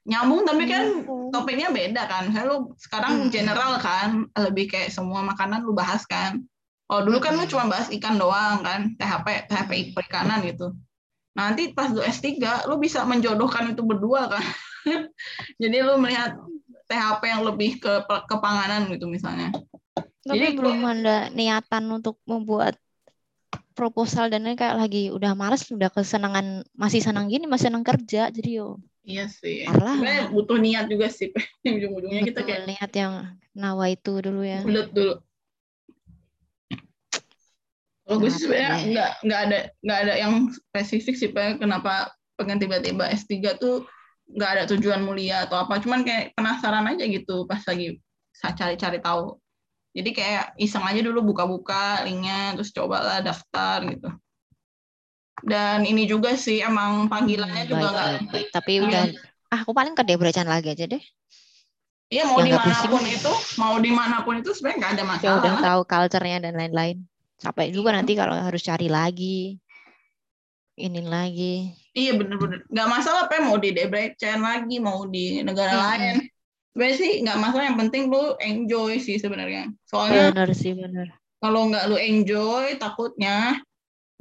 Nyambung 0.00 0.48
tapi 0.48 0.64
kan 0.64 1.04
topiknya 1.28 1.68
beda 1.70 2.02
kan 2.04 2.32
saya 2.32 2.48
lu 2.48 2.72
sekarang 2.76 3.28
Hmm. 3.28 3.30
general 3.30 3.76
kan 3.76 4.08
lebih 4.32 4.66
kayak 4.66 4.88
semua 4.88 5.20
makanan 5.20 5.60
lu 5.60 5.76
bahas 5.76 6.02
kan 6.04 6.40
oh 6.88 7.00
dulu 7.00 7.20
kan 7.20 7.36
lu 7.36 7.44
Hmm. 7.44 7.52
cuma 7.52 7.64
bahas 7.68 7.90
ikan 7.90 8.16
doang 8.16 8.64
kan 8.64 8.96
THP 8.96 9.26
THP 9.46 9.70
perikanan 9.92 10.40
gitu 10.42 10.72
nanti 11.34 11.70
pas 11.70 11.90
lu 11.90 12.02
S3 12.02 12.40
lu 12.66 12.76
bisa 12.78 13.06
menjodohkan 13.06 13.70
itu 13.72 13.82
berdua 13.86 14.30
kan? 14.30 14.44
Jadi 15.62 15.76
lu 15.82 16.00
melihat 16.00 16.36
THP 16.90 17.22
yang 17.30 17.42
lebih 17.46 17.78
ke 17.78 17.92
kepanganan 18.26 18.90
gitu 18.90 19.06
misalnya. 19.06 19.54
Tapi 20.26 20.36
Jadi 20.36 20.46
belum 20.58 20.78
ada 20.84 21.30
niatan 21.30 21.86
untuk 21.90 22.18
membuat 22.26 22.76
proposal 23.72 24.28
dan 24.28 24.44
lain 24.44 24.58
kayak 24.58 24.76
lagi 24.76 25.08
udah 25.08 25.32
males 25.32 25.64
udah 25.72 25.88
kesenangan 25.88 26.66
masih 26.76 27.00
senang 27.00 27.30
gini 27.30 27.48
masih 27.48 27.72
senang 27.72 27.86
kerja 27.86 28.28
jadi 28.28 28.50
yo. 28.60 28.68
Iya 29.00 29.32
sih. 29.32 29.64
Sebenarnya 29.64 30.28
butuh 30.28 30.58
niat 30.60 30.90
juga 30.92 31.08
sih 31.08 31.32
ujung-ujungnya 31.64 32.20
kita 32.26 32.44
kayak 32.44 32.68
niat 32.68 32.90
yang 32.92 33.12
nawa 33.56 33.88
itu 33.88 34.12
dulu 34.20 34.44
ya. 34.44 34.60
Bulat 34.60 34.92
dulu 34.92 35.22
kalau 38.10 38.26
gue 38.26 38.30
sih 38.34 38.42
sebenarnya 38.42 38.90
nggak 38.90 39.10
nggak 39.22 39.40
ada 39.46 39.58
nggak 39.86 39.98
ada 40.02 40.14
yang 40.18 40.32
spesifik 40.50 41.14
sih 41.14 41.30
Pak, 41.30 41.62
kenapa 41.62 42.10
pengen 42.34 42.58
tiba-tiba 42.58 43.06
S3 43.06 43.54
tuh 43.54 43.86
nggak 44.34 44.50
ada 44.50 44.62
tujuan 44.74 45.06
mulia 45.06 45.46
atau 45.46 45.62
apa. 45.62 45.78
Cuman 45.78 46.02
kayak 46.02 46.34
penasaran 46.34 46.90
aja 46.90 47.06
gitu 47.06 47.46
pas 47.46 47.62
lagi 47.70 48.02
cari-cari 48.34 48.98
tahu. 48.98 49.38
Jadi 49.94 50.10
kayak 50.10 50.58
iseng 50.58 50.82
aja 50.82 50.98
dulu 51.06 51.30
buka-buka 51.30 52.02
linknya 52.02 52.58
terus 52.58 52.74
cobalah 52.74 53.22
daftar 53.22 53.78
gitu. 53.86 54.10
Dan 55.46 55.86
ini 55.86 56.10
juga 56.10 56.34
sih 56.34 56.66
emang 56.66 57.06
panggilannya 57.06 57.62
Hmm, 57.62 57.70
juga 57.70 57.86
nggak 57.94 58.50
tapi 58.50 58.82
udah 58.82 59.06
ah 59.54 59.62
aku 59.62 59.70
paling 59.70 59.94
ke 59.94 60.02
Debrecen 60.02 60.50
lagi 60.50 60.74
aja 60.74 60.90
deh. 60.90 61.02
Iya 62.10 62.26
mau 62.26 62.42
Yang 62.42 62.58
nggak 62.58 62.66
di 62.66 62.74
mana 62.74 62.90
pun 62.90 63.02
itu, 63.06 63.32
mau 63.54 63.74
di 63.78 63.90
mana 63.94 64.16
pun 64.26 64.34
itu 64.42 64.50
sebenarnya 64.50 64.78
nggak 64.82 64.92
ada 64.98 64.98
ya 64.98 65.06
masalah. 65.06 65.38
udah 65.38 65.54
tahu 65.62 65.80
culture-nya 65.86 66.38
dan 66.42 66.58
lain-lain 66.58 67.06
capek 67.40 67.72
juga 67.72 67.96
nanti 67.96 68.12
kalau 68.14 68.36
harus 68.36 68.60
cari 68.60 68.92
lagi 68.92 69.56
ini 70.76 71.00
lagi 71.04 71.72
Iya 71.90 72.14
bener-bener 72.14 72.62
nggak 72.70 72.88
masalah 72.88 73.26
apa 73.26 73.42
mau 73.42 73.58
di 73.58 73.74
Debrecen 73.74 74.38
lagi, 74.46 74.78
mau 74.78 75.10
di 75.10 75.42
negara 75.42 75.74
Mm-mm. 75.74 75.82
lain. 75.82 76.16
Sebenarnya 76.70 76.96
sih 77.02 77.12
nggak 77.26 77.38
masalah, 77.42 77.64
yang 77.66 77.78
penting 77.82 78.06
lu 78.06 78.38
enjoy 78.38 79.02
sih 79.02 79.18
sebenarnya. 79.18 79.74
Soalnya 79.90 80.30
bener 80.30 80.54
sih 80.54 80.70
bener 80.78 81.10
kalau 81.40 81.72
nggak 81.72 81.88
lu 81.88 81.96
enjoy, 81.96 82.76
takutnya 82.76 83.56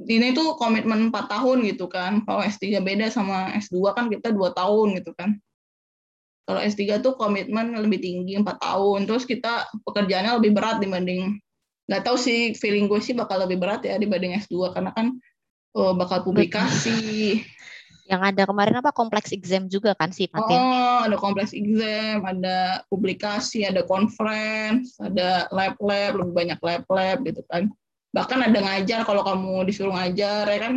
ini 0.00 0.32
tuh 0.32 0.56
komitmen 0.56 1.12
4 1.12 1.28
tahun 1.28 1.68
gitu 1.68 1.86
kan. 1.92 2.24
Kalau 2.24 2.40
S3 2.40 2.80
beda 2.80 3.12
sama 3.12 3.52
S2 3.60 3.92
kan 3.92 4.08
kita 4.08 4.32
dua 4.32 4.56
tahun 4.56 4.96
gitu 4.96 5.12
kan. 5.12 5.36
Kalau 6.48 6.60
S3 6.64 7.04
tuh 7.04 7.20
komitmen 7.20 7.76
lebih 7.76 8.00
tinggi 8.00 8.40
4 8.40 8.56
tahun. 8.56 9.04
Terus 9.04 9.28
kita 9.28 9.68
pekerjaannya 9.84 10.40
lebih 10.40 10.56
berat 10.56 10.80
dibanding 10.80 11.36
nggak 11.90 12.06
tahu 12.06 12.14
sih 12.14 12.54
feeling 12.54 12.86
gue 12.86 13.02
sih 13.02 13.18
bakal 13.18 13.42
lebih 13.42 13.58
berat 13.58 13.82
ya 13.82 13.98
dibanding 13.98 14.38
S2 14.38 14.70
karena 14.70 14.94
kan 14.94 15.18
oh, 15.74 15.92
bakal 15.98 16.22
publikasi. 16.22 17.42
Yang 18.06 18.22
ada 18.34 18.42
kemarin 18.46 18.78
apa 18.78 18.90
kompleks 18.94 19.30
exam 19.34 19.66
juga 19.66 19.94
kan 19.98 20.10
sih 20.14 20.30
Patin? 20.30 20.54
Oh, 20.54 21.02
ada 21.06 21.14
kompleks 21.14 21.54
exam, 21.54 22.26
ada 22.26 22.82
publikasi, 22.90 23.62
ada 23.66 23.86
conference, 23.86 24.98
ada 25.02 25.46
lab-lab, 25.50 26.18
lebih 26.18 26.34
banyak 26.34 26.58
lab-lab 26.62 27.22
gitu 27.26 27.42
kan 27.50 27.70
bahkan 28.10 28.42
ada 28.42 28.58
ngajar 28.58 29.06
kalau 29.06 29.22
kamu 29.22 29.70
disuruh 29.70 29.94
ngajar 29.94 30.44
ya 30.50 30.58
kan 30.58 30.74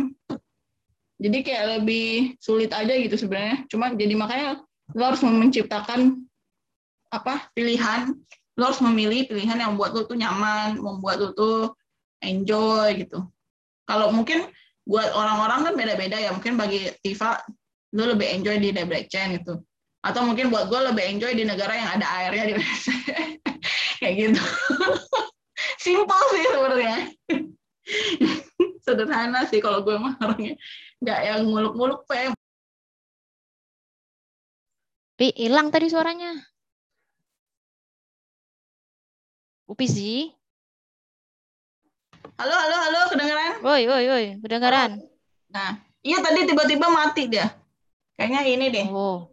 jadi 1.18 1.38
kayak 1.42 1.64
lebih 1.78 2.38
sulit 2.38 2.70
aja 2.70 2.94
gitu 2.94 3.18
sebenarnya 3.18 3.66
cuma 3.66 3.90
jadi 3.94 4.14
makanya 4.14 4.48
lo 4.94 5.02
harus 5.02 5.22
menciptakan 5.22 6.22
apa 7.10 7.50
pilihan 7.54 8.14
lo 8.54 8.70
harus 8.70 8.80
memilih 8.82 9.26
pilihan 9.26 9.58
yang 9.58 9.74
buat 9.74 9.90
lo 9.90 10.06
tuh 10.06 10.14
nyaman 10.14 10.78
membuat 10.78 11.18
lo 11.18 11.30
tuh 11.34 11.74
enjoy 12.22 13.02
gitu. 13.02 13.26
Kalau 13.84 14.14
mungkin 14.14 14.48
buat 14.86 15.10
orang-orang 15.12 15.70
kan 15.70 15.74
beda-beda 15.74 16.16
ya. 16.20 16.30
Mungkin 16.30 16.54
bagi 16.54 16.92
Tifa 17.02 17.42
lo 17.94 18.04
lebih 18.14 18.30
enjoy 18.30 18.62
di 18.62 18.70
Debrecen 18.70 19.42
gitu. 19.42 19.60
Atau 20.04 20.22
mungkin 20.28 20.52
buat 20.52 20.68
gue 20.68 20.80
lebih 20.92 21.04
enjoy 21.16 21.32
di 21.34 21.44
negara 21.48 21.72
yang 21.74 21.90
ada 21.98 22.06
airnya 22.22 22.44
di 22.52 22.54
kayak 24.00 24.14
gitu. 24.14 24.42
Simpel 25.84 26.22
sih 26.30 26.44
sebenarnya. 26.48 26.96
Sederhana 28.84 29.48
sih 29.48 29.58
kalau 29.64 29.82
gue 29.82 29.96
mah 29.96 30.14
orangnya. 30.20 30.54
Nggak 31.02 31.20
yang 31.24 31.40
muluk-muluk 31.48 32.04
pe 32.06 32.30
Pi 35.14 35.30
hilang 35.38 35.70
tadi 35.70 35.86
suaranya 35.86 36.53
Upi 39.64 39.86
sih 39.88 40.32
halo 42.40 42.54
halo 42.56 42.76
halo 42.88 43.00
kedengeran 43.14 43.52
woi 43.62 43.82
woi 43.86 44.04
woi 44.10 44.26
kedengeran 44.42 44.90
nah 45.52 45.78
iya 46.02 46.18
tadi 46.24 46.48
tiba-tiba 46.48 46.88
mati 46.90 47.30
dia 47.30 47.52
kayaknya 48.18 48.40
ini 48.48 48.66
deh 48.72 48.86
oh 48.90 49.30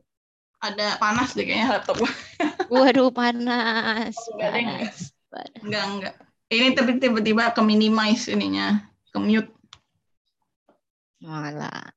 ada 0.62 1.00
panas 1.02 1.34
deh 1.34 1.48
kayaknya 1.48 1.80
laptop 1.80 2.04
gue 2.04 2.14
waduh 2.72 3.10
panas 3.10 4.14
enggak, 4.36 4.52
panas 4.54 4.98
enggak 5.64 5.84
enggak 5.88 6.16
ini 6.52 6.76
tapi 6.76 7.00
tiba-tiba 7.00 7.56
ke 7.56 7.64
minimize 7.64 8.28
ininya, 8.28 8.84
ke 9.16 9.18
mute. 9.24 9.48
Malah. 11.24 11.96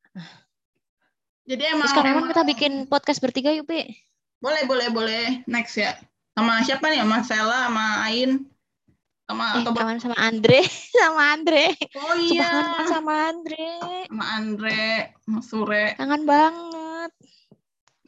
Jadi 1.42 1.62
emang. 1.74 1.90
Terus 1.90 1.98
kapan 1.98 2.30
kita 2.30 2.42
bikin 2.46 2.72
podcast 2.86 3.18
bertiga 3.18 3.50
yuk, 3.50 3.66
Pi? 3.66 3.98
Boleh, 4.38 4.62
boleh, 4.70 4.88
boleh. 4.94 5.24
Next 5.50 5.74
ya. 5.74 5.98
Sama 6.34 6.52
siapa 6.66 6.90
nih? 6.90 7.00
Sama 7.06 7.18
Sela, 7.22 7.58
sama 7.70 7.86
Ain. 8.10 8.30
Sama 9.24 9.44
eh, 9.56 9.64
atau 9.64 9.72
kawan 9.72 9.98
sama 10.02 10.16
Andre, 10.20 10.60
sama 11.00 11.22
Andre. 11.32 11.64
Oh 11.96 12.14
iya. 12.20 12.50
Sama 12.84 13.14
Andre. 13.32 13.68
Sama 14.10 14.24
Andre, 14.36 14.84
sama 15.24 15.40
Sure. 15.40 15.84
Kangen 15.96 16.28
banget. 16.28 17.10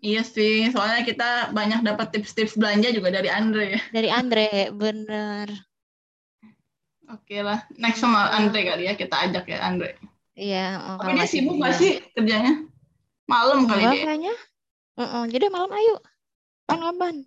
Iya 0.04 0.22
sih, 0.22 0.68
soalnya 0.70 1.08
kita 1.08 1.56
banyak 1.56 1.80
dapat 1.80 2.12
tips-tips 2.12 2.60
belanja 2.60 2.92
juga 2.92 3.08
dari 3.08 3.32
Andre 3.32 3.80
ya. 3.80 3.80
Dari 3.90 4.10
Andre, 4.12 4.68
bener. 4.76 5.48
Oke 7.06 7.40
lah, 7.40 7.64
next 7.80 8.04
sama 8.04 8.28
Andre 8.34 8.66
kali 8.66 8.90
ya 8.90 8.94
kita 8.98 9.16
ajak 9.30 9.48
ya 9.48 9.64
Andre. 9.64 9.96
Iya. 10.36 11.00
Tapi 11.00 11.16
dia 11.16 11.26
sibuk 11.26 11.56
nggak 11.56 11.74
sih 11.80 12.04
kerjanya? 12.12 12.60
Malam 13.24 13.64
kali 13.64 13.82
dia. 13.88 14.04
Kayaknya. 14.04 14.34
Uh 14.96 15.02
-uh. 15.02 15.24
Jadi 15.32 15.46
malam 15.48 15.72
ayo. 15.72 15.96
Pan-pan. 16.68 17.24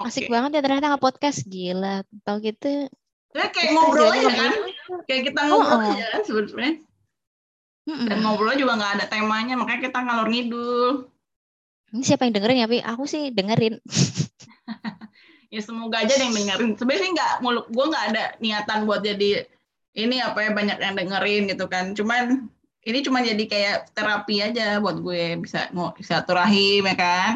Okay. 0.00 0.08
Asik 0.08 0.26
banget 0.32 0.56
ya 0.56 0.60
ternyata 0.64 0.96
nggak 0.96 1.04
podcast 1.04 1.44
gila. 1.44 2.00
Tau 2.24 2.40
gitu. 2.40 2.88
Ya, 3.30 3.46
kayak 3.52 3.70
ngobrol 3.76 4.10
aja 4.10 4.30
kan? 4.32 4.52
Kayak 5.04 5.22
kita 5.30 5.40
ngobrol 5.46 5.76
oh, 5.76 5.84
oh. 5.84 5.92
aja 5.92 6.06
kan 6.08 6.22
sebenarnya. 6.24 6.74
Dan 7.84 8.18
ngobrol 8.24 8.54
juga 8.56 8.80
nggak 8.80 8.92
ada 8.96 9.04
temanya, 9.06 9.54
makanya 9.60 9.80
kita 9.92 9.98
ngalor 10.00 10.28
ngidul. 10.32 10.90
Ini 11.90 12.02
siapa 12.06 12.24
yang 12.26 12.34
dengerin 12.38 12.62
ya, 12.64 12.68
Pi? 12.70 12.78
Aku 12.80 13.04
sih 13.04 13.28
dengerin. 13.34 13.76
ya 15.50 15.60
semoga 15.60 16.06
aja 16.06 16.14
yang 16.14 16.30
dengerin 16.30 16.78
sebenarnya 16.78 17.10
nggak 17.10 17.32
muluk 17.42 17.66
gue 17.74 17.84
nggak 17.90 18.04
ada 18.14 18.24
niatan 18.38 18.86
buat 18.86 19.02
jadi 19.02 19.50
ini 19.98 20.22
apa 20.22 20.46
ya 20.46 20.50
banyak 20.54 20.78
yang 20.78 20.94
dengerin 20.94 21.42
gitu 21.50 21.66
kan 21.66 21.90
cuman 21.98 22.46
ini 22.86 22.98
cuma 23.02 23.18
jadi 23.20 23.44
kayak 23.50 23.76
terapi 23.92 24.46
aja 24.46 24.78
buat 24.78 25.02
gue 25.02 25.42
bisa 25.42 25.66
mau 25.74 25.90
bisa 25.98 26.22
turahim 26.22 26.86
ya 26.86 26.94
kan 26.96 27.32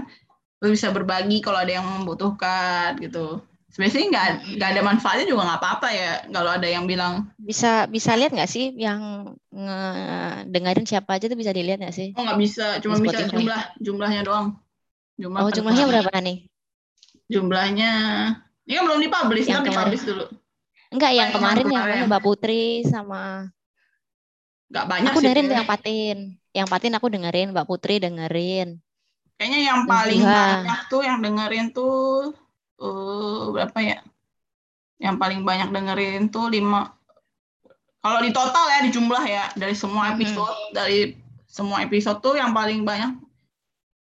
gue 0.64 0.72
bisa 0.72 0.88
berbagi 0.88 1.44
kalau 1.44 1.60
ada 1.60 1.76
yang 1.76 1.84
membutuhkan 1.84 2.96
gitu. 2.96 3.44
Sebenarnya 3.68 4.08
nggak 4.08 4.26
nggak 4.56 4.70
ada 4.72 4.80
manfaatnya 4.80 5.26
juga 5.28 5.44
nggak 5.44 5.60
apa-apa 5.60 5.88
ya 5.92 6.10
kalau 6.32 6.56
ada 6.56 6.64
yang 6.64 6.88
bilang. 6.88 7.28
Bisa 7.36 7.84
bisa 7.84 8.16
lihat 8.16 8.32
nggak 8.32 8.48
sih 8.48 8.72
yang 8.80 9.28
dengerin 10.48 10.88
siapa 10.88 11.20
aja 11.20 11.28
tuh 11.28 11.36
bisa 11.36 11.52
dilihat 11.52 11.84
nggak 11.84 11.92
sih? 11.92 12.16
Oh 12.16 12.24
nggak 12.24 12.40
bisa 12.40 12.80
cuma 12.80 12.96
bisa 12.96 13.28
jumlah 13.28 13.76
jumlahnya 13.76 14.24
doang. 14.24 14.56
Jumlah 15.20 15.40
oh 15.44 15.50
jumlahnya 15.52 15.84
berapa 15.84 16.16
nih? 16.16 16.48
Jumlahnya 17.28 17.92
ini 18.64 18.72
kan 18.72 18.84
belum 18.88 19.00
dipublish 19.04 19.48
yang 19.52 19.60
kan 19.60 19.68
dipublish 19.68 20.04
dulu. 20.08 20.32
Enggak 20.88 21.12
yang 21.12 21.28
kemarin, 21.34 21.66
kemarin. 21.68 21.94
yang 22.00 22.08
Mbak 22.08 22.22
Putri 22.24 22.88
sama 22.88 23.52
enggak 24.72 24.86
banyak 24.88 25.12
aku 25.12 25.20
dengerin 25.20 25.52
yang 25.52 25.68
Patin. 25.68 26.18
Yang 26.56 26.66
Patin 26.72 26.94
aku 26.96 27.06
dengerin 27.12 27.52
Mbak 27.52 27.66
Putri 27.68 28.00
dengerin 28.00 28.80
kayaknya 29.36 29.61
yang 29.73 29.81
paling 29.85 30.23
banyak 30.23 30.81
tuh 30.90 31.02
yang 31.02 31.19
dengerin 31.20 31.66
tuh 31.74 32.32
uh, 32.81 33.51
berapa 33.51 33.78
ya 33.82 33.98
yang 35.02 35.19
paling 35.19 35.43
banyak 35.43 35.69
dengerin 35.74 36.31
tuh 36.31 36.48
lima 36.48 36.94
kalau 38.05 38.20
di 38.20 38.31
total 38.31 38.65
ya 38.69 38.78
di 38.85 38.90
jumlah 38.93 39.24
ya 39.27 39.44
dari 39.59 39.74
semua 39.74 40.15
episode 40.15 40.55
hmm. 40.55 40.73
dari 40.73 41.19
semua 41.48 41.82
episode 41.82 42.23
tuh 42.23 42.39
yang 42.39 42.55
paling 42.55 42.86
banyak 42.86 43.16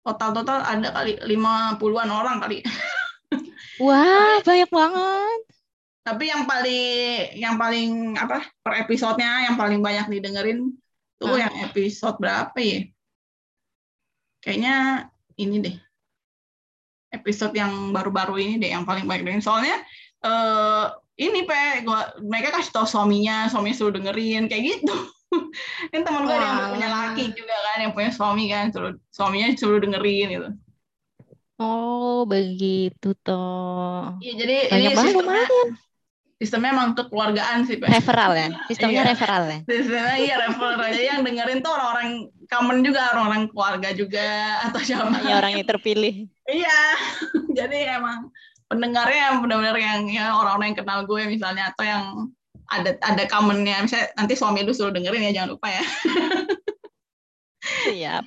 total 0.07 0.31
total 0.31 0.63
ada 0.63 0.95
kali 0.95 1.19
lima 1.27 1.75
puluhan 1.77 2.11
orang 2.11 2.39
kali 2.39 2.63
Wah, 3.77 4.41
banyak 4.41 4.71
banget. 4.73 5.41
Tapi 6.07 6.25
yang 6.31 6.49
paling 6.49 7.35
yang 7.37 7.55
paling 7.61 8.17
apa 8.17 8.47
per 8.65 8.87
episodenya 8.87 9.51
yang 9.51 9.57
paling 9.59 9.85
banyak 9.85 10.07
didengerin 10.09 10.73
tuh 11.21 11.35
hmm. 11.35 11.43
yang 11.43 11.55
episode 11.67 12.17
berapa 12.17 12.57
ya? 12.57 12.89
Kayaknya 14.41 14.77
ini 15.37 15.57
deh. 15.63 15.77
Episode 17.13 17.55
yang 17.57 17.95
baru-baru 17.95 18.37
ini 18.43 18.55
deh 18.61 18.71
yang 18.73 18.85
paling 18.85 19.07
banyak 19.09 19.25
dengerin. 19.25 19.45
Soalnya 19.45 19.77
uh, 20.27 20.93
ini 21.17 21.49
pe 21.49 21.87
gua 21.87 22.13
mereka 22.21 22.61
kasih 22.61 22.73
tau 22.73 22.87
suaminya, 22.89 23.49
suaminya 23.49 23.77
suruh 23.77 23.95
dengerin 23.95 24.49
kayak 24.51 24.63
gitu. 24.77 24.97
kan 25.93 26.01
teman 26.07 26.23
gue 26.29 26.37
yang 26.39 26.71
punya 26.77 26.89
laki 26.89 27.25
juga 27.35 27.57
kan, 27.57 27.79
yang 27.83 27.93
punya 27.97 28.11
suami 28.13 28.45
kan, 28.53 28.71
suruh 28.71 28.95
suaminya 29.11 29.49
suruh 29.57 29.81
dengerin 29.81 30.29
gitu. 30.33 30.49
Oh, 31.57 32.29
begitu 32.29 33.17
toh. 33.25 34.21
Iya, 34.21 34.33
jadi 34.45 34.57
Banyak 34.69 34.93
ini 34.93 35.01
sistemnya, 35.09 35.47
sistemnya 36.37 36.71
emang 36.77 36.93
kekeluargaan 36.93 37.65
sih, 37.65 37.81
Pak. 37.81 37.89
Referral 37.89 38.33
ya? 38.37 38.49
Sistemnya 38.71 39.03
iya. 39.03 39.11
referral 39.13 39.45
ya? 39.49 39.59
Sistemnya 39.65 40.17
iya 40.21 40.35
referral. 40.45 40.85
Jadi 40.93 41.05
yang 41.09 41.21
dengerin 41.25 41.59
tuh 41.65 41.73
orang-orang 41.73 42.09
common 42.53 42.79
juga, 42.85 43.03
orang-orang 43.17 43.43
keluarga 43.49 43.89
juga, 43.97 44.29
atau 44.69 44.81
siapa. 44.85 45.17
Ya, 45.25 45.41
orang 45.41 45.53
yang 45.57 45.67
terpilih. 45.67 46.29
iya, 46.47 46.81
jadi 47.59 47.99
emang 47.99 48.31
pendengarnya 48.69 49.41
benar-benar 49.41 49.77
yang 49.79 50.01
ya 50.11 50.35
orang-orang 50.37 50.75
yang 50.75 50.79
kenal 50.85 51.01
gue 51.09 51.23
misalnya, 51.25 51.73
atau 51.73 51.85
yang 51.89 52.05
ada 52.69 52.91
ada 53.01 53.25
commonnya. 53.33 53.81
Misalnya 53.81 54.13
nanti 54.21 54.35
suami 54.37 54.61
lu 54.61 54.77
suruh 54.77 54.93
dengerin 54.93 55.33
ya, 55.33 55.43
jangan 55.43 55.57
lupa 55.57 55.69
ya. 55.73 55.85
Siap. 57.87 58.25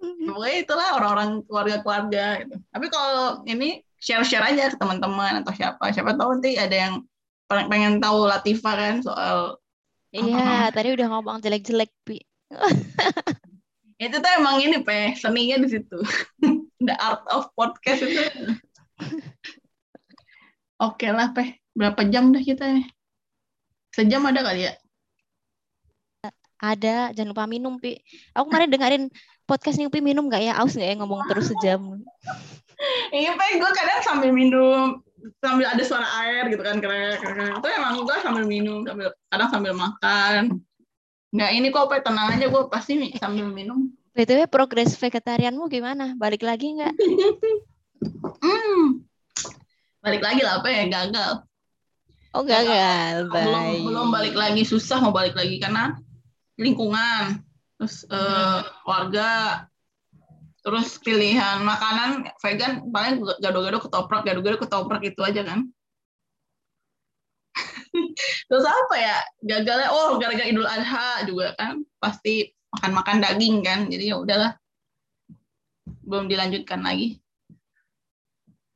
pokoknya 0.00 0.56
itulah 0.64 0.88
orang-orang 0.96 1.30
keluarga-keluarga 1.44 2.44
gitu. 2.44 2.56
Tapi 2.72 2.86
kalau 2.92 3.44
ini 3.48 3.84
share-share 4.00 4.42
aja 4.42 4.72
ke 4.72 4.76
teman-teman 4.80 5.44
atau 5.44 5.52
siapa, 5.52 5.92
siapa 5.92 6.16
tahu 6.16 6.40
nanti 6.40 6.56
ada 6.56 6.72
yang 6.72 6.94
pengen, 7.46 8.00
tahu 8.00 8.24
Latifa 8.26 8.72
kan 8.74 9.04
soal 9.04 9.60
Iya, 10.10 10.74
tadi 10.74 10.90
udah 10.90 11.06
ngomong 11.06 11.38
jelek-jelek, 11.38 11.94
Pi. 12.02 12.18
itu 14.02 14.16
tuh 14.18 14.32
emang 14.42 14.58
ini, 14.58 14.82
Pe, 14.82 15.14
seninya 15.14 15.62
di 15.62 15.70
situ. 15.70 15.98
The 16.86 16.98
art 16.98 17.22
of 17.30 17.54
podcast 17.54 18.02
itu. 18.02 18.18
Oke 20.90 21.14
lah, 21.14 21.30
Pe. 21.30 21.62
Berapa 21.78 22.02
jam 22.10 22.34
dah 22.34 22.42
kita 22.42 22.74
nih? 22.74 22.90
Sejam 23.94 24.26
ada 24.26 24.42
kali 24.42 24.66
ya? 24.66 24.74
Ada, 26.58 27.14
jangan 27.14 27.30
lupa 27.30 27.46
minum, 27.46 27.78
Pi. 27.78 28.02
Aku 28.34 28.50
kemarin 28.50 28.66
dengerin 28.66 29.04
podcast 29.46 29.78
nih 29.78 29.86
Upi 29.86 30.02
minum 30.02 30.26
nggak 30.26 30.42
ya? 30.42 30.58
Aus 30.58 30.74
nggak 30.74 30.90
ya 30.90 30.96
ngomong 30.98 31.22
terus 31.30 31.54
sejam? 31.54 32.02
Iya. 33.12 33.32
Gue 33.36 33.70
kadang 33.76 34.00
sambil 34.02 34.30
minum 34.32 35.00
sambil 35.44 35.68
ada 35.68 35.82
suara 35.84 36.08
air 36.24 36.48
gitu 36.48 36.64
kan 36.64 36.80
krek 36.80 37.20
krek 37.20 37.60
itu 37.60 37.68
emang 37.76 38.00
gue 38.00 38.16
sambil 38.24 38.44
minum 38.48 38.84
sambil 38.88 39.12
kadang 39.28 39.48
sambil 39.52 39.72
makan. 39.76 40.64
Nggak 41.30 41.50
ini 41.54 41.66
kok 41.70 41.86
Pe, 41.86 42.02
tenang 42.02 42.34
aja 42.34 42.46
gue 42.50 42.62
pasti 42.66 42.92
mi- 42.98 43.14
sambil 43.14 43.46
minum. 43.46 43.92
Btw 44.10 44.50
progres 44.50 44.98
vegetarianmu 44.98 45.70
gimana? 45.70 46.18
Balik 46.18 46.42
lagi 46.42 46.76
nggak? 46.76 46.94
Hmm. 48.40 49.04
balik 50.00 50.24
lagi 50.24 50.40
lah 50.40 50.64
apa 50.64 50.68
ya 50.72 50.88
gagal. 50.88 51.44
Oh 52.32 52.40
gagal 52.40 53.28
belum 53.28 53.52
baik. 53.52 53.80
belum 53.84 54.06
balik 54.08 54.34
lagi 54.38 54.62
susah 54.64 55.04
mau 55.04 55.12
balik 55.12 55.36
lagi 55.36 55.60
karena 55.60 56.00
lingkungan. 56.56 57.44
Terus 57.76 58.08
eh, 58.08 58.58
keluarga 58.80 59.28
terus 60.60 61.00
pilihan 61.00 61.64
makanan 61.64 62.28
vegan 62.40 62.84
paling 62.92 63.24
gado-gado 63.40 63.80
ketoprak 63.80 64.22
gado-gado 64.28 64.56
ketoprak 64.60 65.02
itu 65.04 65.20
aja 65.24 65.42
kan. 65.44 65.68
Terus 68.48 68.64
apa 68.66 68.94
ya? 68.94 69.16
Gagalnya 69.42 69.88
oh 69.90 70.20
gara-gara 70.20 70.46
idul 70.46 70.68
adha 70.68 71.24
juga 71.26 71.56
kan. 71.56 71.82
Pasti 71.98 72.52
makan-makan 72.78 73.18
daging 73.24 73.56
kan 73.64 73.80
jadi 73.88 74.14
ya 74.14 74.16
udahlah. 74.20 74.52
Belum 76.04 76.28
dilanjutkan 76.28 76.84
lagi. 76.84 77.18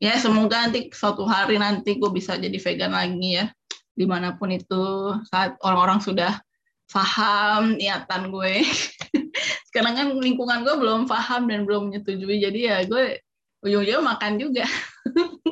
Ya 0.02 0.18
semoga 0.20 0.68
nanti 0.68 0.92
suatu 0.92 1.24
hari 1.24 1.56
nanti 1.56 1.96
gue 1.96 2.10
bisa 2.12 2.36
jadi 2.36 2.56
vegan 2.58 2.92
lagi 2.92 3.40
ya. 3.40 3.46
Di 3.94 4.04
mana 4.08 4.34
pun 4.34 4.50
itu 4.50 5.14
saat 5.30 5.54
orang-orang 5.62 6.02
sudah 6.02 6.42
paham 6.90 7.78
niatan 7.80 8.28
gue 8.28 8.52
sekarang 9.74 9.98
kan 9.98 10.06
lingkungan 10.22 10.62
gue 10.62 10.74
belum 10.78 11.10
paham 11.10 11.50
dan 11.50 11.66
belum 11.66 11.90
menyetujui 11.90 12.38
jadi 12.38 12.60
ya 12.62 12.76
gue 12.86 13.18
ujung-ujung 13.66 14.06
makan 14.06 14.38
juga. 14.38 14.62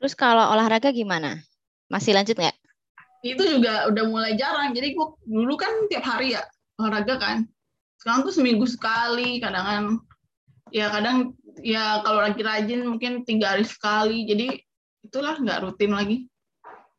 Terus 0.00 0.16
kalau 0.16 0.48
olahraga 0.48 0.88
gimana? 0.96 1.44
Masih 1.92 2.16
lanjut 2.16 2.40
nggak? 2.40 2.56
Itu 3.20 3.44
juga 3.44 3.84
udah 3.84 4.04
mulai 4.08 4.32
jarang 4.40 4.72
jadi 4.72 4.96
gue 4.96 5.06
dulu 5.28 5.60
kan 5.60 5.92
tiap 5.92 6.08
hari 6.08 6.32
ya 6.32 6.40
olahraga 6.80 7.20
kan. 7.20 7.44
Sekarang 8.00 8.24
tuh 8.24 8.32
seminggu 8.32 8.64
sekali 8.64 9.36
kadang 9.44 9.66
kan 9.68 9.84
ya 10.72 10.88
kadang 10.88 11.36
ya 11.60 12.00
kalau 12.00 12.24
lagi 12.24 12.40
rajin 12.40 12.88
mungkin 12.88 13.28
tiga 13.28 13.52
hari 13.52 13.68
sekali 13.68 14.24
jadi 14.24 14.56
itulah 15.04 15.36
nggak 15.36 15.68
rutin 15.68 15.92
lagi. 15.92 16.32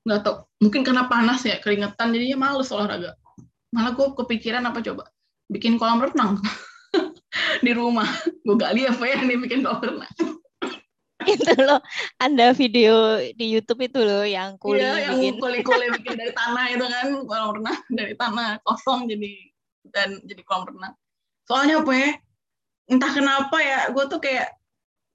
Nggak 0.05 0.29
tau 0.29 0.45
mungkin 0.61 0.85
karena 0.85 1.09
panas 1.09 1.41
ya 1.41 1.57
keringetan 1.57 2.13
jadinya 2.13 2.53
males 2.53 2.69
olahraga 2.69 3.17
malah 3.73 3.97
gue 3.97 4.07
kepikiran 4.13 4.61
apa 4.69 4.79
coba? 4.85 5.09
Bikin 5.49 5.81
kolam 5.81 6.05
renang. 6.05 6.37
Di 7.65 7.71
rumah. 7.73 8.05
Gue 8.45 8.55
gali 8.55 8.85
apa 8.85 9.01
ya 9.09 9.17
nih 9.25 9.37
bikin 9.41 9.65
kolam 9.65 9.81
renang. 9.81 10.13
Itu 11.23 11.51
loh. 11.57 11.81
Ada 12.21 12.53
video 12.53 13.15
di 13.33 13.47
YouTube 13.47 13.87
itu 13.87 13.95
loh 14.03 14.27
yang 14.27 14.59
kuli 14.59 14.83
Iya, 14.83 15.09
yang 15.09 15.17
bikin. 15.23 15.39
kuli-kuli 15.41 15.85
bikin 15.97 16.15
dari 16.19 16.31
tanah 16.35 16.65
itu 16.69 16.85
kan. 16.85 17.07
Kolam 17.25 17.49
renang 17.57 17.79
dari 17.89 18.13
tanah. 18.13 18.61
Kosong 18.61 19.09
jadi 19.09 19.31
dan 19.89 20.21
jadi 20.23 20.41
kolam 20.45 20.69
renang. 20.69 20.93
Soalnya 21.49 21.81
apa 21.81 21.91
ya? 21.97 22.11
Entah 22.91 23.11
kenapa 23.15 23.57
ya, 23.63 23.79
gue 23.95 24.03
tuh 24.11 24.19
kayak 24.19 24.59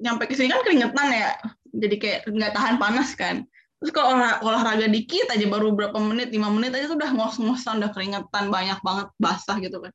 nyampe 0.01 0.25
ke 0.25 0.33
sini 0.33 0.49
kan 0.49 0.65
keringetan 0.65 1.09
ya, 1.13 1.37
jadi 1.77 1.97
kayak 2.01 2.21
nggak 2.31 2.53
tahan 2.57 2.81
panas 2.81 3.13
kan. 3.13 3.45
Terus 3.79 3.93
kalau 3.95 4.19
olah- 4.19 4.43
olahraga 4.43 4.91
dikit 4.91 5.31
aja 5.31 5.47
baru 5.47 5.71
berapa 5.71 5.95
menit, 6.03 6.35
lima 6.35 6.51
menit 6.51 6.75
aja 6.75 6.91
tuh 6.91 6.99
udah 6.99 7.11
ngos-ngosan, 7.15 7.79
udah 7.79 7.91
keringetan 7.95 8.51
banyak 8.51 8.79
banget 8.83 9.07
basah 9.23 9.57
gitu 9.63 9.79
kan. 9.79 9.95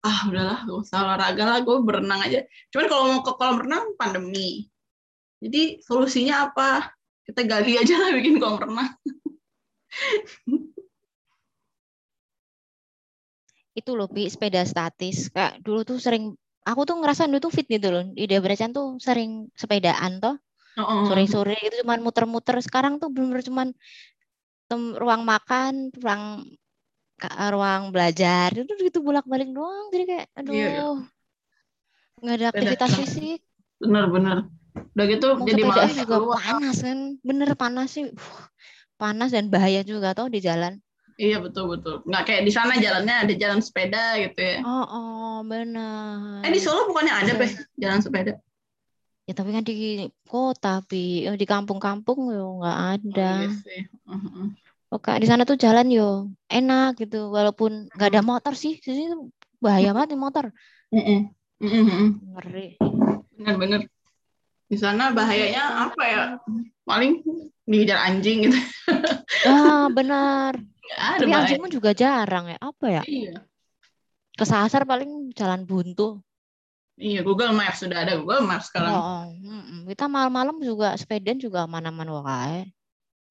Ah 0.00 0.24
udahlah, 0.30 0.64
gak 0.64 0.78
usah 0.88 0.98
olahraga 1.04 1.42
lah, 1.44 1.58
gue 1.60 1.76
berenang 1.84 2.20
aja. 2.24 2.40
Cuman 2.72 2.86
kalau 2.88 3.02
mau 3.12 3.20
ke 3.20 3.32
kolam 3.36 3.56
renang 3.60 3.84
pandemi. 4.00 4.72
Jadi 5.44 5.84
solusinya 5.84 6.48
apa? 6.48 6.88
Kita 7.28 7.44
gali 7.44 7.76
aja 7.76 7.94
lah 8.00 8.10
bikin 8.16 8.40
kolam 8.40 8.58
renang. 8.64 8.90
itu 13.78 13.94
loh 13.94 14.10
Pi, 14.10 14.26
sepeda 14.26 14.66
statis 14.66 15.30
kayak 15.30 15.62
dulu 15.62 15.86
tuh 15.86 16.02
sering 16.02 16.34
aku 16.66 16.82
tuh 16.82 16.98
ngerasa 16.98 17.30
dulu 17.30 17.38
tuh 17.46 17.52
fit 17.54 17.66
gitu 17.70 17.94
loh 17.94 18.02
di 18.10 18.26
Debrecen 18.26 18.74
tuh 18.74 18.98
sering 18.98 19.46
sepedaan 19.54 20.18
toh 20.18 20.34
Oh, 20.78 21.10
sore-sore 21.10 21.58
itu 21.58 21.82
cuman 21.82 21.98
muter-muter 22.00 22.56
sekarang 22.62 23.02
tuh 23.02 23.10
bener-bener 23.10 23.42
cuman 23.42 23.68
tem- 24.70 24.94
ruang 24.94 25.22
makan 25.26 25.90
ruang 25.98 26.22
ka- 27.18 27.50
ruang 27.50 27.90
belajar 27.90 28.54
itu 28.54 28.72
gitu 28.78 29.02
bolak-balik 29.02 29.50
doang 29.50 29.90
jadi 29.90 30.04
kayak 30.06 30.26
aduh 30.38 30.54
Iya, 30.54 30.66
iya. 30.70 30.84
nggak 32.22 32.34
ada 32.36 32.46
aktivitas 32.52 32.88
doang. 32.88 33.00
fisik 33.02 33.40
Bener-bener. 33.78 34.38
Udah 34.94 35.06
gitu 35.06 35.26
mau 35.34 35.46
jadi 35.46 35.62
malas 35.62 35.90
juga 35.94 36.16
keluar. 36.18 36.38
panas 36.38 36.76
kan 36.82 36.98
bener 37.22 37.48
panas 37.54 37.88
sih 37.90 38.04
Uh, 38.06 38.42
panas 38.98 39.30
dan 39.30 39.46
bahaya 39.46 39.82
juga 39.82 40.10
toh 40.14 40.26
di 40.26 40.38
jalan 40.38 40.78
Iya 41.18 41.42
betul-betul. 41.42 42.06
Nggak 42.06 42.22
kayak 42.26 42.42
di 42.46 42.52
sana 42.54 42.78
jalannya 42.78 43.26
ada 43.26 43.34
jalan 43.34 43.58
sepeda 43.58 44.18
gitu 44.22 44.38
ya. 44.38 44.58
oh 44.62 44.86
oh 44.86 45.36
benar 45.42 46.46
Eh 46.46 46.50
di 46.54 46.62
Solo 46.62 46.86
bukannya 46.86 47.10
ada, 47.10 47.32
Betul. 47.34 47.42
Pes, 47.42 47.52
jalan 47.74 47.98
sepeda? 47.98 48.32
Ya 49.28 49.32
tapi 49.36 49.52
kan 49.52 49.60
di 49.60 50.08
kota 50.24 50.80
Pi 50.88 51.28
Eh, 51.28 51.36
di 51.36 51.44
kampung-kampung 51.44 52.32
yo 52.32 52.64
nggak 52.64 52.78
ada 52.96 53.32
Oh, 53.36 53.44
iya 53.44 53.50
sih. 53.52 53.80
Mhm. 54.08 54.44
Oke, 54.88 55.12
di 55.20 55.28
sana 55.28 55.44
tuh 55.44 55.60
jalan 55.60 55.92
yo 55.92 56.32
enak 56.48 56.96
gitu, 56.96 57.28
walaupun 57.28 57.92
nggak 57.92 58.08
ada 58.08 58.24
motor 58.24 58.56
sih, 58.56 58.80
di 58.80 58.88
sini 58.88 59.12
tuh 59.12 59.28
bahaya 59.60 59.92
banget 59.92 60.16
nih 60.16 60.20
motor, 60.24 60.48
ngeri. 62.32 62.80
Bener-bener. 63.36 63.84
Di 64.68 64.76
sana 64.80 65.12
bahayanya 65.12 65.92
apa 65.92 66.02
ya? 66.08 66.22
Paling 66.88 67.20
dikejar 67.68 68.00
anjing 68.00 68.48
gitu. 68.48 68.56
Ah 69.44 69.86
benar. 69.92 70.56
Tapi 70.88 71.28
bahaya. 71.30 71.46
anjingmu 71.46 71.68
juga 71.68 71.92
jarang 71.92 72.48
ya, 72.48 72.58
apa 72.58 72.86
ya? 72.88 73.02
Iya. 73.04 73.44
Kesasar 74.34 74.88
paling 74.88 75.30
jalan 75.36 75.68
buntu. 75.68 76.24
Iya, 76.98 77.22
Google 77.22 77.54
Maps 77.54 77.78
sudah 77.78 78.02
ada 78.02 78.18
Google 78.18 78.42
Maps 78.42 78.74
sekarang. 78.74 78.90
Oh, 78.90 79.24
mm-mm. 79.30 79.86
kita 79.86 80.10
malam-malam 80.10 80.58
juga 80.58 80.98
sepedaan 80.98 81.38
juga 81.38 81.62
aman-aman 81.62 82.10
wae. 82.10 82.66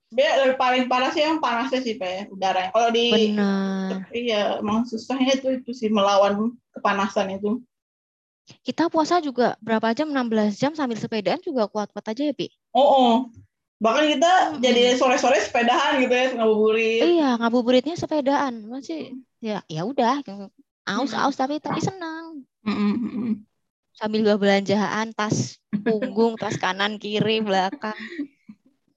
Dia 0.08 0.40
lebih 0.40 0.56
paling 0.56 0.88
parah 0.88 1.12
sih 1.12 1.20
yang 1.20 1.44
panasnya 1.44 1.84
sih, 1.84 2.00
Pe, 2.00 2.32
udara. 2.32 2.72
Kalau 2.72 2.96
di 2.96 3.12
Benar. 3.12 4.08
iya, 4.16 4.64
emang 4.64 4.88
susahnya 4.88 5.36
itu 5.36 5.60
itu 5.60 5.76
sih 5.76 5.92
melawan 5.92 6.56
kepanasan 6.72 7.36
itu. 7.36 7.60
Kita 8.64 8.88
puasa 8.88 9.20
juga 9.20 9.60
berapa 9.60 9.92
jam? 9.92 10.16
16 10.16 10.56
jam 10.56 10.72
sambil 10.72 10.96
sepedaan 10.96 11.44
juga 11.44 11.68
kuat-kuat 11.68 12.08
aja 12.08 12.24
ya, 12.24 12.32
Pi? 12.32 12.48
Oh, 12.72 12.88
oh. 12.88 13.14
Bahkan 13.84 14.06
kita 14.16 14.32
Mm-mm. 14.32 14.64
jadi 14.64 14.96
sore-sore 14.96 15.44
sepedahan 15.44 16.00
gitu 16.00 16.16
ya, 16.16 16.40
ngabuburit. 16.40 17.04
Iya, 17.04 17.30
ngabuburitnya 17.44 18.00
sepedaan. 18.00 18.64
Masih 18.64 19.12
ya 19.44 19.60
ya 19.68 19.84
udah, 19.84 20.24
aus-aus 20.88 21.36
tapi 21.36 21.60
tapi 21.60 21.84
senang. 21.84 22.48
Mm-mm, 22.64 22.94
mm-mm. 22.96 23.34
Sambil 23.98 24.22
bawa 24.24 24.38
belanjaan 24.38 25.12
tas 25.12 25.58
punggung 25.84 26.38
tas 26.38 26.56
kanan 26.56 27.02
kiri 27.02 27.42
belakang 27.42 27.98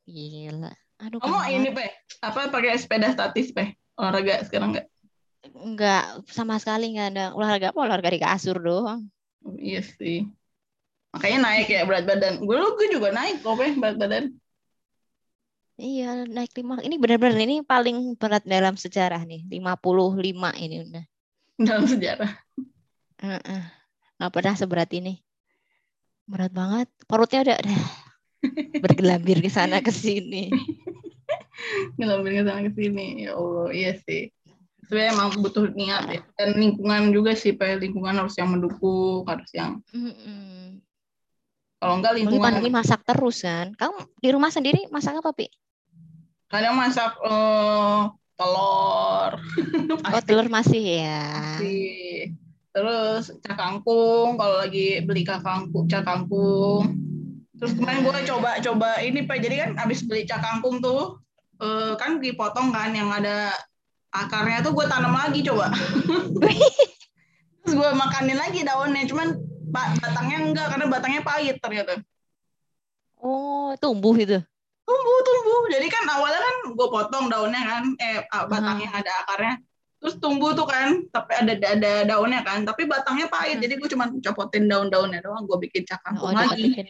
gila 0.05 0.71
aduh 1.01 1.19
Kamu 1.19 1.37
kangen 1.41 1.65
ini. 1.65 1.71
Pe, 1.73 1.87
apa 2.21 2.53
pakai 2.53 2.77
sepeda 2.77 3.09
statis, 3.09 3.49
Pe? 3.51 3.73
Olahraga 3.97 4.45
sekarang 4.45 4.77
nggak? 4.77 4.87
nggak 5.51 6.05
sama 6.29 6.61
sekali 6.61 6.93
nggak 6.93 7.09
ada 7.17 7.25
olahraga 7.33 7.73
apa 7.73 7.81
olahraga 7.81 8.13
di 8.13 8.21
kasur 8.21 8.61
doang 8.61 9.09
Oh, 9.41 9.57
iya 9.57 9.81
sih. 9.81 10.29
Makanya 11.17 11.39
naik 11.41 11.73
ya 11.73 11.89
berat 11.89 12.05
badan. 12.05 12.45
Gue 12.45 12.61
lu 12.61 12.77
gue 12.77 12.93
juga 12.93 13.09
naik 13.09 13.41
kok, 13.41 13.57
Pe, 13.57 13.73
berat 13.73 13.97
badan. 13.97 14.25
iya 15.81 16.29
naik 16.29 16.53
lima 16.61 16.77
ini 16.85 17.01
benar-benar 17.01 17.41
ini 17.41 17.65
paling 17.65 18.21
berat 18.21 18.45
dalam 18.45 18.77
sejarah 18.77 19.25
nih 19.25 19.49
55 19.49 20.53
ini 20.61 20.77
udah 20.85 21.05
Dalam 21.57 21.89
sejarah. 21.89 22.31
Heeh. 23.17 23.80
Nggak 24.21 24.33
pernah 24.33 24.55
seberat 24.55 24.91
ini 24.93 25.25
berat 26.29 26.53
banget 26.53 26.89
perutnya 27.09 27.41
udah, 27.43 27.57
udah 27.57 27.81
bergelambir 28.85 29.41
ke 29.41 29.51
sana 29.51 29.81
ke 29.81 29.91
sini 29.91 30.53
Ngelambil 32.01 32.41
ke 32.41 32.43
sana 32.49 32.61
ke 32.65 32.73
sini. 32.73 33.29
Ya 33.29 33.37
Allah, 33.37 33.69
iya 33.69 33.93
sih. 34.01 34.33
Sebenarnya 34.89 35.13
emang 35.13 35.29
butuh 35.45 35.69
niat 35.77 36.03
ya. 36.09 36.21
Dan 36.41 36.57
lingkungan 36.57 37.13
juga 37.13 37.37
sih, 37.37 37.53
Pe. 37.53 37.77
Lingkungan 37.77 38.17
harus 38.17 38.33
yang 38.41 38.49
mendukung, 38.49 39.29
harus 39.29 39.53
yang 39.53 39.79
kalau 41.81 41.97
enggak 41.97 42.13
lingkungan 42.13 42.45
pandemi 42.45 42.69
masak 42.69 43.01
terus 43.09 43.41
kan 43.41 43.73
kamu 43.73 44.05
di 44.21 44.29
rumah 44.29 44.53
sendiri 44.53 44.85
masak 44.93 45.17
apa 45.17 45.33
pi 45.33 45.49
kadang 46.53 46.77
masak 46.77 47.17
eh, 47.25 48.01
telur. 48.37 49.33
oh 50.05 50.23
telur 50.23 50.47
masih 50.53 51.01
ya 51.01 51.25
Sih. 51.57 52.00
Terus 52.81 53.29
cak 53.45 53.61
kangkung, 53.61 54.41
kalau 54.41 54.57
lagi 54.57 55.05
beli 55.05 55.21
cak 55.21 55.45
kangkung, 55.45 55.85
cak 55.85 56.01
kangkung. 56.01 56.97
Terus 57.61 57.77
kemarin 57.77 58.09
gue 58.09 58.25
coba-coba 58.25 59.05
ini 59.05 59.29
Pak, 59.29 59.37
jadi 59.37 59.57
kan 59.69 59.71
abis 59.85 60.09
beli 60.09 60.25
cak 60.25 60.41
kangkung 60.41 60.81
tuh, 60.81 61.21
eh, 61.61 61.93
kan 62.01 62.25
dipotong 62.25 62.73
kan 62.73 62.97
yang 62.97 63.13
ada 63.13 63.53
akarnya 64.17 64.65
tuh 64.65 64.73
gue 64.73 64.89
tanam 64.89 65.13
lagi 65.13 65.45
coba. 65.45 65.69
Terus 67.61 67.75
gue 67.77 67.91
makanin 67.93 68.41
lagi 68.41 68.65
daunnya, 68.65 69.05
cuman 69.05 69.29
ba- 69.69 69.93
batangnya 70.01 70.39
enggak 70.41 70.67
karena 70.73 70.87
batangnya 70.89 71.21
pahit 71.21 71.61
ternyata. 71.61 72.01
Oh, 73.21 73.77
tumbuh 73.77 74.17
itu. 74.17 74.41
tumbuh 74.89 75.19
tumbuh 75.23 75.63
jadi 75.71 75.87
kan 75.87 76.03
awalnya 76.17 76.41
kan 76.43 76.57
gue 76.75 76.89
potong 76.91 77.31
daunnya 77.31 77.63
kan 77.63 77.85
eh 78.03 78.27
batangnya 78.51 78.91
ada 78.91 79.13
akarnya 79.23 79.55
terus 80.01 80.17
tumbuh 80.17 80.57
tuh 80.57 80.65
kan 80.65 81.05
tapi 81.09 81.33
ada 81.37 81.53
ada 81.55 81.93
daunnya 82.09 82.41
kan 82.41 82.65
tapi 82.65 82.89
batangnya 82.89 83.29
pahit 83.29 83.61
Hmm. 83.61 83.63
jadi 83.63 83.75
gue 83.77 83.89
cuma 83.93 84.09
copotin 84.11 84.65
daun-daunnya 84.65 85.21
doang 85.21 85.45
gue 85.45 85.59
bikin 85.61 85.85
cakangkung 85.85 86.33
Oh, 86.33 86.35
lagi 86.35 86.57
bikin. 86.73 86.87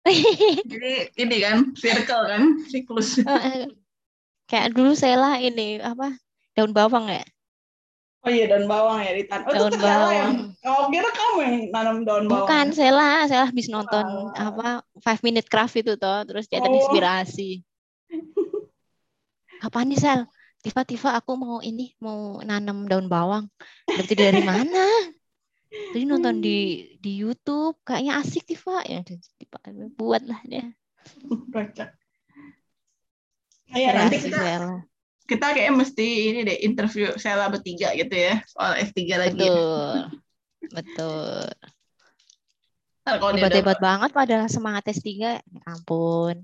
jadi 0.72 0.92
ini 1.16 1.36
kan 1.40 1.56
circle 1.74 2.24
kan 2.24 2.42
siklus 2.68 3.20
Eh, 3.20 3.26
eh. 3.26 3.64
Kayak 4.44 4.74
dulu 4.74 4.92
Sela 4.92 5.38
ini 5.38 5.78
apa 5.78 6.16
daun 6.52 6.72
bawang 6.72 7.08
ya? 7.08 7.24
oh 8.20 8.28
iya 8.28 8.44
daun 8.44 8.68
bawang 8.68 9.00
ya 9.00 9.16
ditanam 9.16 9.48
oh, 9.48 9.52
Daun 9.56 9.72
itu 9.72 9.78
Sela 9.80 10.08
yang 10.12 10.32
bawang. 10.52 10.68
oh 10.68 10.82
kira 10.92 11.08
kamu 11.10 11.36
yang 11.40 11.54
nanam 11.72 11.96
daun 12.04 12.24
bawang 12.28 12.44
Bukan 12.44 12.66
Sela, 12.76 13.24
Sela 13.24 13.44
habis 13.48 13.68
nonton 13.68 14.04
Oh. 14.04 14.28
apa 14.36 14.84
Five 15.00 15.24
Minute 15.24 15.48
Craft 15.48 15.80
itu 15.80 15.96
toh, 15.96 16.20
terus 16.28 16.44
dia 16.44 16.60
Oh. 16.60 16.68
terinspirasi. 16.68 17.64
Kapan 19.62 19.84
nih 19.88 19.98
Sel? 19.98 20.20
Tiba-tiba 20.60 21.16
aku 21.16 21.32
mau 21.40 21.58
ini 21.64 21.96
mau 22.04 22.36
nanam 22.44 22.84
daun 22.84 23.08
bawang. 23.08 23.48
Berarti 23.88 24.14
dari 24.16 24.44
mana? 24.44 24.84
Tadi 25.70 26.04
nonton 26.04 26.42
di 26.42 26.84
di 26.98 27.22
YouTube, 27.22 27.80
kayaknya 27.86 28.20
asik 28.20 28.44
Tifa 28.44 28.84
ya. 28.84 29.00
Tifa 29.06 29.58
buatlah 29.96 30.40
dia. 30.44 30.68
Kocak. 31.48 31.96
Iya 33.70 33.94
nanti 33.94 34.18
kita 34.18 34.42
Sela. 34.42 34.82
kita 35.30 35.46
kayak 35.54 35.72
mesti 35.78 36.06
ini 36.34 36.42
deh 36.42 36.58
interview 36.66 37.14
Sela 37.14 37.46
bertiga 37.46 37.94
gitu 37.94 38.10
ya 38.10 38.42
soal 38.50 38.82
S3 38.82 38.98
lagi. 39.14 39.46
Betul. 39.46 39.94
Betul. 40.74 41.46
Hebat-hebat 43.06 43.78
banget 43.78 44.10
pada 44.10 44.36
semangat 44.50 44.90
S3. 44.90 45.08
Ya 45.38 45.62
ampun. 45.70 46.42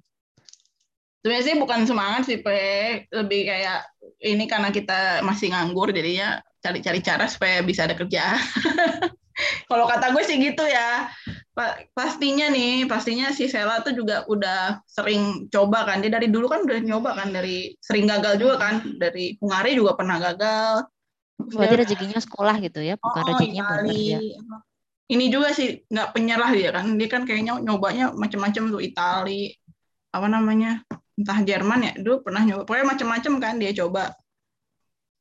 Sebenarnya 1.26 1.42
sih 1.50 1.58
bukan 1.58 1.80
semangat 1.90 2.22
sih, 2.30 2.38
Pe. 2.38 3.02
Lebih 3.10 3.50
kayak 3.50 3.82
ini 4.22 4.46
karena 4.46 4.70
kita 4.70 5.26
masih 5.26 5.50
nganggur, 5.50 5.90
jadinya 5.90 6.38
cari-cari 6.62 7.02
cara 7.02 7.26
supaya 7.26 7.66
bisa 7.66 7.82
ada 7.82 7.98
kerjaan. 7.98 8.38
Kalau 9.66 9.90
kata 9.90 10.14
gue 10.14 10.22
sih 10.22 10.38
gitu 10.38 10.62
ya. 10.62 11.10
Pa- 11.50 11.82
Pastinya 11.98 12.46
nih, 12.46 12.86
pastinya 12.86 13.34
si 13.34 13.50
Sela 13.50 13.82
tuh 13.82 13.90
juga 13.90 14.22
udah 14.30 14.86
sering 14.86 15.50
coba 15.50 15.82
kan. 15.82 15.98
Dia 15.98 16.14
dari 16.14 16.30
dulu 16.30 16.46
kan 16.46 16.62
udah 16.62 16.78
nyoba 16.78 17.18
kan, 17.18 17.34
dari 17.34 17.74
sering 17.82 18.06
gagal 18.06 18.38
juga 18.38 18.62
kan. 18.62 18.86
Dari 18.94 19.34
Hungari 19.42 19.74
juga 19.74 19.98
pernah 19.98 20.22
gagal. 20.22 20.86
Berarti 21.42 21.74
dia- 21.74 21.82
rezekinya 21.82 22.22
sekolah 22.22 22.54
gitu 22.62 22.86
ya, 22.86 22.94
bukan 23.02 23.18
Oh, 23.18 23.28
rezekinya 23.34 23.62
buat 23.66 23.82
Itali. 23.82 23.98
kerja. 24.14 24.18
Ini 25.10 25.24
juga 25.26 25.50
sih 25.50 25.82
nggak 25.90 26.08
penyerah 26.14 26.50
dia 26.54 26.70
kan. 26.70 26.86
Dia 26.94 27.08
kan 27.10 27.26
kayaknya 27.26 27.58
nyobanya 27.58 28.14
macam-macam 28.14 28.62
tuh 28.70 28.78
Itali, 28.78 29.50
apa 30.16 30.26
namanya, 30.32 30.80
entah 31.16 31.38
Jerman 31.42 31.80
ya. 31.82 31.92
Dulu 31.96 32.16
pernah 32.22 32.42
nyoba. 32.44 32.62
Pokoknya 32.68 32.86
macam-macam 32.92 33.32
kan 33.40 33.54
dia 33.56 33.72
coba. 33.72 34.12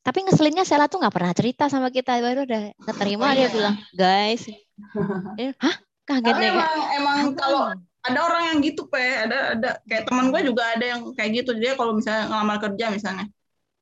Tapi 0.06 0.22
ngeselinnya 0.22 0.62
Sela 0.62 0.86
tuh 0.86 1.02
nggak 1.02 1.16
pernah 1.18 1.34
cerita 1.34 1.66
sama 1.66 1.90
kita, 1.90 2.22
baru 2.22 2.46
udah 2.46 2.64
keterima 2.78 3.26
Oh, 3.26 3.34
dia 3.34 3.42
iya. 3.42 3.50
bilang, 3.50 3.76
guys, 3.98 4.46
Eh, 5.42 5.50
hah 5.58 5.76
kaget 6.06 6.36
deh 6.38 6.52
emang 6.54 6.78
emang 6.94 7.18
kalau 7.34 7.74
ada 8.06 8.20
orang 8.22 8.44
yang 8.54 8.58
gitu 8.62 8.86
pe, 8.86 9.02
ada 9.02 9.58
ada 9.58 9.82
kayak 9.90 10.06
teman 10.06 10.30
gue 10.30 10.46
juga 10.46 10.78
ada 10.78 10.86
yang 10.86 11.02
kayak 11.18 11.42
gitu. 11.42 11.58
Dia 11.58 11.74
kalau 11.74 11.98
misalnya 11.98 12.30
ngelamar 12.30 12.58
kerja 12.62 12.86
misalnya, 12.94 13.26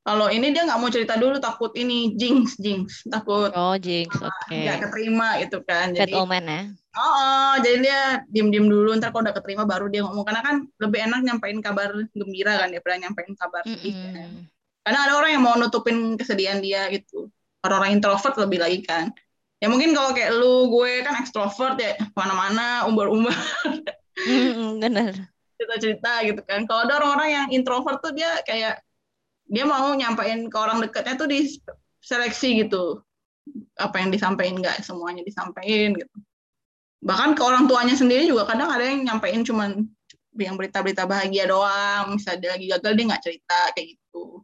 kalau 0.00 0.32
ini 0.32 0.48
dia 0.56 0.64
nggak 0.64 0.80
mau 0.80 0.88
cerita 0.88 1.20
dulu 1.20 1.36
takut 1.44 1.76
ini 1.76 2.16
jinx 2.16 2.56
jinx 2.56 3.04
takut 3.12 3.52
Oh 3.52 3.76
Jinx, 3.76 4.16
oke. 4.16 4.48
nggak 4.48 4.80
keterima 4.80 5.36
gitu 5.44 5.60
kan. 5.60 5.92
Bad 5.92 6.08
Jadi 6.08 6.12
omen 6.16 6.44
ya. 6.48 6.62
Oh, 6.94 7.02
oh, 7.02 7.54
jadi 7.58 7.78
dia 7.82 8.00
diem-diem 8.30 8.70
dulu, 8.70 8.94
ntar 8.94 9.10
kalau 9.10 9.26
udah 9.26 9.34
keterima 9.34 9.66
baru 9.66 9.90
dia 9.90 10.06
ngomong. 10.06 10.22
Karena 10.22 10.42
kan 10.46 10.56
lebih 10.78 10.98
enak 11.10 11.20
nyampein 11.26 11.58
kabar 11.58 11.90
gembira 12.14 12.62
kan, 12.62 12.70
daripada 12.70 12.96
nyampein 13.02 13.34
kabar 13.34 13.62
sedih. 13.66 13.94
kan. 14.14 14.30
Mm-mm. 14.30 14.46
Karena 14.86 14.98
ada 15.08 15.12
orang 15.18 15.30
yang 15.34 15.42
mau 15.42 15.58
nutupin 15.58 16.14
kesedihan 16.14 16.62
dia 16.62 16.86
gitu. 16.94 17.32
Orang-orang 17.66 17.98
introvert 17.98 18.36
lebih 18.38 18.62
lagi 18.62 18.78
kan. 18.86 19.10
Ya 19.58 19.72
mungkin 19.72 19.96
kalau 19.96 20.12
kayak 20.12 20.36
lu, 20.36 20.68
gue 20.68 21.00
kan 21.02 21.16
ekstrovert 21.18 21.80
ya, 21.80 21.96
mana-mana, 22.12 22.84
umbar-umbar, 22.84 23.32
Mm-mm, 24.14 24.78
Bener. 24.78 25.16
cerita-cerita 25.56 26.20
gitu 26.28 26.40
kan. 26.44 26.68
Kalau 26.68 26.84
ada 26.84 27.00
orang-orang 27.00 27.30
yang 27.32 27.46
introvert 27.50 27.98
tuh 28.04 28.12
dia 28.12 28.44
kayak, 28.44 28.84
dia 29.48 29.64
mau 29.64 29.88
nyampein 29.96 30.46
ke 30.52 30.56
orang 30.60 30.84
dekatnya 30.84 31.16
tuh 31.16 31.28
di 31.32 31.48
seleksi 32.04 32.66
gitu. 32.66 33.00
Apa 33.80 34.04
yang 34.04 34.12
disampaikan 34.12 34.60
nggak 34.60 34.84
semuanya 34.84 35.24
disampaikan 35.24 35.96
gitu. 35.96 36.16
Bahkan 37.04 37.36
ke 37.36 37.42
orang 37.44 37.68
tuanya 37.68 37.92
sendiri 37.92 38.24
juga 38.24 38.48
kadang 38.48 38.72
ada 38.72 38.80
yang 38.80 39.04
nyampein 39.04 39.44
cuman 39.44 39.84
yang 40.40 40.56
berita-berita 40.56 41.04
bahagia 41.04 41.44
doang. 41.46 42.16
Misalnya 42.16 42.40
dia 42.40 42.50
lagi 42.56 42.66
gagal 42.72 42.92
dia 42.96 43.04
nggak 43.12 43.22
cerita 43.22 43.58
kayak 43.76 43.86
gitu. 43.94 44.40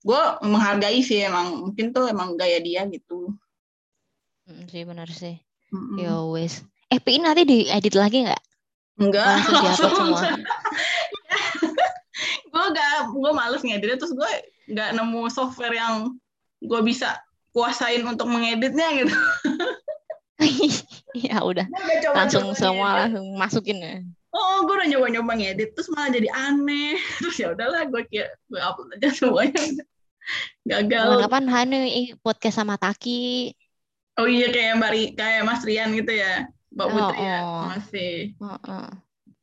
Gue 0.00 0.22
menghargai 0.40 1.04
sih 1.04 1.20
emang 1.20 1.68
mungkin 1.68 1.92
tuh 1.92 2.08
emang 2.08 2.40
gaya 2.40 2.58
dia 2.64 2.88
gitu. 2.88 3.36
Mm, 4.48 4.64
sih 4.72 4.82
bener 4.88 5.08
sih. 5.12 5.36
Mm-mm. 5.70 6.00
Ya 6.00 6.16
wes. 6.24 6.64
Eh, 6.90 6.98
PI 6.98 7.22
nanti 7.22 7.46
diedit 7.46 7.94
lagi 7.94 8.26
nggak? 8.26 8.42
Enggak, 8.98 9.24
Langsung 9.44 9.54
diupload 9.64 9.92
semua. 9.94 10.20
gue 12.50 12.64
gak, 12.74 12.96
gue 13.14 13.30
males 13.32 13.62
ngeditnya 13.62 13.96
terus 13.96 14.12
gue 14.12 14.30
nggak 14.74 14.90
nemu 14.98 15.22
software 15.30 15.72
yang 15.72 16.18
gue 16.60 16.80
bisa 16.82 17.14
kuasain 17.54 18.02
untuk 18.02 18.26
mengeditnya 18.26 18.88
gitu. 18.96 19.14
ya 21.28 21.36
udah, 21.40 21.66
langsung 22.14 22.50
ngedit. 22.52 22.60
semua 22.60 22.88
langsung 23.06 23.26
masukin 23.36 23.78
ya. 23.80 23.94
Oh, 24.30 24.62
gue 24.62 24.74
udah 24.78 24.88
nyoba-nyoba 24.88 25.32
ngedit 25.34 25.74
terus 25.74 25.90
malah 25.90 26.10
jadi 26.14 26.30
aneh. 26.30 26.94
Terus 27.18 27.36
ya 27.42 27.50
udahlah, 27.50 27.82
gue 27.90 28.02
kira 28.06 28.30
gue 28.46 28.60
upload 28.62 28.94
aja 28.94 29.08
semuanya. 29.10 29.58
Gagal. 30.70 31.02
Kapan-kapan 31.18 31.44
Hanu 31.50 31.78
i- 31.82 32.14
podcast 32.22 32.62
sama 32.62 32.78
Taki. 32.78 33.50
Oh 34.20 34.28
iya 34.30 34.52
kayak 34.54 34.78
Mbak 34.78 34.92
kayak 35.18 35.42
Mas 35.42 35.66
Rian 35.66 35.90
gitu 35.98 36.12
ya. 36.14 36.46
Mbak 36.70 36.86
Oh, 36.86 36.92
Putri 36.94 37.18
ya. 37.26 37.38
oh. 37.42 37.62
Masih. 37.74 38.14
Heeh. 38.38 38.86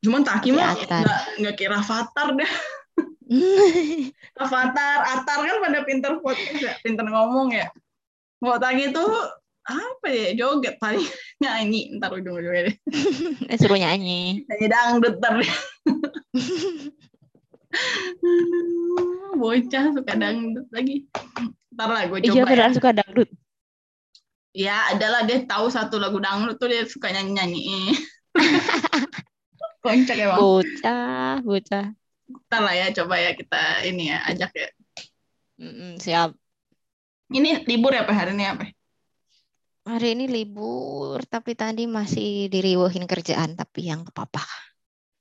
Cuman 0.06 0.22
Taki 0.24 0.48
mah 0.56 0.72
nggak 0.72 1.20
nggak 1.42 1.54
kira 1.58 1.76
Avatar 1.82 2.28
deh. 2.32 2.52
Avatar, 4.40 4.98
Atar 5.04 5.38
kan 5.44 5.56
pada 5.60 5.78
pinter 5.84 6.12
podcast 6.24 6.60
ya, 6.64 6.72
pinter 6.80 7.04
ngomong 7.04 7.52
ya. 7.52 7.68
Mau 8.40 8.56
Taki 8.56 8.94
tuh 8.94 9.10
apa 9.68 10.08
ya 10.08 10.32
joget 10.32 10.80
paling 10.80 11.04
nyanyi 11.44 11.92
ntar 12.00 12.08
ujung-ujungnya 12.16 12.72
deh. 12.72 12.76
Suruh 13.60 13.76
nyanyi. 13.76 14.42
nyanyi 14.48 14.66
dangdut 14.66 15.14
ntar. 15.20 15.34
Bocah 19.38 19.84
suka 19.94 20.12
dangdut 20.16 20.66
lagi. 20.72 21.04
Ntar 21.76 21.88
lah 21.92 22.02
gue 22.08 22.18
Iya 22.24 22.28
coba 22.32 22.38
ya. 22.40 22.44
beneran 22.48 22.72
suka 22.74 22.90
dangdut. 22.96 23.28
Ya 24.56 24.76
adalah 24.90 25.22
dia 25.22 25.44
tahu 25.44 25.68
satu 25.70 26.00
lagu 26.00 26.18
dangdut 26.18 26.56
tuh 26.58 26.66
dia 26.72 26.82
suka 26.88 27.12
nyanyi-nyanyi. 27.12 27.94
Kocak 29.78 30.16
emang. 30.18 30.40
Bocah, 30.40 31.38
bocah. 31.44 31.86
Ntar 32.48 32.60
lah 32.64 32.74
ya 32.74 32.86
coba 32.96 33.14
ya 33.20 33.30
kita 33.36 33.62
ini 33.86 34.10
ya 34.10 34.18
ajak 34.26 34.50
ya. 34.56 34.68
Mm-mm, 35.60 36.00
siap. 36.00 36.34
Ini 37.28 37.68
libur 37.68 37.92
ya 37.92 38.08
Pak 38.08 38.16
hari 38.16 38.32
ini 38.32 38.44
apa? 38.48 38.64
Hari 39.88 40.12
ini 40.12 40.28
libur, 40.28 41.16
tapi 41.24 41.56
tadi 41.56 41.88
masih 41.88 42.52
diriwohin 42.52 43.08
kerjaan, 43.08 43.56
tapi 43.56 43.88
yang 43.88 44.04
apa-apa. 44.04 44.44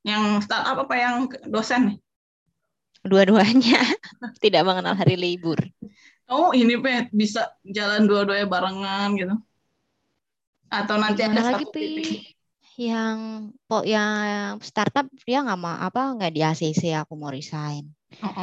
Yang 0.04 0.44
startup 0.44 0.84
apa 0.84 0.96
yang 1.00 1.32
dosen 1.48 1.96
nih? 1.96 1.98
Dua-duanya 3.08 3.80
tidak 4.44 4.68
mengenal 4.68 5.00
hari 5.00 5.16
libur. 5.16 5.56
Oh 6.28 6.52
ini 6.52 6.76
Pet 6.84 7.08
bisa 7.16 7.48
jalan 7.64 8.12
dua-duanya 8.12 8.44
barengan 8.44 9.16
gitu. 9.16 9.36
Atau 10.68 11.00
nanti 11.00 11.24
ada 11.24 11.40
lagi, 11.40 11.64
satu 11.64 11.72
Pi? 11.72 11.80
titik. 11.80 12.20
Yang 12.76 13.18
kok 13.72 13.86
yang 13.88 14.60
startup 14.60 15.08
dia 15.24 15.48
nggak 15.48 15.60
mau 15.64 15.80
apa 15.80 16.12
nggak 16.20 16.32
di 16.36 16.42
ACC 16.44 16.92
aku 16.92 17.16
mau 17.16 17.32
resign. 17.32 17.88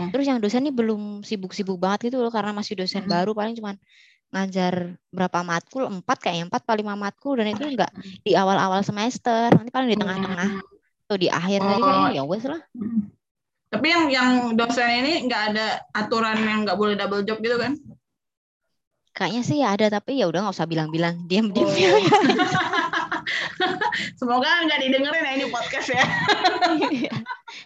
Terus 0.08 0.24
yang 0.24 0.40
dosen 0.40 0.64
nih 0.64 0.72
belum 0.72 1.20
sibuk-sibuk 1.20 1.76
banget 1.76 2.08
gitu 2.08 2.24
loh 2.24 2.32
karena 2.32 2.56
masih 2.56 2.80
dosen 2.80 3.04
baru 3.04 3.36
paling 3.36 3.60
cuman 3.60 3.76
ngajar 4.34 4.74
berapa 5.08 5.40
matkul 5.40 5.86
empat 5.86 6.18
kayaknya 6.18 6.50
empat 6.50 6.66
paling 6.66 6.82
lima 6.82 6.98
matkul 6.98 7.38
dan 7.38 7.46
itu 7.48 7.62
nggak 7.64 7.92
di 8.20 8.34
awal-awal 8.34 8.82
semester 8.82 9.48
nanti 9.48 9.70
paling 9.70 9.94
di 9.94 9.96
tengah-tengah 9.96 10.50
atau 11.06 11.16
di 11.16 11.30
akhir 11.30 11.62
tadi 11.62 11.78
Oh. 11.78 11.86
kayaknya 11.86 12.10
ya 12.12 12.22
wes 12.26 12.44
lah. 12.44 12.60
Tapi 13.70 13.86
yang 13.86 14.04
yang 14.06 14.30
dosen 14.54 14.90
ini 14.90 15.26
nggak 15.26 15.42
ada 15.50 15.66
aturan 15.90 16.38
yang 16.40 16.62
nggak 16.62 16.74
boleh 16.74 16.94
double 16.94 17.22
job 17.22 17.38
gitu 17.38 17.54
kan? 17.56 17.78
kayaknya 19.14 19.42
sih 19.42 19.62
ya 19.62 19.70
ada 19.70 19.86
tapi 19.88 20.18
ya 20.18 20.26
udah 20.26 20.42
nggak 20.42 20.56
usah 20.58 20.66
bilang-bilang 20.66 21.22
diam-diam 21.24 21.70
Oh. 21.70 22.02
Semoga 24.18 24.66
nggak 24.66 24.80
didengerin 24.80 25.22
ya 25.22 25.32
ini 25.34 25.46
podcast 25.46 25.88
ya. 25.88 26.02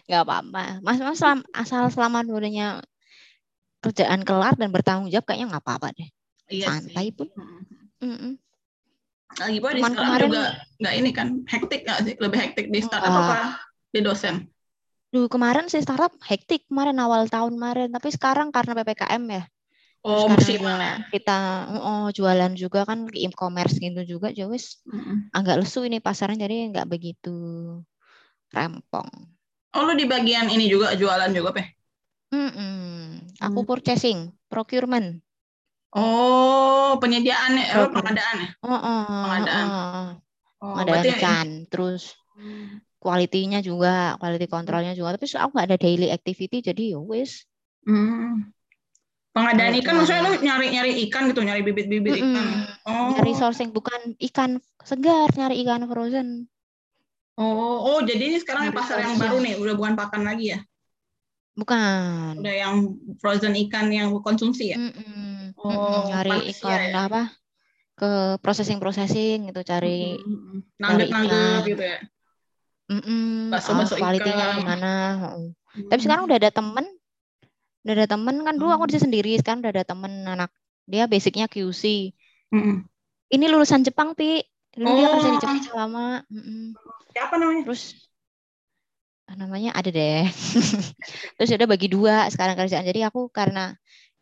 nggak 0.05 0.21
apa-apa 0.21 0.77
mas 0.79 1.01
mas 1.01 1.17
selam- 1.17 1.45
asal 1.51 1.89
selama 1.89 2.21
dulunya 2.21 2.77
kerjaan 3.81 4.21
kelar 4.21 4.53
dan 4.53 4.69
bertanggung 4.69 5.09
jawab 5.09 5.25
kayaknya 5.25 5.49
nggak 5.49 5.63
apa-apa 5.65 5.89
deh 5.93 6.09
Iya 6.49 6.65
santai 6.67 7.07
pun 7.13 7.27
Hmm. 7.37 7.61
Mm-mm. 7.99 8.33
Lagi 9.39 9.57
pula 9.61 9.73
di 9.77 9.83
sekarang 9.85 9.97
kemarin- 9.99 10.25
juga 10.31 10.41
nggak 10.79 10.93
ini 10.99 11.09
kan 11.13 11.27
hektik 11.45 11.79
nggak 11.85 11.99
sih? 12.05 12.13
Lebih 12.17 12.39
hektik 12.43 12.65
di 12.73 12.79
startup 12.81 13.13
Wah. 13.13 13.21
apa 13.29 13.37
di 13.93 13.99
dosen? 14.01 14.35
Dulu 15.13 15.27
kemarin 15.29 15.65
sih 15.69 15.81
startup 15.81 16.13
hektik 16.25 16.65
kemarin 16.69 16.97
awal 17.01 17.25
tahun 17.29 17.57
kemarin, 17.57 17.89
tapi 17.93 18.09
sekarang 18.13 18.47
karena 18.55 18.71
PPKM 18.77 19.23
ya. 19.29 19.43
Oh, 19.99 20.31
mana? 20.31 21.03
kita 21.11 21.39
oh, 21.75 22.07
jualan 22.15 22.53
juga 22.55 22.87
kan 22.87 23.03
ke 23.11 23.19
e-commerce 23.27 23.75
gitu 23.83 24.01
juga, 24.07 24.31
jadi 24.31 24.47
wis 24.47 24.79
Mm-mm. 24.87 25.27
agak 25.35 25.59
lesu 25.59 25.83
ini 25.83 25.99
pasarnya 25.99 26.47
jadi 26.47 26.71
nggak 26.71 26.87
begitu 26.87 27.35
rempong. 28.55 29.09
Oh, 29.75 29.81
lu 29.85 29.93
di 29.93 30.05
bagian 30.09 30.49
ini 30.49 30.65
juga 30.65 30.97
jualan 30.97 31.29
juga, 31.29 31.49
Peh? 31.53 31.67
Mm-mm. 32.33 33.25
Aku 33.41 33.59
Hmm. 33.61 33.67
purchasing, 33.69 34.19
procurement. 34.49 35.21
Oh, 35.89 37.01
penyediaan 37.01 37.57
ya, 37.57 37.65
oh, 37.81 37.89
pengadaan 37.89 38.37
ya? 38.45 38.49
Oh, 38.61 38.69
oh, 38.77 39.05
Pengadaan. 39.25 39.65
oh. 39.65 40.07
Oh, 40.59 40.75
pengadaan 40.75 40.85
berarti 40.85 41.09
ikan, 41.17 41.47
terus 41.71 42.13
kualitinya 42.99 43.63
juga, 43.63 44.13
quality 44.21 44.45
controlnya 44.45 44.93
juga. 44.93 45.17
Tapi 45.17 45.25
aku 45.33 45.51
nggak 45.55 45.67
ada 45.73 45.77
daily 45.79 46.13
activity, 46.13 46.61
jadi 46.61 46.93
ya 46.93 46.99
wis. 47.01 47.47
Hmm. 47.87 48.53
Pengadaan 49.29 49.71
Kalau 49.71 49.81
ikan 49.81 49.93
maksudnya 50.01 50.21
lu 50.25 50.31
nyari-nyari 50.41 50.91
ikan 51.09 51.23
gitu, 51.29 51.41
nyari 51.45 51.61
bibit-bibit 51.61 52.11
Mm-mm. 52.17 52.33
ikan. 52.33 52.47
Oh. 52.85 53.09
Nyari 53.15 53.33
sourcing 53.37 53.69
bukan 53.71 54.17
ikan 54.19 54.57
segar, 54.81 55.29
nyari 55.37 55.61
ikan 55.63 55.85
frozen. 55.85 56.49
Oh, 57.39 57.95
oh, 57.95 57.99
jadi 58.03 58.35
ini 58.35 58.37
sekarang 58.41 58.67
Nyari 58.67 58.75
pasar 58.75 58.99
yang 58.99 59.15
baru 59.15 59.39
nih, 59.39 59.55
udah 59.61 59.73
bukan 59.79 59.93
pakan 59.95 60.27
lagi 60.27 60.57
ya? 60.57 60.59
Bukan. 61.55 62.41
Udah 62.41 62.55
yang 62.55 62.75
frozen 63.21 63.55
ikan 63.69 63.87
yang 63.93 64.11
konsumsi 64.19 64.75
ya? 64.75 64.77
Mm-mm. 64.81 65.28
Oh, 65.59 65.71
Mm-mm. 65.71 66.07
Nyari 66.07 66.31
manusia 66.31 66.55
ikan 66.55 66.81
ya? 66.87 66.99
apa? 67.07 67.21
Ke 67.99 68.09
processing 68.39 68.79
processing 68.79 69.51
gitu, 69.51 69.59
cari 69.67 70.15
Mm-mm. 70.23 70.63
Nugget-nugget 70.79 71.29
ikan. 71.29 71.59
gitu 71.67 71.83
ya? 71.83 71.99
mm 72.89 73.51
Bakso-bakso 73.53 73.95
kualitinya 73.99 74.45
ikan. 74.45 74.57
gimana. 74.59 74.91
Mm. 75.35 75.85
Tapi 75.91 76.01
sekarang 76.01 76.23
udah 76.25 76.37
ada 76.41 76.51
temen, 76.51 76.85
udah 77.85 77.93
ada 77.93 78.07
temen 78.07 78.35
kan 78.45 78.55
dulu 78.57 78.69
aku 78.71 78.85
di 78.89 78.97
sendiri, 78.97 79.31
sekarang 79.37 79.59
udah 79.61 79.71
ada 79.75 79.85
temen 79.85 80.13
anak 80.25 80.49
dia 80.89 81.05
basicnya 81.05 81.45
QC. 81.51 81.83
Mm-mm. 82.49 82.87
Ini 83.29 83.45
lulusan 83.45 83.85
Jepang 83.85 84.17
pi, 84.17 84.41
dulu 84.73 84.89
dia 84.97 85.07
kerja 85.13 85.27
di 85.29 85.37
Oh. 85.37 85.41
Jepang 85.43 85.59
lama. 85.75 86.23
Mm-mm. 86.33 86.73
Siapa 87.13 87.35
namanya? 87.37 87.61
Terus 87.69 87.83
ah, 89.29 89.35
namanya 89.37 89.71
ada 89.77 89.89
deh. 89.93 90.25
Terus 91.37 91.49
udah 91.53 91.67
bagi 91.69 91.87
dua 91.93 92.25
sekarang 92.33 92.57
kerjaan. 92.57 92.85
Jadi 92.89 93.05
aku 93.05 93.29
karena 93.29 93.77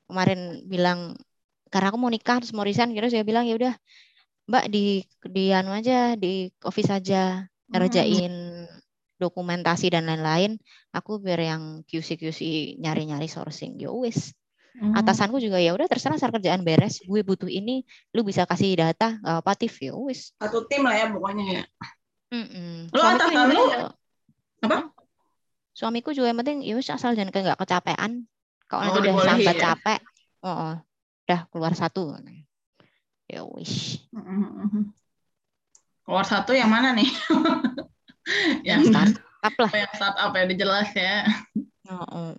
kemarin 0.07 0.63
bilang 0.67 1.15
karena 1.69 1.87
aku 1.91 1.99
mau 1.99 2.11
nikah 2.11 2.39
terus 2.41 2.53
mau 2.55 2.63
resign, 2.65 2.95
terus 2.95 3.11
saya 3.13 3.23
bilang 3.27 3.43
ya 3.47 3.55
udah 3.55 3.73
Mbak 4.47 4.65
di 4.71 5.03
di 5.27 5.51
anu 5.51 5.75
aja 5.75 6.15
di 6.15 6.47
office 6.63 6.87
aja 6.87 7.43
ngerjain 7.67 8.31
dokumentasi 9.19 9.91
dan 9.91 10.07
lain-lain. 10.07 10.55
Aku 10.95 11.19
biar 11.19 11.43
yang 11.43 11.83
QC 11.83 12.15
QC 12.15 12.39
nyari-nyari 12.79 13.27
sourcing. 13.27 13.75
Ya 13.75 13.91
wis. 13.91 14.31
Hmm. 14.77 14.93
Atasanku 14.95 15.41
juga 15.43 15.57
ya 15.59 15.73
udah 15.75 15.89
terserah 15.89 16.15
asal 16.15 16.31
kerjaan 16.31 16.63
beres. 16.63 17.03
Gue 17.03 17.27
butuh 17.27 17.49
ini, 17.49 17.83
lu 18.15 18.23
bisa 18.23 18.47
kasih 18.47 18.77
data 18.77 19.19
nggak 19.19 19.37
apa 19.43 19.51
Tif. 19.59 19.83
ya 19.83 19.91
wis. 19.97 20.31
Satu 20.39 20.63
tim 20.69 20.85
lah 20.85 20.95
ya 20.95 21.05
pokoknya 21.11 21.43
ya. 21.43 21.63
Lu 22.93 23.01
atasan 23.03 23.51
lu 23.51 23.63
apa? 24.63 24.77
Suamiku 25.75 26.15
juga 26.15 26.31
yang 26.31 26.39
penting 26.39 26.63
ya 26.63 26.73
wis 26.79 26.87
asal 26.87 27.13
jangan 27.13 27.35
kayak 27.35 27.51
nggak 27.51 27.59
kecapean. 27.67 28.25
Kalau 28.67 28.79
Oh, 28.79 28.85
nanti 28.95 28.99
udah 29.03 29.13
sambat 29.27 29.55
ya? 29.55 29.63
capek, 29.63 29.99
oh, 30.43 30.49
oh, 30.51 30.73
udah 31.27 31.43
keluar 31.51 31.75
satu. 31.75 32.15
Ya 33.27 33.43
wis. 33.43 33.99
Mm-mm. 34.15 34.95
Keluar 36.07 36.23
satu 36.23 36.55
yang 36.55 36.71
mana 36.71 36.95
nih? 36.95 37.11
yang 38.67 38.87
startup 38.87 39.53
lah. 39.59 39.71
yang 39.75 39.91
startup 39.91 40.31
ya, 40.31 40.41
udah 40.47 40.57
jelas 40.57 40.89
ya. 40.95 41.27
Oh, 41.91 42.07
oh. 42.07 42.31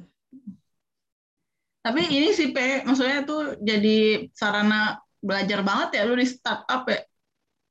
Tapi 1.84 2.00
ini 2.08 2.32
sih 2.32 2.48
Pe, 2.56 2.80
maksudnya 2.88 3.28
tuh 3.28 3.60
jadi 3.60 4.28
sarana 4.32 4.96
belajar 5.20 5.60
banget 5.60 6.00
ya 6.00 6.02
lu 6.08 6.16
di 6.16 6.24
startup 6.24 6.88
ya. 6.88 7.00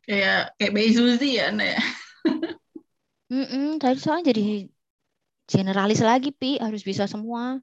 Kayak 0.06 0.42
kayak 0.62 0.72
Bei 0.78 0.90
Suzy 0.94 1.42
ya, 1.42 1.50
Anda 1.50 1.66
ya. 1.74 1.82
Mm-mm, 3.34 3.82
tadi 3.82 3.98
soalnya 4.00 4.32
jadi 4.32 4.70
generalis 5.50 6.00
lagi 6.00 6.30
pi 6.30 6.62
harus 6.62 6.86
bisa 6.86 7.10
semua. 7.10 7.58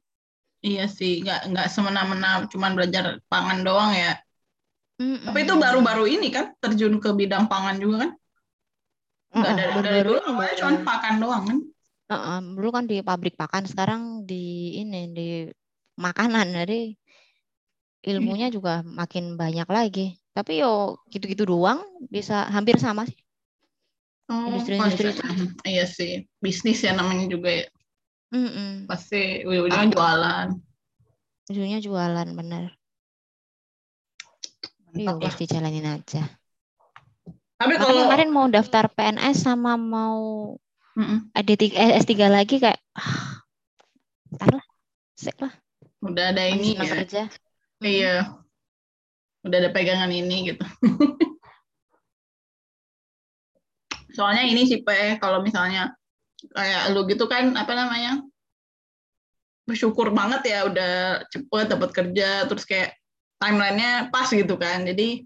Iya 0.66 0.82
sih, 0.96 1.10
nggak 1.22 1.38
nggak 1.50 1.66
semena-mena 1.74 2.28
cuman 2.52 2.70
belajar 2.76 3.04
pangan 3.30 3.58
doang 3.66 3.90
ya. 4.02 4.08
Mm-mm. 5.00 5.24
Tapi 5.24 5.38
itu 5.44 5.54
baru-baru 5.62 6.04
ini 6.16 6.26
kan 6.36 6.44
terjun 6.62 6.94
ke 7.02 7.08
bidang 7.20 7.44
pangan 7.52 7.76
juga 7.82 7.96
kan? 8.04 8.10
Nggak 9.38 9.52
Mm-mm, 9.52 9.56
dari, 9.58 9.76
dari 9.86 10.00
baru-baru 10.02 10.10
dulu 10.10 10.20
awalnya 10.30 10.54
cuma 10.60 10.74
pakan 10.86 11.14
doang 11.22 11.42
kan? 11.48 11.58
Heeh, 12.10 12.36
dulu 12.56 12.68
kan 12.76 12.84
di 12.90 12.96
pabrik 13.08 13.34
pakan, 13.40 13.64
sekarang 13.70 14.00
di 14.28 14.34
ini 14.80 14.98
di 15.16 15.22
makanan. 16.04 16.46
Jadi 16.58 16.74
ilmunya 18.10 18.46
juga 18.56 18.72
makin 19.00 19.24
banyak 19.40 19.68
lagi. 19.76 20.02
Tapi 20.36 20.52
yo 20.62 20.68
gitu-gitu 21.12 21.44
doang 21.52 21.78
bisa 22.14 22.34
hampir 22.54 22.76
sama 22.84 23.02
sih. 23.08 23.18
Oh, 24.28 24.44
Industri-industri 24.48 25.10
konsep. 25.20 25.50
Iya 25.70 25.84
sih, 25.96 26.10
bisnis 26.44 26.78
ya 26.86 26.92
namanya 26.98 27.24
juga 27.34 27.48
ya. 27.60 27.64
Mm-mm. 28.32 28.88
Pasti 28.88 29.44
ujung-ujungnya 29.44 29.90
jualan. 29.92 30.46
Ujungnya 31.50 31.78
jualan 31.84 32.28
bener. 32.32 32.72
Iya, 34.94 35.18
wis 35.18 35.34
dijalanin 35.36 35.90
aja. 35.90 36.22
Tapi 37.58 37.72
kalau 37.78 38.06
kemarin 38.06 38.30
mau 38.30 38.46
daftar 38.46 38.86
PNS 38.94 39.42
sama 39.42 39.74
mau 39.74 40.54
Mm-mm. 40.94 41.34
D3, 41.34 41.74
eh, 41.74 41.90
S3 41.98 42.30
lagi 42.30 42.62
kayak 42.62 42.78
ah, 42.94 43.42
ntar 44.38 44.62
lah, 44.62 44.66
sek 45.18 45.34
lah, 45.42 45.50
udah 45.98 46.30
ada 46.30 46.46
ini 46.46 46.78
ya. 46.78 47.02
Mm. 47.02 47.26
Iya. 47.82 48.16
Udah 49.44 49.58
ada 49.58 49.70
pegangan 49.74 50.08
ini 50.14 50.54
gitu. 50.54 50.62
Soalnya 54.16 54.46
ini 54.46 54.62
sih 54.64 54.86
Pe, 54.86 55.18
kalau 55.18 55.42
misalnya 55.42 55.90
kayak 56.52 56.82
lu 56.92 57.06
gitu 57.08 57.24
kan 57.30 57.54
apa 57.56 57.72
namanya? 57.72 58.20
bersyukur 59.64 60.12
banget 60.12 60.52
ya 60.52 60.68
udah 60.68 61.24
cepet 61.32 61.66
dapat 61.72 61.90
kerja 61.96 62.44
terus 62.44 62.68
kayak 62.68 63.00
timelinenya 63.40 64.12
pas 64.12 64.28
gitu 64.28 64.60
kan. 64.60 64.84
Jadi 64.84 65.24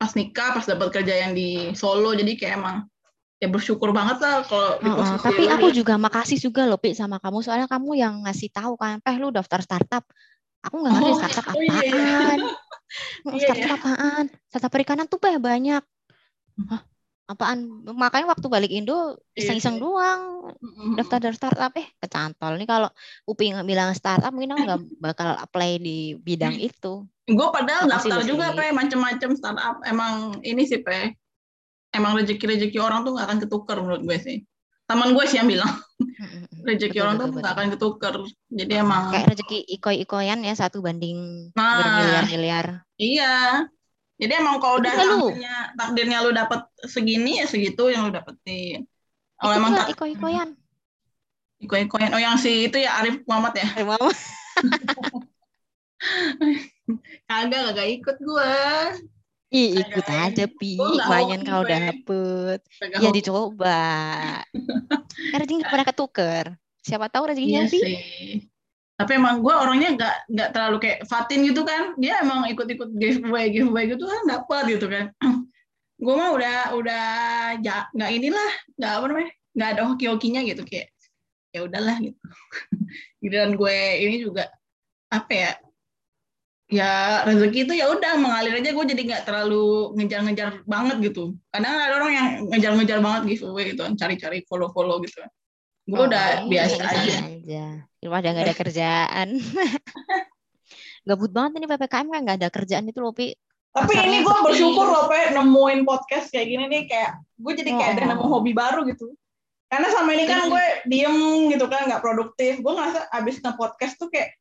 pas 0.00 0.12
nikah, 0.16 0.56
pas 0.56 0.64
dapat 0.64 0.88
kerja 0.90 1.14
yang 1.28 1.32
di 1.36 1.76
Solo 1.76 2.16
jadi 2.16 2.32
kayak 2.34 2.54
emang 2.58 2.76
ya 3.38 3.50
bersyukur 3.50 3.90
banget 3.90 4.22
lah 4.22 4.46
kalau 4.46 4.78
di 4.78 4.88
Heeh, 4.88 4.96
posisi 4.98 5.18
tapi 5.22 5.42
aku 5.50 5.68
ya. 5.70 5.74
juga 5.82 5.94
makasih 5.98 6.38
juga 6.38 6.62
loh 6.62 6.78
Pi 6.78 6.94
sama 6.94 7.18
kamu 7.18 7.42
soalnya 7.42 7.66
kamu 7.66 7.90
yang 7.98 8.14
ngasih 8.22 8.48
tahu 8.54 8.78
kan, 8.78 9.02
eh 9.02 9.16
lu 9.18 9.34
daftar 9.34 9.60
startup. 9.60 10.06
Aku 10.62 10.78
nggak 10.78 10.94
ngerti 10.94 11.10
Oh, 11.10 11.18
startup 11.18 11.44
oh 11.58 11.62
iya, 11.62 11.86
iya. 11.90 11.90
apaan. 11.90 12.38
Oh, 13.26 13.34
Iya, 13.38 13.46
startup 13.50 13.70
apaan? 13.82 14.24
Startup 14.46 14.70
perikanan 14.70 15.06
tuh 15.10 15.18
banyak. 15.18 15.82
Hah, 16.70 16.80
apaan? 17.28 17.58
Makanya 17.86 18.26
waktu 18.30 18.46
balik 18.46 18.70
Indo 18.70 19.16
Iya 19.32 19.54
iseng-iseng 19.54 19.76
sih. 19.78 19.82
doang 19.82 20.22
Mm-mm. 20.58 20.98
daftar 20.98 21.18
dari 21.22 21.36
startup 21.38 21.72
eh 21.78 21.86
kecantol 21.98 22.58
nih 22.60 22.68
kalau 22.68 22.88
Upi 23.24 23.54
bilang 23.62 23.94
startup 23.94 24.30
mungkin 24.34 24.52
aku 24.52 24.62
nggak 24.66 24.80
bakal 25.00 25.28
apply 25.38 25.78
di 25.78 26.18
bidang 26.18 26.58
itu. 26.68 27.06
Gue 27.24 27.48
padahal 27.54 27.86
Makasih 27.86 28.10
daftar 28.10 28.20
juga 28.26 28.44
pe 28.52 28.64
macem-macem 28.74 29.30
startup. 29.38 29.76
Emang 29.86 30.42
ini 30.42 30.66
sih 30.66 30.82
pe, 30.82 31.14
emang 31.94 32.18
rezeki-rezeki 32.18 32.78
orang 32.82 33.06
tuh 33.06 33.14
nggak 33.14 33.26
akan 33.30 33.38
ketuker 33.46 33.76
menurut 33.80 34.02
gue 34.02 34.18
sih. 34.18 34.36
Teman 34.84 35.14
gue 35.14 35.24
sih 35.30 35.38
yang 35.40 35.48
bilang 35.48 35.70
rezeki 36.66 36.98
Betul, 36.98 37.04
orang 37.06 37.16
betul, 37.16 37.26
tuh 37.30 37.38
nggak 37.40 37.54
akan 37.54 37.68
ketuker. 37.78 38.14
Jadi 38.50 38.72
emang 38.76 39.02
Kayak 39.14 39.26
rezeki 39.32 39.58
ikoy-ikoyan 39.78 40.40
ya 40.42 40.54
satu 40.58 40.82
banding 40.82 41.48
Nah. 41.54 41.78
bermiliar-miliar. 41.78 42.66
iya. 42.98 43.64
Jadi 44.22 44.32
emang 44.38 44.62
kalau 44.62 44.78
udah 44.78 44.92
takdirnya, 44.94 45.54
takdirnya 45.74 46.18
lu 46.22 46.30
dapet 46.30 46.60
segini 46.86 47.38
ya 47.42 47.46
segitu 47.46 47.90
yang 47.90 48.08
lu 48.08 48.10
dapetin. 48.14 48.86
Kalau 49.38 49.54
emang 49.58 49.72
tak 49.74 49.90
iko-ikoyan? 49.94 50.54
iko-ikoin. 51.62 52.10
Oh 52.10 52.18
yang 52.18 52.34
si 52.38 52.66
itu 52.66 52.78
ya 52.82 52.98
Arif 52.98 53.22
Muhammad 53.26 53.54
ya? 53.54 53.66
Eh, 53.78 53.86
Mama. 53.86 54.10
Kagak, 57.30 57.62
kagak 57.72 57.88
ikut 57.94 58.16
gue. 58.18 58.52
Ih, 59.52 59.84
ikut 59.84 60.06
aja 60.08 60.44
pi, 60.48 60.74
kalau 61.06 61.62
Pe. 61.62 61.70
dapet. 61.70 62.58
Kagak 62.80 62.98
Ya 62.98 63.08
hoki. 63.10 63.16
dicoba. 63.22 63.82
Eh, 65.32 65.38
rezeki 65.38 65.62
pernah 65.68 65.86
ketuker. 65.86 66.46
Siapa 66.82 67.06
tahu 67.12 67.30
rezekinya 67.30 67.68
Iya 67.68 67.70
sih. 67.70 67.84
Tapi 68.96 69.12
emang 69.16 69.44
gue 69.44 69.54
orangnya 69.54 69.92
nggak 69.94 70.14
nggak 70.34 70.48
terlalu 70.56 70.76
kayak 70.82 70.98
Fatin 71.04 71.44
gitu 71.46 71.62
kan. 71.62 71.94
Dia 72.00 72.24
emang 72.24 72.48
ikut-ikut 72.48 72.96
giveaway 72.96 73.52
giveaway 73.52 73.92
gitu 73.92 74.08
kan 74.08 74.20
dapat 74.26 74.62
gitu 74.72 74.86
kan. 74.88 75.12
Gue 76.02 76.14
mah 76.18 76.30
udah 76.34 76.56
udah 76.74 77.04
ja, 77.62 77.86
nggak 77.94 78.10
inilah 78.10 78.50
nggak 78.74 78.92
apa 78.98 79.04
namanya 79.06 79.30
nggak 79.54 79.68
ada 79.70 79.82
hoki-hokinya 79.86 80.40
gitu 80.42 80.62
kayak 80.66 80.90
ya 81.52 81.60
udahlah 81.68 81.96
gitu. 82.00 82.18
Dan 83.32 83.54
gue 83.54 83.76
ini 84.02 84.16
juga 84.24 84.50
apa 85.12 85.32
ya 85.32 85.50
ya 86.72 86.90
rezeki 87.28 87.68
itu 87.68 87.72
ya 87.76 87.92
udah 87.92 88.16
mengalir 88.16 88.56
aja 88.56 88.72
gue 88.72 88.86
jadi 88.96 89.02
nggak 89.04 89.24
terlalu 89.28 89.92
ngejar-ngejar 90.00 90.64
banget 90.64 91.12
gitu 91.12 91.36
kadang 91.52 91.76
ada 91.76 92.00
orang 92.00 92.12
yang 92.16 92.28
ngejar-ngejar 92.48 92.98
banget 93.04 93.22
giveaway 93.36 93.76
gitu 93.76 93.84
cari-cari 93.92 94.40
follow-follow 94.48 95.04
gitu 95.04 95.20
gue 95.84 96.00
udah 96.00 96.48
iya, 96.48 96.48
biasa 96.48 96.74
santai-santai 96.80 97.36
aja 97.36 97.42
aja. 97.42 97.64
Di 97.98 98.04
rumah 98.06 98.18
udah 98.22 98.30
nggak 98.30 98.46
ada 98.46 98.56
kerjaan. 98.62 99.28
Gabut 101.08 101.30
banget 101.34 101.58
ini 101.58 101.66
PPKM 101.66 102.06
kan 102.08 102.20
nggak 102.22 102.38
ada 102.38 102.48
kerjaan 102.48 102.86
itu 102.86 102.98
loh, 103.02 103.10
Pi. 103.10 103.34
Tapi 103.72 103.96
Pasarnya 103.96 104.20
ini 104.20 104.26
gue 104.28 104.36
bersyukur 104.44 104.84
loh 104.84 105.08
pe 105.08 105.32
nemuin 105.32 105.80
podcast 105.88 106.28
kayak 106.28 106.44
gini 106.44 106.64
nih 106.68 106.82
kayak 106.84 107.10
gue 107.40 107.52
jadi 107.56 107.70
kayak 107.72 107.90
ada 107.96 108.02
Oh. 108.04 108.08
nemu 108.12 108.24
hobi 108.28 108.52
baru 108.52 108.84
gitu. 108.84 109.16
Karena 109.66 109.88
sama 109.88 110.12
ini 110.12 110.28
kan 110.28 110.52
gue 110.52 110.64
diem 110.84 111.16
gitu 111.48 111.64
kan 111.66 111.88
nggak 111.88 112.04
produktif. 112.04 112.60
Gue 112.60 112.72
ngerasa 112.76 113.08
abis 113.08 113.40
nge 113.40 113.56
podcast 113.56 113.96
tuh 113.96 114.12
kayak 114.12 114.36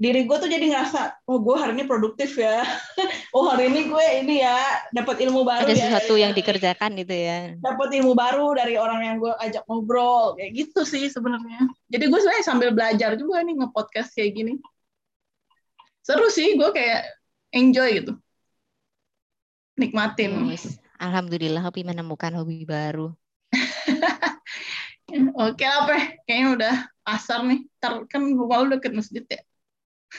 diri 0.00 0.24
gue 0.24 0.32
tuh 0.32 0.48
jadi 0.48 0.64
ngerasa 0.64 1.28
oh 1.28 1.44
gue 1.44 1.52
hari 1.60 1.76
ini 1.76 1.84
produktif 1.84 2.32
ya. 2.40 2.64
Oh 3.36 3.46
hari 3.46 3.68
ini 3.68 3.86
gue 3.86 4.04
ini 4.24 4.40
ya 4.40 4.56
dapat 4.90 5.20
ilmu 5.22 5.44
baru 5.44 5.68
Ada 5.68 5.76
ya. 5.76 5.84
sesuatu 5.86 6.16
yang 6.16 6.32
dikerjakan 6.32 6.96
gitu 6.98 7.12
ya. 7.14 7.54
dapat 7.60 7.94
ilmu 8.00 8.16
baru 8.16 8.56
dari 8.56 8.74
orang 8.74 9.04
yang 9.04 9.16
gue 9.20 9.30
ajak 9.38 9.62
ngobrol 9.68 10.34
kayak 10.34 10.56
gitu 10.56 10.82
sih 10.82 11.06
sebenarnya. 11.06 11.68
Jadi 11.92 12.04
gue 12.08 12.18
sebenarnya 12.18 12.42
sambil 12.42 12.72
belajar 12.72 13.14
juga 13.14 13.44
nih 13.44 13.60
nge-podcast 13.60 14.16
kayak 14.16 14.32
gini. 14.32 14.54
Seru 16.00 16.32
sih 16.32 16.56
gue 16.56 16.70
kayak 16.72 17.04
enjoy 17.52 18.00
gitu 18.00 18.16
nikmatin. 19.80 20.44
Wis, 20.52 20.76
Alhamdulillah 21.00 21.64
Hobi 21.64 21.88
menemukan 21.88 22.36
hobi 22.36 22.68
baru. 22.68 23.16
oke 25.40 25.64
apa 25.64 26.20
kayaknya 26.28 26.48
udah 26.54 26.74
asar 27.08 27.40
nih. 27.48 27.64
Ntar 27.80 28.04
kan 28.06 28.20
rumah 28.20 28.60
lu 28.60 28.76
deket 28.76 28.92
masjid 28.92 29.24
ya. 29.24 29.40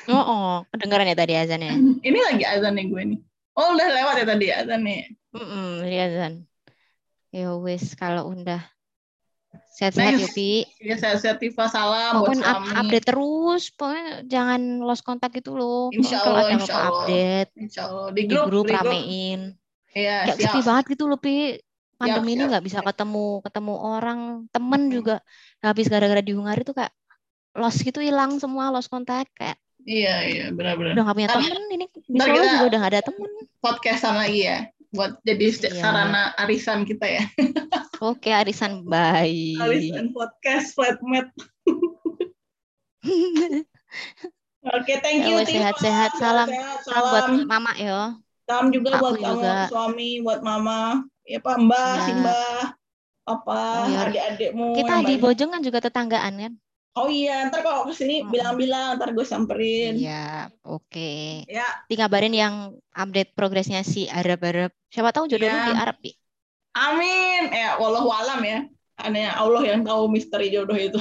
Oh, 0.09 0.17
oh. 0.17 0.53
Kedengaran 0.73 1.05
ya 1.05 1.15
tadi 1.15 1.37
azannya. 1.37 1.77
ini 2.07 2.19
lagi 2.19 2.43
azan 2.47 2.73
nih 2.79 2.85
gue 2.89 3.03
nih. 3.13 3.19
Oh 3.53 3.75
udah 3.75 3.87
lewat 3.93 4.15
ya 4.23 4.25
tadi 4.25 4.45
azan 4.49 4.81
nih. 4.81 4.99
Mm 5.35 5.85
ini 5.85 5.97
azan. 6.01 6.33
Ya 7.31 7.53
wis 7.55 7.95
kalau 7.95 8.33
udah 8.33 8.65
sehat-sehat 9.81 10.13
Nice. 10.13 10.29
Pi. 10.31 10.51
ya 10.77 10.93
sehat-sehat 10.93 11.37
Tifa 11.37 11.65
salam 11.65 12.21
buat 12.21 12.29
Pokoknya 12.29 12.45
up- 12.45 12.61
suami 12.61 12.77
update 12.77 13.05
terus, 13.07 13.63
pokoknya 13.73 14.05
jangan 14.23 14.61
lost 14.79 15.01
kontak 15.01 15.33
gitu 15.33 15.51
loh. 15.51 15.89
Insya 15.89 16.21
Kalau 16.21 16.37
Allah, 16.37 16.45
ada 16.45 16.53
insya 16.55 16.73
Allah. 16.77 16.85
update 17.01 17.49
Insya 17.57 17.81
Allah 17.89 18.07
di 18.07 18.21
di 18.21 18.23
grup, 18.29 18.45
grup, 18.45 18.65
di 18.65 18.71
grup. 18.71 18.85
ramein. 18.85 19.41
Iya, 19.91 20.17
Kayak 20.23 20.37
sepi 20.39 20.59
banget 20.61 20.85
gitu 20.87 21.03
loh, 21.03 21.17
Pi. 21.17 21.57
Pandemi 21.97 22.33
ini 22.33 22.43
nggak 22.45 22.61
bisa 22.61 22.79
ketemu 22.79 23.25
ketemu 23.41 23.73
orang, 23.75 24.19
temen 24.49 24.81
Mm-mm. 24.85 24.95
juga 24.95 25.15
habis 25.59 25.85
gara-gara 25.85 26.17
di 26.17 26.33
Hungari 26.33 26.61
tuh 26.61 26.73
kayak 26.73 26.93
lost 27.53 27.81
gitu 27.81 27.99
hilang 27.99 28.37
semua 28.37 28.69
lost 28.69 28.87
kontak 28.87 29.29
kayak 29.33 29.57
Iya, 29.81 30.15
iya, 30.23 30.45
benar-benar. 30.49 30.93
udah 30.93 31.03
nggak 31.03 31.17
punya 31.17 31.29
Ntar- 31.29 31.41
temen 31.41 31.61
ini 31.69 31.85
di 31.89 32.17
Solo 32.17 32.37
juga 32.37 32.65
udah 32.69 32.77
nggak 32.79 32.93
ada 32.93 33.01
temen. 33.01 33.29
Podcastan 33.59 34.13
lagi 34.15 34.39
ya, 34.45 34.57
buat 34.91 35.23
jadi 35.23 35.47
Iya. 35.49 35.71
sarana 35.73 36.35
arisan 36.37 36.83
kita 36.83 37.07
ya. 37.07 37.23
Oke, 38.03 38.29
arisan 38.29 38.83
baik. 38.83 39.55
Arisan 39.57 40.11
podcast 40.11 40.75
flatmate. 40.75 41.31
Oke, 44.61 44.93
thank 45.01 45.25
you. 45.25 45.41
Sehat-sehat. 45.41 46.11
Salam. 46.15 46.47
Sehat, 46.47 46.85
Salam 46.85 47.03
buat 47.07 47.23
salam. 47.25 47.49
mama 47.49 47.71
ya. 47.75 48.13
Salam 48.45 48.67
juga 48.69 48.93
Aku 48.93 49.01
buat 49.01 49.15
kamu 49.17 49.25
juga. 49.41 49.55
suami, 49.71 50.09
buat 50.21 50.41
mama, 50.41 51.01
ya 51.23 51.39
Pak 51.39 51.57
Mbak, 51.57 51.93
Ya. 51.95 52.03
Simba, 52.05 52.41
apa, 53.25 53.61
Oh, 53.79 53.87
iya. 53.87 53.99
adik-adikmu. 54.05 54.67
Kita 54.75 54.93
di. 55.01 55.13
Bojong 55.17 55.49
kan 55.49 55.61
juga 55.63 55.79
tetanggaan 55.79 56.33
kan? 56.35 56.53
Oh 56.91 57.07
iya, 57.07 57.47
ntar 57.47 57.63
kalau 57.63 57.87
ke 57.87 57.95
sini 57.95 58.19
Mm-mm. 58.19 58.35
bilang-bilang, 58.35 58.99
ntar 58.99 59.15
gue 59.15 59.23
samperin. 59.23 59.95
Iya, 59.95 60.51
oke. 60.67 61.47
Ya, 61.47 61.63
Nanti 61.87 61.95
ngabarin 61.95 62.35
yang 62.35 62.55
update 62.91 63.31
progresnya 63.31 63.79
si 63.81 64.11
Arab-Arab. 64.11 64.75
Siapa 64.91 65.15
tahu 65.15 65.31
jodoh 65.31 65.47
lu 65.47 65.55
Iya. 65.55 65.67
di 65.71 65.73
Arab, 65.73 65.95
Pi. 66.03 66.11
amin. 66.75 67.47
Ya, 67.51 67.79
wallahu 67.79 68.11
alam 68.11 68.43
ya. 68.43 68.59
Hanya 68.99 69.39
Allah 69.39 69.63
yang 69.63 69.87
tahu 69.87 70.11
misteri 70.11 70.51
jodoh 70.51 70.75
itu. 70.75 70.99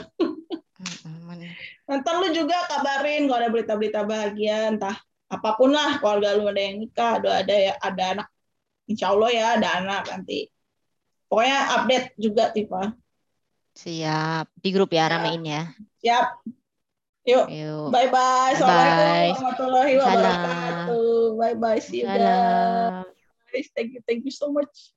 Mm-mm. 0.78 1.50
Ntar 1.90 2.14
lu 2.22 2.30
juga 2.30 2.54
kabarin 2.70 3.26
kalau 3.26 3.42
ada 3.42 3.50
berita-berita 3.50 4.06
bahagia, 4.06 4.70
entah 4.70 4.94
apa 5.26 5.58
pun 5.58 5.74
lah, 5.74 5.98
keluarga 5.98 6.38
lu 6.38 6.46
ada 6.46 6.62
yang 6.62 6.78
nikah, 6.78 7.18
ada 7.18 7.42
ada 7.42 7.54
ya, 7.54 7.74
ada 7.82 8.02
anak. 8.14 8.28
Insya 8.86 9.10
Allah 9.10 9.30
ya, 9.34 9.46
ada 9.58 9.68
anak 9.82 10.02
nanti. 10.06 10.46
Pokoknya 11.26 11.58
update 11.78 12.06
juga, 12.14 12.54
Tifa. 12.54 12.94
Siap. 13.80 14.44
Di 14.60 14.68
grup 14.76 14.92
ya, 14.92 15.08
Ya. 15.08 15.16
ramein 15.16 15.40
ya. 15.40 15.62
Siap. 16.04 16.26
Yuk, 17.20 17.46
Yuk. 17.52 17.88
bye-bye. 17.92 18.56
Bye-bye. 18.56 18.56
Assalamualaikum 18.56 19.28
warahmatullahi 19.36 19.92
wabarakatuh. 20.00 21.20
Bye-bye. 21.36 21.80
See 21.80 22.00
you 22.04 22.08
guys. 22.08 23.68
Thank 23.76 23.96
you, 23.96 24.00
thank 24.04 24.22
you 24.24 24.32
so 24.32 24.52
much. 24.52 24.92